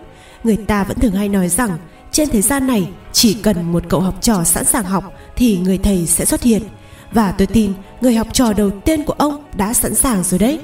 Người 0.44 0.56
ta 0.56 0.84
vẫn 0.84 0.98
thường 0.98 1.14
hay 1.14 1.28
nói 1.28 1.48
rằng 1.48 1.78
trên 2.12 2.28
thế 2.28 2.42
gian 2.42 2.66
này 2.66 2.88
chỉ 3.12 3.34
cần 3.34 3.72
một 3.72 3.82
cậu 3.88 4.00
học 4.00 4.14
trò 4.20 4.44
sẵn 4.44 4.64
sàng 4.64 4.84
học 4.84 5.12
thì 5.36 5.58
người 5.58 5.78
thầy 5.78 6.06
sẽ 6.06 6.24
xuất 6.24 6.42
hiện. 6.42 6.62
Và 7.12 7.32
tôi 7.32 7.46
tin 7.46 7.72
người 8.00 8.14
học 8.14 8.26
trò 8.32 8.52
đầu 8.52 8.70
tiên 8.70 9.04
của 9.04 9.12
ông 9.12 9.44
đã 9.56 9.74
sẵn 9.74 9.94
sàng 9.94 10.22
rồi 10.24 10.38
đấy. 10.38 10.60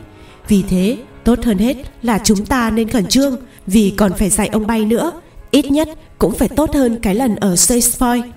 Vì 0.49 0.63
thế, 0.63 0.99
tốt 1.25 1.39
hơn 1.45 1.59
hết 1.59 1.77
là 2.03 2.19
chúng 2.25 2.47
ta 2.47 2.71
nên 2.71 2.89
khẩn 2.89 3.07
trương 3.07 3.37
vì 3.67 3.95
còn 3.97 4.13
phải 4.15 4.31
dạy 4.31 4.49
ông 4.49 4.67
bay 4.67 4.85
nữa. 4.85 5.13
Ít 5.51 5.71
nhất 5.71 5.89
cũng 6.19 6.35
phải 6.35 6.49
tốt 6.49 6.75
hơn 6.75 6.99
cái 7.03 7.15
lần 7.15 7.37
ở 7.37 7.57
Shakespeare 7.57 8.29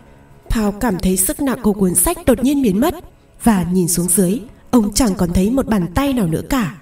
Paul 0.49 0.75
cảm 0.79 0.99
thấy 0.99 1.17
sức 1.17 1.41
nặng 1.41 1.59
của 1.61 1.73
cuốn 1.73 1.95
sách 1.95 2.17
đột 2.25 2.43
nhiên 2.43 2.61
biến 2.61 2.79
mất. 2.79 2.95
Và 3.43 3.65
nhìn 3.71 3.87
xuống 3.87 4.07
dưới 4.07 4.39
ông 4.71 4.93
chẳng 4.93 5.15
còn 5.15 5.33
thấy 5.33 5.49
một 5.49 5.67
bàn 5.67 5.87
tay 5.95 6.13
nào 6.13 6.27
nữa 6.27 6.41
cả. 6.49 6.75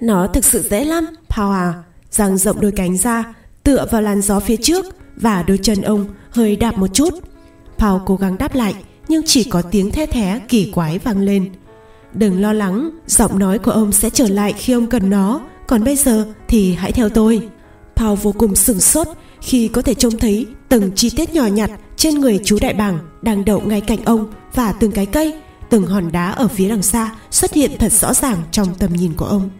Nó 0.00 0.26
thực 0.26 0.44
sự 0.44 0.68
dễ 0.70 0.84
lắm 0.84 1.06
Paul 1.28 1.54
à. 1.54 1.74
Dang 2.10 2.38
rộng 2.38 2.60
đôi 2.60 2.72
cánh 2.72 2.96
ra 2.96 3.34
tựa 3.62 3.86
vào 3.90 4.02
làn 4.02 4.22
gió 4.22 4.40
phía 4.40 4.56
trước 4.56 4.86
và 5.20 5.42
đôi 5.42 5.58
chân 5.62 5.82
ông 5.82 6.06
hơi 6.30 6.56
đạp 6.56 6.78
một 6.78 6.86
chút. 6.94 7.14
Paul 7.78 8.02
cố 8.06 8.16
gắng 8.16 8.38
đáp 8.38 8.54
lại, 8.54 8.74
nhưng 9.08 9.22
chỉ 9.26 9.44
có 9.44 9.62
tiếng 9.62 9.90
the 9.90 10.06
thé 10.06 10.40
kỳ 10.48 10.70
quái 10.70 10.98
vang 10.98 11.18
lên. 11.20 11.50
Đừng 12.12 12.40
lo 12.40 12.52
lắng, 12.52 12.90
giọng 13.06 13.38
nói 13.38 13.58
của 13.58 13.70
ông 13.70 13.92
sẽ 13.92 14.10
trở 14.10 14.28
lại 14.28 14.52
khi 14.52 14.72
ông 14.72 14.86
cần 14.86 15.10
nó. 15.10 15.40
Còn 15.66 15.84
bây 15.84 15.96
giờ 15.96 16.26
thì 16.48 16.74
hãy 16.74 16.92
theo 16.92 17.08
tôi. 17.08 17.48
Paul 17.96 18.18
vô 18.18 18.32
cùng 18.32 18.56
sửng 18.56 18.80
sốt 18.80 19.08
khi 19.40 19.68
có 19.68 19.82
thể 19.82 19.94
trông 19.94 20.18
thấy 20.18 20.46
từng 20.68 20.90
chi 20.94 21.10
tiết 21.16 21.34
nhỏ 21.34 21.46
nhặt 21.46 21.70
trên 21.96 22.14
người 22.14 22.40
chú 22.44 22.58
đại 22.60 22.74
bàng 22.74 22.98
đang 23.22 23.44
đậu 23.44 23.60
ngay 23.60 23.80
cạnh 23.80 24.04
ông 24.04 24.32
và 24.54 24.72
từng 24.72 24.92
cái 24.92 25.06
cây, 25.06 25.34
từng 25.70 25.86
hòn 25.86 26.12
đá 26.12 26.30
ở 26.30 26.48
phía 26.48 26.68
đằng 26.68 26.82
xa 26.82 27.14
xuất 27.30 27.52
hiện 27.52 27.70
thật 27.78 27.92
rõ 27.92 28.14
ràng 28.14 28.42
trong 28.52 28.74
tầm 28.78 28.92
nhìn 28.92 29.12
của 29.14 29.24
ông. 29.24 29.50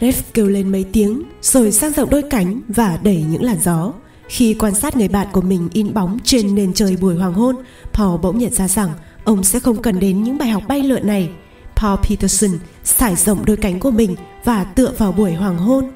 Rev 0.00 0.16
kêu 0.34 0.46
lên 0.46 0.72
mấy 0.72 0.84
tiếng 0.92 1.22
rồi 1.42 1.72
sang 1.72 1.92
rộng 1.92 2.10
đôi 2.10 2.22
cánh 2.30 2.60
và 2.68 2.98
đẩy 3.02 3.24
những 3.30 3.42
làn 3.42 3.56
gió 3.64 3.92
khi 4.30 4.54
quan 4.54 4.74
sát 4.74 4.96
người 4.96 5.08
bạn 5.08 5.26
của 5.32 5.40
mình 5.40 5.68
in 5.72 5.94
bóng 5.94 6.18
trên 6.24 6.54
nền 6.54 6.72
trời 6.72 6.96
buổi 7.00 7.14
hoàng 7.14 7.32
hôn 7.32 7.56
Paul 7.92 8.20
bỗng 8.20 8.38
nhận 8.38 8.52
ra 8.52 8.68
rằng 8.68 8.90
ông 9.24 9.44
sẽ 9.44 9.60
không 9.60 9.82
cần 9.82 10.00
đến 10.00 10.22
những 10.22 10.38
bài 10.38 10.48
học 10.48 10.62
bay 10.68 10.82
lượn 10.82 11.06
này 11.06 11.30
Paul 11.76 11.98
Peterson 12.02 12.50
sải 12.84 13.16
rộng 13.16 13.44
đôi 13.44 13.56
cánh 13.56 13.80
của 13.80 13.90
mình 13.90 14.16
và 14.44 14.64
tựa 14.64 14.92
vào 14.98 15.12
buổi 15.12 15.32
hoàng 15.32 15.58
hôn 15.58 15.90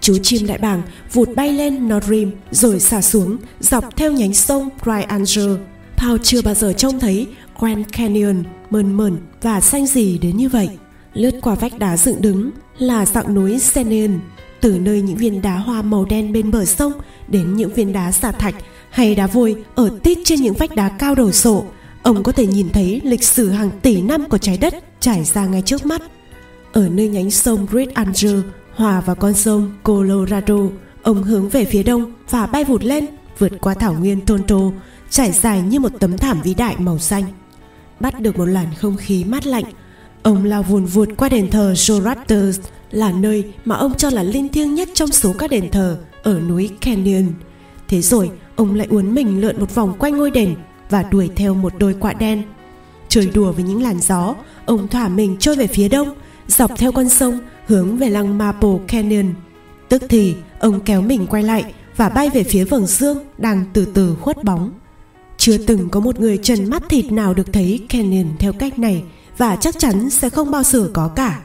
chú 0.00 0.18
chim 0.22 0.46
đại 0.46 0.58
bàng 0.58 0.82
vụt 1.12 1.28
bay 1.36 1.52
lên 1.52 1.88
Nordrim 1.88 2.30
rồi 2.50 2.80
xả 2.80 3.02
xuống 3.02 3.36
dọc 3.60 3.96
theo 3.96 4.12
nhánh 4.12 4.34
sông 4.34 4.68
Bright 4.84 5.08
Angel. 5.08 5.56
Paul 5.96 6.18
chưa 6.22 6.42
bao 6.42 6.54
giờ 6.54 6.72
trông 6.72 7.00
thấy 7.00 7.26
Grand 7.60 7.86
Canyon 7.92 8.42
mơn 8.70 8.96
mởn 8.96 9.16
và 9.42 9.60
xanh 9.60 9.86
gì 9.86 10.18
đến 10.18 10.36
như 10.36 10.48
vậy. 10.48 10.68
Lướt 11.14 11.30
qua 11.42 11.54
vách 11.54 11.78
đá 11.78 11.96
dựng 11.96 12.22
đứng 12.22 12.50
là 12.78 13.06
dạng 13.06 13.34
núi 13.34 13.58
Senion, 13.58 14.20
từ 14.62 14.78
nơi 14.78 15.02
những 15.02 15.16
viên 15.16 15.42
đá 15.42 15.56
hoa 15.56 15.82
màu 15.82 16.04
đen 16.04 16.32
bên 16.32 16.50
bờ 16.50 16.64
sông 16.64 16.92
đến 17.28 17.56
những 17.56 17.74
viên 17.74 17.92
đá 17.92 18.12
xà 18.12 18.32
thạch 18.32 18.54
hay 18.90 19.14
đá 19.14 19.26
vôi 19.26 19.64
ở 19.74 19.90
tít 20.02 20.18
trên 20.24 20.40
những 20.40 20.54
vách 20.54 20.74
đá 20.74 20.88
cao 20.88 21.14
đổ 21.14 21.32
sộ. 21.32 21.64
Ông 22.02 22.22
có 22.22 22.32
thể 22.32 22.46
nhìn 22.46 22.68
thấy 22.68 23.00
lịch 23.04 23.24
sử 23.24 23.50
hàng 23.50 23.70
tỷ 23.82 24.02
năm 24.02 24.28
của 24.28 24.38
trái 24.38 24.58
đất 24.58 24.74
trải 25.00 25.24
ra 25.24 25.46
ngay 25.46 25.62
trước 25.62 25.86
mắt. 25.86 26.02
Ở 26.72 26.88
nơi 26.88 27.08
nhánh 27.08 27.30
sông 27.30 27.66
Great 27.70 27.94
Angel 27.94 28.40
hòa 28.74 29.00
vào 29.00 29.16
con 29.16 29.34
sông 29.34 29.72
Colorado, 29.82 30.58
ông 31.02 31.22
hướng 31.22 31.48
về 31.48 31.64
phía 31.64 31.82
đông 31.82 32.12
và 32.30 32.46
bay 32.46 32.64
vụt 32.64 32.82
lên, 32.82 33.06
vượt 33.38 33.52
qua 33.60 33.74
thảo 33.74 33.94
nguyên 33.94 34.20
Tonto, 34.20 34.60
trải 35.10 35.32
dài 35.32 35.62
như 35.62 35.80
một 35.80 35.92
tấm 36.00 36.18
thảm 36.18 36.40
vĩ 36.42 36.54
đại 36.54 36.76
màu 36.78 36.98
xanh. 36.98 37.24
Bắt 38.00 38.20
được 38.20 38.38
một 38.38 38.44
làn 38.44 38.66
không 38.78 38.96
khí 38.96 39.24
mát 39.24 39.46
lạnh, 39.46 39.64
ông 40.22 40.44
lao 40.44 40.62
vùn 40.62 40.84
vụt 40.84 41.08
qua 41.16 41.28
đền 41.28 41.50
thờ 41.50 41.72
Zoroaster 41.76 42.52
là 42.92 43.12
nơi 43.12 43.44
mà 43.64 43.76
ông 43.76 43.94
cho 43.94 44.10
là 44.10 44.22
linh 44.22 44.48
thiêng 44.48 44.74
nhất 44.74 44.88
trong 44.94 45.10
số 45.10 45.32
các 45.38 45.50
đền 45.50 45.70
thờ 45.70 45.98
ở 46.22 46.40
núi 46.40 46.70
Canyon. 46.80 47.26
Thế 47.88 48.02
rồi, 48.02 48.30
ông 48.56 48.74
lại 48.74 48.86
uốn 48.90 49.14
mình 49.14 49.40
lượn 49.40 49.60
một 49.60 49.74
vòng 49.74 49.94
quanh 49.98 50.16
ngôi 50.16 50.30
đền 50.30 50.54
và 50.90 51.02
đuổi 51.02 51.30
theo 51.36 51.54
một 51.54 51.72
đôi 51.78 51.94
quạ 51.94 52.12
đen. 52.12 52.42
Chơi 53.08 53.30
đùa 53.34 53.52
với 53.52 53.64
những 53.64 53.82
làn 53.82 54.00
gió, 54.00 54.34
ông 54.66 54.88
thỏa 54.88 55.08
mình 55.08 55.36
trôi 55.40 55.56
về 55.56 55.66
phía 55.66 55.88
đông, 55.88 56.14
dọc 56.48 56.70
theo 56.78 56.92
con 56.92 57.08
sông 57.08 57.38
hướng 57.66 57.96
về 57.96 58.10
lăng 58.10 58.38
Maple 58.38 58.78
Canyon. 58.88 59.34
Tức 59.88 60.02
thì 60.08 60.34
ông 60.60 60.80
kéo 60.80 61.02
mình 61.02 61.26
quay 61.26 61.42
lại 61.42 61.74
và 61.96 62.08
bay 62.08 62.30
về 62.30 62.42
phía 62.42 62.64
vầng 62.64 62.86
dương 62.86 63.18
đang 63.38 63.64
từ 63.72 63.84
từ 63.94 64.14
khuất 64.20 64.44
bóng. 64.44 64.72
Chưa 65.36 65.58
từng 65.58 65.88
có 65.88 66.00
một 66.00 66.20
người 66.20 66.38
trần 66.38 66.70
mắt 66.70 66.82
thịt 66.88 67.12
nào 67.12 67.34
được 67.34 67.52
thấy 67.52 67.86
Canyon 67.88 68.26
theo 68.38 68.52
cách 68.52 68.78
này 68.78 69.02
và 69.38 69.56
chắc 69.56 69.78
chắn 69.78 70.10
sẽ 70.10 70.30
không 70.30 70.50
bao 70.50 70.62
giờ 70.62 70.90
có 70.92 71.08
cả. 71.08 71.42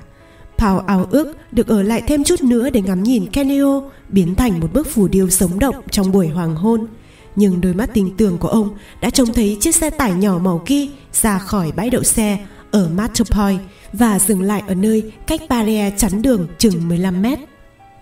Thảo 0.57 0.79
ao 0.79 1.07
ước 1.11 1.37
được 1.51 1.67
ở 1.67 1.83
lại 1.83 2.01
thêm 2.07 2.23
chút 2.23 2.41
nữa 2.41 2.69
để 2.69 2.81
ngắm 2.81 3.03
nhìn 3.03 3.25
Kenio 3.25 3.81
biến 4.09 4.35
thành 4.35 4.59
một 4.59 4.73
bức 4.73 4.87
phù 4.87 5.07
điêu 5.07 5.29
sống 5.29 5.59
động 5.59 5.75
trong 5.91 6.11
buổi 6.11 6.27
hoàng 6.27 6.55
hôn. 6.55 6.87
Nhưng 7.35 7.61
đôi 7.61 7.73
mắt 7.73 7.89
tình 7.93 8.17
tường 8.17 8.37
của 8.37 8.47
ông 8.47 8.69
đã 9.01 9.09
trông 9.09 9.33
thấy 9.33 9.57
chiếc 9.61 9.75
xe 9.75 9.89
tải 9.89 10.13
nhỏ 10.13 10.39
màu 10.43 10.61
kia 10.65 10.85
ra 11.13 11.37
khỏi 11.37 11.71
bãi 11.71 11.89
đậu 11.89 12.03
xe 12.03 12.37
ở 12.71 12.89
Matterpoint 12.95 13.61
và 13.93 14.19
dừng 14.19 14.41
lại 14.41 14.63
ở 14.67 14.75
nơi 14.75 15.11
cách 15.27 15.41
barrier 15.49 15.93
chắn 15.97 16.21
đường 16.21 16.47
chừng 16.57 16.87
15 16.87 17.21
mét. 17.21 17.39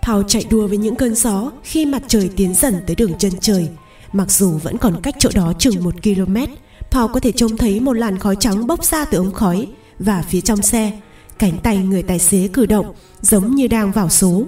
Paul 0.06 0.22
chạy 0.28 0.44
đua 0.50 0.66
với 0.66 0.78
những 0.78 0.96
cơn 0.96 1.14
gió 1.14 1.50
khi 1.62 1.86
mặt 1.86 2.02
trời 2.08 2.30
tiến 2.36 2.54
dần 2.54 2.74
tới 2.86 2.96
đường 2.96 3.12
chân 3.18 3.32
trời. 3.40 3.68
Mặc 4.12 4.30
dù 4.30 4.50
vẫn 4.50 4.78
còn 4.78 5.00
cách 5.02 5.14
chỗ 5.18 5.30
đó 5.34 5.52
chừng 5.58 5.84
một 5.84 5.94
km, 6.02 6.36
Paul 6.90 7.12
có 7.12 7.20
thể 7.20 7.32
trông 7.32 7.56
thấy 7.56 7.80
một 7.80 7.92
làn 7.92 8.18
khói 8.18 8.36
trắng 8.40 8.66
bốc 8.66 8.84
ra 8.84 9.04
từ 9.04 9.18
ống 9.18 9.32
khói 9.32 9.68
và 9.98 10.24
phía 10.28 10.40
trong 10.40 10.62
xe, 10.62 10.92
cánh 11.38 11.58
tay 11.62 11.78
người 11.78 12.02
tài 12.02 12.18
xế 12.18 12.48
cử 12.52 12.66
động 12.66 12.94
giống 13.20 13.54
như 13.54 13.68
đang 13.68 13.92
vào 13.92 14.08
số. 14.08 14.44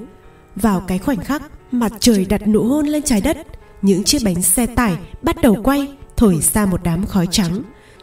Vào 0.56 0.80
cái 0.80 0.98
khoảnh 0.98 1.24
khắc 1.24 1.42
mặt 1.72 1.92
trời 2.00 2.24
đặt 2.24 2.48
nụ 2.48 2.64
hôn 2.64 2.86
lên 2.86 3.02
trái 3.02 3.20
đất, 3.20 3.36
những 3.82 4.04
chiếc 4.04 4.18
bánh 4.24 4.42
xe 4.42 4.66
tải 4.66 4.96
bắt 5.22 5.36
đầu 5.42 5.56
quay, 5.64 5.88
thổi 6.16 6.40
ra 6.52 6.66
một 6.66 6.80
đám 6.84 7.06
khói 7.06 7.26
trắng. 7.30 7.62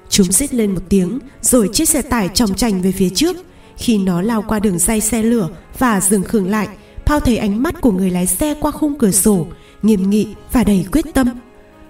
Chúng 0.10 0.32
rít 0.32 0.54
lên 0.54 0.74
một 0.74 0.82
tiếng 0.90 1.20
Rồi 1.42 1.70
chiếc 1.74 1.90
xe 1.90 2.02
tải 2.02 2.30
tròng 2.34 2.54
chành 2.54 2.82
về 2.82 2.92
phía 2.92 3.10
trước. 3.10 3.38
Khi 3.78 3.98
nó 3.98 4.22
lao 4.22 4.42
qua 4.48 4.60
đường 4.60 4.80
dây 4.80 5.02
xe 5.02 5.24
lửa 5.24 5.50
Và 5.78 6.02
dừng 6.02 6.24
khựng 6.24 6.50
lại 6.50 6.68
thao 7.06 7.20
thấy 7.20 7.38
ánh 7.38 7.64
mắt 7.64 7.82
của 7.82 7.92
người 7.92 8.12
lái 8.12 8.28
xe 8.28 8.56
qua 8.62 8.72
khung 8.72 8.98
cửa 9.00 9.12
sổ 9.12 9.48
Nghiêm 9.82 10.10
nghị 10.10 10.28
và 10.52 10.64
đầy 10.64 10.86
quyết 10.92 11.06
tâm. 11.14 11.28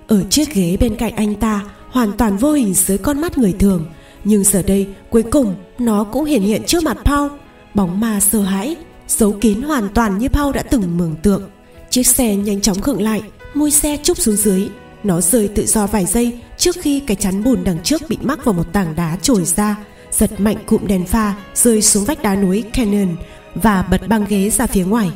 Ở 0.07 0.23
chiếc 0.29 0.53
ghế 0.53 0.77
bên 0.79 0.95
cạnh 0.95 1.15
anh 1.15 1.35
ta 1.35 1.61
Hoàn 1.89 2.11
toàn 2.11 2.37
vô 2.37 2.51
hình 2.51 2.73
dưới 2.73 2.97
con 2.97 3.21
mắt 3.21 3.37
người 3.37 3.53
thường 3.59 3.85
nhưng 4.25 4.43
giờ 4.43 4.61
đây 4.61 4.87
cuối 5.09 5.23
cùng 5.23 5.55
Nó 5.79 6.03
cũng 6.03 6.25
hiện 6.25 6.41
hiện 6.41 6.63
trước 6.67 6.83
mặt 6.83 6.97
Paul. 7.05 7.31
Bóng 7.73 7.99
ma 7.99 8.19
sợ 8.19 8.41
hãi 8.41 8.75
Giấu 9.07 9.31
kín 9.41 9.61
hoàn 9.61 9.89
toàn 9.89 10.17
như 10.17 10.29
Paul 10.29 10.55
đã 10.55 10.63
từng 10.63 10.97
mường 10.97 11.15
tượng. 11.23 11.49
Chiếc 11.89 12.07
xe 12.07 12.35
nhanh 12.35 12.61
chóng 12.61 12.81
khựng 12.81 13.01
lại 13.01 13.21
Môi 13.53 13.71
xe 13.71 13.97
trúc 14.03 14.17
xuống 14.17 14.35
dưới. 14.35 14.69
Nó 15.03 15.21
rơi 15.21 15.47
tự 15.47 15.65
do 15.65 15.87
vài 15.87 16.05
giây 16.05 16.39
trước 16.57 16.75
khi 16.81 16.99
cái 16.99 17.17
chắn 17.17 17.43
bùn 17.43 17.63
đằng 17.63 17.79
trước 17.83 18.01
bị 18.09 18.17
mắc 18.21 18.45
vào 18.45 18.53
một 18.53 18.73
tảng 18.73 18.95
đá 18.95 19.17
trồi 19.21 19.45
ra, 19.45 19.75
giật 20.11 20.39
mạnh 20.39 20.57
cụm 20.65 20.87
đèn 20.87 21.05
pha 21.05 21.35
rơi 21.55 21.81
xuống 21.81 22.05
vách 22.05 22.21
đá 22.21 22.35
núi 22.35 22.63
Canyon 22.73 23.15
và 23.55 23.81
bật 23.81 24.07
băng 24.07 24.25
ghế 24.29 24.49
ra 24.49 24.67
phía 24.67 24.85
ngoài. 24.85 25.11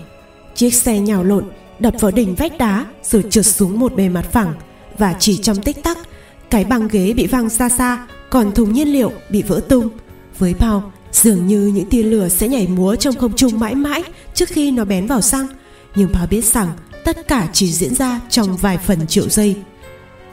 Chiếc 0.56 0.74
xe 0.74 1.00
nhào 1.00 1.24
lộn, 1.24 1.46
đập 1.80 1.94
vào 2.00 2.12
đỉnh 2.12 2.36
vách 2.36 2.58
đá 2.58 2.86
rồi 3.04 3.24
trượt 3.30 3.46
xuống 3.46 3.80
một 3.80 3.96
bề 3.96 4.10
mặt 4.10 4.26
phẳng 4.32 4.54
và 4.98 5.16
chỉ 5.20 5.38
trong 5.38 5.62
tích 5.62 5.84
tắc, 5.84 5.98
cái 6.50 6.64
băng 6.64 6.88
ghế 6.88 7.14
bị 7.14 7.28
văng 7.28 7.50
xa 7.50 7.70
xa, 7.70 8.08
còn 8.30 8.52
thùng 8.52 8.74
nhiên 8.74 8.88
liệu 8.88 9.12
bị 9.30 9.42
vỡ 9.42 9.62
tung. 9.70 9.90
Với 10.38 10.54
Paul, 10.54 10.84
dường 11.12 11.48
như 11.48 11.68
những 11.68 11.90
tia 11.90 12.04
lửa 12.04 12.30
sẽ 12.30 12.48
nhảy 12.48 12.68
múa 12.68 12.96
trong 12.96 13.16
không 13.16 13.36
trung 13.36 13.60
mãi 13.60 13.76
mãi 13.76 14.04
trước 14.34 14.50
khi 14.50 14.72
nó 14.72 14.86
bén 14.86 15.08
vào 15.08 15.22
xăng. 15.22 15.48
Nhưng 15.96 16.14
Paul 16.14 16.28
biết 16.30 16.46
rằng 16.46 16.68
tất 17.06 17.28
cả 17.28 17.48
chỉ 17.54 17.72
diễn 17.72 17.96
ra 17.96 18.20
trong 18.30 18.58
vài 18.58 18.78
phần 18.78 19.08
triệu 19.08 19.30
giây 19.30 19.56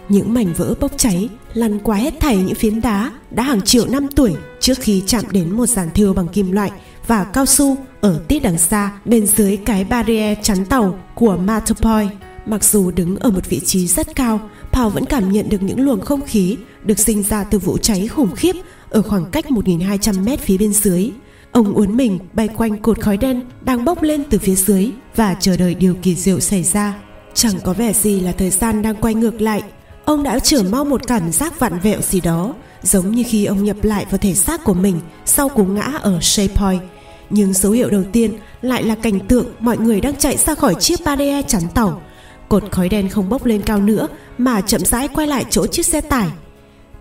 những 0.08 0.34
mảnh 0.34 0.52
vỡ 0.56 0.74
bốc 0.80 0.92
cháy 0.96 1.28
lăn 1.54 1.78
qua 1.78 1.96
hết 1.96 2.14
thảy 2.20 2.36
những 2.36 2.54
phiến 2.54 2.80
đá 2.80 3.12
đã 3.30 3.42
hàng 3.42 3.60
triệu 3.60 3.86
năm 3.86 4.08
tuổi 4.08 4.34
trước 4.60 4.78
khi 4.80 5.02
chạm 5.06 5.24
đến 5.30 5.50
một 5.56 5.66
giàn 5.66 5.90
thiêu 5.94 6.14
bằng 6.14 6.28
kim 6.28 6.52
loại 6.52 6.70
và 7.06 7.24
cao 7.24 7.46
su 7.46 7.76
ở 8.00 8.20
tít 8.28 8.42
đằng 8.42 8.58
xa 8.58 8.92
bên 9.04 9.26
dưới 9.26 9.56
cái 9.56 9.84
barrier 9.84 10.38
chắn 10.42 10.64
tàu 10.64 10.98
của 11.14 11.36
Matterpoint. 11.36 12.10
Mặc 12.46 12.64
dù 12.64 12.90
đứng 12.90 13.16
ở 13.16 13.30
một 13.30 13.48
vị 13.48 13.60
trí 13.64 13.86
rất 13.86 14.16
cao, 14.16 14.40
Paul 14.72 14.92
vẫn 14.92 15.04
cảm 15.04 15.32
nhận 15.32 15.48
được 15.48 15.62
những 15.62 15.80
luồng 15.80 16.00
không 16.00 16.20
khí 16.26 16.56
được 16.86 16.98
sinh 16.98 17.22
ra 17.22 17.44
từ 17.44 17.58
vụ 17.58 17.78
cháy 17.78 18.08
khủng 18.08 18.36
khiếp 18.36 18.56
ở 18.90 19.02
khoảng 19.02 19.30
cách 19.30 19.44
1.200 19.48 20.24
mét 20.24 20.40
phía 20.40 20.58
bên 20.58 20.72
dưới. 20.72 21.10
Ông 21.52 21.74
uốn 21.74 21.96
mình 21.96 22.18
bay 22.32 22.48
quanh 22.48 22.78
cột 22.82 23.00
khói 23.00 23.16
đen 23.16 23.42
đang 23.64 23.84
bốc 23.84 24.02
lên 24.02 24.22
từ 24.30 24.38
phía 24.38 24.54
dưới 24.54 24.90
và 25.16 25.36
chờ 25.40 25.56
đợi 25.56 25.74
điều 25.74 25.94
kỳ 26.02 26.14
diệu 26.14 26.40
xảy 26.40 26.62
ra. 26.62 26.94
Chẳng 27.36 27.54
có 27.64 27.72
vẻ 27.72 27.92
gì 27.92 28.20
là 28.20 28.32
thời 28.32 28.50
gian 28.50 28.82
đang 28.82 28.94
quay 28.94 29.14
ngược 29.14 29.40
lại 29.40 29.62
Ông 30.04 30.22
đã 30.22 30.38
trở 30.38 30.62
mau 30.62 30.84
một 30.84 31.06
cảm 31.06 31.32
giác 31.32 31.60
vặn 31.60 31.78
vẹo 31.78 32.00
gì 32.00 32.20
đó, 32.20 32.54
Giống 32.82 33.10
như 33.10 33.22
khi 33.26 33.44
ông 33.44 33.64
nhập 33.64 33.76
lại 33.82 34.06
vào 34.10 34.18
thể 34.18 34.34
xác 34.34 34.64
của 34.64 34.74
mình 34.74 35.00
Sau 35.24 35.48
cú 35.48 35.64
ngã 35.64 35.92
ở 36.02 36.18
Shaypoint 36.20 36.82
Nhưng 37.30 37.52
dấu 37.52 37.72
hiệu 37.72 37.90
đầu 37.90 38.02
tiên 38.12 38.32
lại 38.62 38.82
là 38.82 38.94
cảnh 38.94 39.20
tượng 39.20 39.46
mọi 39.60 39.78
người 39.78 40.00
đang 40.00 40.16
chạy 40.16 40.36
ra 40.36 40.54
khỏi 40.54 40.74
chiếc 40.74 41.00
barrier 41.04 41.44
chắn 41.46 41.62
tàu 41.74 42.02
Cột 42.48 42.72
khói 42.72 42.88
đen 42.88 43.08
không 43.08 43.28
bốc 43.28 43.46
lên 43.46 43.62
cao 43.62 43.80
nữa 43.80 44.08
Mà 44.38 44.60
chậm 44.60 44.84
rãi 44.84 45.08
quay 45.08 45.26
lại 45.26 45.44
chỗ 45.50 45.66
chiếc 45.66 45.86
xe 45.86 46.00
tải 46.00 46.28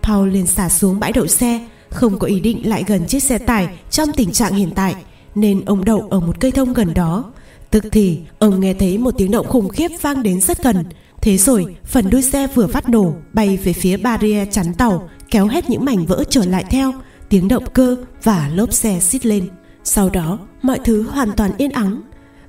Paul 0.06 0.30
liền 0.30 0.46
xả 0.46 0.68
xuống 0.68 1.00
bãi 1.00 1.12
đậu 1.12 1.26
xe. 1.26 1.66
Không 1.90 2.18
có 2.18 2.26
ý 2.26 2.40
định 2.40 2.68
lại 2.68 2.84
gần 2.86 3.06
chiếc 3.06 3.22
xe 3.22 3.38
tải 3.38 3.68
Trong 3.90 4.12
tình 4.12 4.32
trạng 4.32 4.54
hiện 4.54 4.70
tại 4.74 4.94
Nên 5.34 5.64
ông 5.64 5.84
đậu 5.84 6.08
ở 6.10 6.20
một 6.20 6.40
cây 6.40 6.50
thông 6.50 6.72
gần 6.72 6.94
đó. 6.94 7.32
Tức 7.70 7.84
thì 7.92 8.20
ông 8.38 8.60
nghe 8.60 8.74
thấy 8.74 8.98
một 8.98 9.14
tiếng 9.18 9.30
động 9.30 9.46
khủng 9.46 9.68
khiếp 9.68 9.88
vang 10.00 10.22
đến 10.22 10.40
rất 10.40 10.62
gần. 10.62 10.84
Thế 11.20 11.36
rồi 11.36 11.76
phần 11.84 12.10
đuôi 12.10 12.22
xe 12.22 12.46
vừa 12.54 12.66
phát 12.66 12.88
nổ 12.88 13.14
Bay 13.32 13.56
về 13.56 13.72
phía 13.72 13.96
barrier 13.96 14.48
chắn 14.52 14.74
tàu 14.74 15.08
Kéo 15.30 15.46
hết 15.46 15.70
những 15.70 15.84
mảnh 15.84 16.06
vỡ 16.06 16.24
trở 16.30 16.44
lại 16.44 16.64
theo. 16.70 16.92
Tiếng 17.28 17.48
động 17.48 17.64
cơ 17.72 17.96
và 18.22 18.50
lốp 18.54 18.72
xe 18.72 19.00
xít 19.00 19.26
lên. 19.26 19.48
Sau 19.84 20.10
đó 20.10 20.38
mọi 20.62 20.78
thứ 20.84 21.02
hoàn 21.02 21.32
toàn 21.32 21.50
yên 21.58 21.70
ắng. 21.70 22.02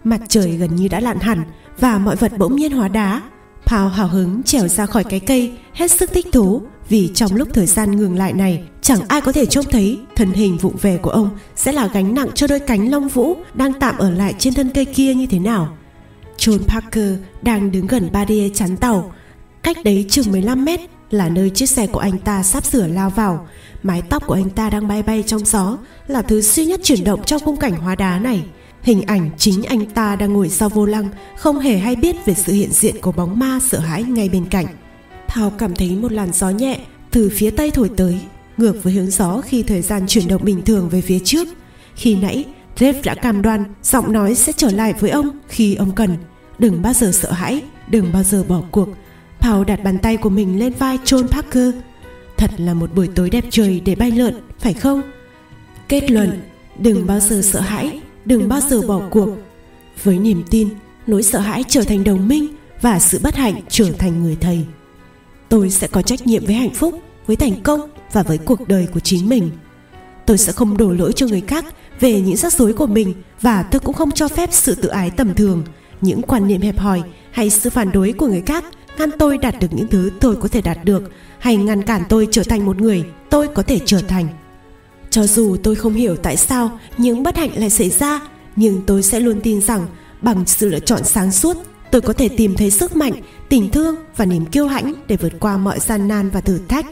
Mặt 0.04 0.22
trời 0.28 0.58
gần 0.58 0.76
như 0.76 0.88
đã 0.88 1.00
lặn 1.00 1.20
hẳn 1.20 1.44
và 1.80 1.98
mọi 1.98 2.16
vật 2.16 2.32
bỗng 2.38 2.56
nhiên 2.56 2.72
hóa 2.72 2.88
đá. 2.88 3.22
Pao 3.66 3.90
hào 3.90 4.08
hứng 4.08 4.44
trèo 4.44 4.68
ra 4.68 4.86
khỏi 4.86 5.04
cái 5.04 5.20
cây, 5.20 5.52
hết 5.74 5.92
sức 5.92 6.12
thích 6.14 6.28
thú 6.32 6.62
vì 6.90 7.12
trong 7.14 7.36
lúc 7.36 7.48
thời 7.54 7.66
gian 7.66 7.98
ngừng 7.98 8.18
lại 8.18 8.34
này 8.34 8.64
chẳng 8.82 9.00
ai 9.08 9.22
có 9.22 9.32
thể 9.32 9.46
trông 9.46 9.66
thấy 9.66 10.00
thân 10.16 10.32
hình 10.32 10.58
vụng 10.58 10.76
về 10.82 10.98
của 10.98 11.10
ông 11.10 11.30
sẽ 11.56 11.72
là 11.72 11.88
gánh 11.88 12.16
nặng 12.16 12.30
cho 12.36 12.48
đôi 12.48 12.60
cánh 12.60 12.92
lông 12.92 13.08
vũ 13.08 13.38
đang 13.54 13.74
tạm 13.74 13.98
ở 13.98 14.10
lại 14.10 14.36
trên 14.40 14.54
thân 14.54 14.70
cây 14.74 14.86
kia 14.86 15.14
như 15.14 15.26
thế 15.26 15.40
nào. 15.40 15.78
John 16.38 16.60
Parker 16.68 17.14
đang 17.42 17.72
đứng 17.72 17.88
gần 17.88 18.10
ba 18.12 18.26
đê 18.26 18.50
chắn 18.54 18.78
tàu, 18.78 19.14
cách 19.64 19.78
đấy 19.84 20.06
chừng 20.10 20.32
15 20.32 20.66
mét 20.66 20.80
là 21.12 21.30
nơi 21.30 21.50
chiếc 21.50 21.70
xe 21.70 21.88
của 21.88 22.00
anh 22.00 22.18
ta 22.18 22.44
sắp 22.44 22.66
sửa 22.66 22.88
lao 22.88 23.10
vào. 23.10 23.48
Mái 23.84 24.02
tóc 24.02 24.24
của 24.28 24.34
anh 24.34 24.50
ta 24.50 24.70
đang 24.70 24.88
bay 24.88 25.04
bay 25.04 25.24
trong 25.28 25.46
gió 25.46 25.78
là 26.08 26.22
thứ 26.22 26.42
duy 26.42 26.66
nhất 26.66 26.80
chuyển 26.84 27.04
động 27.04 27.24
trong 27.26 27.42
khung 27.46 27.58
cảnh 27.58 27.74
hóa 27.74 27.96
đá 27.96 28.20
này. 28.20 28.44
Hình 28.82 29.02
ảnh 29.02 29.30
chính 29.38 29.64
anh 29.64 29.86
ta 29.86 30.16
đang 30.16 30.34
ngồi 30.34 30.50
sau 30.50 30.70
vô 30.70 30.86
lăng 30.86 31.10
Không 31.38 31.60
hề 31.60 31.78
hay 31.78 31.96
biết 31.96 32.16
về 32.26 32.34
sự 32.34 32.54
hiện 32.54 32.72
diện 32.72 32.96
của 33.02 33.12
bóng 33.12 33.40
ma 33.40 33.60
sợ 33.64 33.80
hãi 33.80 34.04
ngay 34.04 34.30
bên 34.30 34.46
cạnh 34.46 34.66
Thao 35.28 35.50
cảm 35.50 35.76
thấy 35.76 35.96
một 35.96 36.12
làn 36.12 36.34
gió 36.34 36.50
nhẹ 36.50 36.80
từ 37.12 37.30
phía 37.34 37.50
tây 37.50 37.72
thổi 37.72 37.90
tới 37.98 38.20
Ngược 38.58 38.84
với 38.84 38.94
hướng 38.94 39.10
gió 39.10 39.42
khi 39.42 39.64
thời 39.64 39.82
gian 39.82 40.08
chuyển 40.08 40.28
động 40.28 40.44
bình 40.44 40.62
thường 40.62 40.90
về 40.90 41.02
phía 41.02 41.20
trước. 41.20 41.48
Khi 41.96 42.16
nãy 42.16 42.46
Dave 42.80 43.02
đã 43.02 43.16
cam 43.16 43.42
đoan 43.42 43.64
giọng 43.84 44.14
nói 44.14 44.36
sẽ 44.36 44.54
trở 44.58 44.72
lại 44.72 44.94
với 45.00 45.10
ông 45.10 45.30
khi 45.48 45.76
ông 45.76 45.92
cần. 45.92 46.18
Đừng 46.60 46.82
bao 46.82 46.94
giờ 46.94 47.12
sợ 47.14 47.32
hãi, 47.32 47.62
đừng 47.90 48.14
bao 48.14 48.24
giờ 48.24 48.44
bỏ 48.44 48.62
cuộc. 48.72 48.90
Paul 49.40 49.66
đặt 49.66 49.84
bàn 49.84 49.98
tay 49.98 50.18
của 50.18 50.30
mình 50.30 50.60
lên 50.60 50.74
vai 50.80 50.98
John 51.06 51.28
Parker. 51.28 51.76
Thật 52.38 52.52
là 52.58 52.74
một 52.74 52.96
buổi 52.96 53.08
tối 53.16 53.30
đẹp 53.30 53.46
trời 53.50 53.80
để 53.80 53.96
bay 53.96 54.12
lượn, 54.12 54.34
phải 54.60 54.74
không? 54.74 55.02
Kết 55.90 56.12
luận, 56.12 56.42
đừng 56.80 57.08
bao 57.08 57.20
giờ 57.20 57.42
sợ 57.44 57.60
hãi, 57.60 58.00
đừng 58.26 58.50
bao 58.50 58.60
giờ 58.70 58.82
bỏ 58.82 59.02
cuộc. 59.10 59.30
Với 60.04 60.18
niềm 60.20 60.44
tin 60.50 60.70
nỗi 61.08 61.24
sợ 61.24 61.40
hãi 61.40 61.64
trở 61.68 61.82
thành 61.82 62.04
đồng 62.04 62.28
minh 62.28 62.48
và 62.82 63.00
sự 63.00 63.20
bất 63.24 63.36
hạnh 63.36 63.62
trở 63.70 63.92
thành 63.92 64.24
người 64.24 64.38
thầy 64.42 64.66
tôi 65.50 65.70
sẽ 65.70 65.88
có 65.88 66.02
trách 66.02 66.28
nhiệm 66.28 66.46
với 66.46 66.56
hạnh 66.56 66.74
phúc 66.74 67.02
với 67.28 67.36
thành 67.36 67.62
công 67.64 67.90
và 68.14 68.24
với 68.24 68.38
cuộc 68.38 68.68
đời 68.68 68.88
của 68.94 69.00
chính 69.00 69.30
mình. 69.30 69.50
Tôi 70.26 70.38
sẽ 70.38 70.52
không 70.52 70.78
đổ 70.78 70.92
lỗi 70.92 71.14
cho 71.14 71.28
người 71.28 71.42
khác 71.42 71.66
về 72.00 72.22
những 72.22 72.38
rắc 72.38 72.54
rối 72.54 72.74
của 72.74 72.88
mình 72.88 73.14
và 73.42 73.64
tôi 73.64 73.80
cũng 73.80 73.96
không 73.96 74.12
cho 74.12 74.28
phép 74.28 74.50
sự 74.54 74.76
tự 74.76 74.90
ái 74.90 75.12
tầm 75.12 75.36
thường 75.36 75.64
những 76.02 76.22
quan 76.22 76.48
niệm 76.48 76.62
hẹp 76.62 76.80
hòi 76.80 77.02
hay 77.32 77.50
sự 77.50 77.70
phản 77.70 77.92
đối 77.92 78.14
của 78.14 78.28
người 78.28 78.44
khác 78.46 78.66
ngăn 78.98 79.10
tôi 79.20 79.38
đạt 79.38 79.60
được 79.60 79.68
những 79.72 79.88
thứ 79.88 80.12
tôi 80.20 80.36
có 80.36 80.48
thể 80.48 80.62
đạt 80.62 80.86
được 80.86 81.12
hay 81.40 81.58
ngăn 81.58 81.82
cản 81.82 82.04
tôi 82.10 82.28
trở 82.32 82.44
thành 82.44 82.66
một 82.66 82.82
người 82.82 83.06
tôi 83.30 83.48
có 83.48 83.64
thể 83.64 83.80
trở 83.86 84.00
thành. 84.00 84.28
Cho 85.10 85.28
dù 85.28 85.58
tôi 85.64 85.76
không 85.76 85.94
hiểu 85.94 86.16
tại 86.16 86.38
sao 86.38 86.80
những 86.98 87.24
bất 87.24 87.38
hạnh 87.38 87.52
lại 87.56 87.70
xảy 87.70 87.90
ra, 87.90 88.20
nhưng 88.56 88.82
tôi 88.86 89.04
sẽ 89.04 89.20
luôn 89.20 89.42
tin 89.42 89.62
rằng 89.62 89.88
bằng 90.22 90.46
sự 90.46 90.70
lựa 90.70 90.80
chọn 90.80 91.04
sáng 91.04 91.32
suốt, 91.32 91.58
tôi 91.92 92.02
có 92.02 92.14
thể 92.14 92.30
tìm 92.30 92.56
thấy 92.56 92.72
sức 92.72 92.96
mạnh, 92.96 93.14
tình 93.50 93.70
thương 93.70 93.96
và 94.16 94.26
niềm 94.26 94.46
kiêu 94.46 94.68
hãnh 94.68 94.94
để 95.08 95.18
vượt 95.18 95.34
qua 95.40 95.58
mọi 95.58 95.80
gian 95.80 96.08
nan 96.08 96.30
và 96.30 96.42
thử 96.42 96.60
thách. 96.68 96.86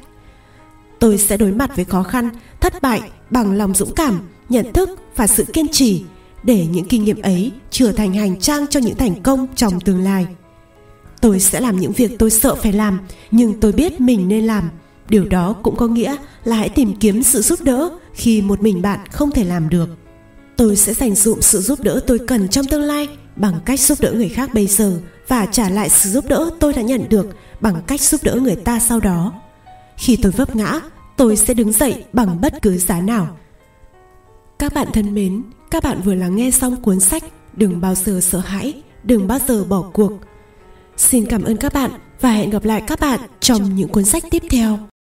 Tôi 1.00 1.18
sẽ 1.18 1.38
đối 1.38 1.52
mặt 1.52 1.76
với 1.76 1.86
khó 1.86 2.04
khăn, 2.04 2.30
thất 2.60 2.82
bại 2.82 3.02
bằng 3.30 3.54
lòng 3.54 3.74
dũng 3.74 3.96
cảm, 3.96 4.20
nhận 4.50 4.74
thức 4.74 4.90
và 5.16 5.28
sự 5.28 5.44
kiên 5.54 5.68
trì 5.68 6.04
để 6.44 6.66
những 6.72 6.86
kinh 6.86 7.04
nghiệm 7.04 7.22
ấy 7.22 7.52
trở 7.72 7.92
thành 7.92 8.14
hành 8.14 8.40
trang 8.40 8.68
cho 8.68 8.80
những 8.80 8.96
thành 8.96 9.22
công 9.22 9.48
trong 9.56 9.80
tương 9.80 10.04
lai. 10.04 10.28
Tôi 11.22 11.40
sẽ 11.40 11.60
làm 11.60 11.80
những 11.80 11.92
việc 11.92 12.12
tôi 12.20 12.32
sợ 12.32 12.56
phải 12.56 12.74
làm, 12.74 13.00
nhưng 13.32 13.60
tôi 13.60 13.72
biết 13.72 14.02
mình 14.02 14.28
nên 14.28 14.46
làm 14.46 14.70
điều 15.10 15.26
đó 15.26 15.56
cũng 15.64 15.76
có 15.76 15.88
nghĩa 15.88 16.16
là 16.44 16.56
hãy 16.56 16.70
tìm 16.70 16.96
kiếm 17.00 17.24
sự 17.24 17.42
giúp 17.42 17.62
đỡ 17.62 17.90
khi 18.14 18.42
một 18.42 18.64
mình 18.64 18.82
bạn 18.82 19.00
không 19.12 19.32
thể 19.32 19.44
làm 19.44 19.70
được 19.70 19.90
tôi 20.58 20.76
sẽ 20.76 20.94
dành 20.94 21.16
dụm 21.16 21.40
sự 21.40 21.62
giúp 21.62 21.80
đỡ 21.82 22.00
tôi 22.08 22.20
cần 22.28 22.48
trong 22.48 22.66
tương 22.66 22.82
lai 22.82 23.08
bằng 23.36 23.60
cách 23.66 23.80
giúp 23.80 23.98
đỡ 24.02 24.12
người 24.12 24.30
khác 24.30 24.54
bây 24.54 24.68
giờ 24.68 25.00
và 25.28 25.46
trả 25.46 25.70
lại 25.70 25.90
sự 25.90 26.10
giúp 26.10 26.26
đỡ 26.28 26.50
tôi 26.60 26.74
đã 26.74 26.82
nhận 26.82 27.10
được 27.10 27.28
bằng 27.60 27.82
cách 27.88 28.02
giúp 28.02 28.24
đỡ 28.24 28.36
người 28.36 28.56
ta 28.56 28.80
sau 28.80 29.00
đó. 29.00 29.34
Khi 29.98 30.16
tôi 30.22 30.32
vấp 30.32 30.56
ngã, 30.56 30.80
tôi 31.18 31.36
sẽ 31.36 31.54
đứng 31.54 31.72
dậy 31.72 32.04
bằng 32.14 32.42
bất 32.42 32.62
cứ 32.62 32.78
giá 32.78 33.02
nào. 33.02 33.38
Các 34.60 34.74
bạn 34.74 34.88
thân 34.94 35.14
mến, 35.14 35.44
các 35.72 35.84
bạn 35.84 36.02
vừa 36.02 36.16
lắng 36.16 36.36
nghe 36.36 36.52
xong 36.52 36.82
cuốn 36.82 37.00
sách 37.00 37.24
đừng 37.54 37.82
bao 37.82 37.96
giờ 37.96 38.20
sợ 38.24 38.40
hãi, 38.40 38.82
đừng 39.04 39.28
bao 39.28 39.40
giờ 39.48 39.64
bỏ 39.64 39.82
cuộc. 39.94 40.12
Xin 40.98 41.26
cảm 41.26 41.44
ơn 41.44 41.58
các 41.58 41.74
bạn 41.74 41.92
và 42.22 42.32
hẹn 42.32 42.50
gặp 42.50 42.66
lại 42.66 42.84
các 42.88 43.00
bạn 43.00 43.20
trong 43.40 43.76
những 43.76 43.90
cuốn 43.90 44.06
sách 44.06 44.24
tiếp 44.32 44.44
theo. 44.50 44.95